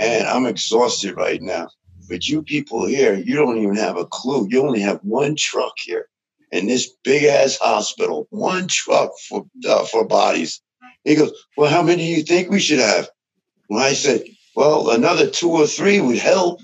and 0.00 0.28
I'm 0.28 0.46
exhausted 0.46 1.16
right 1.16 1.42
now. 1.42 1.70
But 2.08 2.28
you 2.28 2.44
people 2.44 2.86
here, 2.86 3.14
you 3.16 3.36
don't 3.36 3.58
even 3.58 3.76
have 3.76 3.98
a 3.98 4.06
clue. 4.06 4.48
You 4.50 4.62
only 4.64 4.82
have 4.82 5.00
one 5.02 5.36
truck 5.36 5.74
here 5.78 6.08
in 6.52 6.68
this 6.68 6.92
big 7.04 7.24
ass 7.24 7.58
hospital, 7.58 8.28
one 8.30 8.68
truck 8.68 9.12
for 9.28 9.46
uh, 9.68 9.86
for 9.86 10.06
bodies. 10.06 10.62
He 11.04 11.16
goes, 11.16 11.32
well, 11.58 11.70
how 11.70 11.82
many 11.82 12.04
do 12.06 12.12
you 12.12 12.24
think 12.24 12.50
we 12.50 12.60
should 12.60 12.80
have? 12.80 13.10
Well, 13.70 13.84
I 13.84 13.94
said, 13.94 14.24
well, 14.56 14.90
another 14.90 15.28
two 15.30 15.50
or 15.50 15.66
three 15.66 16.00
would 16.00 16.18
help. 16.18 16.60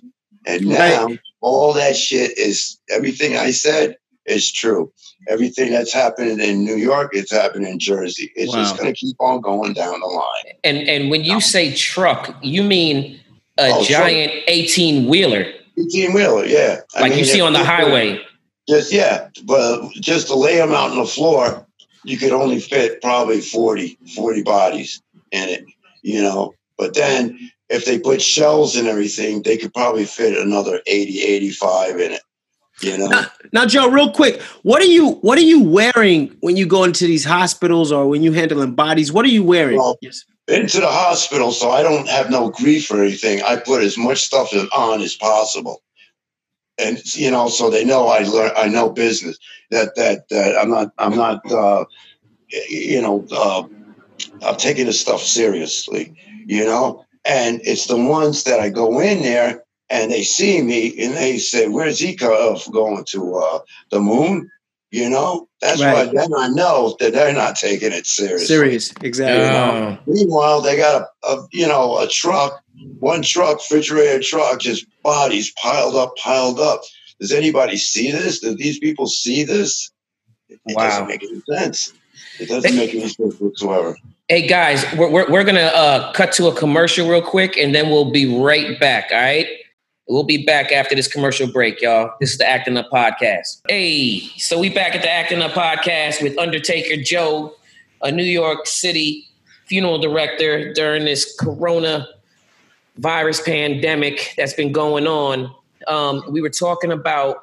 And 0.46 0.66
now 0.66 1.08
all 1.40 1.72
that 1.74 1.94
shit 1.94 2.36
is 2.36 2.78
everything 2.90 3.36
I 3.36 3.52
said 3.52 3.96
is 4.26 4.50
true. 4.50 4.92
Everything 5.28 5.70
that's 5.70 5.92
happening 5.92 6.40
in 6.40 6.64
New 6.64 6.76
York, 6.76 7.10
it's 7.12 7.30
happening 7.30 7.70
in 7.72 7.78
Jersey. 7.78 8.32
It's 8.34 8.52
just 8.52 8.76
going 8.76 8.92
to 8.92 8.98
keep 8.98 9.16
on 9.20 9.40
going 9.40 9.72
down 9.72 10.00
the 10.00 10.06
line. 10.06 10.54
and 10.64 10.78
and 10.88 11.10
when 11.10 11.22
you 11.22 11.40
say 11.40 11.72
truck 11.74 12.34
you 12.42 12.62
mean 12.64 13.20
a 13.58 13.70
Oh, 13.70 13.84
giant 13.84 14.32
18 14.48 15.08
wheeler 15.08 15.44
18 15.78 16.12
wheeler, 16.14 16.44
yeah. 16.44 16.80
I 16.96 17.02
like 17.02 17.10
mean, 17.10 17.18
you 17.20 17.24
see 17.24 17.40
on 17.40 17.52
the 17.52 17.64
highway 17.64 18.20
Just 18.68 18.92
yeah, 18.92 19.28
but 19.44 19.90
just 19.92 20.26
to 20.28 20.34
lay 20.34 20.56
them 20.56 20.72
out 20.72 20.90
on 20.90 20.98
the 20.98 21.06
floor, 21.06 21.66
you 22.04 22.16
could 22.18 22.32
only 22.32 22.58
fit 22.58 23.00
probably 23.00 23.40
40, 23.40 23.96
40 24.16 24.42
bodies 24.42 25.02
in 25.30 25.48
it, 25.48 25.64
you 26.02 26.20
know. 26.22 26.54
But 26.78 26.94
then 26.94 27.38
if 27.72 27.86
they 27.86 27.98
put 27.98 28.20
shells 28.20 28.76
and 28.76 28.86
everything, 28.86 29.42
they 29.42 29.56
could 29.56 29.72
probably 29.72 30.04
fit 30.04 30.36
another 30.36 30.80
80, 30.86 31.22
85 31.22 32.00
in 32.00 32.12
it, 32.12 32.20
you 32.82 32.98
know. 32.98 33.06
now, 33.06 33.26
now, 33.52 33.66
Joe, 33.66 33.88
real 33.88 34.12
quick, 34.12 34.40
what 34.62 34.82
are 34.82 34.86
you 34.86 35.12
what 35.22 35.38
are 35.38 35.42
you 35.42 35.62
wearing 35.64 36.36
when 36.40 36.56
you 36.56 36.66
go 36.66 36.84
into 36.84 37.06
these 37.06 37.24
hospitals 37.24 37.90
or 37.90 38.06
when 38.06 38.22
you 38.22 38.32
handling 38.32 38.74
bodies? 38.74 39.10
What 39.10 39.24
are 39.24 39.30
you 39.30 39.42
wearing? 39.42 39.78
Well, 39.78 39.98
Into 40.48 40.80
the 40.80 40.86
hospital, 40.86 41.50
so 41.50 41.70
I 41.70 41.82
don't 41.82 42.08
have 42.08 42.30
no 42.30 42.50
grief 42.50 42.90
or 42.90 43.02
anything. 43.02 43.42
I 43.42 43.56
put 43.56 43.82
as 43.82 43.96
much 43.96 44.18
stuff 44.18 44.52
on 44.76 45.00
as 45.00 45.14
possible. 45.14 45.82
And 46.78 46.98
you 47.14 47.30
know, 47.30 47.48
so 47.48 47.70
they 47.70 47.84
know 47.84 48.08
I 48.08 48.18
learn 48.24 48.50
I 48.54 48.68
know 48.68 48.90
business. 48.90 49.38
That 49.70 49.94
that 49.96 50.28
that 50.28 50.58
I'm 50.58 50.68
not 50.68 50.92
I'm 50.98 51.16
not 51.16 51.50
uh 51.50 51.86
you 52.68 53.00
know 53.00 53.26
uh 53.32 53.62
I'm 54.42 54.56
taking 54.56 54.86
this 54.86 55.00
stuff 55.00 55.22
seriously, 55.22 56.14
you 56.46 56.66
know. 56.66 57.06
And 57.24 57.60
it's 57.64 57.86
the 57.86 57.96
ones 57.96 58.44
that 58.44 58.60
I 58.60 58.68
go 58.68 59.00
in 59.00 59.22
there 59.22 59.62
and 59.90 60.10
they 60.10 60.22
see 60.24 60.62
me 60.62 61.04
and 61.04 61.14
they 61.14 61.38
say, 61.38 61.68
"Where's 61.68 61.98
he 61.98 62.14
going 62.16 63.04
to? 63.10 63.36
Uh, 63.36 63.58
the 63.90 64.00
moon?" 64.00 64.50
You 64.90 65.08
know. 65.10 65.48
That's 65.60 65.80
Right. 65.80 66.06
why 66.08 66.12
then 66.12 66.30
I 66.36 66.48
know 66.48 66.96
that 66.98 67.12
they're 67.12 67.32
not 67.32 67.56
taking 67.56 67.92
it 67.92 68.06
seriously. 68.06 68.46
Serious, 68.46 68.92
exactly. 69.00 69.56
Oh. 69.56 69.96
Meanwhile, 70.06 70.62
they 70.62 70.76
got 70.76 71.02
a, 71.22 71.28
a 71.28 71.46
you 71.52 71.68
know 71.68 71.98
a 71.98 72.08
truck, 72.08 72.60
one 72.98 73.22
truck, 73.22 73.58
refrigerator 73.58 74.20
truck, 74.22 74.60
just 74.60 74.86
bodies 75.04 75.52
piled 75.62 75.94
up, 75.94 76.16
piled 76.16 76.58
up. 76.58 76.82
Does 77.20 77.32
anybody 77.32 77.76
see 77.76 78.10
this? 78.10 78.40
Do 78.40 78.56
these 78.56 78.80
people 78.80 79.06
see 79.06 79.44
this? 79.44 79.92
It 80.48 80.60
Wow. 80.66 80.88
doesn't 80.88 81.08
make 81.08 81.22
any 81.22 81.42
sense. 81.48 81.94
It 82.40 82.48
doesn't 82.48 82.74
make 82.76 82.90
any 82.94 83.08
sense 83.08 83.36
whatsoever. 83.38 83.96
Hey 84.32 84.46
guys, 84.46 84.86
we're 84.96 85.10
we're, 85.10 85.30
we're 85.30 85.44
gonna 85.44 85.70
uh, 85.74 86.10
cut 86.14 86.32
to 86.32 86.46
a 86.46 86.54
commercial 86.54 87.06
real 87.06 87.20
quick, 87.20 87.58
and 87.58 87.74
then 87.74 87.90
we'll 87.90 88.10
be 88.10 88.34
right 88.34 88.80
back. 88.80 89.10
All 89.12 89.18
right. 89.18 89.46
We'll 90.08 90.24
be 90.24 90.46
back 90.46 90.72
after 90.72 90.94
this 90.94 91.06
commercial 91.06 91.52
break, 91.52 91.82
y'all. 91.82 92.14
This 92.18 92.32
is 92.32 92.38
the 92.38 92.48
Acting 92.48 92.78
Up 92.78 92.88
Podcast. 92.90 93.60
Hey, 93.68 94.20
so 94.38 94.58
we 94.58 94.70
back 94.70 94.94
at 94.94 95.02
the 95.02 95.10
Acting 95.10 95.42
Up 95.42 95.50
Podcast 95.50 96.22
with 96.22 96.38
Undertaker 96.38 96.96
Joe, 97.02 97.54
a 98.00 98.10
New 98.10 98.22
York 98.22 98.66
City 98.66 99.28
funeral 99.66 99.98
director 99.98 100.72
during 100.72 101.04
this 101.04 101.36
corona 101.38 102.08
virus 102.96 103.42
pandemic 103.42 104.32
that's 104.38 104.54
been 104.54 104.72
going 104.72 105.06
on. 105.06 105.54
Um, 105.88 106.22
we 106.30 106.40
were 106.40 106.48
talking 106.48 106.90
about 106.90 107.36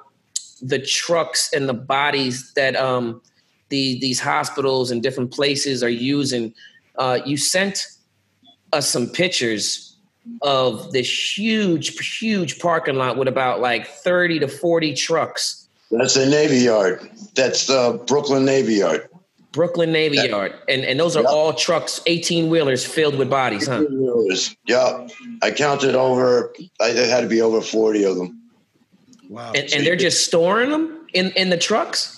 the 0.60 0.80
trucks 0.80 1.54
and 1.54 1.70
the 1.70 1.76
bodies 1.76 2.52
that 2.54 2.76
um, 2.76 3.22
the, 3.70 4.00
these 4.00 4.20
hospitals 4.20 4.90
and 4.90 5.04
different 5.04 5.32
places 5.32 5.84
are 5.84 5.90
using. 5.90 6.52
Uh, 7.00 7.20
you 7.26 7.38
sent 7.38 7.88
us 8.74 8.88
some 8.88 9.08
pictures 9.08 9.96
of 10.44 10.92
this 10.92 11.38
huge, 11.38 11.98
huge 12.20 12.60
parking 12.60 12.96
lot 12.96 13.18
with 13.18 13.28
about 13.28 13.62
like 13.62 13.88
30 13.88 14.40
to 14.40 14.48
40 14.48 14.94
trucks. 14.94 15.68
That's 15.90 16.14
the 16.14 16.26
Navy 16.28 16.58
Yard. 16.60 17.10
That's 17.36 17.66
the 17.66 18.00
Brooklyn 18.06 18.46
Navy 18.46 18.76
Yard. 18.76 19.08
Brooklyn 19.54 19.92
Navy 19.92 20.18
That- 20.18 20.30
Yard. 20.30 20.54
And 20.68 20.84
and 20.86 21.00
those 21.00 21.16
are 21.16 21.24
Yep. 21.24 21.32
all 21.32 21.54
trucks, 21.54 22.00
18 22.06 22.50
wheelers 22.52 22.86
filled 22.86 23.16
with 23.18 23.30
bodies, 23.32 23.66
huh? 23.66 23.84
Yeah, 24.68 25.08
I 25.42 25.50
counted 25.50 25.96
over. 25.96 26.54
I 26.80 26.92
there 26.92 27.08
had 27.10 27.22
to 27.22 27.28
be 27.28 27.42
over 27.42 27.60
forty 27.62 28.04
of 28.04 28.16
them. 28.18 28.40
Wow. 29.28 29.52
And, 29.56 29.72
and 29.74 29.84
they're 29.86 29.96
just 29.96 30.26
storing 30.26 30.70
them 30.70 31.08
in, 31.14 31.32
in 31.32 31.50
the 31.50 31.58
trucks? 31.58 32.18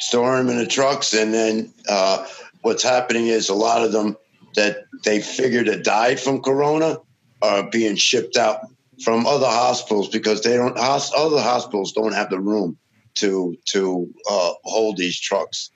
storing 0.00 0.46
them 0.46 0.56
in 0.56 0.58
the 0.58 0.66
trucks, 0.66 1.14
and 1.14 1.32
then 1.32 1.72
uh, 1.88 2.26
what's 2.62 2.82
happening 2.82 3.28
is 3.28 3.48
a 3.48 3.54
lot 3.54 3.84
of 3.84 3.92
them 3.92 4.16
that 4.54 4.84
they 5.04 5.20
figured 5.20 5.66
had 5.66 5.82
died 5.82 6.20
from 6.20 6.42
corona 6.42 6.98
are 7.40 7.68
being 7.70 7.96
shipped 7.96 8.36
out 8.36 8.60
from 9.02 9.26
other 9.26 9.46
hospitals 9.46 10.08
because 10.08 10.42
they 10.42 10.56
don't. 10.56 10.76
Other 10.78 11.40
hospitals 11.40 11.92
don't 11.92 12.14
have 12.14 12.30
the 12.30 12.40
room 12.40 12.78
to 13.14 13.56
to 13.66 14.12
uh, 14.30 14.52
hold 14.64 14.96
these 14.96 15.18
trucks 15.18 15.70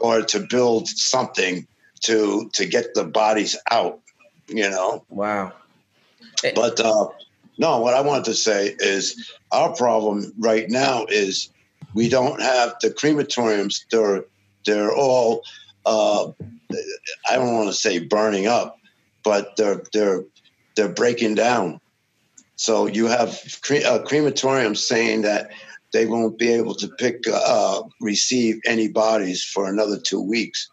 or 0.00 0.22
to 0.22 0.40
build 0.40 0.88
something 0.88 1.66
to 2.02 2.50
to 2.54 2.66
get 2.66 2.94
the 2.94 3.04
bodies 3.04 3.56
out. 3.70 4.00
You 4.48 4.70
know. 4.70 5.04
Wow. 5.08 5.52
But 6.54 6.80
uh, 6.80 7.08
no, 7.58 7.80
what 7.80 7.94
I 7.94 8.00
want 8.00 8.24
to 8.26 8.34
say 8.34 8.74
is 8.78 9.30
our 9.52 9.74
problem 9.74 10.32
right 10.38 10.68
now 10.68 11.06
is 11.08 11.50
we 11.94 12.08
don't 12.08 12.40
have 12.42 12.74
the 12.80 12.90
crematoriums. 12.90 13.84
They're 13.90 14.24
they're 14.66 14.92
all 14.92 15.42
uh, 15.86 16.32
I 17.28 17.36
don't 17.36 17.54
want 17.54 17.68
to 17.68 17.74
say 17.74 17.98
burning 17.98 18.46
up, 18.46 18.78
but 19.22 19.56
they're 19.56 19.82
they're 19.92 20.24
they're 20.76 20.88
breaking 20.88 21.34
down. 21.36 21.80
So 22.56 22.86
you 22.86 23.06
have 23.06 23.38
cre- 23.62 23.84
uh, 23.84 24.02
crematoriums 24.04 24.78
saying 24.78 25.22
that 25.22 25.50
they 25.92 26.06
won't 26.06 26.38
be 26.38 26.48
able 26.52 26.74
to 26.76 26.88
pick 26.98 27.24
uh, 27.32 27.82
receive 28.00 28.60
any 28.64 28.88
bodies 28.88 29.44
for 29.44 29.68
another 29.68 29.98
two 29.98 30.20
weeks. 30.20 30.68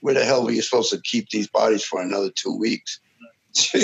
Where 0.00 0.14
the 0.14 0.24
hell 0.24 0.46
are 0.48 0.50
you 0.52 0.62
supposed 0.62 0.90
to 0.90 1.00
keep 1.00 1.28
these 1.30 1.46
bodies 1.48 1.84
for 1.84 2.00
another 2.02 2.30
two 2.30 2.56
weeks? 2.56 3.00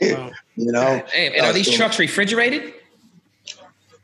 Wow. 0.00 0.30
you 0.56 0.72
know, 0.72 1.02
Hey, 1.12 1.36
and 1.36 1.44
are 1.46 1.52
these 1.52 1.68
Uh, 1.68 1.72
so- 1.72 1.76
trucks 1.76 1.98
refrigerated? 1.98 2.72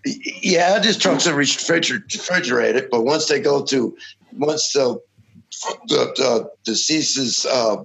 yeah, 0.05 0.79
these 0.79 0.97
trucks 0.97 1.27
are 1.27 1.35
refrigerated, 1.35 2.89
but 2.91 3.03
once 3.03 3.27
they 3.27 3.41
go 3.41 3.65
to, 3.67 3.97
once 4.33 4.73
the 4.73 4.99
the, 5.89 6.51
deceased's 6.65 7.47
uh, 7.47 7.77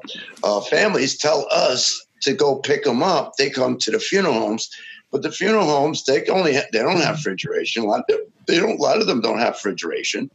uh, 0.44 0.62
families 0.62 1.18
tell 1.18 1.48
us 1.52 2.06
to 2.22 2.34
go 2.34 2.58
pick 2.58 2.84
them 2.84 3.04
up, 3.04 3.36
they 3.38 3.50
come 3.50 3.78
to 3.78 3.92
the 3.92 4.00
funeral 4.00 4.34
homes. 4.34 4.70
But 5.12 5.22
the 5.22 5.32
funeral 5.32 5.68
homes, 5.68 6.04
they 6.04 6.26
only 6.28 6.56
ha- 6.56 6.68
they 6.74 6.80
don't 6.80 7.02
have 7.02 7.18
refrigeration. 7.18 7.84
A 7.84 7.88
lot 7.88 8.02
of 8.02 8.08
them, 8.08 8.26
they 8.48 8.58
don't. 8.58 8.80
A 8.80 8.82
lot 8.82 9.00
of 9.00 9.08
them 9.08 9.22
don't 9.22 9.40
have 9.40 9.54
refrigeration. 9.54 10.30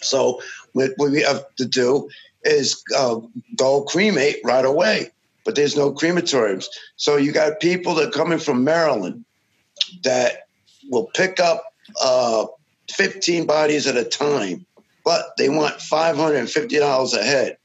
So 0.00 0.40
what, 0.72 0.92
what 0.96 1.10
we 1.10 1.22
have 1.22 1.44
to 1.56 1.66
do 1.66 2.08
is 2.44 2.82
uh, 2.96 3.20
go 3.56 3.82
cremate 3.82 4.38
right 4.44 4.64
away. 4.64 5.10
But 5.44 5.54
there's 5.54 5.76
no 5.76 5.92
crematoriums. 5.92 6.66
So 6.96 7.16
you 7.16 7.32
got 7.32 7.60
people 7.60 7.94
that 7.94 8.08
are 8.08 8.12
coming 8.12 8.38
from 8.38 8.64
Maryland 8.64 9.24
that 10.02 10.48
will 10.90 11.06
pick 11.14 11.40
up 11.40 11.64
uh, 12.02 12.46
15 12.92 13.46
bodies 13.46 13.86
at 13.86 13.96
a 13.96 14.04
time, 14.04 14.66
but 15.08 15.34
they 15.38 15.48
want 15.48 15.78
$550 15.78 17.14
a 17.18 17.22
head 17.22 17.56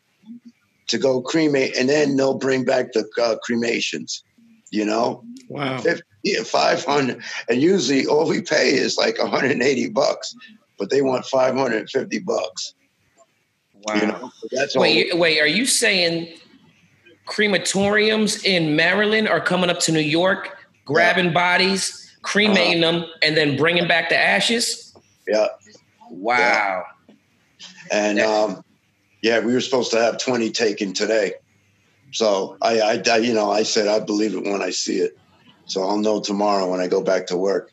to 0.88 0.98
go 0.98 1.22
cremate, 1.22 1.76
and 1.76 1.90
then 1.90 2.16
they'll 2.16 2.38
bring 2.38 2.64
back 2.64 2.94
the 2.94 3.06
uh, 3.22 3.36
cremations. 3.44 4.24
You 4.72 4.86
know, 4.86 5.26
Wow. 5.50 5.80
50, 5.80 6.02
yeah, 6.24 6.44
500, 6.44 7.22
and 7.50 7.62
usually 7.62 8.06
all 8.08 8.30
we 8.30 8.42
pay 8.42 8.70
is 8.74 8.98
like 8.98 9.20
180 9.22 9.90
bucks, 9.90 10.34
but 10.80 10.90
they 10.90 11.02
want 11.02 11.26
550 11.26 12.20
bucks. 12.20 12.74
Wow. 13.74 13.96
You 13.96 14.08
know, 14.08 14.32
So 14.40 14.48
that's 14.54 14.76
all. 14.78 14.82
Wait, 14.84 15.08
you- 15.08 15.18
wait, 15.18 15.42
are 15.42 15.46
you 15.46 15.66
saying 15.66 16.38
crematoriums 17.28 18.46
in 18.46 18.74
Maryland 18.78 19.28
are 19.28 19.42
coming 19.42 19.70
up 19.70 19.80
to 19.82 19.92
New 19.92 20.00
York, 20.00 20.58
grabbing 20.86 21.34
bodies, 21.34 22.10
cremating 22.22 22.82
Uh-huh. 22.86 23.00
them, 23.02 23.10
and 23.22 23.36
then 23.36 23.58
bringing 23.58 23.86
back 23.88 24.08
the 24.08 24.18
ashes? 24.18 24.94
Yeah, 25.28 25.48
Wow. 26.10 26.84
And 27.94 28.20
um, 28.20 28.64
yeah, 29.22 29.40
we 29.40 29.54
were 29.54 29.62
supposed 29.62 29.92
to 29.92 30.02
have 30.02 30.18
20 30.18 30.50
taken 30.50 30.94
today. 30.94 31.34
So 32.12 32.58
I, 32.62 32.80
I, 32.80 33.04
I, 33.10 33.18
you 33.18 33.34
know, 33.34 33.52
I 33.52 33.64
said 33.64 33.88
I 33.88 34.00
believe 34.00 34.36
it 34.36 34.44
when 34.44 34.62
I 34.62 34.72
see 34.72 34.98
it. 34.98 35.18
So 35.66 35.84
I'll 35.84 36.00
know 36.00 36.20
tomorrow 36.20 36.70
when 36.70 36.80
I 36.80 36.88
go 36.88 37.02
back 37.02 37.28
to 37.28 37.38
work. 37.38 37.72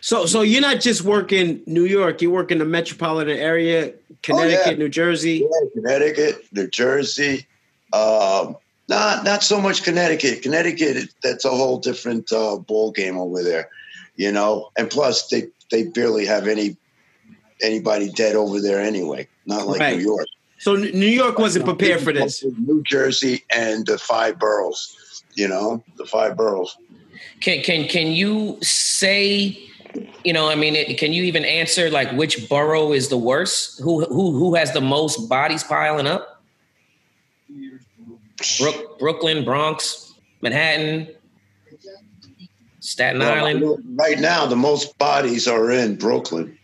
So 0.00 0.26
so 0.26 0.42
you're 0.42 0.62
not 0.62 0.80
just 0.80 1.02
working 1.02 1.62
New 1.66 1.84
York, 1.84 2.20
you 2.20 2.30
work 2.30 2.50
in 2.50 2.58
the 2.58 2.64
metropolitan 2.64 3.38
area, 3.38 3.92
Connecticut, 4.22 4.66
Oh, 4.66 4.70
yeah. 4.70 4.76
New 4.76 4.88
Jersey. 4.88 5.48
Yeah, 5.48 5.68
Connecticut, 5.74 6.44
New 6.50 6.68
Jersey, 6.68 7.46
um, 7.92 8.56
not 8.88 9.24
not 9.24 9.44
so 9.44 9.60
much 9.60 9.84
Connecticut. 9.84 10.42
Connecticut, 10.42 11.08
that's 11.22 11.44
a 11.44 11.50
whole 11.50 11.78
different 11.78 12.32
uh, 12.32 12.56
ball 12.56 12.90
game 12.90 13.16
over 13.16 13.44
there, 13.44 13.68
you 14.16 14.32
know. 14.32 14.70
And 14.76 14.90
plus, 14.90 15.28
they 15.28 15.50
they 15.70 15.84
barely 15.84 16.26
have 16.26 16.48
any 16.48 16.76
anybody 17.62 18.10
dead 18.10 18.36
over 18.36 18.60
there 18.60 18.80
anyway. 18.80 19.28
Not 19.46 19.66
like 19.66 19.80
Right. 19.80 19.96
New 19.96 20.04
York. 20.04 20.26
So 20.58 20.74
New 20.74 21.06
York 21.06 21.38
wasn't 21.38 21.64
prepared 21.64 22.00
for 22.00 22.12
this. 22.12 22.44
New 22.58 22.82
Jersey 22.82 23.44
and 23.50 23.86
the 23.86 23.98
five 23.98 24.38
boroughs, 24.38 25.22
you 25.34 25.46
know, 25.46 25.82
the 25.96 26.06
five 26.06 26.36
boroughs. 26.36 26.76
Can 27.40 27.62
can 27.62 27.86
can 27.88 28.08
you 28.08 28.58
say, 28.62 29.58
you 30.24 30.32
know, 30.32 30.48
I 30.48 30.54
mean, 30.54 30.74
it, 30.74 30.98
can 30.98 31.12
you 31.12 31.24
even 31.24 31.44
answer 31.44 31.90
like 31.90 32.10
which 32.12 32.48
borough 32.48 32.92
is 32.92 33.08
the 33.08 33.18
worst? 33.18 33.80
Who 33.80 34.04
who 34.06 34.32
who 34.32 34.54
has 34.54 34.72
the 34.72 34.80
most 34.80 35.28
bodies 35.28 35.62
piling 35.62 36.06
up? 36.06 36.42
Brook, 38.58 38.98
Brooklyn, 38.98 39.44
Bronx, 39.44 40.14
Manhattan, 40.42 41.08
Staten 42.80 43.20
Well, 43.20 43.32
Island. 43.32 43.98
Right 43.98 44.18
now, 44.18 44.46
the 44.46 44.56
most 44.56 44.96
bodies 44.98 45.48
are 45.48 45.70
in 45.70 45.96
Brooklyn, 45.96 46.55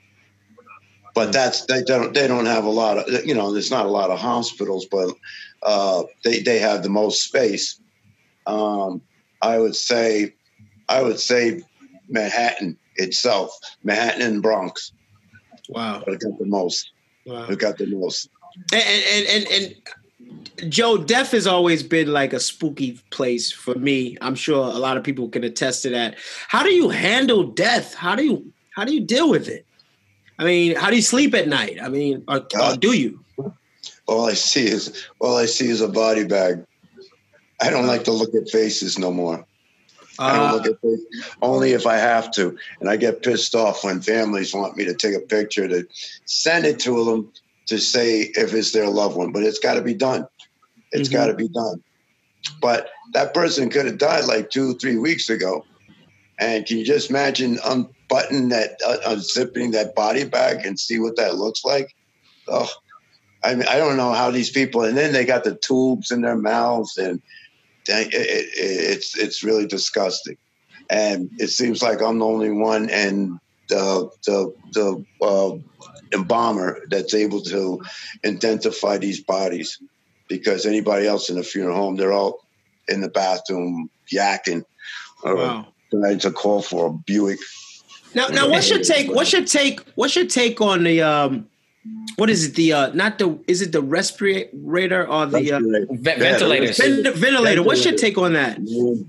but 1.15 1.33
that's 1.33 1.67
they 1.67 1.83
don't 1.83 2.15
they 2.15 2.27
don't 2.27 2.47
have 2.47 2.65
a 2.65 2.71
lot 2.71 2.99
of 2.99 3.27
you 3.27 3.35
know. 3.35 3.53
There's 3.53 3.71
not 3.71 3.87
a 3.87 3.91
lot 3.91 4.11
of 4.11 4.19
hospitals, 4.19 4.87
but 4.91 5.15
uh, 5.63 6.05
they 6.25 6.41
they 6.41 6.59
have 6.59 6.83
the 6.83 6.89
most 6.89 7.23
space. 7.23 7.81
Um, 8.47 9.03
I 9.41 9.59
would 9.59 9.77
say, 9.77 10.35
I 10.89 11.03
would 11.03 11.21
say 11.21 11.63
Manhattan 12.09 12.79
itself, 12.97 13.57
Manhattan 13.83 14.23
and 14.23 14.43
Bronx, 14.43 14.93
Wow. 15.69 16.03
got 16.07 16.19
the 16.19 16.47
most. 16.47 16.91
Wow. 17.27 17.47
Have 17.47 17.59
got 17.59 17.79
the 17.79 17.87
most. 17.87 18.29
And 18.73 18.83
and 18.83 19.27
and, 19.27 19.75
and 20.59 20.73
Joe, 20.73 20.99
death 20.99 21.33
has 21.33 21.47
always 21.47 21.83
been 21.83 22.13
like 22.13 22.33
a 22.33 22.41
spooky 22.41 23.01
place 23.11 23.53
for 23.53 23.75
me. 23.75 24.17
I'm 24.21 24.35
sure 24.35 24.65
a 24.65 24.79
lot 24.79 24.97
of 24.97 25.05
people 25.05 25.29
can 25.29 25.45
attest 25.45 25.83
to 25.83 25.91
that. 25.91 26.17
How 26.49 26.63
do 26.63 26.71
you 26.71 26.89
handle 26.89 27.45
death? 27.45 27.95
How 27.95 28.15
do 28.17 28.25
you 28.25 28.53
how 28.75 28.85
do 28.85 28.95
you 28.95 29.01
deal 29.01 29.31
with 29.31 29.49
it? 29.49 29.67
I 30.39 30.45
mean, 30.45 30.77
how 30.77 30.91
do 30.91 30.97
you 30.97 31.03
sleep 31.03 31.35
at 31.35 31.49
night? 31.49 31.79
I 31.83 31.89
mean, 31.89 32.25
or, 32.29 32.47
or 32.61 32.77
do 32.77 32.93
you? 32.93 33.25
All 34.07 34.27
I 34.27 34.35
see 34.35 34.65
is 34.65 35.07
all 35.21 35.37
I 35.37 35.47
see 35.47 35.69
is 35.69 35.81
a 35.81 35.89
body 35.89 36.25
bag. 36.25 36.65
I 37.61 37.71
don't 37.71 37.87
like 37.87 38.05
to 38.05 38.13
look 38.13 38.35
at 38.35 38.49
faces 38.51 38.99
no 38.99 39.13
more. 39.13 39.45
I 40.19 40.33
don't 40.33 40.51
Uh, 40.51 40.53
look 40.53 40.67
at 40.67 40.81
faces 40.81 41.07
only 41.43 41.73
if 41.73 41.87
I 41.87 41.97
have 41.97 42.31
to, 42.33 42.57
and 42.81 42.89
I 42.89 42.97
get 42.97 43.23
pissed 43.23 43.55
off 43.55 43.85
when 43.85 44.01
families 44.01 44.55
want 44.55 44.77
me 44.77 44.85
to 44.85 44.95
take 44.95 45.15
a 45.15 45.21
picture 45.21 45.69
to 45.69 45.87
send 46.27 46.67
it 46.67 46.79
to 46.81 47.05
them 47.05 47.33
to 47.67 47.79
say 47.79 48.33
if 48.35 48.53
it's 48.53 48.73
their 48.73 48.89
loved 48.89 49.17
one. 49.17 49.33
But 49.33 49.45
it's 49.45 49.59
got 49.59 49.75
to 49.75 49.83
be 49.83 49.95
done. 49.95 50.27
It's 50.93 51.09
Mhm. 51.09 51.13
got 51.13 51.27
to 51.27 51.35
be 51.35 51.49
done. 51.49 51.83
But 52.61 52.91
that 53.13 53.35
person 53.35 53.71
could 53.71 53.87
have 53.87 53.99
died 53.99 54.25
like 54.25 54.51
two, 54.51 54.75
three 54.75 54.97
weeks 54.97 55.31
ago. 55.31 55.65
And 56.39 56.67
can 56.67 56.79
you 56.79 56.85
just 56.85 57.11
imagine 57.11 57.59
unbuttoning 58.13 58.49
that, 58.51 58.79
uh, 58.87 58.99
unzipping 59.07 59.73
that 59.73 59.95
body 59.95 60.25
bag 60.25 60.67
and 60.67 60.79
see 60.79 60.99
what 60.99 61.17
that 61.17 61.37
looks 61.37 61.65
like? 61.65 61.95
Oh, 62.49 62.71
I 63.45 63.55
mean, 63.55 63.67
I 63.69 63.77
don't 63.77 63.97
know 63.97 64.13
how 64.13 64.31
these 64.31 64.51
people, 64.51 64.83
and 64.83 64.97
then 64.97 65.13
they 65.13 65.25
got 65.25 65.45
the 65.45 65.57
tubes 65.57 66.11
in 66.11 66.23
their 66.23 66.37
mouths, 66.37 66.97
and 66.97 67.21
they, 67.87 68.05
it, 68.05 68.13
it, 68.13 68.49
it's 68.57 69.17
it's 69.17 69.43
really 69.43 69.67
disgusting. 69.67 70.37
And 70.91 71.31
it 71.39 71.49
seems 71.49 71.83
like 71.83 72.03
I'm 72.03 72.19
the 72.19 72.27
only 72.27 72.51
one, 72.51 72.91
and 72.91 73.39
the 73.69 74.11
the 74.27 74.55
the 74.73 75.05
uh, 75.21 75.57
embalmer 76.13 76.79
that's 76.89 77.15
able 77.15 77.43
to 77.43 77.81
identify 78.25 78.99
these 78.99 79.23
bodies, 79.23 79.79
because 80.29 80.67
anybody 80.67 81.07
else 81.07 81.31
in 81.31 81.37
the 81.37 81.43
funeral 81.43 81.77
home, 81.77 81.97
they're 81.97 82.13
all 82.13 82.41
in 82.89 83.01
the 83.01 83.09
bathroom 83.09 83.89
yakking, 84.13 84.63
or 85.23 85.37
Wow. 85.37 85.67
trying 85.93 86.19
to 86.21 86.31
call 86.31 86.63
for 86.63 86.87
a 86.87 86.93
Buick. 86.93 87.39
Now, 88.15 88.29
now, 88.29 88.49
what's 88.49 88.71
your 88.71 88.81
take? 88.81 89.11
What's 89.11 89.33
your 89.33 89.45
take? 89.45 89.81
What's 89.95 90.17
your 90.17 90.27
take 90.27 90.61
on 90.61 90.85
the 90.85 91.03
um, 91.03 91.49
what 92.17 92.31
is 92.31 92.47
it? 92.47 92.55
The 92.55 92.73
uh, 92.73 92.93
not 92.93 93.19
the 93.19 93.39
is 93.47 93.63
it 93.63 93.73
the 93.73 93.83
respirator 93.83 95.07
or 95.07 95.27
the 95.27 95.53
uh, 95.53 95.61
Ve- 95.91 96.19
ventilators. 96.19 96.79
ven- 96.79 97.03
ventilator? 97.15 97.63
What's 97.63 97.85
your 97.85 97.97
take 97.97 98.19
on 98.19 98.35
that? 98.35 98.59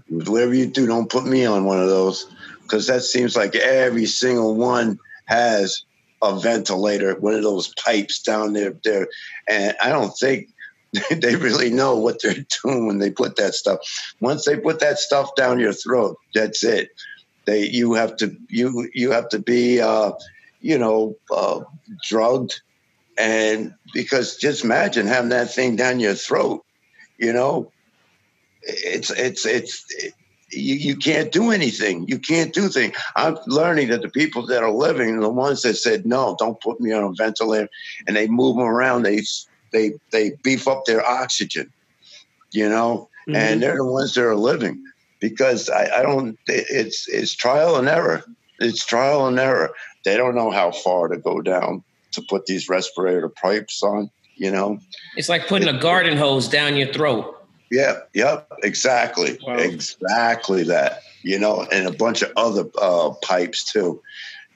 Whatever 0.10 0.54
you 0.54 0.68
do, 0.68 0.88
don't 0.88 1.10
put 1.10 1.26
me 1.26 1.46
on 1.46 1.66
one 1.66 1.80
of 1.80 1.90
those 1.90 2.28
because 2.64 2.88
that 2.88 3.02
seems 3.02 3.36
like 3.36 3.56
every 3.56 4.06
single 4.06 4.56
one 4.56 4.98
has 5.26 5.84
a 6.22 6.40
ventilator, 6.40 7.16
one 7.20 7.34
of 7.36 7.44
those 7.44 7.74
pipes 7.76 8.22
down 8.22 8.54
there. 8.54 8.74
There, 8.84 9.08
and 9.48 9.76
I 9.84 9.90
don't 9.90 10.18
think 10.18 10.48
they 11.12 11.36
really 11.36 11.70
know 11.70 11.98
what 11.98 12.22
they're 12.22 12.34
doing 12.64 12.88
when 12.88 13.00
they 13.00 13.12
put 13.12 13.36
that 13.36 13.54
stuff. 13.54 13.80
Once 14.22 14.46
they 14.46 14.58
put 14.58 14.80
that 14.80 15.00
stuff 15.00 15.36
down 15.36 15.60
your 15.60 15.74
throat, 15.74 16.18
that's 16.34 16.64
it. 16.64 16.90
They 17.46 17.68
you 17.68 17.94
have 17.94 18.16
to 18.18 18.36
you 18.50 18.90
you 18.94 19.12
have 19.12 19.30
to 19.30 19.40
be 19.40 19.82
uh, 19.82 20.14
you 20.62 20.78
know 20.78 21.16
uh, 21.32 21.62
drugged, 22.08 22.62
and 23.18 23.74
because 23.94 24.38
just 24.38 24.64
imagine 24.64 25.08
having 25.08 25.30
that 25.30 25.54
thing 25.54 25.76
down 25.76 26.00
your 26.00 26.16
throat, 26.16 26.64
you 27.18 27.34
know, 27.34 27.72
it's 28.62 29.12
it's 29.12 29.46
it's. 29.46 29.86
you, 30.52 30.76
you 30.76 30.96
can't 30.98 31.32
do 31.32 31.52
anything. 31.52 32.06
You 32.08 32.20
can't 32.20 32.54
do 32.54 32.70
things. 32.70 32.96
I'm 33.16 33.38
learning 33.48 33.90
that 33.90 34.02
the 34.04 34.10
people 34.10 34.46
that 34.48 34.64
are 34.64 34.72
living, 34.72 35.20
the 35.20 35.30
ones 35.30 35.64
that 35.64 35.76
said 35.76 36.06
no, 36.06 36.36
don't 36.40 36.62
put 36.62 36.80
me 36.80 36.92
on 36.94 37.04
a 37.04 37.14
ventilator, 37.14 37.70
and 38.08 38.16
they 38.16 38.28
move 38.28 38.56
them 38.58 38.66
around. 38.66 39.04
They 39.04 39.22
they 39.72 39.94
they 40.12 40.32
beef 40.44 40.68
up 40.68 40.86
their 40.86 41.06
oxygen, 41.06 41.74
you 42.52 42.70
know, 42.70 43.10
Mhm. 43.28 43.36
and 43.36 43.64
they're 43.64 43.78
the 43.78 43.86
ones 43.86 44.14
that 44.14 44.24
are 44.26 44.36
living 44.36 44.84
because 45.24 45.70
I, 45.70 46.00
I 46.00 46.02
don't. 46.02 46.38
It's 46.48 47.08
it's 47.08 47.34
trial 47.34 47.78
and 47.78 47.88
error. 47.88 48.26
It's 48.60 48.86
trial 48.86 49.26
and 49.26 49.40
error. 49.40 49.72
They 50.04 50.18
don't 50.18 50.36
know 50.36 50.52
how 50.52 50.72
far 50.72 51.08
to 51.08 51.18
go 51.18 51.40
down 51.40 51.82
to 52.12 52.22
put 52.30 52.46
these 52.46 52.68
respirator 52.68 53.30
pipes 53.30 53.82
on. 53.82 54.12
You 54.36 54.52
know. 54.52 54.80
It's 55.16 55.30
like 55.30 55.48
putting 55.48 55.70
a 55.70 55.80
garden 55.80 56.18
hose 56.18 56.50
down 56.50 56.76
your 56.76 56.92
throat. 56.92 57.38
Yeah, 57.72 58.00
yep, 58.14 58.52
exactly, 58.64 59.40
Wow. 59.48 59.56
exactly 59.56 60.64
that. 60.64 61.00
You 61.24 61.40
know, 61.40 61.66
and 61.72 61.88
a 61.88 61.94
bunch 61.94 62.22
of 62.22 62.34
other 62.36 62.66
uh, 62.82 63.12
pipes 63.22 63.72
too. 63.72 64.02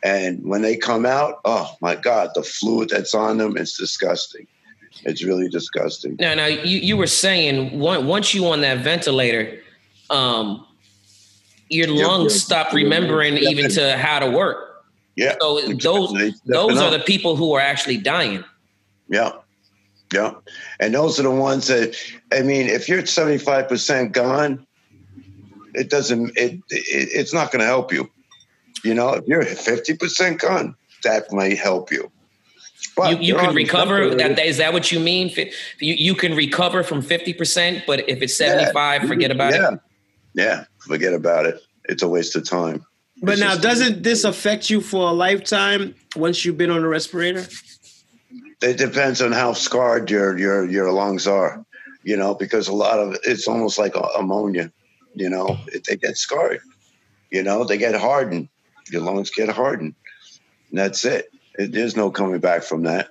And 0.03 0.43
when 0.43 0.63
they 0.63 0.75
come 0.75 1.05
out, 1.05 1.39
oh 1.45 1.73
my 1.81 1.95
God, 1.95 2.31
the 2.35 2.43
fluid 2.43 2.89
that's 2.89 3.15
on 3.15 3.37
them 3.37 3.55
is 3.55 3.73
disgusting. 3.77 4.45
It's 5.03 5.23
really 5.23 5.47
disgusting. 5.47 6.17
Now, 6.19 6.33
now 6.33 6.45
you, 6.45 6.79
you 6.79 6.97
were 6.97 7.07
saying 7.07 7.79
one, 7.79 8.05
once 8.05 8.33
you 8.33 8.45
on 8.47 8.61
that 8.61 8.79
ventilator, 8.79 9.61
um, 10.09 10.65
your 11.69 11.87
lungs 11.87 12.33
yeah. 12.33 12.39
stop 12.39 12.73
remembering 12.73 13.37
Yeah. 13.37 13.49
even 13.49 13.69
to 13.71 13.97
how 13.97 14.19
to 14.19 14.29
work. 14.29 14.83
Yeah, 15.15 15.35
So 15.41 15.59
those 15.73 16.13
They- 16.13 16.33
those 16.45 16.77
are 16.79 16.91
the 16.91 16.99
people 16.99 17.35
who 17.35 17.53
are 17.53 17.61
actually 17.61 17.97
dying. 17.97 18.43
Yeah. 19.09 19.31
Yeah. 20.13 20.33
And 20.79 20.93
those 20.93 21.19
are 21.19 21.23
the 21.23 21.31
ones 21.31 21.67
that, 21.67 21.95
I 22.31 22.41
mean, 22.41 22.67
if 22.67 22.87
you're 22.87 23.01
75% 23.01 24.11
gone, 24.13 24.65
it 25.73 25.89
doesn't, 25.89 26.37
it, 26.37 26.53
it 26.69 27.09
it's 27.11 27.33
not 27.33 27.51
going 27.51 27.59
to 27.61 27.65
help 27.65 27.91
you. 27.91 28.09
You 28.83 28.93
know, 28.93 29.09
if 29.13 29.27
you're 29.27 29.43
50% 29.43 30.39
gone, 30.39 30.75
that 31.03 31.31
might 31.33 31.57
help 31.57 31.91
you. 31.91 32.11
But 32.95 33.21
you 33.21 33.33
you 33.33 33.35
can 33.35 33.53
recover. 33.55 34.15
That, 34.15 34.39
is 34.39 34.57
that 34.57 34.73
what 34.73 34.91
you 34.91 34.99
mean? 34.99 35.29
You 35.79 35.93
you 35.93 36.15
can 36.15 36.35
recover 36.35 36.83
from 36.83 37.01
fifty 37.01 37.33
percent, 37.33 37.83
but 37.85 38.07
if 38.09 38.21
it's 38.21 38.35
seventy 38.35 38.71
five, 38.71 39.03
Yeah. 39.03 39.07
forget 39.07 39.31
about 39.31 39.53
yeah. 39.53 39.73
it. 39.73 39.79
Yeah. 40.37 40.65
Forget 40.79 41.13
about 41.13 41.45
it. 41.47 41.59
It's 41.85 42.03
a 42.03 42.07
waste 42.07 42.35
of 42.35 42.47
time. 42.47 42.85
But 43.21 43.33
It's 43.33 43.41
now, 43.41 43.49
just- 43.49 43.61
doesn't 43.63 44.03
this 44.03 44.23
affect 44.23 44.69
you 44.69 44.79
for 44.79 45.09
a 45.09 45.11
lifetime 45.11 45.95
once 46.15 46.45
you've 46.45 46.57
been 46.57 46.69
on 46.69 46.83
a 46.83 46.87
respirator? 46.87 47.45
it 48.59 48.77
depends 48.77 49.21
on 49.21 49.31
how 49.31 49.53
scarred 49.53 50.09
your 50.09 50.35
your 50.39 50.65
your 50.65 50.91
lungs 50.91 51.27
are 51.27 51.63
you 52.03 52.17
know 52.17 52.33
because 52.33 52.67
a 52.67 52.73
lot 52.73 52.97
of 52.97 53.15
it's 53.23 53.47
almost 53.47 53.77
like 53.77 53.93
pneumonia 54.15 54.71
you 55.13 55.29
know 55.29 55.55
it, 55.67 55.85
they 55.85 55.95
get 55.95 56.17
scarred 56.17 56.59
you 57.29 57.43
know 57.43 57.63
they 57.63 57.77
get 57.77 57.93
hardened 57.93 58.49
your 58.91 59.03
lungs 59.03 59.29
get 59.29 59.47
hardened 59.47 59.93
and 60.71 60.79
that's 60.79 61.05
it. 61.05 61.29
it 61.59 61.71
there's 61.71 61.95
no 61.95 62.09
coming 62.09 62.39
back 62.39 62.63
from 62.63 62.81
that 62.81 63.09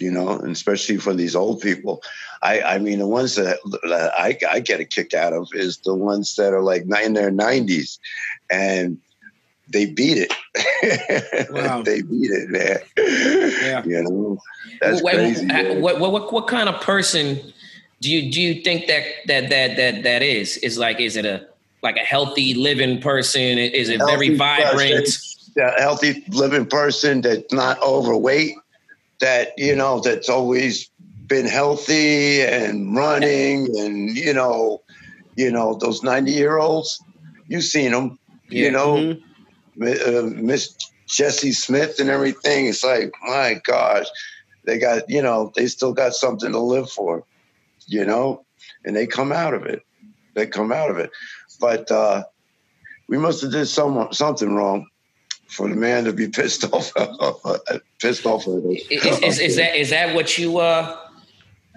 you 0.00 0.10
know 0.10 0.28
and 0.30 0.50
especially 0.52 0.96
for 0.98 1.14
these 1.14 1.34
old 1.36 1.60
people 1.60 2.02
i 2.42 2.60
i 2.62 2.78
mean 2.78 2.98
the 2.98 3.06
ones 3.06 3.34
that, 3.36 3.58
that 3.88 4.12
I, 4.18 4.36
I 4.50 4.60
get 4.60 4.80
a 4.80 4.84
kick 4.84 5.14
out 5.14 5.32
of 5.32 5.48
is 5.52 5.78
the 5.78 5.94
ones 5.94 6.34
that 6.36 6.52
are 6.52 6.62
like 6.62 6.82
in 6.82 7.14
their 7.14 7.30
90s 7.30 7.98
and 8.50 8.98
they 9.68 9.86
beat 9.86 10.18
it 10.18 11.50
Wow. 11.50 11.82
they 11.82 12.02
beat 12.02 12.30
it 12.30 12.48
man 12.50 12.78
Yeah. 12.96 13.82
you 13.84 14.02
know 14.02 14.38
that's 14.80 15.02
What- 15.02 15.14
crazy 15.14 15.46
what, 15.46 15.76
what, 15.80 16.00
what, 16.00 16.12
what, 16.12 16.32
what 16.32 16.46
kind 16.48 16.68
of 16.68 16.80
person 16.80 17.40
do 18.00 18.10
you 18.10 18.30
do 18.30 18.40
you 18.42 18.62
think 18.62 18.86
that 18.88 19.04
that 19.26 19.48
that 19.48 19.76
that 19.78 20.02
that 20.02 20.22
is? 20.22 20.58
Is 20.58 20.76
like 20.76 21.00
is 21.00 21.16
it 21.16 21.24
a 21.24 21.46
like 21.82 21.96
a 21.96 22.00
healthy 22.00 22.52
living 22.52 23.00
person? 23.00 23.40
Is 23.56 23.88
it 23.88 23.98
very 24.06 24.36
vibrant? 24.36 25.04
person, 25.06 25.64
a 25.64 25.80
healthy 25.80 26.22
living 26.28 26.66
person 26.66 27.22
that's 27.22 27.50
not 27.54 27.80
overweight, 27.82 28.52
that 29.20 29.52
you 29.56 29.74
know 29.76 30.00
that's 30.00 30.28
always 30.28 30.90
been 31.28 31.46
healthy 31.46 32.42
and 32.42 32.94
running, 32.96 33.68
and 33.78 34.16
you 34.16 34.32
know, 34.34 34.82
you 35.36 35.50
know 35.50 35.74
those 35.74 36.02
ninety 36.02 36.32
year 36.32 36.58
olds. 36.58 36.98
You've 37.48 37.64
seen 37.64 37.92
them, 37.92 38.18
Yeah. 38.50 38.64
you 38.66 38.70
know, 38.72 38.94
Mhm. 38.96 39.22
Uh, 39.80 40.22
Miss 40.42 40.74
Jesse 41.08 41.52
Smith 41.52 42.00
and 42.00 42.10
everything. 42.10 42.66
It's 42.66 42.84
like 42.84 43.12
my 43.22 43.60
gosh, 43.64 44.06
they 44.66 44.78
got 44.78 45.08
you 45.08 45.22
know 45.22 45.52
they 45.56 45.66
still 45.66 45.92
got 45.92 46.14
something 46.14 46.52
to 46.52 46.58
live 46.60 46.90
for, 46.90 47.24
you 47.86 48.04
know, 48.04 48.44
and 48.84 48.96
they 48.96 49.06
come 49.06 49.32
out 49.32 49.54
of 49.54 49.66
it. 49.66 49.82
They 50.34 50.46
come 50.46 50.72
out 50.72 50.90
of 50.90 50.98
it, 50.98 51.10
but. 51.60 51.90
uh 51.90 52.24
we 53.08 53.18
must 53.18 53.42
have 53.42 53.52
did 53.52 53.66
some 53.66 54.08
something 54.12 54.54
wrong 54.54 54.86
for 55.48 55.68
the 55.68 55.76
man 55.76 56.04
to 56.04 56.12
be 56.12 56.28
pissed 56.38 56.64
off 56.72 56.92
pissed 58.00 58.26
off 58.26 58.46
at 58.46 58.54
us. 58.54 58.80
Is, 58.90 59.22
is, 59.22 59.38
is 59.38 59.56
that 59.56 59.76
is 59.76 59.90
that 59.90 60.14
what 60.14 60.38
you 60.38 60.58
uh 60.58 60.98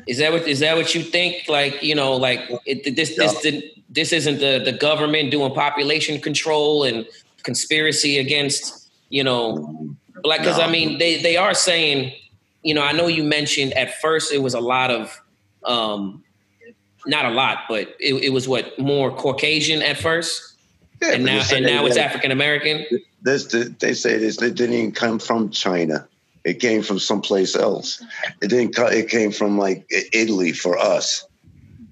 is 0.08 0.18
that 0.18 0.32
what 0.32 0.48
is 0.48 0.60
that 0.60 0.76
what 0.76 0.96
you 0.96 1.04
think? 1.04 1.48
Like 1.48 1.84
you 1.84 1.96
know, 1.96 2.16
like 2.16 2.42
it, 2.66 2.96
this 2.96 3.16
this 3.16 3.64
this 3.90 4.14
isn't 4.14 4.40
the 4.40 4.62
the 4.64 4.72
government 4.72 5.32
doing 5.32 5.54
population 5.54 6.20
control 6.22 6.84
and 6.84 7.06
conspiracy 7.44 8.18
against 8.18 8.90
you 9.10 9.24
know 9.24 9.96
like 10.24 10.42
because 10.42 10.60
I 10.60 10.70
mean 10.70 10.98
they 10.98 11.22
they 11.22 11.38
are 11.38 11.54
saying 11.54 12.14
you 12.64 12.74
know 12.74 12.84
I 12.84 12.92
know 12.92 13.08
you 13.08 13.24
mentioned 13.24 13.74
at 13.74 14.00
first 14.00 14.34
it 14.34 14.40
was 14.40 14.54
a 14.54 14.60
lot 14.60 14.92
of 14.92 15.20
um 15.64 16.24
not 17.06 17.26
a 17.26 17.30
lot 17.30 17.60
but 17.68 17.96
it, 18.00 18.14
it 18.16 18.34
was 18.34 18.48
what 18.48 18.78
more 18.78 19.12
Caucasian 19.12 19.82
at 19.82 19.98
first 19.98 20.56
Yeah, 21.02 21.14
and 21.14 21.26
now 21.26 21.42
and 21.52 21.66
now 21.66 21.86
it's 21.86 21.98
African 21.98 22.32
American. 22.32 22.86
This 23.22 23.46
they 23.80 23.94
say 23.94 24.18
this 24.18 24.42
it 24.42 24.56
didn't 24.56 24.76
even 24.76 24.92
come 24.92 25.20
from 25.20 25.50
China. 25.50 26.08
It 26.46 26.60
came 26.62 26.82
from 26.84 27.00
someplace 27.00 27.56
else. 27.56 28.02
It 28.42 28.48
didn't. 28.50 28.78
It 28.78 29.10
came 29.10 29.32
from 29.32 29.58
like 29.58 29.86
Italy 30.14 30.54
for 30.54 30.78
us. 30.78 31.26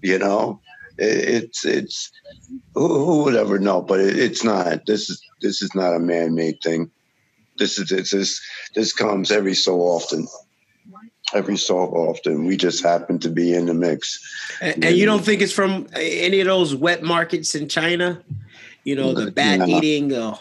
You 0.02 0.20
know, 0.20 0.62
It- 0.98 1.44
it's 1.44 1.66
it's 1.66 2.12
who, 2.74 2.88
who 3.06 3.24
would 3.24 3.36
ever 3.36 3.60
know? 3.60 3.82
But 3.82 4.00
it, 4.00 4.18
it's 4.18 4.44
not. 4.44 4.86
This 4.86 5.10
is 5.10 5.22
this 5.42 5.62
is 5.62 5.76
not 5.76 5.94
a 5.96 6.00
man 6.00 6.34
made 6.34 6.60
thing. 6.64 6.90
This 7.58 7.78
is 7.78 7.90
this 7.90 8.14
is 8.14 8.42
this 8.74 8.94
comes 8.94 9.30
every 9.32 9.56
so 9.56 9.82
often. 9.82 10.28
Every 11.34 11.58
so 11.58 11.78
often, 11.80 12.46
we 12.46 12.56
just 12.56 12.82
happen 12.82 13.20
to 13.20 13.30
be 13.30 13.54
in 13.54 13.66
the 13.66 13.74
mix. 13.74 14.18
And, 14.62 14.86
and 14.86 14.96
you 14.96 15.06
don't 15.06 15.26
think 15.26 15.42
it's 15.42 15.52
from 15.52 15.86
any 15.94 16.40
of 16.40 16.48
those 16.48 16.74
wet 16.74 17.04
markets 17.04 17.54
in 17.54 17.68
China? 17.68 18.24
You 18.86 18.96
know, 18.96 19.14
the 19.14 19.30
bat 19.32 19.60
No. 19.60 19.66
eating, 19.68 20.14
uh, 20.14 20.38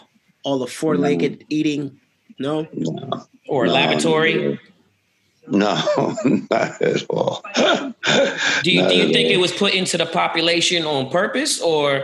all 0.47 0.59
the 0.59 0.67
four 0.67 0.95
legged 0.95 1.43
eating? 1.49 1.99
No? 2.39 2.67
No, 2.71 3.27
Or 3.49 3.67
No, 3.67 3.73
laboratory? 3.73 4.57
no, 5.49 5.75
not 6.49 6.81
at 6.81 7.05
all. 7.09 7.43
Do 8.63 8.71
you 8.71 8.81
Not 8.81 8.89
do 8.89 8.95
you 8.95 9.13
think 9.13 9.27
all. 9.27 9.33
it 9.33 9.39
was 9.41 9.51
put 9.51 9.73
into 9.73 9.97
the 9.97 10.05
population 10.05 10.85
on 10.85 11.09
purpose, 11.09 11.59
or 11.61 12.03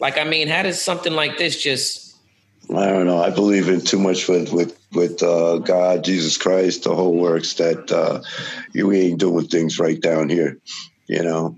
like 0.00 0.18
I 0.18 0.24
mean, 0.24 0.48
how 0.48 0.62
does 0.64 0.82
something 0.82 1.12
like 1.12 1.38
this 1.38 1.62
just 1.62 2.16
I 2.74 2.86
don't 2.86 3.06
know. 3.06 3.22
I 3.22 3.30
believe 3.30 3.68
in 3.68 3.80
too 3.82 3.98
much 4.00 4.26
with 4.26 4.52
with 4.52 4.76
with 4.92 5.22
uh, 5.22 5.58
God, 5.58 6.02
Jesus 6.02 6.36
Christ, 6.36 6.82
the 6.82 6.94
whole 6.96 7.14
works 7.16 7.54
that 7.54 7.92
uh, 7.92 8.22
you 8.72 8.90
ain't 8.92 9.20
doing 9.20 9.46
things 9.46 9.78
right 9.78 10.00
down 10.00 10.28
here. 10.28 10.58
You 11.06 11.22
know, 11.22 11.56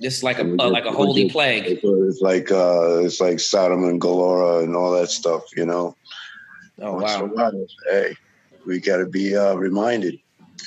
just 0.00 0.22
like 0.22 0.38
a 0.38 0.42
uh, 0.42 0.70
like 0.70 0.84
a 0.84 0.92
holy 0.92 1.28
plague. 1.28 1.64
It's 1.66 2.20
like 2.20 2.50
uh, 2.50 3.00
it's 3.04 3.20
like 3.20 3.40
Sodom 3.40 3.84
and 3.84 4.00
Gomorrah 4.00 4.62
and 4.62 4.74
all 4.74 4.92
that 4.92 5.10
stuff. 5.10 5.44
You 5.56 5.66
know. 5.66 5.96
Oh 6.80 6.94
wow! 6.94 7.52
Hey, 7.88 8.16
we 8.66 8.80
got 8.80 8.98
to 8.98 9.06
be 9.06 9.36
uh, 9.36 9.54
reminded 9.54 10.18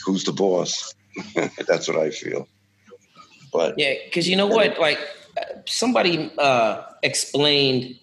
who's 0.06 0.24
the 0.24 0.32
boss. 0.32 0.94
That's 1.68 1.88
what 1.88 1.98
I 1.98 2.12
feel. 2.12 2.48
But 3.52 3.76
yeah, 3.78 3.94
because 4.06 4.28
you 4.28 4.36
know 4.36 4.48
what, 4.48 4.80
like 4.80 5.00
somebody 5.66 6.32
uh, 6.38 6.84
explained 7.02 8.00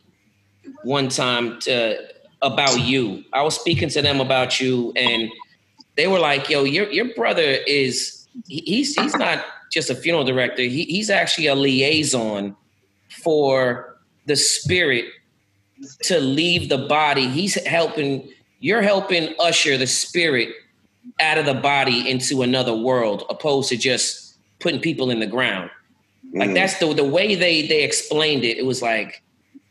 one 0.83 1.09
time 1.09 1.61
to, 1.61 1.99
about 2.43 2.81
you. 2.81 3.25
I 3.33 3.43
was 3.43 3.55
speaking 3.55 3.89
to 3.91 4.03
them 4.03 4.21
about 4.21 4.61
you, 4.61 4.93
and 4.97 5.31
they 5.97 6.07
were 6.07 6.19
like, 6.21 6.49
"Yo, 6.49 6.65
your 6.65 6.91
your 6.91 7.15
brother 7.15 7.43
is 7.43 8.29
he's 8.47 8.95
he's 8.95 9.17
not 9.17 9.45
just 9.71 9.89
a 9.89 9.95
funeral 9.95 10.25
director. 10.25 10.63
He, 10.63 10.85
he's 10.85 11.11
actually 11.11 11.47
a 11.47 11.55
liaison 11.55 12.57
for 13.09 13.97
the 14.27 14.37
spirit 14.37 15.07
to 16.03 16.21
leave 16.21 16.69
the 16.69 16.79
body. 16.79 17.29
He's 17.29 17.55
helping. 17.67 18.29
You're 18.59 18.83
helping 18.83 19.35
usher 19.39 19.79
the 19.79 19.87
spirit 19.87 20.51
out 21.21 21.39
of 21.39 21.47
the 21.47 21.55
body 21.55 22.11
into 22.11 22.43
another 22.43 22.77
world, 22.77 23.25
opposed 23.31 23.71
to 23.71 23.77
just 23.77 24.37
putting 24.59 24.81
people 24.81 25.11
in 25.11 25.21
the 25.21 25.27
ground. 25.27 25.71
Like 26.35 26.51
mm. 26.51 26.55
that's 26.55 26.79
the 26.79 26.93
the 26.93 27.05
way 27.05 27.35
they 27.35 27.67
they 27.67 27.83
explained 27.83 28.45
it. 28.45 28.59
It 28.59 28.67
was 28.67 28.83
like 28.83 29.23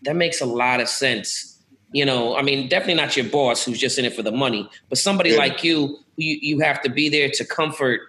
that 0.04 0.16
makes 0.16 0.42
a 0.42 0.46
lot 0.46 0.80
of 0.80 0.90
sense. 0.90 1.58
You 1.92 2.06
know, 2.06 2.36
I 2.36 2.44
mean, 2.44 2.70
definitely 2.70 2.96
not 2.96 3.18
your 3.18 3.26
boss 3.28 3.66
who's 3.66 3.80
just 3.80 3.98
in 3.98 4.06
it 4.06 4.14
for 4.14 4.22
the 4.22 4.32
money, 4.32 4.70
but 4.90 4.98
somebody 4.98 5.32
yeah. 5.32 5.38
like 5.38 5.64
you, 5.64 6.00
you 6.18 6.38
you 6.42 6.60
have 6.60 6.82
to 6.84 6.90
be 6.90 7.10
there 7.10 7.30
to 7.30 7.46
comfort 7.46 8.02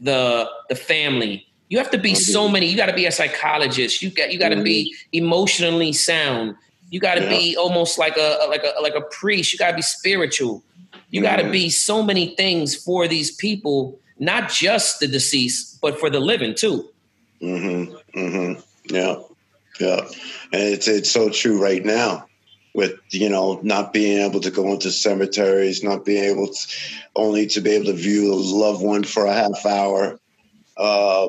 the 0.00 0.48
the 0.68 0.74
family. 0.74 1.46
You 1.68 1.78
have 1.78 1.90
to 1.90 1.98
be 1.98 2.14
so 2.14 2.48
many. 2.48 2.66
You 2.66 2.76
got 2.76 2.86
to 2.86 2.94
be 2.94 3.06
a 3.06 3.12
psychologist. 3.12 4.00
You 4.00 4.10
got 4.10 4.32
you 4.32 4.38
got 4.38 4.50
to 4.50 4.62
be 4.62 4.94
emotionally 5.12 5.92
sound. 5.92 6.54
You 6.90 7.00
got 7.00 7.16
to 7.16 7.22
yeah. 7.22 7.30
be 7.30 7.56
almost 7.56 7.98
like 7.98 8.16
a 8.16 8.46
like 8.48 8.62
a 8.62 8.80
like 8.80 8.94
a 8.94 9.00
priest. 9.00 9.52
You 9.52 9.58
got 9.58 9.70
to 9.70 9.76
be 9.76 9.82
spiritual. 9.82 10.62
You 11.10 11.22
got 11.22 11.36
to 11.36 11.42
mm-hmm. 11.42 11.52
be 11.52 11.70
so 11.70 12.02
many 12.02 12.34
things 12.36 12.74
for 12.74 13.08
these 13.08 13.30
people, 13.30 13.98
not 14.18 14.50
just 14.50 15.00
the 15.00 15.06
deceased, 15.06 15.80
but 15.80 15.98
for 15.98 16.10
the 16.10 16.20
living 16.20 16.54
too. 16.54 16.88
Mm-hmm. 17.40 18.18
Mm-hmm. 18.18 18.94
Yeah. 18.94 19.16
Yeah. 19.80 20.00
And 20.52 20.62
it's 20.62 20.88
it's 20.88 21.10
so 21.10 21.28
true 21.28 21.60
right 21.60 21.84
now 21.84 22.26
with 22.76 23.00
you 23.08 23.30
know 23.30 23.58
not 23.62 23.92
being 23.94 24.18
able 24.18 24.40
to 24.40 24.50
go 24.50 24.70
into 24.70 24.90
cemeteries, 24.90 25.82
not 25.82 26.04
being 26.04 26.24
able 26.24 26.48
to 26.48 26.68
only 27.16 27.46
to 27.46 27.62
be 27.62 27.70
able 27.70 27.86
to 27.86 27.94
view 27.94 28.32
a 28.32 28.36
loved 28.36 28.82
one 28.82 29.02
for 29.02 29.24
a 29.24 29.32
half 29.32 29.64
hour. 29.64 30.20
Uh, 30.76 31.28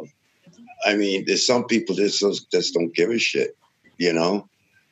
I 0.85 0.95
mean, 0.95 1.23
there's 1.25 1.47
some 1.47 1.65
people 1.65 1.95
just 1.95 2.21
just 2.51 2.73
don't 2.73 2.93
give 2.93 3.09
a 3.09 3.17
shit. 3.17 3.57
You 3.97 4.11
know, 4.11 4.49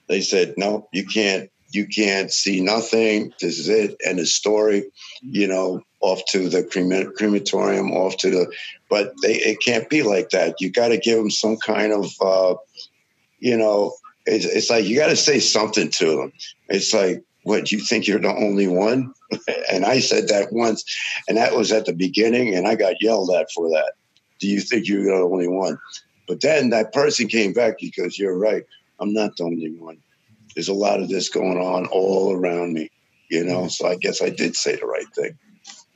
they 0.08 0.22
said 0.22 0.56
no, 0.58 0.88
you 0.94 1.06
can't 1.06 1.52
you 1.72 1.88
can't 1.88 2.32
see 2.32 2.62
nothing. 2.62 3.34
This 3.42 3.60
is 3.60 3.68
it, 3.68 3.98
and 4.08 4.18
the 4.18 4.26
story. 4.26 4.86
You 5.22 5.48
know, 5.48 5.82
off 6.00 6.24
to 6.30 6.48
the 6.48 6.64
crematorium, 6.64 7.92
off 7.92 8.16
to 8.18 8.30
the, 8.30 8.54
but 8.90 9.14
they 9.22 9.34
it 9.34 9.58
can't 9.60 9.90
be 9.90 10.04
like 10.04 10.30
that. 10.30 10.56
You 10.62 10.72
got 10.72 10.88
to 10.88 10.98
give 10.98 11.18
them 11.18 11.32
some 11.32 11.58
kind 11.58 11.92
of, 11.92 12.10
uh, 12.22 12.56
you 13.40 13.58
know, 13.58 13.94
it's, 14.26 14.46
it's 14.46 14.70
like 14.70 14.86
you 14.86 14.98
got 14.98 15.08
to 15.08 15.16
say 15.16 15.40
something 15.40 15.90
to 15.92 16.18
them. 16.18 16.34
It's 16.70 16.94
like, 16.94 17.24
what 17.44 17.72
you 17.72 17.80
think 17.80 18.08
you're 18.08 18.20
the 18.20 18.36
only 18.36 18.68
one? 18.68 19.14
and 19.72 19.86
I 19.86 20.00
said 20.00 20.30
that 20.30 20.52
once, 20.52 20.84
and 21.28 21.38
that 21.38 21.56
was 21.56 21.72
at 21.72 21.86
the 21.86 21.94
beginning, 21.94 22.56
and 22.56 22.68
I 22.68 22.76
got 22.76 23.02
yelled 23.02 23.30
at 23.32 23.52
for 23.52 23.70
that. 23.70 23.94
Do 24.40 24.48
you 24.48 24.60
think 24.60 24.88
you're 24.88 25.06
the 25.06 25.14
only 25.14 25.48
one? 25.48 25.78
But 26.28 26.42
then 26.42 26.72
that 26.72 26.92
person 26.92 27.28
came 27.28 27.54
back 27.54 27.78
because 27.80 28.18
you're 28.18 28.38
right. 28.38 28.64
I'm 29.00 29.14
not 29.14 29.38
the 29.38 29.44
only 29.44 29.70
one. 29.78 29.98
There's 30.56 30.70
a 30.70 30.74
lot 30.74 31.02
of 31.02 31.10
this 31.10 31.30
going 31.30 31.60
on 31.60 31.86
all 31.88 32.34
around 32.34 32.74
me, 32.74 32.90
you 33.30 33.44
know. 33.44 33.68
So 33.68 33.88
I 33.88 33.96
guess 33.96 34.22
I 34.22 34.30
did 34.30 34.56
say 34.56 34.76
the 34.76 34.88
right 34.88 35.08
thing. 35.16 35.38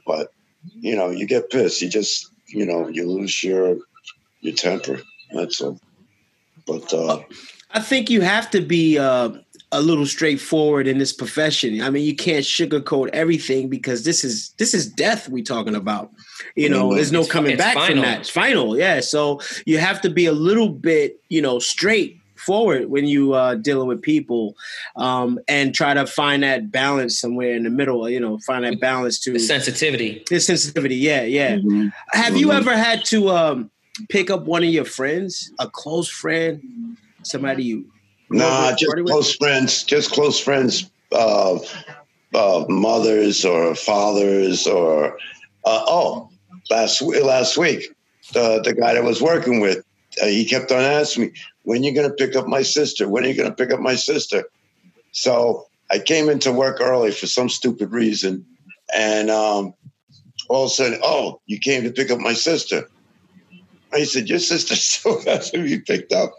But 0.05 0.32
you 0.71 0.95
know, 0.95 1.09
you 1.09 1.25
get 1.25 1.49
pissed. 1.49 1.82
You 1.82 1.89
just 1.89 2.30
you 2.47 2.65
know 2.65 2.89
you 2.89 3.09
lose 3.09 3.43
your 3.43 3.77
your 4.41 4.53
temper. 4.53 5.01
That's 5.34 5.61
all. 5.61 5.80
But 6.67 6.93
uh, 6.93 7.23
I 7.72 7.80
think 7.80 8.09
you 8.09 8.22
have 8.22 8.49
to 8.51 8.61
be 8.61 8.97
uh, 8.97 9.32
a 9.72 9.82
little 9.82 10.05
straightforward 10.05 10.88
in 10.88 10.97
this 10.97 11.13
profession. 11.13 11.82
I 11.82 11.89
mean, 11.89 12.03
you 12.03 12.15
can't 12.15 12.43
sugarcoat 12.43 13.09
everything 13.13 13.70
because 13.70 14.03
this 14.03 14.24
is 14.24 14.49
this 14.57 14.74
is 14.74 14.88
death 14.88 15.30
we 15.30 15.43
talking 15.43 15.76
about. 15.76 16.11
You 16.55 16.70
know, 16.70 16.95
there's 16.95 17.11
no 17.11 17.26
coming 17.26 17.57
back 17.57 17.76
final. 17.76 17.97
from 17.97 18.01
that. 18.01 18.20
It's 18.22 18.30
final, 18.30 18.78
yeah. 18.78 19.01
So 19.01 19.39
you 19.65 19.78
have 19.78 20.01
to 20.01 20.09
be 20.09 20.26
a 20.26 20.32
little 20.32 20.70
bit, 20.70 21.22
you 21.30 21.41
know, 21.41 21.59
straight 21.59 22.20
forward 22.39 22.89
when 22.89 23.05
you 23.05 23.34
uh, 23.34 23.55
dealing 23.55 23.88
with 23.88 24.01
people 24.01 24.55
um, 24.95 25.39
and 25.47 25.76
try 25.76 25.93
to 25.93 26.07
find 26.07 26.41
that 26.41 26.72
balance 26.72 27.20
somewhere 27.20 27.53
in 27.53 27.63
the 27.63 27.70
middle 27.70 28.09
you 28.09 28.20
know 28.20 28.39
find 28.39 28.63
that 28.63 28.80
balance 28.80 29.20
to 29.20 29.34
the 29.34 29.39
sensitivity 29.39 30.24
the 30.30 30.39
sensitivity 30.39 30.95
yeah 30.95 31.22
yeah 31.22 31.57
mm-hmm. 31.57 31.88
have 32.11 32.38
you 32.38 32.47
mm-hmm. 32.47 32.57
ever 32.57 32.76
had 32.76 33.03
to 33.03 33.30
um, 33.30 33.70
pick 34.07 34.30
up 34.30 34.45
one 34.45 34.63
of 34.63 34.70
your 34.70 34.86
friends 34.86 35.51
a 35.59 35.70
close 35.70 36.09
friend 36.09 36.97
somebody 37.24 37.63
you 37.63 37.86
nah 38.30 38.76
just 38.76 38.95
close 39.05 39.36
friends 39.36 39.84
just 39.84 40.11
close 40.11 40.39
friends 40.39 40.89
uh, 41.11 41.57
uh, 42.36 42.65
mothers 42.70 43.43
or 43.43 43.74
fathers 43.76 44.67
or 44.67 45.17
uh, 45.65 45.84
oh 45.88 46.30
last 46.70 47.01
last 47.01 47.57
week 47.57 47.95
the 48.34 48.61
the 48.63 48.74
guy 48.74 48.93
that 48.93 49.03
was 49.03 49.22
working 49.22 49.59
with 49.59 49.84
uh, 50.22 50.28
he 50.28 50.45
kept 50.45 50.72
on 50.72 50.82
asking 50.82 51.26
me 51.26 51.32
when 51.70 51.84
are 51.84 51.86
you 51.86 51.93
going 51.93 52.09
to 52.09 52.15
pick 52.15 52.36
up 52.36 52.47
my 52.47 52.63
sister? 52.63 53.07
When 53.07 53.24
are 53.24 53.28
you 53.28 53.36
going 53.36 53.47
to 53.47 53.55
pick 53.55 53.72
up 53.72 53.80
my 53.80 53.93
sister? 53.93 54.43
So 55.11 55.67
I 55.91 55.99
came 55.99 56.28
into 56.28 56.51
work 56.51 56.82
early 56.82 57.11
for 57.11 57.28
some 57.28 57.47
stupid 57.47 57.91
reason. 57.91 58.43
And 58.95 59.30
um, 59.30 59.76
all 60.49 60.65
of 60.65 60.72
a 60.72 60.74
sudden, 60.74 60.99
oh, 61.03 61.41
you 61.45 61.59
came 61.59 61.84
to 61.84 61.91
pick 61.91 62.09
up 62.09 62.17
my 62.17 62.34
sister. 62.34 62.89
I 63.93 64.03
said, 64.03 64.29
Your 64.29 64.39
sister 64.39 64.75
still 64.77 65.21
has 65.25 65.51
to 65.51 65.63
be 65.63 65.79
picked 65.79 66.13
up. 66.13 66.33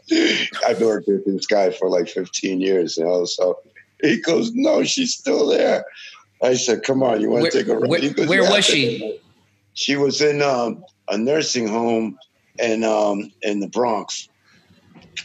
I've 0.67 0.81
worked 0.81 1.09
with 1.09 1.25
this 1.27 1.47
guy 1.47 1.71
for 1.71 1.89
like 1.89 2.09
15 2.09 2.61
years, 2.61 2.97
you 2.97 3.05
know. 3.05 3.25
So 3.25 3.59
he 4.03 4.21
goes, 4.21 4.53
No, 4.53 4.85
she's 4.85 5.15
still 5.15 5.47
there. 5.49 5.85
I 6.43 6.55
said, 6.55 6.83
Come 6.83 7.03
on, 7.03 7.21
you 7.21 7.31
want 7.31 7.51
to 7.51 7.51
take 7.51 7.69
a 7.69 7.77
ride? 7.77 7.89
Where, 7.89 8.13
goes, 8.13 8.29
where 8.29 8.51
was 8.51 8.65
she? 8.65 9.21
She 9.75 9.97
was 9.97 10.21
in 10.21 10.43
um, 10.43 10.85
a 11.09 11.17
nursing 11.17 11.69
home 11.69 12.19
in 12.59 12.85
um, 12.85 13.31
in 13.43 13.61
the 13.61 13.69
Bronx 13.69 14.29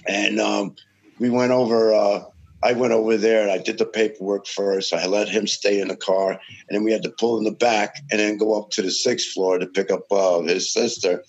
and 0.08 0.40
um, 0.40 0.76
we 1.20 1.30
went 1.30 1.52
over. 1.52 1.94
Uh, 1.94 2.24
I 2.64 2.74
went 2.74 2.94
over 2.94 3.16
there 3.18 3.44
and 3.44 3.52
I 3.52 3.60
did 3.60 3.78
the 3.78 3.86
paperwork 3.86 4.48
first. 4.48 4.94
I 4.94 5.06
let 5.06 5.30
him 5.30 5.46
stay 5.46 5.80
in 5.80 5.88
the 5.88 5.96
car, 5.96 6.32
and 6.32 6.40
then 6.70 6.84
we 6.84 6.92
had 6.92 7.04
to 7.04 7.14
pull 7.20 7.38
in 7.38 7.44
the 7.44 7.52
back 7.52 8.02
and 8.12 8.20
then 8.20 8.38
go 8.38 8.60
up 8.60 8.72
to 8.72 8.82
the 8.82 8.92
sixth 8.92 9.32
floor 9.32 9.60
to 9.60 9.68
pick 9.68 9.92
up 9.92 10.04
uh, 10.12 10.42
his 10.42 10.72
sister. 10.72 11.24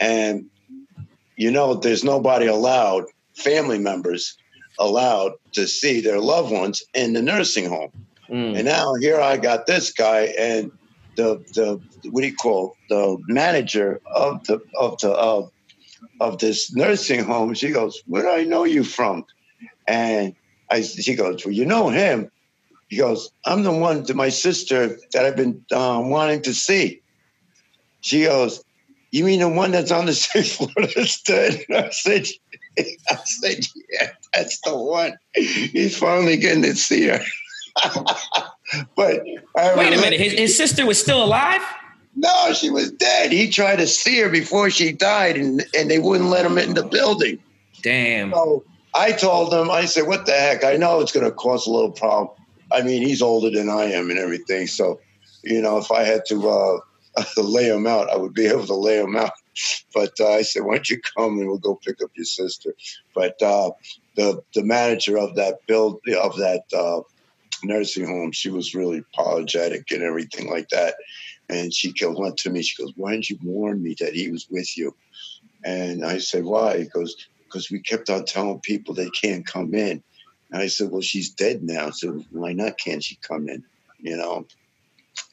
And 0.00 0.46
you 1.36 1.50
know, 1.50 1.74
there's 1.74 2.02
nobody 2.02 2.46
allowed, 2.46 3.04
family 3.34 3.78
members 3.78 4.36
allowed 4.78 5.32
to 5.52 5.66
see 5.66 6.00
their 6.00 6.20
loved 6.20 6.52
ones 6.52 6.82
in 6.94 7.12
the 7.12 7.22
nursing 7.22 7.68
home. 7.68 7.90
Mm. 8.28 8.56
And 8.56 8.64
now 8.64 8.94
here 8.94 9.20
I 9.20 9.36
got 9.36 9.66
this 9.66 9.92
guy 9.92 10.34
and 10.38 10.70
the 11.16 11.42
the 11.54 11.80
what 12.10 12.20
do 12.20 12.26
you 12.26 12.36
call 12.36 12.76
the 12.88 13.18
manager 13.26 14.00
of 14.14 14.44
the 14.44 14.60
of 14.78 14.98
the 14.98 15.12
uh, 15.12 15.46
of 16.20 16.38
this 16.38 16.74
nursing 16.74 17.24
home. 17.24 17.54
She 17.54 17.70
goes, 17.70 18.02
Where 18.06 18.22
do 18.22 18.30
I 18.30 18.44
know 18.44 18.64
you 18.64 18.84
from? 18.84 19.24
And 19.86 20.34
I, 20.70 20.82
she 20.82 21.14
goes, 21.14 21.44
Well, 21.44 21.54
you 21.54 21.64
know 21.64 21.88
him. 21.88 22.30
He 22.88 22.96
goes, 22.96 23.30
I'm 23.44 23.62
the 23.62 23.72
one 23.72 24.04
to 24.04 24.14
my 24.14 24.30
sister 24.30 24.98
that 25.12 25.24
I've 25.24 25.36
been 25.36 25.64
uh, 25.70 26.00
wanting 26.02 26.42
to 26.42 26.54
see. 26.54 27.02
She 28.00 28.24
goes, 28.24 28.64
You 29.10 29.24
mean 29.24 29.40
the 29.40 29.48
one 29.48 29.70
that's 29.70 29.90
on 29.90 30.06
the 30.06 30.14
sixth 30.14 30.56
floor 30.56 30.70
that's 30.76 31.22
dead? 31.26 31.64
I 31.70 31.90
said, 31.90 32.26
I 32.78 33.16
said, 33.24 33.66
Yeah, 33.90 34.10
that's 34.32 34.60
the 34.60 34.76
one. 34.76 35.18
He's 35.34 35.96
finally 35.96 36.36
getting 36.36 36.62
to 36.62 36.74
see 36.74 37.08
her. 37.08 37.20
but 38.96 39.22
wait 39.24 39.92
a 39.92 40.00
minute, 40.00 40.20
his, 40.20 40.32
his 40.32 40.56
sister 40.56 40.84
was 40.84 41.00
still 41.00 41.22
alive? 41.22 41.62
No, 42.16 42.52
she 42.52 42.70
was 42.70 42.90
dead. 42.90 43.30
He 43.30 43.48
tried 43.48 43.76
to 43.76 43.86
see 43.86 44.18
her 44.18 44.28
before 44.28 44.70
she 44.70 44.90
died, 44.90 45.36
and, 45.36 45.64
and 45.76 45.88
they 45.88 46.00
wouldn't 46.00 46.30
let 46.30 46.44
him 46.44 46.58
in 46.58 46.74
the 46.74 46.82
building. 46.82 47.38
Damn. 47.82 48.32
So 48.32 48.64
I 48.94 49.12
told 49.12 49.54
him, 49.54 49.70
I 49.70 49.84
said, 49.84 50.08
what 50.08 50.26
the 50.26 50.32
heck? 50.32 50.64
I 50.64 50.76
know 50.76 51.00
it's 51.00 51.12
going 51.12 51.26
to 51.26 51.30
cause 51.30 51.66
a 51.66 51.70
little 51.70 51.92
problem. 51.92 52.30
I 52.72 52.82
mean, 52.82 53.02
he's 53.02 53.22
older 53.22 53.50
than 53.50 53.68
I 53.68 53.84
am 53.84 54.10
and 54.10 54.18
everything. 54.18 54.66
So, 54.66 55.00
you 55.44 55.62
know, 55.62 55.78
if 55.78 55.92
I 55.92 56.02
had 56.02 56.24
to, 56.26 56.48
uh, 56.48 56.78
to 56.78 56.82
lay 57.36 57.68
him 57.68 57.86
out, 57.86 58.10
I 58.10 58.16
would 58.16 58.34
be 58.34 58.46
able 58.52 58.66
to 58.66 58.74
lay 58.74 59.00
him 59.00 59.16
out. 59.16 59.32
But 59.92 60.12
uh, 60.20 60.28
I 60.30 60.42
said, 60.42 60.64
why 60.64 60.74
don't 60.74 60.90
you 60.90 61.00
come 61.16 61.38
and 61.38 61.48
we'll 61.48 61.58
go 61.58 61.80
pick 61.84 62.02
up 62.02 62.10
your 62.14 62.24
sister? 62.24 62.74
But 63.14 63.40
uh, 63.42 63.70
the 64.16 64.42
the 64.54 64.64
manager 64.64 65.18
of 65.18 65.34
that 65.36 65.66
build 65.66 66.00
of 66.20 66.36
that 66.36 66.62
uh, 66.76 67.00
nursing 67.62 68.06
home. 68.06 68.32
She 68.32 68.50
was 68.50 68.74
really 68.74 68.98
apologetic 68.98 69.90
and 69.90 70.02
everything 70.02 70.48
like 70.48 70.68
that. 70.70 70.94
And 71.48 71.72
she 71.72 71.92
came 71.92 72.14
went 72.14 72.36
to 72.38 72.50
me. 72.50 72.62
She 72.62 72.82
goes, 72.82 72.92
"Why 72.96 73.12
didn't 73.12 73.30
you 73.30 73.38
warn 73.42 73.82
me 73.82 73.96
that 74.00 74.14
he 74.14 74.30
was 74.30 74.46
with 74.50 74.76
you?" 74.76 74.94
And 75.64 76.04
I 76.04 76.18
said, 76.18 76.44
"Why?" 76.44 76.78
He 76.78 76.84
goes, 76.84 77.16
"Because 77.44 77.70
we 77.70 77.80
kept 77.80 78.10
on 78.10 78.24
telling 78.24 78.60
people 78.60 78.94
they 78.94 79.10
can't 79.10 79.46
come 79.46 79.74
in." 79.74 80.02
And 80.50 80.62
I 80.62 80.68
said, 80.68 80.90
"Well, 80.90 81.00
she's 81.00 81.30
dead 81.30 81.62
now, 81.62 81.90
so 81.90 82.24
why 82.30 82.52
not? 82.52 82.78
Can't 82.78 83.02
she 83.02 83.16
come 83.16 83.48
in?" 83.48 83.64
You 83.98 84.16
know, 84.16 84.46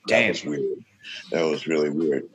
that 0.07 0.29
was 0.29 0.45
weird. 0.45 0.85
That 1.31 1.43
was 1.43 1.67
really 1.67 1.89
weird. 1.89 2.27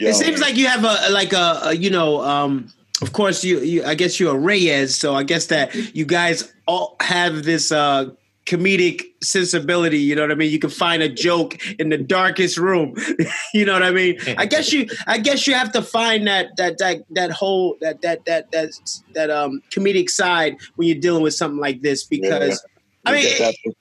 It 0.00 0.14
seems 0.14 0.40
like 0.40 0.56
you 0.56 0.66
have 0.66 0.84
a 0.84 1.10
like 1.10 1.32
a, 1.32 1.60
a 1.64 1.74
you 1.74 1.90
know 1.90 2.20
um 2.20 2.72
of 3.02 3.12
course 3.12 3.44
you, 3.44 3.60
you 3.60 3.84
I 3.84 3.94
guess 3.94 4.18
you're 4.18 4.34
a 4.34 4.38
Reyes 4.38 4.96
so 4.96 5.14
I 5.14 5.22
guess 5.22 5.46
that 5.46 5.74
you 5.94 6.04
guys 6.04 6.52
all 6.66 6.96
have 7.00 7.44
this 7.44 7.70
uh 7.72 8.10
comedic 8.46 9.02
sensibility 9.22 9.98
you 9.98 10.14
know 10.14 10.22
what 10.22 10.30
I 10.30 10.34
mean? 10.34 10.50
You 10.50 10.58
can 10.58 10.70
find 10.70 11.02
a 11.02 11.08
joke 11.08 11.58
in 11.78 11.88
the 11.88 11.98
darkest 11.98 12.56
room 12.56 12.94
you 13.54 13.64
know 13.64 13.72
what 13.72 13.82
I 13.82 13.90
mean? 13.90 14.18
I 14.38 14.46
guess 14.46 14.72
you 14.72 14.86
I 15.06 15.18
guess 15.18 15.46
you 15.46 15.54
have 15.54 15.72
to 15.72 15.82
find 15.82 16.26
that 16.26 16.56
that 16.56 16.78
that 16.78 17.02
that 17.10 17.30
whole 17.30 17.76
that 17.80 18.02
that 18.02 18.24
that 18.26 18.50
that 18.52 18.70
that 19.14 19.30
um 19.30 19.62
comedic 19.70 20.10
side 20.10 20.56
when 20.76 20.88
you're 20.88 21.00
dealing 21.00 21.22
with 21.22 21.34
something 21.34 21.60
like 21.60 21.82
this 21.82 22.04
because 22.04 22.64
I 23.04 23.12
mean 23.12 23.36
from, 23.36 23.72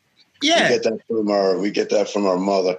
yeah. 0.42 0.70
we 0.70 0.76
get 0.76 0.84
that 0.84 1.00
from 1.08 1.32
our 1.32 1.58
we 1.58 1.72
get 1.72 1.90
that 1.90 2.10
from 2.10 2.26
our 2.26 2.38
mother. 2.38 2.78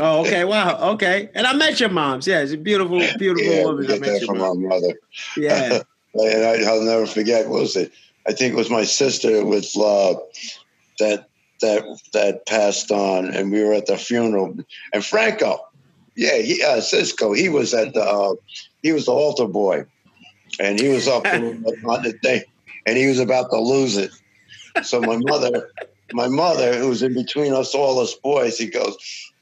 Oh 0.00 0.20
okay 0.26 0.44
wow 0.44 0.92
okay 0.92 1.30
and 1.34 1.46
I 1.46 1.52
met 1.54 1.78
your 1.80 1.90
moms 1.90 2.26
yeah 2.26 2.40
she's 2.42 2.52
a 2.54 2.58
beautiful 2.58 2.98
beautiful 3.18 3.52
Yeah, 3.52 3.64
woman 3.64 3.90
I 3.90 3.98
met 3.98 4.20
your 4.20 4.28
from 4.28 4.38
mom. 4.38 4.48
our 4.48 4.54
mother. 4.70 4.94
yeah 5.36 5.82
and 6.14 6.44
I, 6.44 6.70
I'll 6.70 6.82
never 6.82 7.06
forget. 7.06 7.48
What 7.48 7.60
was 7.60 7.76
it? 7.76 7.92
I 8.26 8.32
think 8.32 8.52
it 8.52 8.56
was 8.56 8.70
my 8.70 8.84
sister 8.84 9.44
with 9.44 9.70
uh, 9.76 10.14
that 10.98 11.28
that 11.60 11.84
that 12.12 12.46
passed 12.46 12.90
on, 12.90 13.28
and 13.34 13.50
we 13.52 13.62
were 13.62 13.74
at 13.74 13.86
the 13.86 13.96
funeral. 13.96 14.56
And 14.92 15.04
Franco, 15.04 15.58
yeah, 16.16 16.36
he, 16.38 16.62
uh, 16.62 16.80
Cisco, 16.80 17.32
he 17.32 17.48
was 17.48 17.72
at 17.74 17.94
the 17.94 18.02
uh, 18.02 18.34
he 18.82 18.92
was 18.92 19.06
the 19.06 19.12
altar 19.12 19.46
boy, 19.46 19.84
and 20.58 20.80
he 20.80 20.88
was 20.88 21.08
up 21.08 21.24
on 21.32 21.62
the 22.02 22.14
thing, 22.22 22.42
and 22.86 22.96
he 22.96 23.06
was 23.06 23.18
about 23.18 23.50
to 23.50 23.58
lose 23.58 23.96
it. 23.96 24.10
So 24.82 25.00
my 25.00 25.16
mother, 25.16 25.70
my 26.12 26.28
mother, 26.28 26.74
who 26.78 26.88
was 26.88 27.02
in 27.02 27.14
between 27.14 27.52
us 27.52 27.74
all 27.74 27.98
us 28.00 28.14
boys, 28.14 28.58
he 28.58 28.66
goes, 28.66 28.96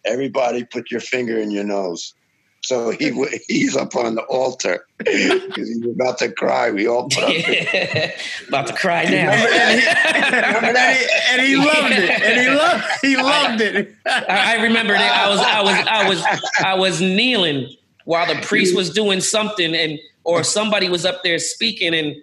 "Everybody, 0.09 0.65
put 0.65 0.91
your 0.91 1.01
finger 1.01 1.39
in 1.39 1.51
your 1.51 1.65
nose." 1.65 2.15
So 2.63 2.91
he 2.91 3.13
he's 3.49 3.77
up 3.77 3.97
on 3.97 4.15
the 4.15 4.23
altar 4.23 4.85
because 4.99 5.69
he 5.69 5.79
was 5.79 5.95
about 5.95 6.19
to 6.19 6.31
cry. 6.31 6.71
We 6.71 6.87
all 6.87 7.09
put 7.09 7.25
up. 7.25 7.31
About 8.49 8.67
to 8.67 8.75
cry 8.75 9.05
now. 9.05 9.31
and, 9.31 9.81
he, 9.81 11.07
and 11.31 11.43
he 11.43 11.57
loved 11.57 11.93
it. 11.93 12.11
And 12.23 12.41
he 12.41 12.49
loved 12.55 12.85
he 13.03 13.17
loved 13.17 13.61
it. 13.61 13.95
I, 14.07 14.57
I 14.57 14.63
remember 14.63 14.95
that 14.95 15.13
I 15.13 15.29
was 15.29 15.41
I 15.41 15.63
was 15.63 15.87
I 15.87 16.09
was 16.09 16.41
I 16.65 16.75
was 16.75 17.01
kneeling 17.01 17.75
while 18.05 18.27
the 18.27 18.41
priest 18.43 18.75
was 18.75 18.91
doing 18.91 19.21
something 19.21 19.75
and 19.75 19.99
or 20.25 20.43
somebody 20.43 20.89
was 20.89 21.05
up 21.05 21.23
there 21.23 21.39
speaking 21.39 21.95
and 21.95 22.17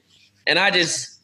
and 0.48 0.60
I 0.60 0.72
just 0.72 1.20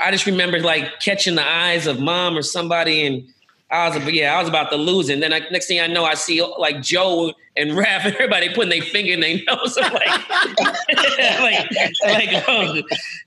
I 0.00 0.10
just 0.10 0.26
remember 0.26 0.58
like 0.60 1.00
catching 1.00 1.34
the 1.34 1.46
eyes 1.46 1.86
of 1.86 2.00
mom 2.00 2.36
or 2.36 2.42
somebody 2.42 3.06
and 3.06 3.28
I 3.70 3.88
was 3.88 4.12
yeah 4.12 4.36
I 4.36 4.40
was 4.40 4.48
about 4.48 4.70
to 4.70 4.76
lose 4.76 5.08
it. 5.08 5.14
And 5.14 5.22
then 5.22 5.32
I, 5.32 5.40
next 5.50 5.66
thing 5.66 5.80
I 5.80 5.86
know 5.88 6.04
I 6.04 6.14
see 6.14 6.40
like 6.58 6.80
Joe 6.82 7.32
and 7.56 7.72
Raph 7.72 8.04
and 8.04 8.14
everybody 8.14 8.48
putting 8.54 8.70
their 8.70 8.82
finger 8.82 9.12
in 9.12 9.20
their 9.20 9.38
nose. 9.48 9.76
I'm 9.80 9.92
like, 9.92 10.28
like, 11.40 11.70
like 12.04 12.44
oh, 12.48 12.78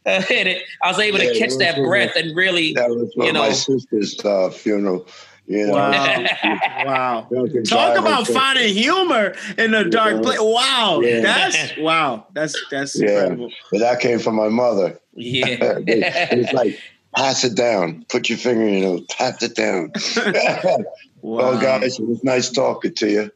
uh, 0.05 0.23
it. 0.29 0.63
I 0.83 0.87
was 0.87 0.99
able 0.99 1.17
to 1.19 1.37
catch 1.37 1.55
that 1.57 1.77
was- 1.77 1.87
breath 1.87 2.15
and 2.15 2.35
really 2.35 2.73
That 2.73 2.89
was 2.89 3.11
You 3.17 3.33
know. 3.33 3.41
my 3.41 3.51
sister's 3.51 4.23
uh, 4.23 4.49
funeral. 4.49 5.05
You 5.47 5.65
know, 5.65 5.73
Wow. 5.73 6.21
wow. 6.85 7.27
Talk 7.67 7.97
about 7.97 8.27
finding 8.27 8.71
humor 8.71 9.33
in 9.57 9.73
a 9.73 9.89
dark 9.89 10.21
place. 10.21 10.37
Wow. 10.39 11.01
Yeah. 11.03 11.21
That's 11.21 11.75
wow. 11.79 12.27
That's 12.33 12.55
that's 12.69 12.95
Yeah. 13.01 13.09
incredible. 13.09 13.51
But 13.71 13.79
that 13.79 13.99
came 13.99 14.19
from 14.19 14.35
my 14.35 14.47
mother. 14.49 14.99
yeah. 15.15 15.47
it's 15.87 16.53
like, 16.53 16.79
pass 17.15 17.43
it 17.43 17.55
down. 17.55 18.05
Put 18.09 18.29
your 18.29 18.37
finger 18.37 18.65
in 18.65 18.73
your 18.75 18.97
nose. 18.97 19.05
Pass 19.09 19.43
it 19.43 19.55
down. 19.55 19.91
Wow. 21.21 21.51
Well, 21.51 21.59
guys, 21.59 21.99
it 21.99 22.07
was 22.07 22.23
nice 22.23 22.49
talking 22.49 22.93
to 22.93 23.11
you. 23.11 23.31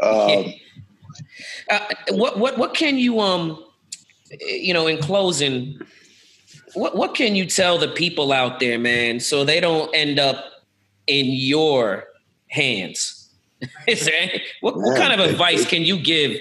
Um, 0.00 0.52
Uh, 1.70 1.78
what 2.10 2.38
what 2.38 2.58
what 2.58 2.74
can 2.74 2.98
you 2.98 3.20
um 3.20 3.62
you 4.40 4.74
know 4.74 4.86
in 4.86 4.98
closing 4.98 5.80
what 6.74 6.96
what 6.96 7.14
can 7.14 7.34
you 7.34 7.46
tell 7.46 7.78
the 7.78 7.88
people 7.88 8.32
out 8.32 8.60
there 8.60 8.78
man 8.78 9.18
so 9.18 9.44
they 9.44 9.60
don't 9.60 9.92
end 9.94 10.18
up 10.18 10.44
in 11.06 11.26
your 11.26 12.04
hands 12.48 13.30
is 13.86 14.04
there 14.04 14.14
any, 14.14 14.42
what, 14.60 14.76
what 14.76 14.96
kind 14.96 15.18
of 15.18 15.20
advice 15.20 15.66
can 15.66 15.82
you 15.82 15.98
give 15.98 16.38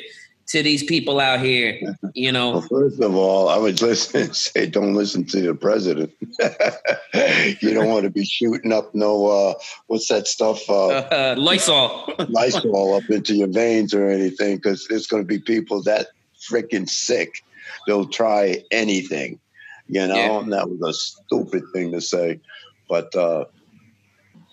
to 0.47 0.61
these 0.61 0.83
people 0.83 1.19
out 1.19 1.39
here 1.39 1.95
you 2.13 2.31
know 2.31 2.55
well, 2.55 2.61
first 2.61 3.01
of 3.01 3.15
all, 3.15 3.49
I 3.49 3.57
would 3.57 3.81
listen 3.81 4.33
say, 4.33 4.65
don't 4.67 4.93
listen 4.93 5.25
to 5.25 5.41
the 5.41 5.55
president. 5.55 6.11
you 7.61 7.73
don't 7.73 7.89
want 7.89 8.03
to 8.03 8.09
be 8.09 8.23
shooting 8.25 8.71
up 8.71 8.95
no, 8.95 9.27
uh, 9.27 9.53
what's 9.87 10.07
that 10.07 10.27
stuff? 10.27 10.69
Uh, 10.69 10.87
uh, 10.87 11.35
Lysol 11.37 12.13
Lysol 12.29 12.95
up 12.95 13.09
into 13.09 13.35
your 13.35 13.49
veins 13.49 13.93
or 13.93 14.07
anything 14.09 14.55
because 14.55 14.87
there's 14.87 15.07
going 15.07 15.23
to 15.23 15.27
be 15.27 15.39
people 15.39 15.83
that 15.83 16.07
freaking 16.49 16.87
sick. 16.87 17.43
They'll 17.87 18.07
try 18.07 18.63
anything, 18.71 19.39
you 19.87 20.07
know. 20.07 20.15
Yeah. 20.15 20.39
And 20.39 20.53
that 20.53 20.69
was 20.69 20.81
a 20.81 20.93
stupid 20.93 21.63
thing 21.73 21.91
to 21.91 22.01
say, 22.01 22.39
but 22.87 23.13
uh, 23.15 23.45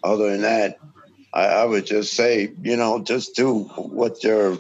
other 0.03 0.31
than 0.31 0.43
that, 0.43 0.79
I, 1.33 1.45
I 1.45 1.65
would 1.65 1.87
just 1.87 2.15
say, 2.15 2.53
you 2.63 2.77
know, 2.77 3.03
just 3.03 3.37
do 3.37 3.65
what 3.77 4.25
you're. 4.25 4.59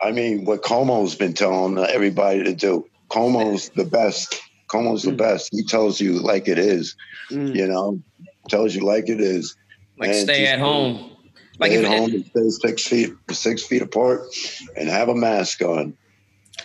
I 0.00 0.12
mean, 0.12 0.44
what 0.44 0.62
Cuomo's 0.62 1.14
been 1.14 1.32
telling 1.32 1.78
everybody 1.78 2.44
to 2.44 2.54
do. 2.54 2.86
Cuomo's 3.10 3.70
the 3.70 3.84
best. 3.84 4.40
Cuomo's 4.68 5.02
the 5.02 5.12
best. 5.12 5.48
He 5.52 5.64
tells 5.64 6.00
you 6.00 6.20
like 6.20 6.48
it 6.48 6.58
is, 6.58 6.96
Mm. 7.30 7.56
you 7.56 7.66
know, 7.66 8.02
tells 8.48 8.74
you 8.74 8.82
like 8.82 9.08
it 9.08 9.20
is. 9.20 9.56
like 9.98 10.10
And 10.10 10.18
stay 10.18 10.46
at 10.46 10.58
home 10.58 11.14
like 11.58 11.72
stay 11.72 11.84
at 11.84 11.98
home 11.98 12.10
and 12.10 12.26
stay 12.26 12.68
six 12.68 12.86
feet 12.86 13.10
six 13.30 13.62
feet 13.62 13.82
apart 13.82 14.22
and 14.76 14.88
have 14.88 15.08
a 15.08 15.14
mask 15.14 15.62
on. 15.62 15.96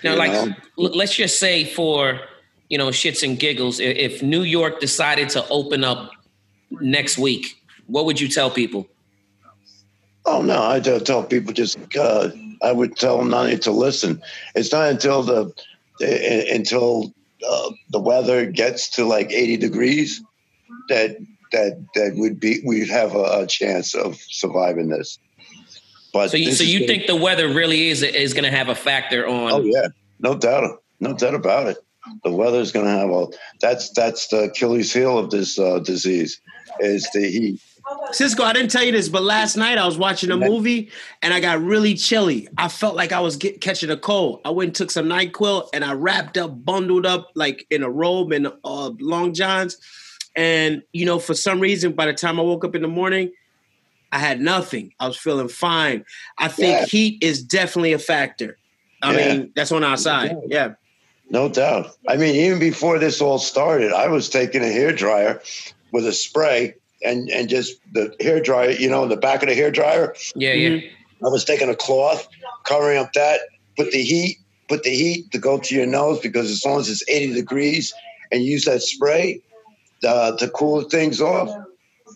Now, 0.04 0.16
like, 0.16 0.32
know? 0.32 0.54
let's 0.78 1.16
just 1.16 1.40
say 1.40 1.66
for 1.66 2.20
you 2.70 2.78
know 2.78 2.88
shits 2.88 3.24
and 3.24 3.38
giggles, 3.38 3.80
if 3.80 4.24
New 4.24 4.42
York 4.42 4.80
decided 4.80 5.30
to 5.30 5.48
open 5.50 5.84
up 5.84 6.12
next 6.72 7.18
week, 7.18 7.62
what 7.88 8.06
would 8.06 8.20
you 8.20 8.28
tell 8.28 8.50
people? 8.50 8.88
Oh 10.26 10.42
no, 10.42 10.62
I 10.62 10.80
don't 10.80 11.06
tell 11.06 11.24
people 11.24 11.54
just. 11.54 11.78
Uh, 11.96 12.30
I 12.62 12.72
would 12.72 12.96
tell 12.98 13.18
them 13.18 13.30
not 13.30 13.62
to 13.62 13.72
listen. 13.72 14.22
It's 14.56 14.72
not 14.72 14.90
until 14.90 15.24
the 15.24 15.54
uh, 16.02 16.54
until 16.54 17.14
uh, 17.48 17.72
the 17.90 18.00
weather 18.00 18.46
gets 18.46 18.90
to 18.92 19.06
like 19.06 19.32
eighty 19.32 19.58
degrees 19.58 20.22
that 20.90 21.18
that 21.52 21.84
that 21.96 22.14
would 22.16 22.40
be 22.40 22.62
we'd 22.66 22.90
have 22.90 23.16
a, 23.16 23.42
a 23.42 23.48
chance 23.48 23.96
of 23.96 24.18
surviving 24.30 24.90
this. 24.90 25.18
But 26.12 26.32
So, 26.32 26.38
you, 26.38 26.52
so 26.52 26.64
you 26.64 26.88
think 26.88 27.06
the 27.08 27.16
weather 27.16 27.48
really 27.48 27.90
is 27.90 28.04
is 28.04 28.34
going 28.34 28.44
to 28.44 28.56
have 28.56 28.70
a 28.70 28.76
factor 28.76 29.28
on? 29.28 29.52
Oh 29.52 29.62
yeah, 29.62 29.88
no 30.20 30.36
doubt, 30.36 30.82
no 31.00 31.14
doubt 31.14 31.36
about 31.36 31.68
it. 31.68 31.78
The 32.24 32.32
weather's 32.32 32.72
going 32.72 32.86
to 32.86 32.92
have 32.92 33.10
a. 33.10 33.28
That's 33.62 33.92
that's 33.92 34.28
the 34.28 34.46
Achilles 34.46 34.92
heel 34.92 35.18
of 35.18 35.30
this 35.30 35.60
uh, 35.60 35.80
disease, 35.80 36.42
is 36.80 37.08
the 37.14 37.30
heat. 37.30 37.62
Cisco, 38.12 38.44
I 38.44 38.54
didn't 38.54 38.72
tell 38.72 38.84
you 38.84 38.92
this, 38.92 39.10
but 39.10 39.24
last 39.24 39.56
night 39.56 39.78
I 39.78 39.86
was 39.86 39.98
watching 39.98 40.32
a 40.32 40.38
movie 40.38 40.90
and 41.22 41.34
I 41.34 41.40
got 41.40 41.62
really 41.62 41.94
chilly. 41.96 42.48
I 42.58 42.68
felt 42.68 42.96
like 42.96 43.12
I 43.12 43.20
was 43.20 43.36
get, 43.38 43.62
catching 43.62 43.90
a 43.90 43.98
cold. 43.98 44.42
I 44.46 44.50
went 44.50 44.70
and 44.70 44.76
took 44.76 44.92
some 44.92 45.06
NyQuil 45.08 45.70
and 45.74 45.84
I 45.84 45.94
wrapped 45.94 46.38
up, 46.38 46.64
bundled 46.66 47.06
up 47.06 47.32
like 47.36 47.66
in 47.70 47.84
a 47.84 47.90
robe 47.90 48.32
and 48.32 48.48
uh, 48.64 48.92
long 49.00 49.34
johns. 49.34 49.78
And 50.36 50.84
you 50.94 51.06
know, 51.06 51.20
for 51.20 51.34
some 51.34 51.60
reason, 51.60 51.94
by 51.94 52.06
the 52.06 52.14
time 52.14 52.40
I 52.40 52.44
woke 52.44 52.64
up 52.66 52.76
in 52.76 52.82
the 52.82 52.88
morning, 52.88 53.32
I 54.12 54.20
had 54.20 54.42
nothing. 54.42 54.94
I 55.00 55.08
was 55.08 55.18
feeling 55.18 55.48
fine. 55.50 56.04
I 56.38 56.48
think 56.48 56.80
Yeah. 56.80 56.86
heat 56.86 57.24
is 57.24 57.44
definitely 57.44 57.94
a 57.94 58.00
factor. 58.00 58.58
I 59.02 59.14
Yeah. 59.14 59.34
mean, 59.34 59.52
that's 59.56 59.72
on 59.72 59.84
our 59.84 59.98
side. 59.98 60.36
Yeah. 60.48 60.74
No 61.30 61.48
doubt. 61.48 61.92
I 62.08 62.18
mean, 62.18 62.36
even 62.36 62.60
before 62.60 62.98
this 62.98 63.22
all 63.22 63.38
started, 63.38 63.94
I 63.94 64.08
was 64.08 64.30
taking 64.30 64.64
a 64.64 64.72
hair 64.72 64.92
dryer 64.92 65.42
with 65.92 66.08
a 66.08 66.14
spray 66.14 66.74
and 67.04 67.30
and 67.30 67.50
just 67.50 67.80
the 67.94 68.14
hair 68.20 68.40
dryer, 68.40 68.72
you 68.72 68.90
know, 68.90 69.04
in 69.04 69.10
the 69.10 69.18
back 69.18 69.42
of 69.44 69.50
the 69.50 69.56
hair 69.56 69.72
dryer. 69.72 70.16
Yeah, 70.36 70.54
yeah. 70.54 70.70
Mm-hmm. 70.70 71.26
I 71.26 71.30
was 71.30 71.44
taking 71.44 71.70
a 71.70 71.76
cloth, 71.76 72.28
covering 72.66 72.98
up 72.98 73.12
that, 73.14 73.42
put 73.78 73.92
the 73.92 74.02
heat, 74.02 74.38
put 74.70 74.84
the 74.84 74.90
heat 74.90 75.32
to 75.32 75.38
go 75.38 75.58
to 75.60 75.76
your 75.76 75.86
nose 75.86 76.20
because 76.20 76.50
as 76.50 76.64
long 76.66 76.80
as 76.80 76.88
it's 76.90 77.04
80 77.10 77.34
degrees 77.34 77.94
and 78.32 78.44
use 78.44 78.66
that 78.66 78.82
spray 78.82 79.42
uh, 80.08 80.38
to 80.38 80.48
cool 80.50 80.82
things 80.84 81.20
off, 81.20 81.50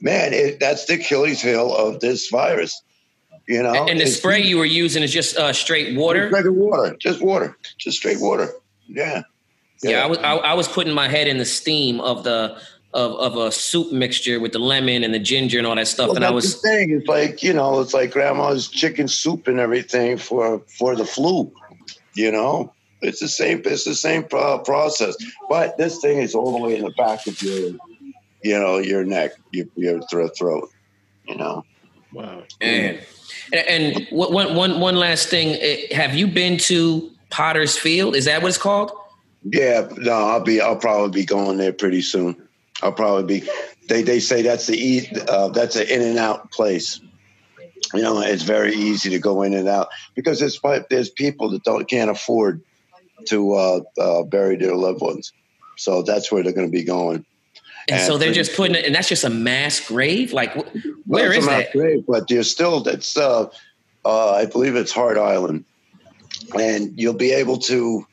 man, 0.02 0.32
it, 0.32 0.60
that's 0.60 0.86
the 0.86 0.94
Achilles 0.96 1.42
heel 1.42 1.76
of 1.76 2.00
this 2.00 2.30
virus. 2.30 2.82
You 3.46 3.62
know, 3.62 3.74
And 3.74 4.00
the 4.00 4.04
It's- 4.04 4.16
spray 4.16 4.42
you 4.42 4.58
were 4.58 4.64
using 4.64 5.04
is 5.04 5.12
just 5.12 5.36
uh, 5.36 5.52
straight 5.52 5.98
water. 5.98 6.30
Just 6.30 6.34
regular 6.34 6.58
water, 6.58 6.96
just 6.98 7.22
water, 7.22 7.58
just 7.78 7.98
straight 7.98 8.22
water. 8.22 8.54
Yeah. 8.88 9.24
Yeah, 9.82 10.04
I 10.04 10.06
was 10.08 10.18
I, 10.20 10.36
I 10.36 10.54
was 10.54 10.70
putting 10.70 10.94
my 10.94 11.10
head 11.10 11.28
in 11.28 11.40
the 11.40 11.46
steam 11.46 12.00
of 12.00 12.24
the 12.24 12.58
of 12.94 13.14
of 13.14 13.36
a 13.38 13.52
soup 13.52 13.92
mixture 13.92 14.40
with 14.40 14.52
the 14.52 14.60
lemon 14.60 15.04
and 15.04 15.14
the 15.14 15.20
ginger 15.20 15.58
and 15.58 15.66
all 15.68 15.76
that 15.76 15.88
stuff. 15.88 16.08
Well, 16.10 16.16
and 16.18 16.26
I 16.26 16.32
was 16.32 16.62
the 16.62 16.68
thing. 16.68 16.92
It's 16.92 17.08
like 17.08 17.42
you 17.44 17.54
know, 17.54 17.80
it's 17.82 17.94
like 17.94 18.12
grandma's 18.12 18.68
chicken 18.68 19.08
soup 19.08 19.48
and 19.48 19.60
everything 19.60 20.18
for 20.18 20.60
for 20.78 20.96
the 20.96 21.06
flu. 21.06 21.52
You 22.16 22.32
know, 22.32 22.72
it's 23.02 23.20
the 23.20 23.28
same. 23.28 23.62
It's 23.66 23.84
the 23.86 23.96
same 23.96 24.24
pro- 24.24 24.60
process. 24.60 25.16
But 25.50 25.78
this 25.78 26.00
thing 26.00 26.20
is 26.20 26.36
all 26.36 26.52
the 26.58 26.64
way 26.64 26.76
in 26.78 26.84
the 26.84 26.92
back 26.92 27.26
of 27.26 27.42
your, 27.42 27.72
you 28.44 28.60
know, 28.60 28.78
your 28.78 29.04
neck, 29.04 29.32
your 29.52 29.66
your 29.76 30.02
throat, 30.08 30.38
throat. 30.38 30.70
You 31.28 31.36
know. 31.36 31.66
Wow. 32.14 32.44
and 32.62 33.00
and, 33.52 33.68
and 33.68 34.08
what- 34.12 34.32
one 34.32 34.56
one 34.56 34.80
one 34.80 34.96
last 34.98 35.30
thing. 35.30 35.58
eh, 35.60 35.96
Have 35.96 36.14
you 36.14 36.28
been 36.28 36.58
to 36.70 37.10
Potter's 37.32 37.76
Field? 37.76 38.16
Is 38.16 38.26
that 38.26 38.44
what 38.44 38.50
it's 38.50 38.58
called? 38.60 38.92
Yeah, 39.46 39.88
no, 39.98 40.12
I'll 40.14 40.40
be. 40.44 40.62
I'll 40.62 40.76
probably 40.78 41.22
be 41.22 41.26
going 41.26 41.58
there 41.58 41.74
pretty 41.74 42.02
soon. 42.02 42.43
I'll 42.84 42.92
probably 42.92 43.40
be. 43.40 43.50
They 43.88 44.04
they 44.04 44.20
say 44.20 44.42
that's 44.42 44.68
the 44.68 44.78
e. 44.78 45.08
Uh, 45.28 45.50
that's 45.50 45.76
an 45.76 45.88
in 45.88 46.02
and 46.02 46.20
out 46.20 46.52
place. 46.52 47.00
You 47.94 48.02
know, 48.02 48.22
it's 48.22 48.44
very 48.44 48.74
easy 48.74 49.10
to 49.12 49.20
go 49.20 49.42
in 49.42 49.54
and 49.54 49.68
out 49.68 49.90
because 50.16 50.40
there's 50.40 50.60
there's 50.90 51.10
people 51.10 51.50
that 51.52 51.64
don't 51.64 51.90
can't 51.90 52.12
afford 52.12 52.62
to 53.28 53.54
uh, 53.54 53.80
uh, 54.00 54.24
bury 54.24 54.58
their 54.58 54.76
loved 54.76 55.02
ones, 55.02 55.32
so 55.78 56.02
that's 56.02 56.32
where 56.32 56.44
they're 56.44 56.54
going 56.54 56.68
to 56.68 56.72
be 56.72 56.84
going. 56.84 57.26
And 57.90 58.02
so 58.02 58.18
they're 58.18 58.34
just 58.34 58.56
putting 58.56 58.76
it, 58.76 58.86
and 58.86 58.96
that's 58.96 59.10
just 59.10 59.24
a 59.24 59.30
mass 59.30 59.86
grave. 59.86 60.32
Like, 60.32 60.54
wh- 60.54 60.76
where 61.08 61.30
Well, 61.30 61.38
is 61.38 61.46
that? 61.46 61.72
Great, 61.74 62.06
but 62.08 62.28
there's 62.28 62.50
still 62.50 62.82
that's. 62.82 63.18
Uh, 63.18 63.50
uh, 64.06 64.32
I 64.32 64.46
believe 64.46 64.76
it's 64.76 64.92
Hart 64.92 65.18
Island, 65.18 65.66
and 66.58 66.98
you'll 67.00 67.14
be 67.14 67.32
able 67.32 67.58
to. 67.60 68.06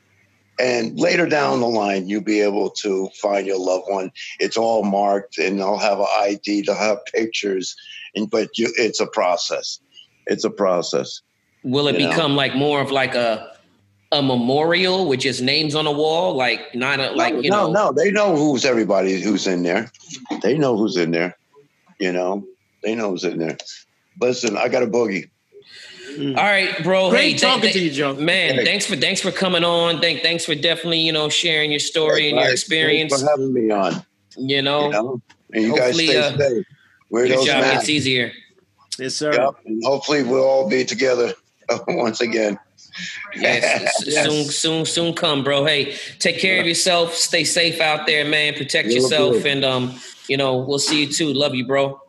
And 0.61 1.01
later 1.01 1.27
down 1.27 1.61
the 1.61 1.69
line, 1.69 2.07
you'll 2.07 2.21
be 2.21 2.41
able 2.41 2.69
to 2.71 3.09
find 3.23 3.47
your 3.47 3.59
loved 3.59 3.87
one. 3.89 4.13
It's 4.39 4.59
all 4.59 4.85
marked, 4.85 5.39
and 5.39 5.59
they'll 5.59 5.79
have 5.79 5.99
an 5.99 6.07
ID. 6.21 6.63
They'll 6.63 6.77
have 6.77 6.99
pictures, 7.07 7.75
and 8.15 8.29
but 8.31 8.59
you, 8.59 8.71
it's 8.77 9.01
a 9.01 9.07
process. 9.07 9.81
It's 10.27 10.45
a 10.45 10.51
process. 10.51 11.23
Will 11.63 11.89
it 11.89 11.99
you 11.99 12.05
know. 12.05 12.11
become 12.11 12.37
like 12.37 12.55
more 12.55 12.83
of 12.83 12.91
like 12.91 13.15
a 13.15 13.57
a 14.13 14.21
memorial 14.21 15.09
with 15.09 15.21
just 15.21 15.41
names 15.41 15.75
on 15.75 15.87
the 15.87 15.93
wall? 15.93 16.35
Like 16.35 16.75
not 16.75 17.01
a, 17.01 17.13
like 17.13 17.35
no, 17.35 17.41
you 17.41 17.51
no, 17.51 17.73
know. 17.73 17.87
no. 17.87 17.93
They 17.93 18.11
know 18.11 18.37
who's 18.37 18.67
everybody 18.67 19.19
who's 19.19 19.47
in 19.47 19.63
there. 19.63 19.91
They 20.43 20.59
know 20.59 20.77
who's 20.77 20.99
in 20.99 21.11
there. 21.11 21.39
You 21.99 22.13
know, 22.13 22.47
they 22.83 22.95
know 22.95 23.13
who's 23.13 23.25
in 23.25 23.39
there. 23.39 23.57
Listen, 24.21 24.59
I 24.59 24.69
got 24.69 24.83
a 24.83 24.87
boogie. 24.87 25.31
All 26.19 26.35
right, 26.35 26.83
bro. 26.83 27.11
Great 27.11 27.21
hey, 27.23 27.29
th- 27.31 27.41
talking 27.41 27.63
th- 27.63 27.73
to 27.75 27.81
you, 27.81 27.91
Joe. 27.91 28.15
Man, 28.15 28.55
Hey. 28.57 28.65
thanks 28.65 28.87
for 28.87 28.97
thanks 28.97 29.21
for 29.21 29.31
coming 29.31 29.65
on. 29.65 30.01
Thank 30.01 30.23
thanks 30.23 30.45
for 30.45 30.55
definitely 30.55 31.01
you 31.01 31.13
know 31.13 31.29
sharing 31.29 31.71
your 31.71 31.81
story 31.81 32.29
and 32.29 32.37
your 32.39 32.47
Thanks 32.47 32.63
experience. 32.63 33.21
for 33.21 33.29
having 33.29 33.53
me 33.53 33.71
on. 33.71 34.05
You 34.37 34.63
know, 34.63 34.85
You 34.87 34.91
know, 34.93 35.23
and 35.53 35.63
you 35.65 35.71
guys 35.77 35.81
Hopefully, 35.99 36.07
stay 36.09 36.17
uh, 36.19 36.37
safe. 36.39 36.67
Wear 37.11 37.27
your 37.27 37.37
those 37.39 37.47
job 37.47 37.61
masks. 37.63 37.77
gets 37.79 37.89
easier. 37.89 38.33
Yes, 38.99 39.15
sir. 39.17 39.33
Yep. 39.33 39.55
And 39.67 39.83
hopefully 39.85 40.23
we'll 40.23 40.45
all 40.45 40.69
be 40.69 40.85
together 40.85 41.33
once 41.89 42.21
again. 42.21 42.59
Yes, 43.37 43.65
s- 44.07 44.25
soon, 44.25 44.45
soon, 44.45 44.85
soon 44.85 45.15
come, 45.15 45.43
bro. 45.45 45.65
Hey, 45.65 45.97
take 46.19 46.39
care 46.39 46.61
of 46.61 46.67
yourself. 46.67 47.15
Stay 47.15 47.45
safe 47.45 47.81
out 47.81 48.07
there, 48.07 48.25
man. 48.25 48.55
Protect 48.55 48.89
Will 48.89 48.95
yourself, 48.97 49.43
do. 49.43 49.49
and 49.49 49.65
um, 49.65 49.95
you 50.29 50.37
know, 50.37 50.59
we'll 50.59 50.79
see 50.79 51.05
you 51.05 51.13
too. 51.13 51.33
Love 51.33 51.55
you, 51.55 51.67
bro. 51.67 52.01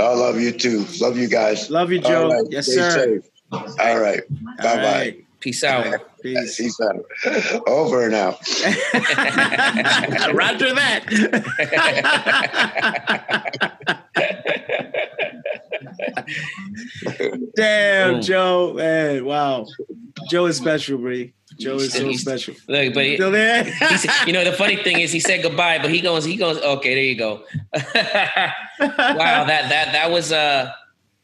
I 0.00 0.12
love 0.14 0.40
you 0.40 0.50
too. 0.52 0.84
Love 1.00 1.16
you 1.16 1.28
guys. 1.28 1.70
Love 1.70 1.92
you, 1.92 2.00
Joe. 2.00 2.28
right, 2.28 2.44
Yes, 2.50 2.66
stay 2.66 2.74
sir. 2.76 2.90
safe. 3.20 3.30
All 3.80 4.00
right. 4.00 4.22
Bye 4.58 4.76
bye. 4.76 4.82
right. 4.82 5.20
Peace 5.40 5.62
out. 5.62 5.84
Peace. 6.22 6.56
Peace 6.56 6.80
out. 6.80 7.04
Over 7.66 8.08
now. 8.08 8.30
Roger 10.32 10.74
that. 10.74 11.04
Damn, 17.56 18.14
Boom. 18.14 18.22
Joe. 18.22 18.72
Man, 18.74 19.24
wow. 19.24 19.66
Joe 20.28 20.46
is 20.46 20.56
special, 20.56 20.98
Bree. 20.98 21.34
Joe 21.58 21.76
is 21.76 21.92
so 21.92 22.10
special. 22.12 22.54
Look, 22.68 22.94
but 22.94 23.04
he, 23.04 23.14
Still 23.16 23.30
there? 23.30 23.64
said- 23.96 24.26
you 24.26 24.32
know 24.32 24.44
the 24.44 24.52
funny 24.52 24.76
thing 24.76 25.00
is 25.00 25.12
he 25.12 25.20
said 25.20 25.42
goodbye, 25.42 25.78
but 25.78 25.90
he 25.90 26.00
goes, 26.00 26.24
he 26.24 26.36
goes, 26.36 26.58
okay, 26.58 26.94
there 26.94 27.04
you 27.04 27.16
go. 27.16 27.44
wow, 27.74 27.82
that 28.80 29.66
that 29.68 29.92
that 29.92 30.10
was 30.10 30.32
uh 30.32 30.72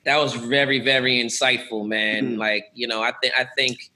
that 0.05 0.17
was 0.19 0.35
very 0.35 0.81
very 0.81 1.23
insightful, 1.23 1.87
man. 1.87 2.37
Mhm. 2.37 2.39
Like 2.39 2.67
you 2.75 2.87
know, 2.87 3.03
I 3.03 3.13
think 3.21 3.35
I 3.39 3.45
think 3.57 3.91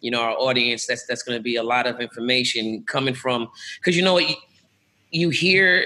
you 0.00 0.10
know 0.10 0.20
our 0.20 0.32
audience 0.32 0.86
that's 0.86 1.06
that's 1.06 1.22
going 1.22 1.38
to 1.38 1.42
be 1.42 1.56
a 1.56 1.62
lot 1.62 1.86
of 1.86 2.00
information 2.00 2.84
coming 2.84 3.14
from 3.14 3.48
because 3.78 3.96
you 3.96 4.02
know 4.02 4.14
what 4.14 4.28
you, 4.28 4.36
you 5.10 5.30
hear 5.30 5.84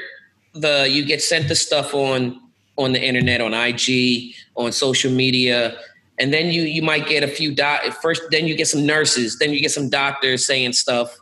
the 0.54 0.88
you 0.90 1.04
get 1.04 1.22
sent 1.22 1.48
the 1.48 1.56
stuff 1.56 1.94
on 1.94 2.40
on 2.76 2.92
the 2.92 3.02
internet 3.02 3.40
on 3.40 3.54
IG 3.54 4.34
on 4.56 4.72
social 4.72 5.12
media. 5.12 5.76
And 6.18 6.32
then 6.32 6.46
you 6.50 6.62
you 6.62 6.82
might 6.82 7.06
get 7.06 7.22
a 7.22 7.28
few 7.28 7.54
doc 7.54 7.82
first. 8.00 8.22
Then 8.30 8.46
you 8.46 8.54
get 8.54 8.68
some 8.68 8.86
nurses. 8.86 9.38
Then 9.38 9.52
you 9.52 9.60
get 9.60 9.70
some 9.70 9.88
doctors 9.88 10.46
saying 10.46 10.74
stuff, 10.74 11.16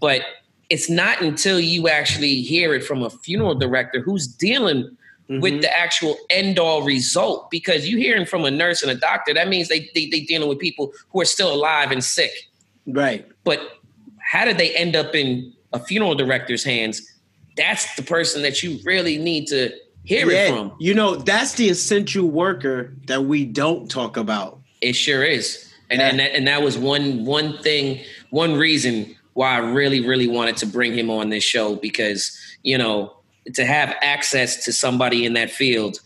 but 0.00 0.22
it's 0.70 0.88
not 0.88 1.20
until 1.20 1.60
you 1.60 1.88
actually 1.88 2.40
hear 2.40 2.74
it 2.74 2.82
from 2.82 3.02
a 3.02 3.10
funeral 3.10 3.54
director 3.54 4.00
who's 4.00 4.26
dealing 4.26 4.96
with 5.28 5.54
Mhm. 5.54 5.60
the 5.62 5.76
actual 5.76 6.16
end 6.30 6.58
all 6.58 6.82
result 6.82 7.50
because 7.50 7.88
you 7.88 7.96
hearing 7.96 8.26
from 8.26 8.44
a 8.44 8.50
nurse 8.50 8.82
and 8.82 8.90
a 8.90 8.94
doctor 8.94 9.32
that 9.32 9.48
means 9.48 9.68
they, 9.68 9.88
they 9.94 10.06
they 10.10 10.20
dealing 10.20 10.48
with 10.48 10.58
people 10.58 10.92
who 11.10 11.20
are 11.20 11.24
still 11.24 11.52
alive 11.54 11.90
and 11.90 12.02
sick 12.04 12.30
right. 12.86 13.26
but 13.44 13.60
how 14.18 14.44
did 14.44 14.58
they 14.58 14.74
end 14.74 14.94
up 14.96 15.14
in 15.14 15.52
a 15.72 15.78
funeral 15.78 16.14
director's 16.14 16.64
hands 16.64 17.02
that's 17.56 17.94
the 17.96 18.02
person 18.02 18.42
that 18.42 18.62
you 18.62 18.78
really 18.84 19.16
need 19.18 19.46
to 19.46 19.70
hear 20.04 20.28
it 20.30 20.50
from 20.50 20.72
You 20.80 20.94
know, 20.94 21.14
that's 21.16 21.52
the 21.54 21.68
essential 21.68 22.26
worker 22.26 22.92
that 23.06 23.24
we 23.24 23.44
don't 23.44 23.90
talk 23.90 24.16
about. 24.16 24.58
it 24.80 24.94
sure 24.94 25.22
is 25.22 25.66
and 25.90 26.00
Yeah. 26.00 26.08
and, 26.08 26.18
that, 26.18 26.34
and 26.34 26.46
that 26.48 26.62
was 26.62 26.76
one 26.76 27.24
one 27.24 27.58
thing 27.62 28.00
one 28.30 28.54
reason 28.56 29.14
why 29.34 29.54
i 29.54 29.58
really 29.58 30.00
really 30.00 30.26
wanted 30.28 30.56
to 30.58 30.66
bring 30.66 30.92
him 30.92 31.08
on 31.10 31.30
this 31.30 31.44
show 31.44 31.76
because 31.76 32.36
you 32.64 32.76
know 32.76 33.14
to 33.54 33.64
have 33.64 33.94
access 34.02 34.64
to 34.64 34.72
somebody 34.72 35.24
in 35.26 35.32
that 35.32 35.50
field 35.50 35.98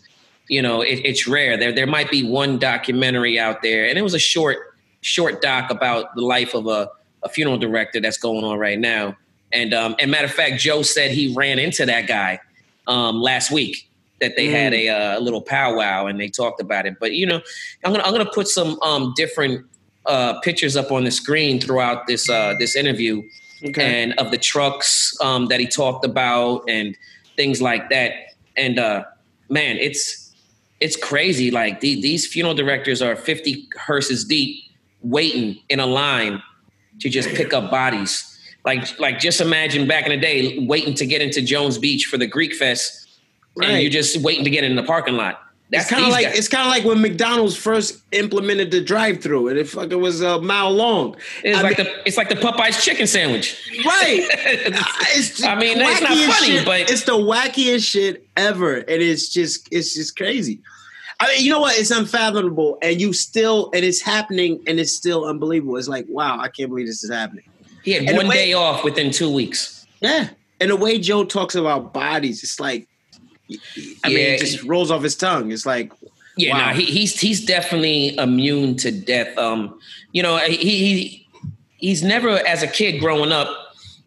you 0.49 0.61
know 0.61 0.81
it, 0.81 1.01
it's 1.03 1.27
rare. 1.27 1.57
There 1.57 1.71
there 1.71 1.87
might 1.87 2.09
be 2.09 2.23
one 2.23 2.57
documentary 2.57 3.39
out 3.39 3.61
there 3.61 3.87
and 3.87 3.97
it 3.97 4.01
was 4.01 4.13
a 4.13 4.19
short 4.19 4.57
short 5.01 5.41
doc 5.41 5.69
about 5.69 6.15
the 6.15 6.21
life 6.21 6.53
of 6.53 6.67
a, 6.67 6.89
a 7.23 7.29
funeral 7.29 7.57
director 7.57 7.99
that's 7.99 8.17
going 8.17 8.43
on 8.43 8.57
right 8.57 8.79
now. 8.79 9.15
And 9.51 9.73
um 9.73 9.95
and 9.99 10.09
matter 10.11 10.25
of 10.25 10.31
fact 10.33 10.59
joe 10.59 10.81
said 10.81 11.11
he 11.11 11.33
ran 11.33 11.59
into 11.59 11.85
that 11.85 12.07
guy 12.07 12.39
um 12.87 13.21
last 13.21 13.51
week 13.51 13.89
that 14.19 14.35
they 14.35 14.47
had 14.47 14.73
a, 14.73 14.89
uh, 14.89 15.19
little 15.19 15.41
powwow 15.41 16.07
and 16.07 16.19
they 16.19 16.27
talked 16.27 16.59
about 16.59 16.85
it. 16.87 16.95
But 16.99 17.13
you 17.13 17.25
know 17.25 17.41
i'm 17.83 17.91
gonna 17.91 18.03
i'm 18.03 18.11
gonna 18.13 18.29
put 18.31 18.47
some 18.47 18.79
um 18.81 19.13
different 19.15 19.65
uh 20.05 20.39
pictures 20.39 20.77
up 20.77 20.91
on 20.91 21.03
the 21.03 21.11
screen 21.11 21.59
throughout 21.59 22.07
this 22.07 22.29
uh 22.29 22.53
this 22.57 22.75
interview 22.75 23.21
Okay. 23.65 24.03
and 24.03 24.13
of 24.19 24.29
the 24.29 24.37
trucks 24.37 25.17
um, 25.19 25.47
that 25.47 25.59
he 25.59 25.65
talked 25.65 26.05
about 26.05 26.63
and 26.67 26.95
things 27.37 27.61
like 27.61 27.89
that. 27.89 28.11
And 28.57 28.77
uh, 28.77 29.05
man, 29.49 29.77
it's 29.77 30.35
it's 30.79 30.95
crazy. 30.95 31.49
Like 31.49 31.79
the, 31.79 31.99
these 32.01 32.27
funeral 32.27 32.53
directors 32.53 33.01
are 33.01 33.15
50 33.15 33.69
hearses 33.79 34.25
deep, 34.25 34.63
waiting 35.01 35.59
in 35.69 35.79
a 35.79 35.85
line 35.85 36.41
to 36.99 37.09
just 37.09 37.29
pick 37.29 37.53
up 37.53 37.71
bodies. 37.71 38.33
Like 38.65 38.99
like 38.99 39.19
just 39.19 39.39
imagine 39.39 39.87
back 39.87 40.05
in 40.05 40.11
the 40.11 40.17
day, 40.17 40.59
waiting 40.59 40.93
to 40.95 41.05
get 41.05 41.21
into 41.21 41.41
Jones 41.41 41.77
Beach 41.77 42.05
for 42.05 42.17
the 42.17 42.27
Greek 42.27 42.53
Fest, 42.53 43.07
and 43.61 43.81
you're 43.81 43.91
just 43.91 44.17
waiting 44.21 44.43
to 44.43 44.49
get 44.49 44.65
in 44.65 44.75
the 44.75 44.83
parking 44.83 45.15
lot. 45.15 45.41
That's 45.69 45.83
it's 45.83 45.91
kind 45.91 46.05
of 46.05 46.11
like 46.11 46.25
guys. 46.27 46.37
it's 46.37 46.47
kind 46.47 46.63
of 46.65 46.69
like 46.69 46.85
when 46.85 47.01
McDonald's 47.01 47.55
first 47.57 48.01
implemented 48.13 48.71
the 48.71 48.79
drive-through, 48.79 49.49
and 49.49 49.59
it 49.59 49.67
fucking 49.67 49.99
was 49.99 50.21
a 50.21 50.39
mile 50.41 50.71
long. 50.71 51.17
It's 51.43 51.57
I 51.57 51.61
like 51.61 51.77
mean- 51.77 51.87
the 51.87 52.07
it's 52.07 52.15
like 52.15 52.29
the 52.29 52.35
Popeyes 52.35 52.81
chicken 52.81 53.05
sandwich. 53.07 53.57
Right. 53.85 54.19
It's- 54.67 55.17
it's 55.17 55.43
I 55.43 55.55
mean, 55.59 55.77
that's 55.77 56.01
not 56.01 56.09
funny, 56.17 56.51
shit- 56.57 56.65
but 56.65 56.89
it's 56.89 57.03
the 57.03 57.17
wackiest 57.17 57.85
shit 57.89 58.25
ever, 58.37 58.75
and 58.77 59.01
it's 59.01 59.27
just 59.29 59.67
it's 59.71 59.93
just 59.93 60.15
crazy. 60.15 60.61
I 61.19 61.27
mean, 61.29 61.43
you 61.45 61.51
know 61.51 61.59
what? 61.59 61.77
It's 61.77 61.91
unfathomable, 61.91 62.77
and 62.81 63.01
you 63.01 63.11
still, 63.11 63.69
and 63.73 63.83
it's 63.83 64.01
happening, 64.01 64.63
and 64.67 64.79
it's 64.79 64.91
still 64.93 65.25
unbelievable. 65.25 65.75
It's 65.77 65.87
like, 65.87 66.05
wow, 66.07 66.39
I 66.39 66.47
can't 66.47 66.69
believe 66.69 66.85
this 66.87 67.03
is 67.03 67.09
happening. 67.11 67.43
he 67.83 67.91
had 67.93 68.03
And 68.03 68.15
one 68.15 68.27
way- 68.27 68.35
day 68.35 68.53
off 68.53 68.83
within 68.85 69.11
two 69.11 69.29
weeks. 69.29 69.85
Yeah, 69.99 70.29
and 70.61 70.69
the 70.69 70.75
way 70.77 70.97
Joe 70.99 71.25
talks 71.25 71.55
about 71.55 71.91
bodies, 71.93 72.43
it's 72.43 72.59
like, 72.59 72.87
I 74.03 74.09
mean, 74.09 74.17
it 74.19 74.39
just 74.39 74.63
rolls 74.63 74.91
off 74.91 75.03
his 75.03 75.15
tongue. 75.15 75.51
It's 75.51 75.65
like, 75.65 75.91
Yeah, 76.35 76.53
Wow. 76.53 76.67
no, 76.71 76.73
he, 76.77 76.85
he's 76.85 77.19
he's 77.19 77.45
definitely 77.45 78.15
immune 78.17 78.75
to 78.77 78.91
death. 78.91 79.37
Um, 79.37 79.79
you 80.11 80.21
know, 80.23 80.37
he, 80.37 80.55
he 80.57 81.27
he's 81.77 82.03
never 82.03 82.29
as 82.47 82.63
a 82.63 82.67
kid 82.67 82.99
growing 82.99 83.31
up. 83.31 83.47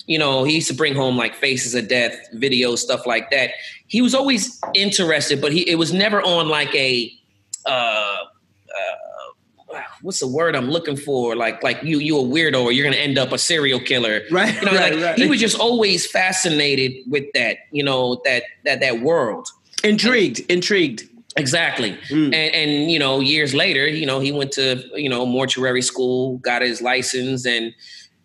You 0.07 0.19
know, 0.19 0.45
he 0.45 0.55
used 0.57 0.69
to 0.69 0.75
bring 0.75 0.95
home 0.95 1.17
like 1.17 1.35
faces 1.37 1.75
of 1.75 1.89
death 1.89 2.15
videos, 2.35 2.79
stuff 2.79 3.07
like 3.07 3.31
that. 3.31 3.51
He 3.87 4.03
was 4.03 4.15
always 4.15 4.61
interested, 4.75 5.41
but 5.41 5.53
he 5.53 5.69
it 5.69 5.77
was 5.77 5.93
never 5.93 6.21
on 6.23 6.49
like 6.49 6.75
a 6.75 7.13
uh, 7.67 7.71
uh, 7.71 8.17
what's 10.03 10.21
the 10.21 10.29
word 10.29 10.57
I'm 10.57 10.71
looking 10.71 10.97
for? 10.97 11.37
Like 11.37 11.63
like 11.63 11.83
you 11.83 11.99
you 11.99 12.19
a 12.19 12.23
weirdo 12.23 12.63
or 12.65 12.73
you're 12.73 12.85
gonna 12.85 12.97
end 12.97 13.19
up 13.19 13.33
a 13.33 13.39
serial 13.39 13.81
killer. 13.81 14.23
Right, 14.31 14.55
You 14.55 14.67
know, 14.67 14.73
right, 14.73 14.95
like 14.95 15.03
right. 15.03 15.19
he 15.19 15.29
was 15.29 15.41
just 15.41 15.59
always 15.59 16.07
fascinated 16.11 16.93
with 17.09 17.25
that, 17.35 17.59
you 17.71 17.83
know, 17.83 18.21
that 18.25 18.45
that 18.65 18.81
that 18.81 19.01
world. 19.01 19.49
Intrigued, 19.83 20.41
intrigued. 20.51 21.09
Exactly. 21.37 21.93
Mm. 22.09 22.35
And 22.35 22.35
and 22.35 22.91
you 22.91 22.99
know, 22.99 23.21
years 23.21 23.55
later, 23.55 23.87
you 23.87 24.07
know, 24.07 24.21
he 24.21 24.33
went 24.33 24.53
to, 24.53 24.83
you 24.95 25.09
know, 25.09 25.25
mortuary 25.27 25.83
school, 25.83 26.39
got 26.39 26.63
his 26.63 26.81
license, 26.81 27.47
and 27.47 27.73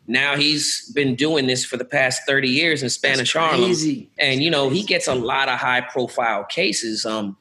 now 0.08 0.36
he's 0.36 0.92
been 0.92 1.16
doing 1.16 1.48
this 1.48 1.66
for 1.66 1.78
the 1.78 1.86
past 1.86 2.22
30 2.28 2.48
years 2.50 2.84
in 2.84 2.90
Spanish 2.90 3.34
Harlem. 3.34 3.74
And 4.20 4.44
you 4.44 4.50
know, 4.52 4.70
he 4.70 4.84
gets 4.84 5.08
a 5.08 5.16
lot 5.16 5.50
of 5.50 5.60
high 5.60 5.82
profile 5.82 6.44
cases. 6.46 7.06
Um 7.06 7.38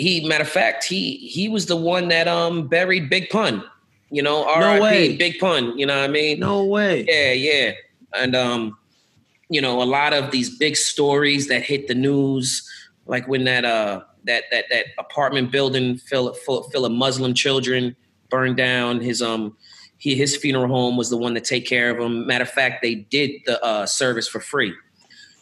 he 0.00 0.26
matter 0.26 0.42
of 0.42 0.48
fact, 0.48 0.84
he 0.84 1.16
he 1.16 1.48
was 1.48 1.66
the 1.66 1.76
one 1.76 2.08
that 2.08 2.28
um 2.28 2.68
buried 2.68 3.10
Big 3.10 3.30
Pun. 3.30 3.64
You 4.10 4.22
know, 4.22 4.44
R.I.P. 4.48 4.80
way. 4.80 5.16
Big 5.16 5.38
Pun, 5.38 5.78
you 5.78 5.84
know 5.84 5.94
what 5.94 6.08
I 6.08 6.12
mean? 6.12 6.40
No 6.40 6.64
way. 6.64 7.04
Yeah, 7.06 7.32
yeah. 7.32 7.72
And 8.14 8.34
um, 8.34 8.78
you 9.50 9.60
know, 9.60 9.82
a 9.82 9.84
lot 9.84 10.12
of 10.12 10.30
these 10.30 10.56
big 10.56 10.76
stories 10.76 11.48
that 11.48 11.62
hit 11.62 11.88
the 11.88 11.94
news, 11.94 12.68
like 13.06 13.28
when 13.28 13.44
that 13.44 13.64
uh 13.64 14.02
that 14.24 14.44
that 14.50 14.66
that 14.70 14.86
apartment 14.98 15.50
building 15.50 15.98
full 15.98 16.32
full, 16.34 16.62
full 16.70 16.84
of 16.84 16.92
Muslim 16.92 17.34
children 17.34 17.96
burned 18.30 18.56
down. 18.56 19.00
His 19.00 19.20
um 19.20 19.56
he 19.98 20.14
his 20.14 20.36
funeral 20.36 20.68
home 20.68 20.96
was 20.96 21.10
the 21.10 21.16
one 21.16 21.34
to 21.34 21.40
take 21.40 21.66
care 21.66 21.90
of 21.90 21.98
him. 21.98 22.26
Matter 22.26 22.42
of 22.42 22.50
fact, 22.50 22.82
they 22.82 22.94
did 22.94 23.30
the 23.46 23.62
uh 23.62 23.86
service 23.86 24.28
for 24.28 24.40
free. 24.40 24.74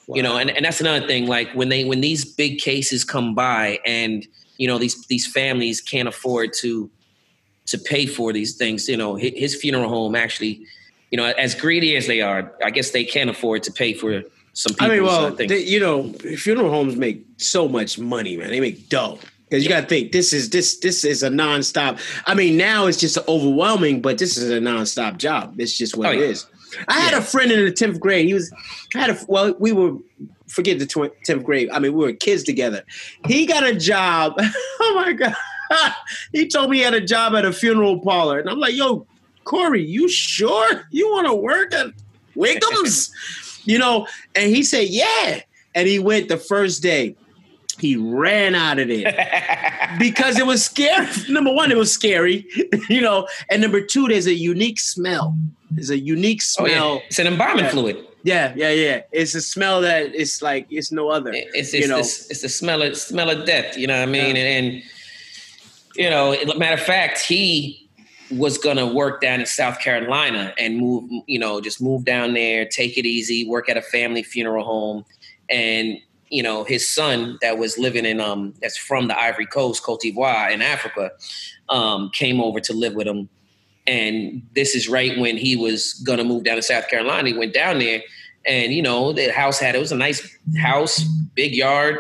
You 0.09 0.23
know, 0.23 0.37
and, 0.37 0.51
and 0.51 0.65
that's 0.65 0.81
another 0.81 1.05
thing. 1.05 1.27
Like 1.27 1.53
when 1.53 1.69
they 1.69 1.85
when 1.85 2.01
these 2.01 2.25
big 2.25 2.59
cases 2.59 3.03
come 3.03 3.35
by 3.35 3.81
and 3.85 4.27
you 4.59 4.69
know 4.69 4.79
these 4.79 5.07
these 5.07 5.27
families 5.27 5.81
can't 5.81 6.09
afford 6.09 6.53
to 6.61 6.91
to 7.67 7.79
pay 7.79 8.07
for 8.07 8.33
these 8.33 8.57
things. 8.57 8.89
You 8.89 8.97
know, 8.97 9.17
his, 9.17 9.33
his 9.35 9.55
funeral 9.57 9.89
home 9.89 10.15
actually, 10.15 10.67
you 11.11 11.17
know, 11.17 11.25
as 11.27 11.55
greedy 11.55 11.97
as 11.97 12.07
they 12.07 12.21
are, 12.21 12.53
I 12.65 12.71
guess 12.71 12.91
they 12.91 13.05
can't 13.05 13.31
afford 13.31 13.63
to 13.65 13.73
pay 13.73 13.93
for 13.93 14.23
some 14.53 14.75
people. 14.75 14.87
I 14.87 14.91
mean, 14.91 15.03
well, 15.05 15.27
uh, 15.27 15.31
they, 15.31 15.63
you 15.63 15.81
know, 15.81 16.13
funeral 16.13 16.71
homes 16.71 16.97
make 16.97 17.25
so 17.39 17.69
much 17.69 17.99
money, 17.99 18.37
man. 18.37 18.51
They 18.51 18.61
make 18.61 18.89
dough. 18.89 19.19
Because 19.49 19.63
you 19.63 19.69
got 19.69 19.83
to 19.83 19.87
think 19.87 20.11
this 20.11 20.33
is 20.33 20.51
this 20.51 20.79
this 20.79 21.05
is 21.05 21.23
a 21.23 21.29
nonstop. 21.29 22.01
I 22.27 22.35
mean, 22.35 22.57
now 22.57 22.87
it's 22.87 22.99
just 22.99 23.17
overwhelming, 23.29 24.01
but 24.03 24.19
this 24.19 24.37
is 24.37 24.51
a 24.51 24.59
nonstop 24.59 25.19
job. 25.19 25.55
It's 25.61 25.77
just 25.79 25.97
what 25.97 26.09
Oh, 26.09 26.13
it 26.13 26.19
yeah. 26.19 26.27
is. 26.27 26.47
I 26.89 26.99
had 26.99 27.15
a 27.15 27.23
friend 27.23 27.53
in 27.53 27.65
the 27.65 27.71
tenth 27.71 28.01
grade. 28.01 28.27
He 28.27 28.35
was 28.35 28.53
I 28.97 28.99
had 28.99 29.11
a 29.11 29.19
well, 29.29 29.55
we 29.61 29.71
were 29.71 29.99
forget 30.49 30.79
the 30.79 31.11
tenth 31.25 31.45
grade. 31.45 31.69
I 31.71 31.79
mean, 31.79 31.93
we 31.95 32.05
were 32.05 32.13
kids 32.13 32.43
together. 32.43 32.83
He 33.27 33.47
got 33.47 33.65
a 33.65 33.75
job. 33.75 34.35
oh 34.81 34.93
my 34.95 35.13
god! 35.13 35.35
he 36.33 36.47
told 36.49 36.71
me 36.71 36.79
he 36.79 36.83
had 36.83 36.95
a 36.95 37.01
job 37.01 37.35
at 37.35 37.45
a 37.45 37.53
funeral 37.53 38.01
parlor, 38.01 38.39
and 38.39 38.49
I'm 38.49 38.59
like, 38.59 38.75
"Yo, 38.75 39.07
Corey, 39.45 39.85
you 39.85 40.09
sure 40.09 40.85
you 40.91 41.11
want 41.11 41.27
to 41.27 41.35
work 41.35 41.75
at 41.75 41.89
Wiggum's?" 42.37 43.11
you 43.65 43.79
know, 43.79 44.07
and 44.35 44.55
he 44.55 44.63
said, 44.63 44.89
"Yeah," 44.89 45.41
and 45.75 45.89
he 45.89 45.99
went 45.99 46.29
the 46.29 46.37
first 46.39 46.83
day. 46.83 47.17
He 47.79 47.95
ran 47.95 48.55
out 48.55 48.79
of 48.79 48.89
there 48.89 49.97
because 49.99 50.39
it 50.39 50.47
was 50.47 50.65
scary. 50.65 51.07
Number 51.29 51.53
one, 51.53 51.71
it 51.71 51.77
was 51.77 51.93
scary, 51.93 52.47
you 52.89 53.03
know, 53.03 53.29
and 53.51 53.61
number 53.61 53.83
two, 53.83 54.09
there's 54.09 54.27
a 54.27 54.33
unique 54.33 54.81
smell. 54.81 55.37
There's 55.71 55.91
a 55.91 55.99
unique 55.99 56.41
Oh, 56.59 56.65
yeah. 56.65 56.73
smell. 56.79 57.03
It's 57.09 57.19
an 57.19 57.27
embalming 57.27 57.67
fluid. 57.67 57.99
Yeah, 58.27 58.53
yeah, 58.57 58.71
yeah. 58.71 59.03
It's 59.13 59.37
a 59.37 59.41
smell 59.41 59.81
that 59.83 60.13
it's 60.13 60.43
like 60.43 60.67
it's 60.69 60.91
no 60.91 61.11
other. 61.11 61.31
It's, 61.33 61.73
it's, 61.73 61.75
you 61.75 61.87
know, 61.87 62.01
it's, 62.01 62.29
it's 62.29 62.43
the 62.43 62.49
smell 62.49 62.83
of 62.83 62.97
smell 62.97 63.31
of 63.31 63.47
death. 63.47 63.79
You 63.79 63.87
know 63.87 63.95
what 64.01 64.09
I 64.09 64.11
mean? 64.11 64.35
Yeah. 64.35 64.43
And, 64.43 64.75
and 64.75 64.83
you 65.95 66.11
know, 66.11 66.37
matter 66.57 66.75
of 66.75 66.81
fact, 66.81 67.21
he 67.21 67.89
was 68.33 68.59
gonna 68.59 68.85
work 68.85 69.21
down 69.21 69.39
in 69.39 69.47
South 69.47 69.79
Carolina 69.79 70.53
and 70.59 70.77
move. 70.77 71.09
You 71.29 71.39
know, 71.39 71.61
just 71.61 71.81
move 71.81 72.05
down 72.05 72.35
there, 72.35 72.67
take 72.67 72.99
it 72.99 73.07
easy, 73.07 73.49
work 73.49 73.69
at 73.69 73.77
a 73.77 73.83
family 73.83 74.25
funeral 74.25 74.65
home, 74.65 75.05
and 75.49 75.97
you 76.29 76.43
know, 76.43 76.65
his 76.65 76.89
son 76.89 77.39
that 77.43 77.59
was 77.59 77.79
living 77.79 78.05
in 78.05 78.21
um 78.21 78.55
that's 78.61 78.77
from 78.77 79.07
the 79.07 79.17
Ivory 79.17 79.47
Coast, 79.47 79.85
Cote 79.85 80.01
d'Ivoire 80.01 80.51
in 80.51 80.63
Africa, 80.63 81.13
um, 81.69 82.11
came 82.11 82.41
over 82.41 82.59
to 82.59 82.73
live 82.73 82.95
with 82.95 83.07
him. 83.07 83.29
And 83.87 84.43
this 84.55 84.75
is 84.75 84.89
right 84.89 85.17
when 85.19 85.37
he 85.37 85.57
was 85.57 85.95
gonna 86.05 86.25
move 86.25 86.45
down 86.45 86.57
to 86.57 86.63
South 86.63 86.89
Carolina. 86.89 87.29
He 87.29 87.37
went 87.37 87.55
down 87.55 87.79
there, 87.79 88.03
and 88.45 88.73
you 88.73 88.83
know, 88.83 89.13
the 89.13 89.33
house 89.33 89.59
had 89.59 89.75
it 89.75 89.79
was 89.79 89.93
a 89.93 89.97
nice 89.97 90.37
house, 90.59 91.03
big 91.35 91.55
yard. 91.55 91.99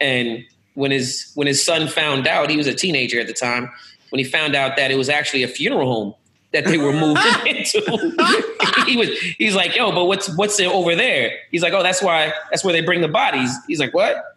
And 0.00 0.44
when 0.74 0.90
his 0.90 1.30
when 1.34 1.46
his 1.46 1.64
son 1.64 1.88
found 1.88 2.26
out, 2.26 2.50
he 2.50 2.56
was 2.56 2.66
a 2.66 2.74
teenager 2.74 3.20
at 3.20 3.26
the 3.26 3.32
time. 3.32 3.70
When 4.10 4.18
he 4.18 4.24
found 4.24 4.54
out 4.54 4.76
that 4.76 4.90
it 4.90 4.96
was 4.96 5.08
actually 5.08 5.42
a 5.42 5.48
funeral 5.48 5.92
home 5.92 6.14
that 6.52 6.64
they 6.64 6.78
were 6.78 6.92
moving 6.92 7.46
into, 7.46 7.80
he 8.86 8.96
was 8.96 9.08
he's 9.38 9.54
like, 9.54 9.76
"Yo, 9.76 9.92
but 9.92 10.04
what's 10.04 10.34
what's 10.36 10.58
it 10.60 10.66
over 10.66 10.94
there?" 10.94 11.32
He's 11.50 11.62
like, 11.62 11.72
"Oh, 11.72 11.82
that's 11.82 12.02
why 12.02 12.32
that's 12.50 12.64
where 12.64 12.72
they 12.72 12.80
bring 12.80 13.00
the 13.00 13.08
bodies." 13.08 13.50
He's 13.66 13.80
like, 13.80 13.94
"What?" 13.94 14.33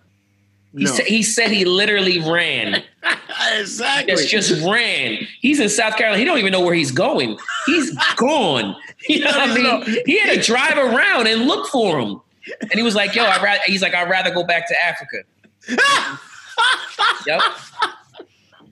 He, 0.75 0.83
No. 0.83 0.91
sa- 0.91 1.03
he 1.03 1.23
said 1.23 1.49
he 1.51 1.65
literally 1.65 2.19
ran. 2.19 2.83
exactly. 3.57 4.15
Just 4.15 4.29
just 4.29 4.65
ran. 4.65 5.25
He's 5.39 5.59
in 5.59 5.69
South 5.69 5.95
Carolina. 5.95 6.19
He 6.19 6.25
don't 6.25 6.37
even 6.39 6.51
know 6.51 6.61
where 6.61 6.73
he's 6.75 6.91
going. 6.91 7.37
He's 7.65 7.91
gone. 8.15 8.75
You 9.07 9.19
know 9.19 9.27
what 9.29 9.49
I 9.51 9.53
mean? 9.53 9.97
He 10.07 10.17
had 10.19 10.33
to 10.33 10.41
drive 10.41 10.75
around 10.77 11.27
and 11.27 11.43
look 11.45 11.67
for 11.69 11.99
him. 11.99 12.19
And 12.61 12.71
he 12.73 12.81
was 12.81 12.95
like, 12.95 13.13
"Yo, 13.13 13.23
I 13.23 13.41
rather." 13.41 13.59
He's 13.67 13.81
like, 13.83 13.93
"I'd 13.93 14.09
rather 14.09 14.31
go 14.33 14.43
back 14.43 14.67
to 14.69 14.75
Africa." 14.85 15.19
yep. 17.27 17.41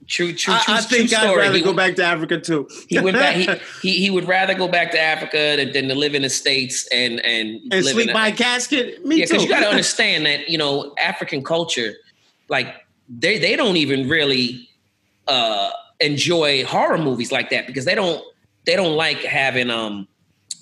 True, 0.08 0.34
true, 0.34 0.54
true. 0.54 0.74
I, 0.74 0.78
I 0.78 0.82
true 0.82 0.98
think 0.98 1.14
I'd 1.14 1.36
rather 1.36 1.58
He 1.58 1.64
go 1.64 1.74
back 1.74 1.96
to 1.96 2.04
Africa 2.04 2.40
too. 2.40 2.68
He 2.88 3.00
went 3.00 3.18
back. 3.18 3.36
He, 3.36 3.50
he 3.82 4.00
he 4.04 4.10
would 4.10 4.28
rather 4.28 4.54
go 4.54 4.68
back 4.68 4.92
to 4.92 5.00
Africa 5.00 5.56
than, 5.58 5.72
than 5.74 5.88
to 5.88 5.96
live 5.96 6.14
in 6.14 6.22
the 6.22 6.30
states 6.30 6.88
and 6.92 7.20
and 7.26 7.62
and 7.72 7.84
live 7.84 7.96
sleep 7.96 8.14
by 8.14 8.28
a 8.28 8.32
casket. 8.32 9.04
Me 9.06 9.18
yeah, 9.18 9.26
too. 9.26 9.34
because 9.34 9.44
you 9.44 9.50
got 9.50 9.62
to 9.62 9.68
understand 9.68 10.26
that 10.26 10.50
you 10.50 10.58
know 10.58 10.94
African 11.00 11.44
culture, 11.44 11.94
like 12.50 12.68
they 13.10 13.40
they 13.40 13.56
don't 13.56 13.78
even 13.78 14.08
really 14.08 14.70
uh, 15.28 15.72
enjoy 16.00 16.66
horror 16.66 16.98
movies 16.98 17.32
like 17.32 17.50
that 17.50 17.66
because 17.68 17.86
they 17.86 17.96
don't 17.96 18.24
they 18.66 18.76
don't 18.76 18.96
like 18.96 19.24
having 19.24 19.70
um 19.70 20.08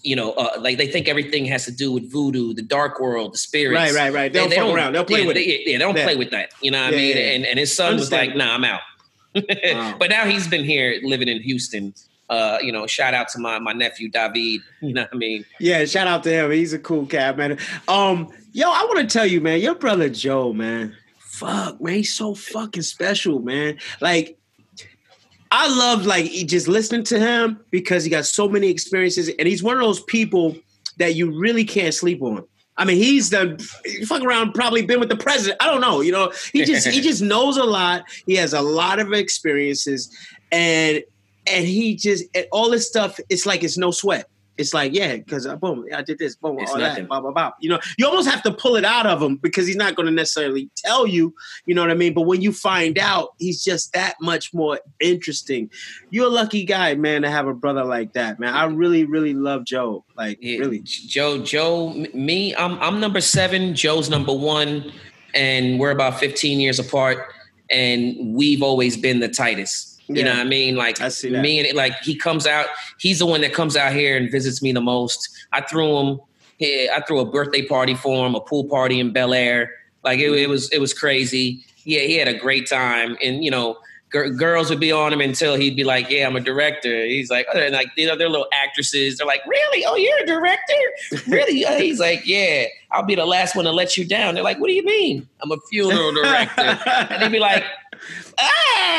you 0.04 0.16
know 0.16 0.32
uh, 0.34 0.58
like 0.60 0.78
they 0.78 0.88
think 0.88 1.08
everything 1.08 1.46
has 1.46 1.66
to 1.66 1.72
do 1.72 1.92
with 1.92 2.10
voodoo, 2.10 2.54
the 2.54 2.62
dark 2.62 3.00
world, 3.00 3.34
the 3.34 3.38
spirits. 3.38 3.76
Right, 3.76 3.94
right, 3.94 4.14
right. 4.14 4.34
They 4.34 4.40
don't 4.40 4.54
fuck 4.54 4.74
around. 4.76 4.94
They'll 4.94 5.06
play 5.06 5.22
yeah, 5.22 5.28
with 5.28 5.36
they, 5.36 5.44
it. 5.44 5.62
Yeah, 5.68 5.78
they 5.78 5.84
don't 5.84 5.98
Yeah. 5.98 6.04
play 6.04 6.16
with 6.16 6.32
that. 6.32 6.52
You 6.62 6.72
know 6.72 6.84
what 6.84 6.94
Yeah, 6.94 7.00
I 7.00 7.02
mean? 7.02 7.18
And 7.18 7.46
and 7.46 7.60
his 7.60 7.76
son 7.76 7.96
was 7.96 8.12
like, 8.12 8.36
"Nah, 8.36 8.56
I'm 8.56 8.64
out." 8.64 8.82
Wow. 9.36 9.96
But 10.00 10.10
now 10.10 10.26
he's 10.26 10.48
been 10.48 10.64
here 10.64 11.00
living 11.04 11.28
in 11.28 11.42
Houston. 11.42 11.94
Uh, 12.30 12.58
you 12.62 12.72
know, 12.72 12.88
shout 12.88 13.14
out 13.14 13.28
to 13.30 13.40
my 13.40 13.60
my 13.60 13.74
nephew 13.74 14.10
David. 14.10 14.62
You 14.82 14.94
know 14.94 15.02
what 15.02 15.10
I 15.14 15.18
mean? 15.18 15.46
Yeah, 15.60 15.86
shout 15.86 16.08
out 16.08 16.24
to 16.24 16.32
him. 16.32 16.52
He's 16.52 16.74
a 16.74 16.80
cool 16.80 17.06
cat, 17.06 17.38
man. 17.38 17.58
Um, 17.88 18.30
yo, 18.54 18.70
I 18.70 18.84
want 18.86 19.00
to 19.00 19.12
tell 19.12 19.26
you, 19.26 19.42
man, 19.42 19.60
your 19.60 19.76
brother 19.76 20.10
Joe, 20.10 20.54
man. 20.54 20.96
Fuck, 21.20 21.82
man, 21.82 21.96
he's 21.96 22.14
so 22.14 22.34
fucking 22.36 22.84
special, 22.84 23.40
man. 23.40 23.78
Like, 24.02 24.38
I 25.52 25.68
love 25.68 26.06
like 26.06 26.32
just 26.48 26.68
listening 26.68 27.04
to 27.06 27.20
him 27.20 27.60
because 27.72 28.04
he 28.04 28.10
got 28.10 28.26
so 28.26 28.48
many 28.48 28.70
experiences, 28.70 29.30
and 29.30 29.48
he's 29.48 29.62
one 29.62 29.76
of 29.76 29.84
those 29.84 30.02
people 30.04 30.56
that 30.98 31.16
you 31.16 31.38
really 31.38 31.66
can't 31.66 31.94
sleep 31.94 32.22
on. 32.22 32.46
I 32.76 32.86
mean, 32.86 32.98
he's 32.98 33.30
the 33.30 33.58
fuck 34.08 34.24
around, 34.24 34.54
probably 34.54 34.82
been 34.84 35.00
with 35.00 35.10
the 35.10 35.16
president. 35.16 35.62
I 35.62 35.68
don't 35.68 35.82
know, 35.82 36.02
you 36.02 36.12
know. 36.12 36.32
He 36.52 36.66
just 36.66 36.88
he 36.88 37.02
just 37.10 37.22
knows 37.22 37.58
a 37.58 37.64
lot. 37.64 38.06
He 38.26 38.36
has 38.36 38.54
a 38.54 38.62
lot 38.62 39.00
of 39.00 39.14
experiences, 39.14 40.16
and 40.52 41.04
and 41.46 41.66
he 41.66 41.96
just 41.96 42.26
and 42.34 42.48
all 42.52 42.70
this 42.70 42.88
stuff. 42.88 43.20
It's 43.30 43.46
like 43.46 43.64
it's 43.64 43.78
no 43.78 43.92
sweat. 43.92 44.28
It's 44.58 44.74
like 44.74 44.94
yeah, 44.94 45.18
because 45.18 45.48
uh, 45.48 45.56
boom, 45.56 45.86
I 45.96 46.04
did 46.04 46.20
this, 46.20 46.36
boom, 46.36 46.60
It's 46.60 46.72
all 46.72 46.78
nothing. 46.78 47.04
that, 47.04 47.10
blah 47.10 47.22
blah 47.22 47.32
blah. 47.32 47.52
You 47.60 47.70
know, 47.70 47.80
you 47.98 48.06
almost 48.06 48.30
have 48.30 48.44
to 48.44 48.52
pull 48.52 48.76
it 48.76 48.86
out 48.86 49.08
of 49.08 49.22
him 49.22 49.38
because 49.38 49.66
he's 49.66 49.76
not 49.76 49.96
going 49.96 50.06
to 50.06 50.12
necessarily 50.12 50.70
tell 50.76 51.08
you. 51.08 51.34
You 51.66 51.74
know 51.74 51.82
what 51.82 51.90
I 51.90 51.96
mean? 51.96 52.14
But 52.14 52.22
when 52.22 52.42
you 52.42 52.54
find 52.54 53.00
out, 53.00 53.34
he's 53.40 53.64
just 53.64 53.94
that 53.94 54.16
much 54.22 54.54
more 54.54 54.80
interesting. 55.00 55.72
You're 56.12 56.28
a 56.28 56.30
lucky 56.30 56.66
guy, 56.66 56.94
man, 56.94 57.24
to 57.24 57.32
have 57.32 57.48
a 57.48 57.54
brother 57.54 57.84
like 57.84 58.14
that, 58.14 58.40
man. 58.40 58.54
I 58.54 58.66
really, 58.66 59.06
really 59.06 59.34
love 59.34 59.66
Joe. 59.66 60.06
Like 60.16 60.38
Yeah, 60.40 60.60
really. 60.60 60.82
Joe, 60.84 61.44
Joe, 61.44 61.90
me, 62.14 62.56
I'm 62.56 62.78
I'm 62.80 63.00
number 63.00 63.22
seven. 63.22 63.74
Joe's 63.74 64.10
number 64.10 64.34
one, 64.34 64.92
and 65.34 65.80
we're 65.80 65.92
about 65.92 66.20
15 66.20 66.60
years 66.60 66.78
apart. 66.78 67.34
And 67.72 68.36
we've 68.36 68.62
always 68.62 68.98
been 68.98 69.20
the 69.20 69.30
tightest. 69.30 69.93
You 70.08 70.16
Yeah. 70.16 70.24
know 70.26 70.32
what 70.32 70.40
I 70.40 70.44
mean? 70.44 70.76
Like 70.76 71.02
I 71.02 71.10
see 71.10 71.30
that. 71.30 71.42
me 71.42 71.60
and 71.60 71.78
like 71.78 71.98
he 72.02 72.16
comes 72.16 72.46
out. 72.46 72.68
He's 73.00 73.20
the 73.20 73.26
one 73.26 73.42
that 73.42 73.54
comes 73.54 73.78
out 73.78 73.94
here 73.94 74.18
and 74.18 74.32
visits 74.32 74.62
me 74.62 74.72
the 74.72 74.82
most. 74.82 75.30
I 75.52 75.62
threw 75.62 75.98
him. 75.98 76.20
I 76.62 77.02
threw 77.08 77.20
a 77.20 77.26
birthday 77.26 77.66
party 77.66 77.94
for 77.94 78.26
him, 78.26 78.36
a 78.36 78.42
pool 78.42 78.66
party 78.66 79.00
in 79.00 79.12
Bel 79.12 79.34
Air. 79.34 79.72
Like 80.04 80.20
it, 80.20 80.30
it 80.32 80.44
mm-hmm. 80.44 80.52
was 80.52 80.70
it 80.72 80.80
was 80.80 80.94
crazy. 80.94 81.64
Yeah, 81.86 82.02
he 82.02 82.16
had 82.16 82.28
a 82.28 82.34
great 82.34 82.68
time, 82.68 83.18
and 83.24 83.44
you 83.44 83.52
know. 83.52 83.78
Girls 84.38 84.70
would 84.70 84.80
be 84.80 84.92
on 84.92 85.12
him 85.12 85.22
until 85.22 85.56
he'd 85.56 85.76
be 85.76 85.84
like, 85.84 86.08
"Yeah, 86.12 86.28
I'm 86.28 86.36
a 86.36 86.40
director." 86.40 87.04
He's 87.04 87.32
like, 87.32 87.48
oh, 87.52 87.58
they're 87.58 87.72
like 87.72 87.88
you 87.98 88.06
know, 88.06 88.16
they're 88.16 88.30
little 88.30 88.46
actresses. 88.54 89.18
They're 89.18 89.26
like, 89.26 89.42
"Really? 89.48 89.84
Oh, 89.88 89.96
you're 89.96 90.20
a 90.20 90.26
director? 90.28 90.84
really?" 91.28 91.64
He's 91.84 92.00
like, 92.00 92.22
"Yeah, 92.24 92.66
I'll 92.92 93.02
be 93.02 93.16
the 93.16 93.26
last 93.26 93.56
one 93.56 93.66
to 93.66 93.72
let 93.72 93.98
you 93.98 94.06
down." 94.06 94.36
They're 94.36 94.44
like, 94.44 94.60
"What 94.60 94.68
do 94.68 94.74
you 94.74 94.86
mean? 94.86 95.28
I'm 95.42 95.52
a 95.52 95.58
funeral 95.68 96.12
director?" 96.12 96.62
and 97.10 97.24
they'd 97.24 97.32
be 97.32 97.40
like, 97.40 97.64
"Ah!" 98.40 98.44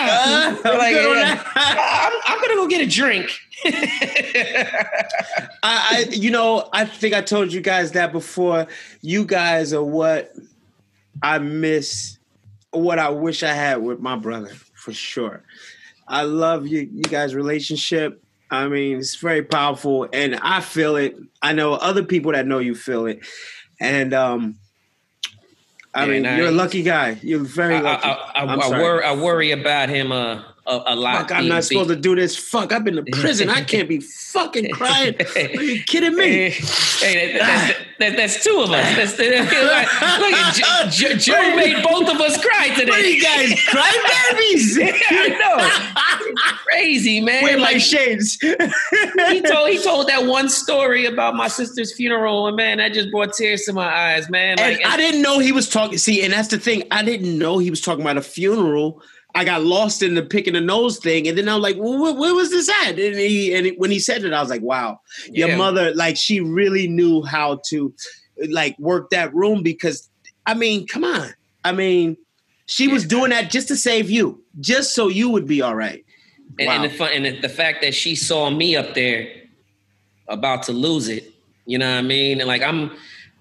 Uh, 0.04 0.56
I'm 0.64 0.78
like, 0.78 0.94
"Yeah. 0.94 1.42
I'm 1.54 2.12
I'm 2.26 2.40
gonna 2.40 2.54
go 2.54 2.66
get 2.66 2.80
a 2.80 2.86
drink. 2.86 3.30
I, 3.64 4.90
I, 5.62 6.06
you 6.10 6.30
know, 6.30 6.68
I 6.72 6.84
think 6.84 7.14
I 7.14 7.22
told 7.22 7.52
you 7.52 7.60
guys 7.60 7.92
that 7.92 8.12
before. 8.12 8.66
You 9.00 9.24
guys 9.24 9.72
are 9.72 9.82
what 9.82 10.32
I 11.22 11.38
miss, 11.38 12.18
what 12.70 12.98
I 12.98 13.10
wish 13.10 13.42
I 13.42 13.52
had 13.52 13.82
with 13.82 14.00
my 14.00 14.16
brother 14.16 14.52
for 14.74 14.92
sure. 14.92 15.42
I 16.06 16.22
love 16.22 16.66
you, 16.66 16.80
you 16.80 17.02
guys' 17.02 17.34
relationship. 17.34 18.22
I 18.50 18.68
mean, 18.68 18.98
it's 18.98 19.16
very 19.16 19.42
powerful, 19.42 20.06
and 20.12 20.36
I 20.36 20.60
feel 20.60 20.96
it. 20.96 21.16
I 21.40 21.54
know 21.54 21.72
other 21.74 22.04
people 22.04 22.32
that 22.32 22.46
know 22.46 22.58
you 22.58 22.74
feel 22.74 23.06
it, 23.06 23.20
and 23.80 24.12
um, 24.12 24.56
I 25.94 26.06
mean, 26.06 26.24
you're 26.24 26.48
a 26.48 26.52
lucky 26.52 26.82
guy. 26.82 27.18
You're 27.22 27.44
very 27.44 27.80
lucky. 27.80 28.08
I, 28.08 28.12
I, 28.12 28.42
I'm 28.42 28.60
I, 28.60 28.68
sorry. 28.68 28.82
worry, 28.82 29.04
I 29.04 29.14
worry 29.14 29.50
about 29.52 29.88
him 29.88 30.10
uh, 30.10 30.42
a, 30.66 30.82
a 30.86 30.96
lot. 30.96 31.28
Fuck, 31.28 31.32
I'm 31.32 31.48
not 31.48 31.64
supposed 31.64 31.90
to 31.90 31.96
do 31.96 32.16
this. 32.16 32.36
Fuck, 32.36 32.72
I've 32.72 32.84
been 32.84 32.96
to 32.96 33.04
prison. 33.12 33.48
I 33.48 33.62
can't 33.62 33.88
be 33.88 34.00
fucking 34.34 34.72
crying. 34.72 35.14
Are 35.36 35.62
you 35.62 35.82
kidding 35.84 36.16
me? 36.16 36.50
Hey, 36.50 37.32
that, 37.32 37.38
that, 37.38 37.83
that's 37.98 38.42
two 38.44 38.60
of 38.62 38.70
us. 38.70 38.96
That's 38.96 39.12
the, 39.16 39.24
look, 39.24 40.32
at 40.32 40.54
Joe, 40.54 40.90
Joe, 40.90 41.16
Joe 41.16 41.56
made 41.56 41.82
both 41.82 42.08
of 42.12 42.20
us 42.20 42.42
cry 42.44 42.68
today. 42.76 42.90
What 42.90 43.00
are 43.00 43.06
you 43.06 43.22
guys 43.22 43.52
crybabies? 43.68 44.78
I 45.10 45.28
know. 45.28 46.54
Crazy 46.66 47.20
man. 47.20 47.42
Wear 47.42 47.56
my 47.56 47.62
Like, 47.72 47.80
shades. 47.80 48.38
he 48.40 49.40
told 49.42 49.68
he 49.70 49.82
told 49.82 50.08
that 50.08 50.24
one 50.26 50.48
story 50.48 51.06
about 51.06 51.34
my 51.34 51.48
sister's 51.48 51.94
funeral, 51.94 52.46
and 52.46 52.56
man, 52.56 52.78
that 52.78 52.92
just 52.92 53.10
brought 53.10 53.32
tears 53.32 53.62
to 53.64 53.72
my 53.72 53.86
eyes, 53.86 54.28
man. 54.30 54.58
And 54.58 54.76
Like, 54.76 54.86
I 54.86 54.96
didn't 54.96 55.22
know 55.22 55.38
he 55.38 55.52
was 55.52 55.68
talking. 55.68 55.98
See, 55.98 56.22
and 56.22 56.32
that's 56.32 56.48
the 56.48 56.58
thing. 56.58 56.84
I 56.90 57.02
didn't 57.04 57.38
know 57.38 57.58
he 57.58 57.70
was 57.70 57.80
talking 57.80 58.02
about 58.02 58.16
a 58.16 58.22
funeral. 58.22 59.02
I 59.34 59.44
got 59.44 59.64
lost 59.64 60.02
in 60.02 60.14
the 60.14 60.22
picking 60.22 60.52
the 60.54 60.60
nose 60.60 60.98
thing, 60.98 61.26
and 61.26 61.36
then 61.36 61.48
I 61.48 61.54
was 61.54 61.62
like, 61.62 61.76
well, 61.76 61.98
where, 62.00 62.14
where 62.14 62.34
was 62.34 62.50
this 62.50 62.68
at? 62.68 62.90
And 62.98 63.16
he 63.16 63.52
and 63.54 63.76
when 63.78 63.90
he 63.90 63.98
said 63.98 64.24
it, 64.24 64.32
I 64.32 64.40
was 64.40 64.50
like, 64.50 64.62
wow, 64.62 65.00
your 65.30 65.48
Yeah. 65.48 65.56
mother, 65.56 65.92
like, 65.94 66.16
she 66.16 66.40
really 66.40 66.86
knew 66.86 67.22
how 67.22 67.60
to, 67.70 67.92
like, 68.48 68.78
work 68.78 69.10
that 69.10 69.34
room 69.34 69.62
because, 69.62 70.08
I 70.46 70.54
mean, 70.54 70.86
come 70.86 71.04
on, 71.04 71.34
I 71.64 71.72
mean, 71.72 72.16
she 72.66 72.86
was 72.88 73.04
doing 73.04 73.30
that 73.30 73.50
just 73.50 73.68
to 73.68 73.76
save 73.76 74.08
you, 74.10 74.42
just 74.60 74.94
so 74.94 75.08
you 75.08 75.28
would 75.30 75.46
be 75.46 75.60
all 75.62 75.74
right. 75.74 76.04
and, 76.58 76.68
Wow. 76.68 76.74
and, 76.74 76.84
the, 76.84 76.96
fun, 76.96 77.10
and 77.12 77.24
the, 77.24 77.40
the 77.40 77.48
fact 77.48 77.82
that 77.82 77.94
she 77.94 78.14
saw 78.14 78.50
me 78.50 78.76
up 78.76 78.94
there 78.94 79.28
about 80.28 80.62
to 80.64 80.72
lose 80.72 81.08
it, 81.08 81.32
you 81.66 81.76
know 81.78 81.90
what 81.90 81.98
I 81.98 82.02
mean? 82.02 82.40
And 82.40 82.46
like 82.46 82.62
I'm, 82.62 82.90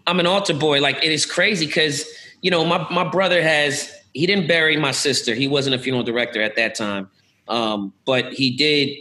I'm 0.08 0.20
an 0.20 0.26
altar 0.28 0.54
boy. 0.54 0.82
Like 0.82 0.98
it 1.04 1.12
is 1.12 1.26
crazy 1.26 1.66
because 1.66 2.06
you 2.42 2.50
know 2.52 2.66
my 2.66 2.88
my 2.90 3.04
brother 3.10 3.42
has 3.42 3.94
he 4.14 4.26
didn't 4.28 4.48
bury 4.48 4.78
my 4.78 4.92
sister. 4.92 5.34
He 5.34 5.48
wasn't 5.48 5.76
a 5.76 5.80
funeral 5.80 6.04
director 6.04 6.42
at 6.42 6.56
that 6.56 6.76
time, 6.76 7.10
um, 7.48 7.94
but 8.06 8.34
he 8.34 8.52
did 8.52 8.98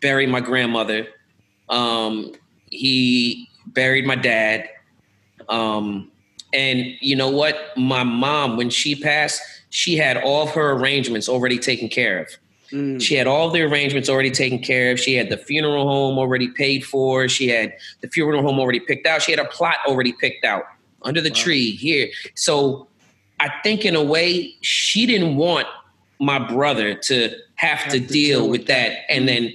bury 0.00 0.26
my 0.26 0.40
grandmother. 0.40 1.08
Um, 1.68 2.32
he 2.70 3.48
buried 3.66 4.06
my 4.06 4.16
dad. 4.16 4.68
Um, 5.48 6.10
and 6.52 6.96
you 7.00 7.16
know 7.16 7.30
what? 7.30 7.56
My 7.76 8.04
mom, 8.04 8.56
when 8.56 8.70
she 8.70 8.94
passed, 8.94 9.40
she 9.70 9.96
had 9.96 10.16
all 10.18 10.42
of 10.44 10.50
her 10.50 10.72
arrangements 10.72 11.28
already 11.28 11.58
taken 11.58 11.88
care 11.88 12.20
of. 12.20 12.28
Mm. 12.70 13.00
She 13.00 13.14
had 13.14 13.26
all 13.26 13.50
the 13.50 13.62
arrangements 13.62 14.08
already 14.08 14.30
taken 14.30 14.58
care 14.58 14.92
of. 14.92 15.00
She 15.00 15.14
had 15.14 15.30
the 15.30 15.36
funeral 15.36 15.86
home 15.86 16.18
already 16.18 16.48
paid 16.48 16.84
for. 16.84 17.28
She 17.28 17.48
had 17.48 17.74
the 18.00 18.08
funeral 18.08 18.42
home 18.42 18.58
already 18.58 18.80
picked 18.80 19.06
out. 19.06 19.22
She 19.22 19.32
had 19.32 19.40
a 19.40 19.46
plot 19.46 19.76
already 19.86 20.12
picked 20.12 20.44
out 20.44 20.64
under 21.02 21.20
the 21.20 21.30
tree 21.30 21.72
here. 21.72 22.08
So 22.34 22.86
I 23.42 23.50
think 23.64 23.84
in 23.84 23.96
a 23.96 24.02
way 24.02 24.54
she 24.60 25.04
didn't 25.04 25.36
want 25.36 25.66
my 26.20 26.38
brother 26.38 26.94
to 26.94 27.30
have, 27.56 27.80
Have 27.80 27.92
to, 27.92 27.98
to 28.00 28.06
deal 28.06 28.42
with 28.48 28.60
with 28.60 28.66
that 28.68 28.98
and 29.10 29.26
then 29.28 29.52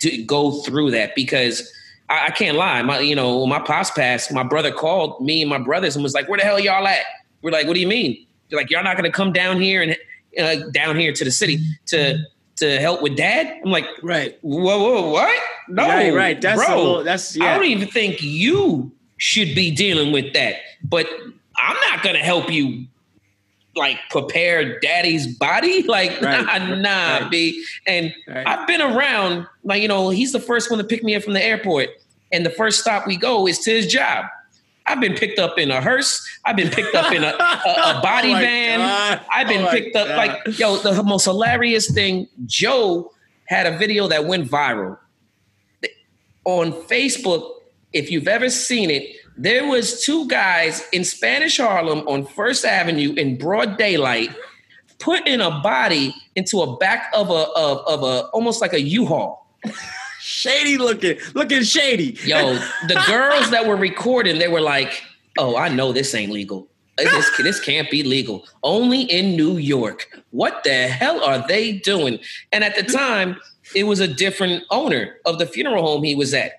to 0.00 0.22
go 0.24 0.60
through 0.62 0.90
that 0.90 1.14
because 1.14 1.72
I, 2.10 2.26
I 2.26 2.30
can't 2.30 2.56
lie. 2.58 2.82
My 2.82 3.00
you 3.00 3.14
know 3.16 3.38
when 3.40 3.48
my 3.48 3.58
pops 3.60 3.90
passed, 3.90 4.30
my 4.32 4.42
brother 4.42 4.70
called 4.70 5.24
me 5.24 5.40
and 5.40 5.48
my 5.48 5.58
brothers 5.58 5.96
and 5.96 6.02
was 6.02 6.12
like, 6.12 6.28
"Where 6.28 6.38
the 6.38 6.44
hell 6.44 6.60
y'all 6.60 6.86
at?" 6.86 7.04
We're 7.40 7.50
like, 7.52 7.66
"What 7.66 7.74
do 7.74 7.80
you 7.80 7.86
mean?" 7.88 8.26
They're 8.50 8.58
like, 8.58 8.70
"Y'all 8.70 8.84
not 8.84 8.96
going 8.98 9.10
to 9.10 9.16
come 9.16 9.32
down 9.32 9.60
here 9.60 9.80
and 9.80 9.96
uh, 10.38 10.68
down 10.70 10.96
here 10.96 11.12
to 11.14 11.24
the 11.24 11.30
city 11.30 11.58
to 11.86 12.18
to 12.56 12.78
help 12.80 13.00
with 13.00 13.16
dad?" 13.16 13.46
I'm 13.64 13.70
like, 13.70 13.86
Right. 14.02 14.38
Whoa, 14.42 14.78
whoa, 14.78 15.08
what? 15.10 15.42
No, 15.68 15.88
Right, 15.88 16.12
right. 16.12 16.40
That's 16.40 16.62
bro. 16.62 16.76
little- 16.76 17.04
that's- 17.04 17.40
I 17.40 17.54
don't 17.54 17.64
even 17.64 17.88
think 17.88 18.22
you 18.22 18.92
should 19.16 19.54
be 19.54 19.70
dealing 19.70 20.12
with 20.12 20.34
that. 20.34 20.56
But 20.84 21.06
I'm 21.56 21.76
not 21.90 22.02
gonna 22.02 22.18
help 22.18 22.50
you 22.52 22.86
like 23.74 23.98
prepare 24.10 24.78
daddy's 24.80 25.26
body. 25.38 25.82
Like, 25.86 26.20
Right, 26.20 26.44
nah, 26.46 26.74
nah, 26.76 27.18
right. 27.18 27.30
B. 27.30 27.64
And 27.86 28.14
Right. 28.28 28.46
I've 28.46 28.66
been 28.66 28.82
around, 28.82 29.46
like, 29.64 29.80
you 29.82 29.88
know, 29.88 30.10
he's 30.10 30.32
the 30.32 30.40
first 30.40 30.70
one 30.70 30.78
to 30.78 30.84
pick 30.84 31.02
me 31.02 31.14
up 31.14 31.22
from 31.22 31.32
the 31.32 31.42
airport. 31.44 31.88
And 32.32 32.44
the 32.46 32.50
first 32.50 32.80
stop 32.80 33.06
we 33.06 33.16
go 33.16 33.46
is 33.46 33.58
to 33.60 33.70
his 33.70 33.86
job. 33.86 34.26
I've 34.86 35.00
been 35.00 35.14
picked 35.14 35.38
up 35.38 35.58
in 35.58 35.70
a 35.70 35.80
hearse. 35.80 36.26
I've 36.44 36.56
been 36.56 36.68
picked 36.70 36.94
up 36.94 37.12
in 37.12 37.22
a, 37.22 37.28
a, 37.28 37.30
a 37.30 37.60
oh 37.66 38.00
body 38.02 38.32
Oh 38.34 38.38
van. 38.38 38.78
God. 38.80 39.20
I've 39.32 39.46
been 39.48 39.64
Oh 39.64 39.70
picked 39.70 39.94
up 39.96 40.08
God. 40.08 40.16
like 40.16 40.58
yo. 40.58 40.76
The 40.76 41.02
most 41.02 41.24
hilarious 41.24 41.90
thing, 41.90 42.26
Joe 42.46 43.12
had 43.46 43.66
a 43.66 43.76
video 43.78 44.08
that 44.08 44.26
went 44.26 44.50
viral 44.50 44.98
on 46.44 46.72
Facebook. 46.72 47.48
If 47.92 48.10
you've 48.10 48.28
ever 48.28 48.48
seen 48.50 48.90
it, 48.90 49.04
there 49.36 49.66
was 49.66 50.04
two 50.04 50.28
guys 50.28 50.82
in 50.92 51.04
Spanish 51.04 51.56
Harlem 51.56 52.06
on 52.08 52.26
First 52.26 52.64
Avenue 52.64 53.14
in 53.14 53.38
broad 53.38 53.76
daylight, 53.78 54.30
putting 54.98 55.40
a 55.40 55.50
body 55.62 56.14
into 56.36 56.60
a 56.60 56.76
back 56.76 57.10
of 57.14 57.30
a 57.30 57.46
of, 57.56 57.78
of 57.86 58.02
a 58.02 58.26
almost 58.28 58.60
like 58.60 58.72
a 58.72 58.80
U-Haul. 58.80 59.46
shady 60.20 60.78
looking, 60.78 61.18
looking 61.34 61.62
shady. 61.62 62.16
Yo, 62.24 62.54
the 62.86 63.02
girls 63.06 63.50
that 63.50 63.66
were 63.66 63.76
recording, 63.76 64.38
they 64.38 64.48
were 64.48 64.60
like, 64.60 65.02
"Oh, 65.38 65.56
I 65.56 65.68
know 65.68 65.92
this 65.92 66.14
ain't 66.14 66.32
legal. 66.32 66.68
This 66.96 67.30
this 67.38 67.60
can't 67.60 67.90
be 67.90 68.02
legal. 68.02 68.46
Only 68.62 69.02
in 69.02 69.36
New 69.36 69.56
York. 69.56 70.08
What 70.30 70.62
the 70.62 70.88
hell 70.88 71.22
are 71.24 71.46
they 71.46 71.72
doing?" 71.72 72.20
And 72.52 72.62
at 72.62 72.76
the 72.76 72.84
time, 72.84 73.36
it 73.74 73.84
was 73.84 74.00
a 74.00 74.08
different 74.08 74.64
owner 74.70 75.16
of 75.24 75.38
the 75.38 75.46
funeral 75.46 75.82
home 75.84 76.04
he 76.04 76.14
was 76.14 76.34
at. 76.34 76.52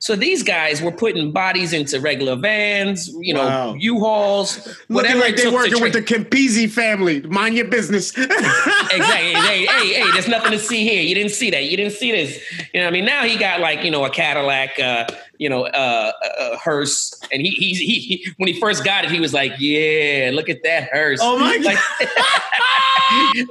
So 0.00 0.16
these 0.16 0.42
guys 0.42 0.80
were 0.80 0.92
putting 0.92 1.30
bodies 1.30 1.74
into 1.74 2.00
regular 2.00 2.34
vans, 2.34 3.08
you 3.20 3.34
know, 3.34 3.44
Wow. 3.44 3.74
U-Hauls, 3.74 4.56
Looking 4.66 4.94
whatever 4.94 5.20
like 5.20 5.36
they're 5.36 5.44
took 5.44 5.54
working 5.54 5.82
with 5.82 5.92
the 5.92 6.00
Campisi 6.00 6.70
family. 6.70 7.20
Mind 7.20 7.54
your 7.54 7.66
business. 7.66 8.10
exactly. 8.16 8.98
Hey, 8.98 9.66
hey, 9.66 9.92
hey, 9.92 10.10
there's 10.12 10.26
nothing 10.26 10.52
to 10.52 10.58
see 10.58 10.88
here. 10.88 11.02
You 11.02 11.14
didn't 11.14 11.32
see 11.32 11.50
that. 11.50 11.64
You 11.64 11.76
didn't 11.76 11.92
see 11.92 12.12
this. 12.12 12.42
You 12.72 12.80
know 12.80 12.86
what 12.86 12.88
I 12.88 12.92
mean? 12.92 13.04
Now 13.04 13.24
he 13.24 13.36
got 13.36 13.60
like, 13.60 13.84
you 13.84 13.90
know, 13.90 14.02
a 14.06 14.08
Cadillac, 14.08 14.80
uh, 14.80 15.06
you 15.36 15.50
know, 15.50 15.66
uh, 15.66 16.12
uh, 16.38 16.56
hearse. 16.56 17.14
And 17.30 17.42
he, 17.42 17.50
he, 17.50 17.74
he, 17.74 17.98
he, 18.00 18.32
when 18.38 18.48
he 18.48 18.58
first 18.58 18.82
got 18.82 19.04
it, 19.04 19.10
he 19.10 19.20
was 19.20 19.34
like, 19.34 19.52
yeah, 19.58 20.30
look 20.32 20.48
at 20.48 20.62
that 20.62 20.88
hearse. 20.90 21.20
Oh 21.22 21.38
my 21.38 21.56
like, 21.62 21.78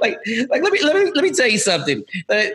like, 0.00 0.18
like, 0.50 0.62
let 0.64 0.72
me, 0.72 0.82
let 0.82 0.96
me, 0.96 1.12
let 1.14 1.22
me 1.22 1.30
tell 1.30 1.46
you 1.46 1.58
something. 1.58 2.02
Uh, 2.28 2.46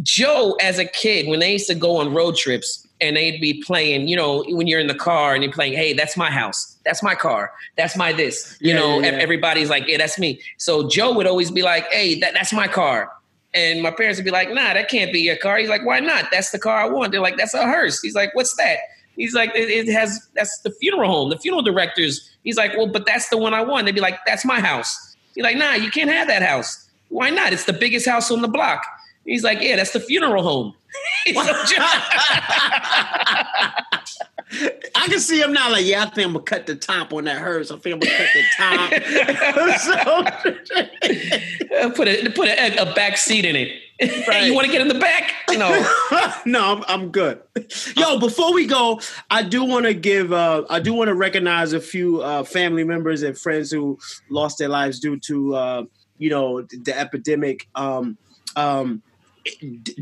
Joe, 0.00 0.56
as 0.62 0.78
a 0.78 0.84
kid, 0.84 1.26
when 1.26 1.40
they 1.40 1.54
used 1.54 1.66
to 1.66 1.74
go 1.74 1.96
on 1.96 2.14
road 2.14 2.36
trips 2.36 2.86
and 3.02 3.16
they'd 3.16 3.40
be 3.40 3.62
playing, 3.62 4.06
you 4.08 4.16
know, 4.16 4.44
when 4.48 4.66
you're 4.68 4.80
in 4.80 4.86
the 4.86 4.94
car 4.94 5.34
and 5.34 5.42
you're 5.42 5.52
playing, 5.52 5.74
hey, 5.74 5.92
that's 5.92 6.16
my 6.16 6.30
house, 6.30 6.78
that's 6.84 7.02
my 7.02 7.14
car, 7.14 7.52
that's 7.76 7.96
my 7.96 8.12
this, 8.12 8.56
you 8.60 8.70
Yeah, 8.70 8.78
know, 8.80 9.00
yeah, 9.00 9.10
yeah. 9.10 9.18
everybody's 9.18 9.68
like, 9.68 9.88
yeah, 9.88 9.98
that's 9.98 10.18
me. 10.18 10.40
So 10.56 10.88
Joe 10.88 11.12
would 11.12 11.26
always 11.26 11.50
be 11.50 11.62
like, 11.62 11.84
hey, 11.92 12.18
that, 12.20 12.32
that's 12.32 12.52
my 12.52 12.68
car. 12.68 13.10
And 13.54 13.82
my 13.82 13.90
parents 13.90 14.18
would 14.18 14.24
be 14.24 14.30
like, 14.30 14.48
nah, 14.50 14.72
that 14.72 14.88
can't 14.88 15.12
be 15.12 15.20
your 15.20 15.36
car. 15.36 15.58
He's 15.58 15.68
like, 15.68 15.84
why 15.84 16.00
not? 16.00 16.26
That's 16.30 16.52
the 16.52 16.58
car 16.58 16.78
I 16.78 16.88
want. 16.88 17.12
They're 17.12 17.20
like, 17.20 17.36
that's 17.36 17.52
a 17.52 17.64
hearse. 17.64 18.00
He's 18.00 18.14
like, 18.14 18.34
what's 18.34 18.54
that? 18.56 18.78
He's 19.16 19.34
like, 19.34 19.50
it, 19.54 19.68
it 19.68 19.92
has, 19.92 20.26
that's 20.34 20.60
the 20.60 20.70
funeral 20.70 21.10
home, 21.10 21.28
the 21.28 21.36
funeral 21.38 21.62
directors. 21.62 22.30
He's 22.44 22.56
like, 22.56 22.74
well, 22.76 22.86
but 22.86 23.04
that's 23.04 23.28
the 23.28 23.36
one 23.36 23.52
I 23.52 23.62
want. 23.62 23.84
They'd 23.84 23.94
be 23.94 24.00
like, 24.00 24.18
that's 24.24 24.44
my 24.44 24.60
house. 24.60 25.16
He's 25.34 25.44
like, 25.44 25.56
nah, 25.56 25.74
you 25.74 25.90
can't 25.90 26.08
have 26.10 26.28
that 26.28 26.42
house. 26.42 26.88
Why 27.08 27.28
not? 27.28 27.52
It's 27.52 27.64
the 27.66 27.74
biggest 27.74 28.08
house 28.08 28.30
on 28.30 28.40
the 28.40 28.48
block. 28.48 28.86
He's 29.26 29.44
like, 29.44 29.60
yeah, 29.60 29.76
that's 29.76 29.92
the 29.92 30.00
funeral 30.00 30.42
home. 30.42 30.74
So 34.52 34.68
I 34.94 35.08
can 35.08 35.18
see 35.18 35.40
him 35.40 35.52
now. 35.52 35.70
Like, 35.70 35.86
yeah, 35.86 36.02
I 36.02 36.10
think 36.10 36.26
I'm 36.26 36.34
gonna 36.34 36.44
cut 36.44 36.66
the 36.66 36.76
top 36.76 37.12
on 37.12 37.24
that 37.24 37.38
hearse. 37.38 37.70
I 37.70 37.78
think 37.78 37.94
I'm 37.94 38.00
gonna 38.00 38.16
cut 38.16 38.28
the 38.34 38.44
top. 38.56 38.92
Uh, 41.72 41.88
put 41.90 42.06
a 42.06 42.30
put 42.30 42.48
a, 42.48 42.82
a 42.82 42.94
back 42.94 43.16
seat 43.16 43.46
in 43.46 43.56
it. 43.56 43.80
Right. 44.28 44.44
you 44.44 44.54
want 44.54 44.66
to 44.66 44.72
get 44.72 44.80
in 44.80 44.88
the 44.88 44.98
back? 44.98 45.32
No. 45.50 45.70
no, 46.44 46.74
I'm, 46.74 46.84
I'm 46.88 47.10
good. 47.10 47.40
Yo, 47.96 48.18
before 48.18 48.52
we 48.52 48.66
go, 48.66 49.00
I 49.30 49.42
do 49.42 49.64
want 49.64 49.86
to 49.86 49.94
give, 49.94 50.32
uh, 50.32 50.64
I 50.68 50.80
do 50.80 50.92
want 50.92 51.08
to 51.08 51.14
recognize 51.14 51.72
a 51.72 51.80
few 51.80 52.20
uh, 52.20 52.42
family 52.42 52.82
members 52.82 53.22
and 53.22 53.38
friends 53.38 53.70
who 53.70 53.98
lost 54.28 54.58
their 54.58 54.68
lives 54.68 54.98
due 54.98 55.18
to, 55.20 55.54
uh, 55.54 55.84
you 56.18 56.30
know, 56.30 56.62
the 56.62 56.98
epidemic. 56.98 57.68
Um, 57.76 58.18
um, 58.56 59.02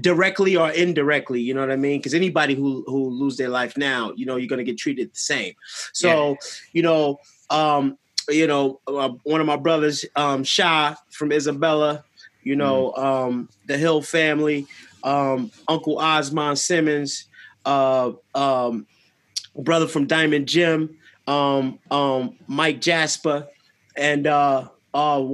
directly 0.00 0.56
or 0.56 0.70
indirectly 0.70 1.40
you 1.40 1.54
know 1.54 1.60
what 1.60 1.70
i 1.70 1.76
mean? 1.76 1.98
Because 1.98 2.14
anybody 2.14 2.54
who 2.54 2.84
who 2.86 3.10
lose 3.10 3.36
their 3.36 3.48
life 3.48 3.76
now 3.76 4.12
you 4.16 4.26
know 4.26 4.36
you're 4.36 4.48
going 4.48 4.58
to 4.58 4.64
get 4.64 4.78
treated 4.78 5.12
the 5.12 5.18
same. 5.18 5.54
So 5.92 6.36
you 6.72 6.82
know 6.82 7.20
um 7.50 7.98
you 8.28 8.46
know 8.46 8.80
uh, 8.86 9.10
one 9.24 9.40
of 9.40 9.46
my 9.46 9.56
brothers 9.56 10.04
um 10.16 10.44
Shah 10.44 10.94
from 11.10 11.32
isabella 11.32 12.04
you 12.42 12.56
know, 12.56 12.94
um, 12.94 13.48
the 13.66 13.76
Hill 13.76 14.02
family, 14.02 14.66
um, 15.04 15.50
Uncle 15.68 15.98
Osmond 15.98 16.58
Simmons, 16.58 17.26
uh, 17.64 18.12
um, 18.34 18.86
brother 19.54 19.86
from 19.86 20.06
Diamond 20.06 20.48
Jim, 20.48 20.96
um, 21.26 21.78
um, 21.90 22.36
Mike 22.46 22.80
Jasper, 22.80 23.46
and 23.96 24.26
uh, 24.26 24.68
uh, 24.94 25.26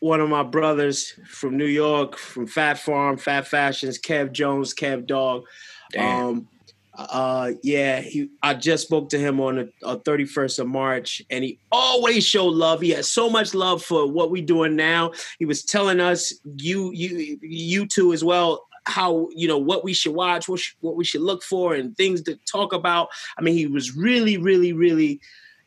one 0.00 0.20
of 0.20 0.28
my 0.28 0.42
brothers 0.42 1.14
from 1.26 1.56
New 1.56 1.66
York, 1.66 2.16
from 2.16 2.46
Phat 2.46 2.78
Farm, 2.78 3.16
Phat 3.16 3.46
Fashions, 3.46 3.98
Kev 3.98 4.32
Jones, 4.32 4.74
Kev 4.74 5.06
Dog. 5.06 5.44
Damn. 5.92 6.26
Um, 6.26 6.48
uh, 6.94 7.52
yeah, 7.62 8.00
he. 8.00 8.30
I 8.42 8.54
just 8.54 8.86
spoke 8.86 9.08
to 9.10 9.18
him 9.18 9.40
on 9.40 9.56
the 9.56 9.72
uh, 9.82 9.96
31st 9.96 10.58
of 10.58 10.66
March, 10.66 11.22
and 11.30 11.44
he 11.44 11.58
always 11.70 12.26
showed 12.26 12.52
love. 12.52 12.80
He 12.80 12.90
has 12.90 13.08
so 13.08 13.30
much 13.30 13.54
love 13.54 13.82
for 13.82 14.10
what 14.10 14.30
we're 14.30 14.44
doing 14.44 14.76
now. 14.76 15.12
He 15.38 15.46
was 15.46 15.64
telling 15.64 16.00
us, 16.00 16.32
you, 16.44 16.90
you, 16.92 17.38
you 17.40 17.86
two 17.86 18.12
as 18.12 18.24
well, 18.24 18.66
how 18.84 19.28
you 19.34 19.46
know 19.46 19.58
what 19.58 19.84
we 19.84 19.92
should 19.92 20.14
watch, 20.14 20.48
what 20.48 20.60
sh- 20.60 20.74
what 20.80 20.96
we 20.96 21.04
should 21.04 21.20
look 21.20 21.42
for, 21.42 21.74
and 21.74 21.96
things 21.96 22.22
to 22.22 22.36
talk 22.50 22.72
about. 22.72 23.08
I 23.38 23.42
mean, 23.42 23.54
he 23.54 23.66
was 23.66 23.96
really, 23.96 24.36
really, 24.36 24.72
really. 24.72 25.20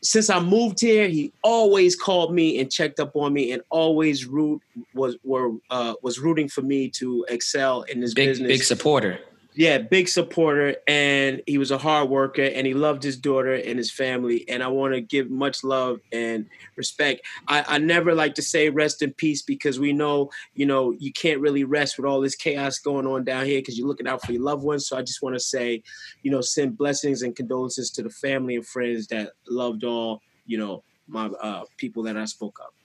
Since 0.03 0.29
I 0.29 0.39
moved 0.39 0.81
here, 0.81 1.07
he 1.07 1.31
always 1.43 1.95
called 1.95 2.33
me 2.33 2.59
and 2.59 2.71
checked 2.71 2.99
up 2.99 3.15
on 3.15 3.33
me, 3.33 3.53
and 3.53 3.61
always 3.69 4.25
root 4.25 4.61
was 4.93 5.15
were 5.23 5.51
uh, 5.69 5.93
was 6.01 6.19
rooting 6.19 6.49
for 6.49 6.61
me 6.61 6.89
to 6.89 7.25
excel 7.29 7.83
in 7.83 8.01
this 8.01 8.13
Big 8.13 8.29
business 8.29 8.47
big 8.47 8.63
supporter. 8.63 9.19
Yeah, 9.55 9.77
big 9.77 10.07
supporter, 10.07 10.75
and 10.87 11.41
he 11.45 11.57
was 11.57 11.69
a 11.69 11.77
hard 11.77 12.09
worker, 12.09 12.43
and 12.43 12.65
he 12.65 12.73
loved 12.73 13.03
his 13.03 13.17
daughter 13.17 13.53
and 13.53 13.77
his 13.77 13.91
family. 13.91 14.47
And 14.49 14.63
I 14.63 14.67
want 14.67 14.93
to 14.95 15.01
give 15.01 15.29
much 15.29 15.63
love 15.63 15.99
and 16.11 16.47
respect. 16.75 17.21
I, 17.47 17.63
I 17.67 17.77
never 17.77 18.15
like 18.15 18.35
to 18.35 18.41
say 18.41 18.69
rest 18.69 19.01
in 19.01 19.13
peace 19.13 19.41
because 19.43 19.79
we 19.79 19.93
know, 19.93 20.31
you 20.55 20.65
know, 20.65 20.91
you 20.91 21.11
can't 21.11 21.39
really 21.39 21.63
rest 21.63 21.97
with 21.97 22.05
all 22.05 22.21
this 22.21 22.35
chaos 22.35 22.79
going 22.79 23.05
on 23.05 23.23
down 23.23 23.45
here 23.45 23.59
because 23.59 23.77
you're 23.77 23.87
looking 23.87 24.07
out 24.07 24.25
for 24.25 24.31
your 24.31 24.41
loved 24.41 24.63
ones. 24.63 24.87
So 24.87 24.97
I 24.97 25.01
just 25.01 25.21
want 25.21 25.35
to 25.35 25.39
say, 25.39 25.83
you 26.23 26.31
know, 26.31 26.41
send 26.41 26.77
blessings 26.77 27.21
and 27.21 27.35
condolences 27.35 27.91
to 27.91 28.01
the 28.01 28.09
family 28.09 28.55
and 28.55 28.65
friends 28.65 29.07
that 29.07 29.33
loved 29.47 29.83
all, 29.83 30.21
you 30.47 30.57
know, 30.57 30.83
my 31.07 31.27
uh, 31.27 31.63
people 31.77 32.03
that 32.03 32.17
I 32.17 32.25
spoke 32.25 32.57
of. 32.59 32.82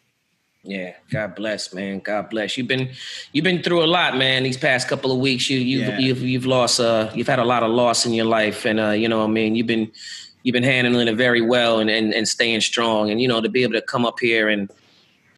Yeah, 0.64 0.94
God 1.10 1.35
bless, 1.36 1.72
man. 1.72 2.01
God 2.01 2.30
bless. 2.30 2.56
You've 2.56 2.66
been 2.66 2.90
you've 3.32 3.44
been 3.44 3.62
through 3.62 3.85
a 3.85 3.86
lot, 3.86 4.16
man. 4.16 4.43
These 4.43 4.56
past 4.56 4.89
couple 4.89 5.12
of 5.12 5.18
weeks, 5.18 5.48
you 5.48 5.59
you've 5.59 5.89
Yeah. 5.89 5.98
you've 5.98 6.22
you've 6.22 6.47
lost 6.47 6.80
uh 6.80 7.10
you've 7.14 7.28
had 7.28 7.39
a 7.39 7.44
lot 7.44 7.62
of 7.62 7.70
loss 7.70 8.05
in 8.05 8.12
your 8.12 8.26
life, 8.26 8.64
and 8.64 8.80
uh 8.80 8.90
you 8.90 9.09
know 9.09 9.18
what 9.18 9.24
I 9.24 9.28
mean 9.28 9.55
you've 9.55 9.68
been 9.68 9.90
you've 10.43 10.52
been 10.55 10.64
handling 10.64 11.06
it 11.09 11.14
very 11.14 11.40
well 11.40 11.78
and 11.78 11.89
and, 11.89 12.12
and 12.12 12.26
staying 12.26 12.60
strong, 12.60 13.10
and 13.10 13.20
you 13.20 13.28
know 13.28 13.40
to 13.40 13.48
be 13.48 13.62
able 13.62 13.74
to 13.74 13.82
come 13.82 14.05
up 14.05 14.18
here 14.20 14.48
and 14.48 14.68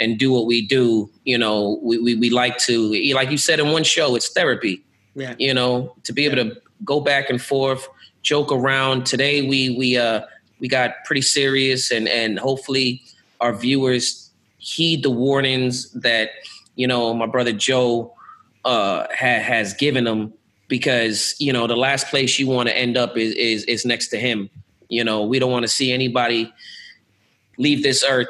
and 0.01 0.19
do 0.19 0.33
what 0.33 0.47
we 0.47 0.67
do, 0.67 1.11
you 1.25 1.37
know 1.37 1.79
we 1.83 1.99
we, 1.99 2.15
we 2.17 2.31
like 2.31 2.57
to 2.59 2.91
like 3.15 3.31
you 3.31 3.37
said 3.39 3.61
in 3.61 3.71
one 3.73 3.85
show, 3.85 4.17
it's 4.17 4.31
therapy. 4.33 4.83
Yeah. 5.15 5.35
You 5.39 5.53
know 5.53 5.95
to 6.05 6.13
be 6.15 6.25
able 6.25 6.37
to 6.37 6.57
go 6.85 6.99
back 7.01 7.29
and 7.29 7.41
forth, 7.41 7.87
joke 8.23 8.51
around. 8.51 9.05
Today 9.05 9.47
we 9.47 9.77
we 9.77 9.99
uh 9.99 10.23
we 10.61 10.67
got 10.67 11.05
pretty 11.05 11.23
serious, 11.23 11.91
and 11.91 12.09
and 12.09 12.39
hopefully 12.39 13.03
our 13.39 13.55
viewers 13.55 14.30
heed 14.61 15.03
the 15.03 15.11
warnings 15.11 15.91
that 15.93 16.31
you 16.77 16.87
know 16.87 17.13
my 17.13 17.27
brother 17.27 17.53
Joe 17.53 18.15
uh, 18.65 19.07
ha- 19.11 19.41
has 19.41 19.75
given 19.75 20.05
them 20.05 20.33
because 20.69 21.35
you 21.39 21.53
know 21.53 21.67
the 21.67 21.77
last 21.77 22.07
place 22.09 22.39
you 22.39 22.47
want 22.47 22.69
to 22.69 22.77
end 22.77 22.97
up 22.97 23.17
is, 23.17 23.35
is 23.35 23.65
is 23.65 23.85
next 23.85 24.09
to 24.09 24.19
him. 24.19 24.49
You 24.89 25.03
know 25.03 25.25
we 25.25 25.39
don't 25.39 25.51
want 25.51 25.65
to 25.65 25.69
see 25.69 25.93
anybody 25.93 26.53
leave 27.59 27.83
this 27.83 28.05
earth 28.09 28.29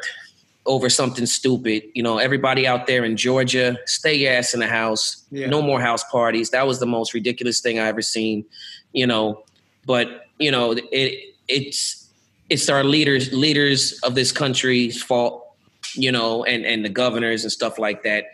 over 0.67 0.89
something 0.89 1.27
stupid. 1.27 1.83
You 1.95 2.03
know 2.03 2.19
everybody 2.19 2.67
out 2.67 2.87
there 2.87 3.05
in 3.05 3.17
Georgia, 3.17 3.77
stay 3.87 4.15
your 4.15 4.33
ass 4.33 4.55
in 4.55 4.61
the 4.61 4.69
house. 4.69 5.25
Yeah. 5.31 5.49
No 5.49 5.61
more 5.61 5.81
house 5.81 6.05
parties. 6.05 6.51
That 6.51 6.67
was 6.67 6.79
the 6.79 6.87
most 6.87 7.13
ridiculous 7.13 7.61
thing 7.61 7.79
I 7.81 7.89
ever 7.89 8.03
seen. 8.03 8.45
You 8.93 9.07
know, 9.07 9.43
but 9.85 10.27
you 10.39 10.51
know 10.51 10.73
it 10.93 11.35
it's 11.49 12.09
it's 12.49 12.69
our 12.69 12.85
leaders 12.85 13.33
leaders 13.33 13.99
of 14.05 14.15
this 14.15 14.31
country's 14.31 15.03
fault 15.03 15.50
you 15.95 16.13
know, 16.13 16.45
and 16.45 16.65
and 16.65 16.85
the 16.85 16.89
governors 16.89 17.43
and 17.43 17.53
stuff 17.53 17.79
like 17.79 18.03
that, 18.05 18.25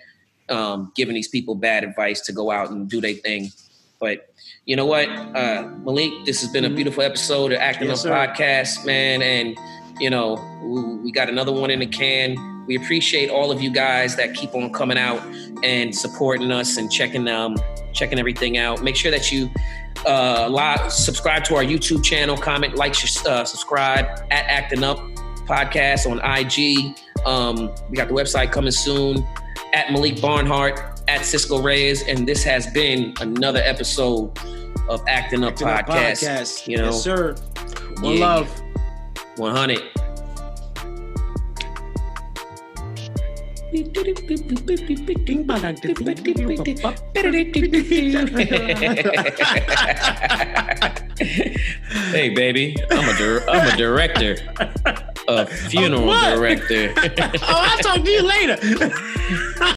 um, 0.48 0.92
giving 0.94 1.14
these 1.14 1.28
people 1.28 1.54
bad 1.54 1.84
advice 1.84 2.20
to 2.22 2.32
go 2.32 2.50
out 2.50 2.70
and 2.70 2.88
do 2.88 3.00
their 3.00 3.14
thing. 3.14 3.50
But 4.00 4.32
you 4.66 4.76
know 4.76 4.86
what, 4.86 5.08
uh, 5.08 5.70
Malik, 5.84 6.12
this 6.24 6.40
has 6.42 6.50
been 6.50 6.64
a 6.64 6.70
beautiful 6.70 7.02
episode 7.02 7.52
of 7.52 7.58
Acting 7.58 7.88
Yes, 7.88 8.04
Up 8.04 8.04
sir. 8.04 8.34
Podcast, 8.34 8.84
man, 8.84 9.22
and 9.22 9.56
you 10.00 10.10
know 10.10 10.34
we, 10.62 10.96
we 10.96 11.12
got 11.12 11.28
another 11.28 11.52
one 11.52 11.70
in 11.70 11.80
the 11.80 11.86
can. 11.86 12.36
We 12.66 12.76
appreciate 12.76 13.30
all 13.30 13.52
of 13.52 13.62
you 13.62 13.72
guys 13.72 14.16
that 14.16 14.34
keep 14.34 14.54
on 14.54 14.72
coming 14.72 14.98
out 14.98 15.22
and 15.62 15.94
supporting 15.94 16.50
us 16.50 16.76
and 16.76 16.90
checking 16.90 17.28
um 17.28 17.56
checking 17.92 18.18
everything 18.18 18.58
out. 18.58 18.82
Make 18.82 18.96
sure 18.96 19.10
that 19.10 19.32
you 19.32 19.50
uh, 20.04 20.48
li- 20.48 20.90
subscribe 20.90 21.44
to 21.44 21.56
our 21.56 21.64
YouTube 21.64 22.04
channel, 22.04 22.36
comment, 22.36 22.76
like, 22.76 22.94
uh, 23.26 23.44
subscribe 23.44 24.06
at 24.30 24.44
Acting 24.46 24.84
Up 24.84 24.98
Podcast 25.46 26.08
on 26.10 26.20
IG. 26.38 26.96
Um, 27.27 27.70
we 27.90 27.97
got 27.97 28.09
the 28.09 28.15
website 28.15 28.53
coming 28.53 28.70
soon 28.70 29.27
at 29.74 29.90
Malik 29.93 30.20
Barnhart, 30.23 31.03
at 31.09 31.24
Cisco 31.24 31.61
Reyes, 31.61 32.03
and 32.03 32.27
this 32.27 32.43
has 32.44 32.66
been 32.69 33.12
another 33.20 33.61
episode 33.62 34.39
of 34.89 35.03
Acting 35.09 35.43
Up 35.44 35.53
Acting 35.53 35.69
Up 35.69 35.86
Podcast. 35.86 36.24
Podcast. 36.24 36.66
You 36.69 36.77
know, 36.78 36.85
yes, 36.86 37.03
sir. 37.03 37.35
One 38.01 38.16
Yeah. 38.16 38.27
love. 38.35 38.62
100. 39.36 39.82
Hey, 52.11 52.31
baby, 52.31 52.77
I'm 52.90 53.09
a 53.09 53.19
dir- 53.19 53.44
I'm 53.48 53.73
a 53.73 53.77
director, 53.77 54.36
a 55.28 55.47
funeral 55.47 56.07
director. 56.36 56.93
oh, 56.97 57.39
I'll 57.43 57.78
talk 57.78 58.05
to 58.05 58.11
you 58.11 58.23
later. 58.23 58.57